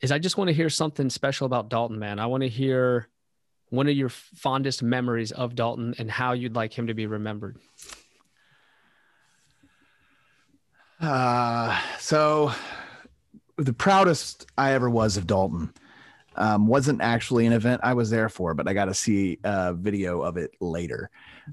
is 0.00 0.12
I 0.12 0.18
just 0.18 0.38
want 0.38 0.48
to 0.48 0.54
hear 0.54 0.70
something 0.70 1.10
special 1.10 1.46
about 1.46 1.68
Dalton, 1.68 1.98
man. 1.98 2.20
I 2.20 2.26
want 2.26 2.42
to 2.44 2.48
hear 2.48 3.08
one 3.70 3.88
of 3.88 3.96
your 3.96 4.08
fondest 4.08 4.82
memories 4.82 5.32
of 5.32 5.56
Dalton 5.56 5.94
and 5.98 6.08
how 6.08 6.32
you'd 6.32 6.54
like 6.54 6.72
him 6.72 6.86
to 6.86 6.94
be 6.94 7.06
remembered. 7.06 7.58
Uh, 11.00 11.78
so 11.98 12.52
the 13.56 13.72
proudest 13.72 14.46
I 14.56 14.72
ever 14.72 14.88
was 14.88 15.16
of 15.16 15.26
Dalton 15.26 15.74
um, 16.36 16.68
wasn't 16.68 17.02
actually 17.02 17.46
an 17.46 17.52
event 17.52 17.80
I 17.82 17.94
was 17.94 18.10
there 18.10 18.28
for, 18.28 18.54
but 18.54 18.68
I 18.68 18.74
got 18.74 18.86
to 18.86 18.94
see 18.94 19.38
a 19.42 19.74
video 19.74 20.22
of 20.22 20.36
it 20.36 20.52
later. 20.60 21.10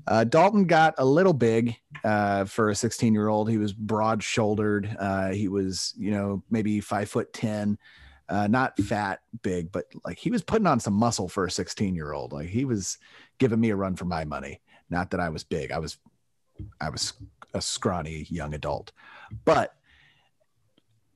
Uh, 0.07 0.23
Dalton 0.23 0.65
got 0.65 0.95
a 0.97 1.05
little 1.05 1.33
big 1.33 1.75
uh, 2.03 2.45
for 2.45 2.69
a 2.69 2.75
16 2.75 3.13
year 3.13 3.27
old. 3.27 3.49
He 3.49 3.57
was 3.57 3.73
broad 3.73 4.23
shouldered. 4.23 4.95
Uh, 4.99 5.29
he 5.31 5.47
was, 5.47 5.93
you 5.97 6.11
know, 6.11 6.43
maybe 6.49 6.79
five 6.79 7.09
foot 7.09 7.33
10, 7.33 7.77
uh, 8.29 8.47
not 8.47 8.77
fat, 8.79 9.19
big, 9.41 9.71
but 9.71 9.85
like 10.05 10.17
he 10.17 10.31
was 10.31 10.41
putting 10.41 10.67
on 10.67 10.79
some 10.79 10.93
muscle 10.93 11.27
for 11.27 11.45
a 11.45 11.51
16 11.51 11.95
year 11.95 12.13
old. 12.13 12.33
Like 12.33 12.49
he 12.49 12.65
was 12.65 12.97
giving 13.37 13.59
me 13.59 13.69
a 13.69 13.75
run 13.75 13.95
for 13.95 14.05
my 14.05 14.25
money. 14.25 14.61
Not 14.89 15.11
that 15.11 15.19
I 15.19 15.29
was 15.29 15.43
big. 15.43 15.71
I 15.71 15.79
was, 15.79 15.97
I 16.79 16.89
was 16.89 17.13
a 17.53 17.61
scrawny 17.61 18.27
young 18.29 18.53
adult, 18.53 18.91
but 19.45 19.73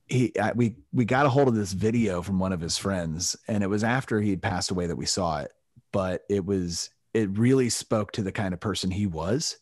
he 0.08 0.32
we 0.54 0.76
we 0.94 1.04
got 1.04 1.26
a 1.26 1.30
hold 1.30 1.48
of 1.48 1.56
this 1.56 1.74
video 1.74 2.22
from 2.22 2.38
one 2.38 2.54
of 2.54 2.62
his 2.62 2.78
friends 2.78 3.36
and 3.48 3.64
it 3.64 3.68
was 3.68 3.84
after 3.84 4.22
he'd 4.22 4.42
passed 4.42 4.70
away 4.70 4.86
that 4.86 4.96
we 4.96 5.06
saw 5.06 5.40
it 5.40 5.52
but 5.92 6.24
it 6.30 6.46
was 6.46 6.92
it 7.16 7.30
really 7.38 7.70
spoke 7.70 8.12
to 8.12 8.22
the 8.22 8.32
kind 8.32 8.54
of 8.54 8.60
person 8.60 8.92
he 8.92 9.08
was. 9.08 9.58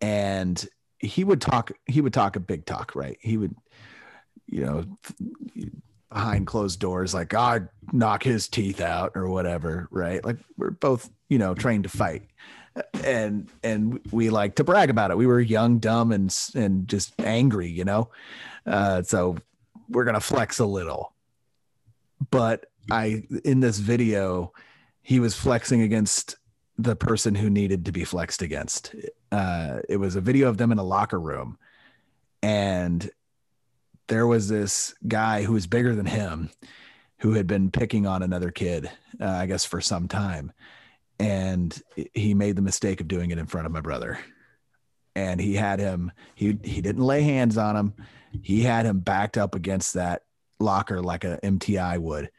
And 0.00 0.66
he 0.98 1.24
would 1.24 1.42
talk 1.42 1.72
he 1.86 2.00
would 2.00 2.14
talk 2.14 2.36
a 2.36 2.40
big 2.40 2.64
talk 2.64 2.96
right? 2.96 3.18
He 3.20 3.36
would 3.36 3.54
you 4.46 4.64
know 4.64 4.84
behind 6.10 6.46
closed 6.46 6.78
doors 6.78 7.14
like 7.14 7.32
i'd 7.32 7.68
knock 7.92 8.22
his 8.22 8.46
teeth 8.48 8.80
out 8.80 9.12
or 9.14 9.28
whatever 9.28 9.88
right? 9.90 10.24
Like 10.24 10.38
we're 10.56 10.70
both 10.70 11.10
you 11.28 11.38
know 11.38 11.54
trained 11.54 11.84
to 11.84 11.90
fight. 11.90 12.22
And 13.04 13.50
and 13.62 14.00
we 14.10 14.30
like 14.30 14.54
to 14.54 14.64
brag 14.64 14.88
about 14.88 15.10
it. 15.10 15.18
We 15.18 15.26
were 15.26 15.40
young 15.40 15.80
dumb 15.80 16.12
and 16.12 16.34
and 16.54 16.88
just 16.88 17.12
angry 17.20 17.68
you 17.68 17.84
know? 17.84 18.08
Uh, 18.64 19.02
so 19.02 19.36
we're 19.90 20.04
gonna 20.04 20.20
flex 20.20 20.60
a 20.60 20.66
little. 20.66 21.12
But 22.30 22.66
I 22.90 23.24
in 23.44 23.60
this 23.60 23.78
video, 23.78 24.54
he 25.02 25.20
was 25.20 25.34
flexing 25.34 25.82
against 25.82 26.36
the 26.78 26.96
person 26.96 27.34
who 27.34 27.50
needed 27.50 27.84
to 27.84 27.92
be 27.92 28.04
flexed 28.04 28.42
against. 28.42 28.94
Uh, 29.30 29.80
it 29.88 29.96
was 29.96 30.16
a 30.16 30.20
video 30.20 30.48
of 30.48 30.56
them 30.56 30.72
in 30.72 30.78
a 30.78 30.84
locker 30.84 31.20
room, 31.20 31.58
and 32.42 33.10
there 34.08 34.26
was 34.26 34.48
this 34.48 34.94
guy 35.06 35.42
who 35.42 35.52
was 35.52 35.66
bigger 35.66 35.94
than 35.94 36.06
him, 36.06 36.50
who 37.18 37.32
had 37.32 37.46
been 37.46 37.70
picking 37.70 38.06
on 38.06 38.22
another 38.22 38.50
kid, 38.50 38.90
uh, 39.20 39.26
I 39.26 39.46
guess 39.46 39.64
for 39.64 39.80
some 39.80 40.08
time, 40.08 40.52
and 41.18 41.80
he 42.14 42.34
made 42.34 42.56
the 42.56 42.62
mistake 42.62 43.00
of 43.00 43.08
doing 43.08 43.30
it 43.30 43.38
in 43.38 43.46
front 43.46 43.66
of 43.66 43.72
my 43.72 43.80
brother, 43.80 44.18
and 45.14 45.40
he 45.40 45.54
had 45.54 45.78
him. 45.78 46.10
He 46.34 46.58
he 46.62 46.80
didn't 46.80 47.04
lay 47.04 47.22
hands 47.22 47.58
on 47.58 47.76
him 47.76 47.94
he 48.40 48.62
had 48.62 48.86
him 48.86 49.00
backed 49.00 49.36
up 49.36 49.54
against 49.54 49.94
that 49.94 50.22
locker 50.58 51.02
like 51.02 51.24
a 51.24 51.38
MTI 51.42 51.98
would. 51.98 52.30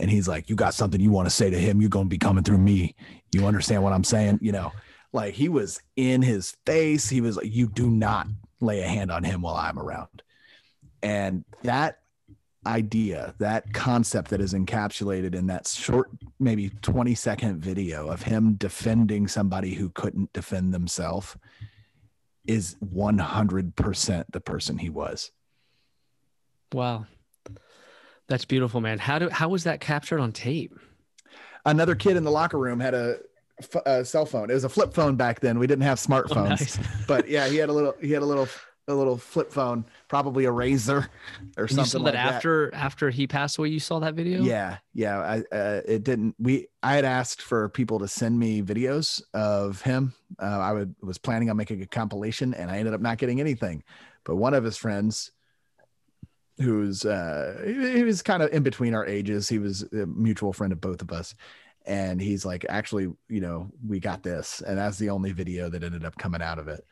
And 0.00 0.10
he's 0.10 0.26
like, 0.26 0.48
You 0.48 0.56
got 0.56 0.74
something 0.74 1.00
you 1.00 1.10
want 1.10 1.26
to 1.26 1.34
say 1.34 1.50
to 1.50 1.58
him? 1.58 1.80
You're 1.80 1.90
to 1.90 2.04
be 2.06 2.18
coming 2.18 2.42
through 2.42 2.58
me. 2.58 2.94
You 3.32 3.46
understand 3.46 3.82
what 3.82 3.92
I'm 3.92 4.04
saying? 4.04 4.38
You 4.42 4.52
know, 4.52 4.72
like 5.12 5.34
he 5.34 5.48
was 5.48 5.80
in 5.96 6.22
his 6.22 6.56
face. 6.66 7.08
He 7.08 7.20
was 7.20 7.36
like, 7.36 7.52
You 7.52 7.68
do 7.68 7.88
not 7.88 8.26
lay 8.60 8.80
a 8.80 8.88
hand 8.88 9.12
on 9.12 9.22
him 9.24 9.42
while 9.42 9.56
I'm 9.56 9.78
around. 9.78 10.22
And 11.02 11.44
that 11.62 11.98
idea, 12.66 13.34
that 13.38 13.72
concept 13.72 14.30
that 14.30 14.40
is 14.40 14.54
encapsulated 14.54 15.34
in 15.34 15.46
that 15.46 15.66
short, 15.66 16.10
maybe 16.38 16.70
20 16.82 17.14
second 17.14 17.62
video 17.62 18.08
of 18.08 18.22
him 18.22 18.54
defending 18.54 19.28
somebody 19.28 19.74
who 19.74 19.90
couldn't 19.90 20.32
defend 20.32 20.74
themselves 20.74 21.36
is 22.46 22.76
100% 22.84 24.24
the 24.30 24.40
person 24.40 24.78
he 24.78 24.90
was. 24.90 25.30
Wow. 26.72 27.06
That's 28.30 28.44
beautiful, 28.44 28.80
man. 28.80 29.00
How 29.00 29.18
do 29.18 29.28
how 29.28 29.48
was 29.48 29.64
that 29.64 29.80
captured 29.80 30.20
on 30.20 30.30
tape? 30.30 30.78
Another 31.66 31.96
kid 31.96 32.16
in 32.16 32.22
the 32.22 32.30
locker 32.30 32.58
room 32.58 32.78
had 32.78 32.94
a, 32.94 33.16
a 33.84 34.04
cell 34.04 34.24
phone. 34.24 34.50
It 34.50 34.54
was 34.54 34.62
a 34.62 34.68
flip 34.68 34.94
phone 34.94 35.16
back 35.16 35.40
then. 35.40 35.58
We 35.58 35.66
didn't 35.66 35.82
have 35.82 35.98
smartphones. 35.98 36.36
Oh, 36.36 36.48
nice. 36.48 36.78
but 37.08 37.28
yeah, 37.28 37.48
he 37.48 37.56
had 37.56 37.70
a 37.70 37.72
little 37.72 37.96
he 38.00 38.12
had 38.12 38.22
a 38.22 38.24
little 38.24 38.46
a 38.86 38.94
little 38.94 39.16
flip 39.16 39.52
phone, 39.52 39.84
probably 40.06 40.44
a 40.44 40.50
Razr 40.52 40.90
or 40.90 41.08
and 41.56 41.70
something. 41.70 41.78
You 41.78 41.84
saw 41.84 41.98
that 41.98 42.04
like 42.04 42.14
after 42.14 42.70
that. 42.70 42.78
after 42.78 43.10
he 43.10 43.26
passed 43.26 43.58
away. 43.58 43.70
You 43.70 43.80
saw 43.80 43.98
that 43.98 44.14
video? 44.14 44.42
Yeah, 44.42 44.78
yeah. 44.94 45.18
I 45.18 45.56
uh, 45.56 45.80
it 45.84 46.04
didn't. 46.04 46.36
We 46.38 46.68
I 46.84 46.94
had 46.94 47.04
asked 47.04 47.42
for 47.42 47.68
people 47.68 47.98
to 47.98 48.06
send 48.06 48.38
me 48.38 48.62
videos 48.62 49.20
of 49.34 49.82
him. 49.82 50.14
Uh, 50.40 50.44
I 50.44 50.72
would 50.72 50.94
was 51.02 51.18
planning 51.18 51.50
on 51.50 51.56
making 51.56 51.82
a 51.82 51.86
compilation, 51.86 52.54
and 52.54 52.70
I 52.70 52.78
ended 52.78 52.94
up 52.94 53.00
not 53.00 53.18
getting 53.18 53.40
anything. 53.40 53.82
But 54.22 54.36
one 54.36 54.54
of 54.54 54.62
his 54.62 54.76
friends, 54.76 55.32
who's 56.60 57.04
uh, 57.04 57.62
he, 57.64 57.98
he 57.98 58.04
was 58.04 58.22
kind 58.22 58.42
of 58.42 58.52
in 58.52 58.62
between 58.62 58.94
our 58.94 59.06
ages, 59.06 59.48
he 59.48 59.58
was 59.58 59.82
a 59.92 60.06
mutual 60.06 60.52
friend 60.52 60.72
of 60.72 60.80
both 60.80 61.02
of 61.02 61.12
us. 61.12 61.34
And 61.86 62.20
he's 62.20 62.44
like, 62.44 62.66
actually, 62.68 63.04
you 63.28 63.40
know, 63.40 63.70
we 63.86 64.00
got 64.00 64.22
this, 64.22 64.60
and 64.60 64.78
that's 64.78 64.98
the 64.98 65.10
only 65.10 65.32
video 65.32 65.70
that 65.70 65.82
ended 65.82 66.04
up 66.04 66.16
coming 66.16 66.42
out 66.42 66.58
of 66.58 66.68
it. 66.68 66.84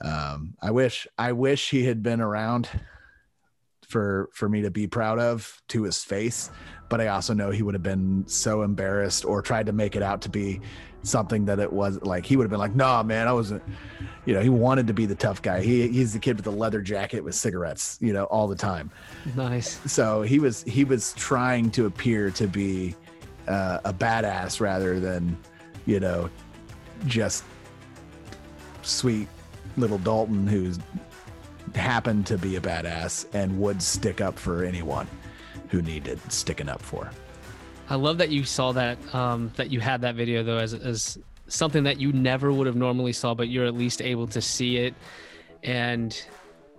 Um, 0.00 0.54
I 0.60 0.72
wish 0.72 1.06
I 1.16 1.32
wish 1.32 1.70
he 1.70 1.84
had 1.84 2.02
been 2.02 2.20
around 2.20 2.68
for 3.88 4.30
for 4.32 4.48
me 4.48 4.62
to 4.62 4.70
be 4.70 4.86
proud 4.86 5.18
of 5.18 5.62
to 5.68 5.84
his 5.84 6.02
face, 6.02 6.50
but 6.90 7.00
I 7.00 7.08
also 7.08 7.32
know 7.32 7.50
he 7.50 7.62
would 7.62 7.74
have 7.74 7.82
been 7.82 8.24
so 8.26 8.62
embarrassed 8.62 9.24
or 9.24 9.40
tried 9.40 9.66
to 9.66 9.72
make 9.72 9.94
it 9.94 10.02
out 10.02 10.20
to 10.22 10.28
be 10.28 10.60
something 11.04 11.44
that 11.44 11.58
it 11.58 11.72
was 11.72 12.02
like 12.02 12.26
he 12.26 12.36
would 12.36 12.44
have 12.44 12.50
been 12.50 12.58
like, 12.58 12.74
nah, 12.74 13.02
man, 13.02 13.28
I 13.28 13.32
wasn't, 13.32 13.62
you 14.24 14.34
know, 14.34 14.40
he 14.40 14.48
wanted 14.48 14.86
to 14.88 14.94
be 14.94 15.06
the 15.06 15.14
tough 15.14 15.42
guy. 15.42 15.62
He 15.62 15.88
he's 15.88 16.12
the 16.12 16.18
kid 16.18 16.36
with 16.36 16.44
the 16.44 16.52
leather 16.52 16.80
jacket 16.80 17.22
with 17.22 17.34
cigarettes, 17.34 17.98
you 18.00 18.12
know, 18.12 18.24
all 18.24 18.48
the 18.48 18.56
time. 18.56 18.90
Nice. 19.36 19.80
So 19.90 20.22
he 20.22 20.38
was 20.38 20.62
he 20.64 20.84
was 20.84 21.12
trying 21.14 21.70
to 21.72 21.86
appear 21.86 22.30
to 22.32 22.46
be 22.46 22.96
uh, 23.46 23.80
a 23.84 23.92
badass 23.92 24.60
rather 24.60 24.98
than, 24.98 25.36
you 25.86 26.00
know, 26.00 26.30
just 27.06 27.44
sweet 28.82 29.28
little 29.76 29.98
Dalton 29.98 30.46
who's 30.46 30.78
happened 31.74 32.26
to 32.26 32.38
be 32.38 32.56
a 32.56 32.60
badass 32.60 33.26
and 33.34 33.58
would 33.60 33.82
stick 33.82 34.20
up 34.20 34.38
for 34.38 34.64
anyone 34.64 35.08
who 35.68 35.82
needed 35.82 36.20
sticking 36.30 36.68
up 36.68 36.80
for. 36.80 37.10
I 37.88 37.96
love 37.96 38.18
that 38.18 38.30
you 38.30 38.44
saw 38.44 38.72
that 38.72 39.14
um, 39.14 39.52
that 39.56 39.70
you 39.70 39.80
had 39.80 40.00
that 40.02 40.14
video 40.14 40.42
though 40.42 40.58
as 40.58 40.74
as 40.74 41.18
something 41.46 41.84
that 41.84 42.00
you 42.00 42.12
never 42.12 42.52
would 42.52 42.66
have 42.66 42.76
normally 42.76 43.12
saw, 43.12 43.34
but 43.34 43.48
you're 43.48 43.66
at 43.66 43.74
least 43.74 44.00
able 44.00 44.26
to 44.28 44.40
see 44.40 44.78
it, 44.78 44.94
and 45.62 46.26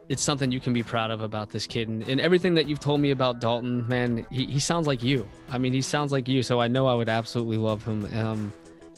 it's 0.09 0.21
something 0.21 0.51
you 0.51 0.59
can 0.59 0.73
be 0.73 0.83
proud 0.83 1.11
of 1.11 1.21
about 1.21 1.49
this 1.49 1.65
kid 1.65 1.87
and, 1.87 2.07
and 2.07 2.21
everything 2.21 2.53
that 2.53 2.67
you've 2.67 2.79
told 2.79 2.99
me 2.99 3.11
about 3.11 3.39
Dalton. 3.39 3.87
Man, 3.87 4.25
he, 4.31 4.45
he 4.45 4.59
sounds 4.59 4.87
like 4.87 5.01
you. 5.01 5.27
I 5.49 5.57
mean, 5.57 5.73
he 5.73 5.81
sounds 5.81 6.11
like 6.11 6.27
you. 6.27 6.43
So 6.43 6.61
I 6.61 6.67
know 6.67 6.85
I 6.85 6.93
would 6.93 7.09
absolutely 7.09 7.57
love 7.57 7.83
him 7.83 8.07
um, 8.15 8.53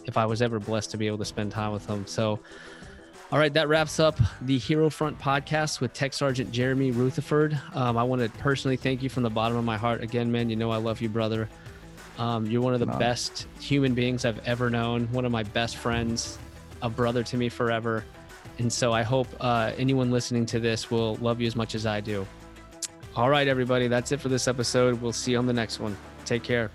if 0.06 0.18
I 0.18 0.26
was 0.26 0.42
ever 0.42 0.60
blessed 0.60 0.92
to 0.92 0.98
be 0.98 1.08
able 1.08 1.20
to 1.20 1.26
spend 1.26 1.52
time 1.52 1.72
with 1.72 1.86
him. 1.86 2.06
So 2.08 2.40
all 3.30 3.40
right, 3.40 3.54
that 3.56 3.68
wraps 3.68 4.00
up 4.00 4.18
the 4.40 4.58
Hero 4.58 4.90
Front 4.90 5.20
podcast 5.20 5.82
with 5.82 5.92
Tech 5.92 6.14
Sergeant 6.14 6.50
Jeremy 6.50 6.92
Rutherford. 6.92 7.60
Um, 7.74 7.98
I 7.98 8.04
want 8.04 8.22
to 8.22 8.30
personally 8.40 8.78
thank 8.78 9.04
you 9.04 9.10
from 9.10 9.24
the 9.24 9.30
bottom 9.30 9.58
of 9.58 9.66
my 9.66 9.76
heart. 9.76 10.02
Again, 10.02 10.32
man, 10.32 10.50
you 10.50 10.56
know 10.56 10.72
I 10.72 10.78
love 10.78 11.02
you, 11.02 11.10
brother. 11.10 11.50
Um, 12.18 12.46
you're 12.46 12.62
one 12.62 12.74
of 12.74 12.80
the 12.80 12.88
no. 12.88 12.98
best 12.98 13.48
human 13.60 13.94
beings 13.94 14.26
I've 14.26 14.40
ever 14.48 14.70
known, 14.70 15.08
one 15.12 15.26
of 15.26 15.32
my 15.32 15.44
best 15.44 15.78
friends, 15.78 16.40
a 16.82 16.90
brother 16.90 17.24
to 17.24 17.38
me 17.38 17.50
forever. 17.50 18.04
And 18.60 18.72
so 18.74 18.92
I 18.92 19.04
hope 19.04 19.28
uh, 19.40 19.72
anyone 19.78 20.10
listening 20.10 20.46
to 20.48 20.60
this 20.60 20.90
will 20.90 21.16
love 21.18 21.40
you 21.40 21.48
as 21.48 21.56
much 21.56 21.76
as 21.76 21.86
I 21.86 22.02
do. 22.02 22.26
All 23.16 23.30
right, 23.30 23.48
everybody, 23.48 23.88
that's 23.88 24.12
it 24.12 24.20
for 24.20 24.30
this 24.30 24.48
episode. 24.48 25.02
We'll 25.02 25.14
see 25.14 25.32
you 25.32 25.38
on 25.38 25.46
the 25.46 25.54
next 25.54 25.80
one. 25.80 25.96
Take 26.26 26.44
care. 26.44 26.72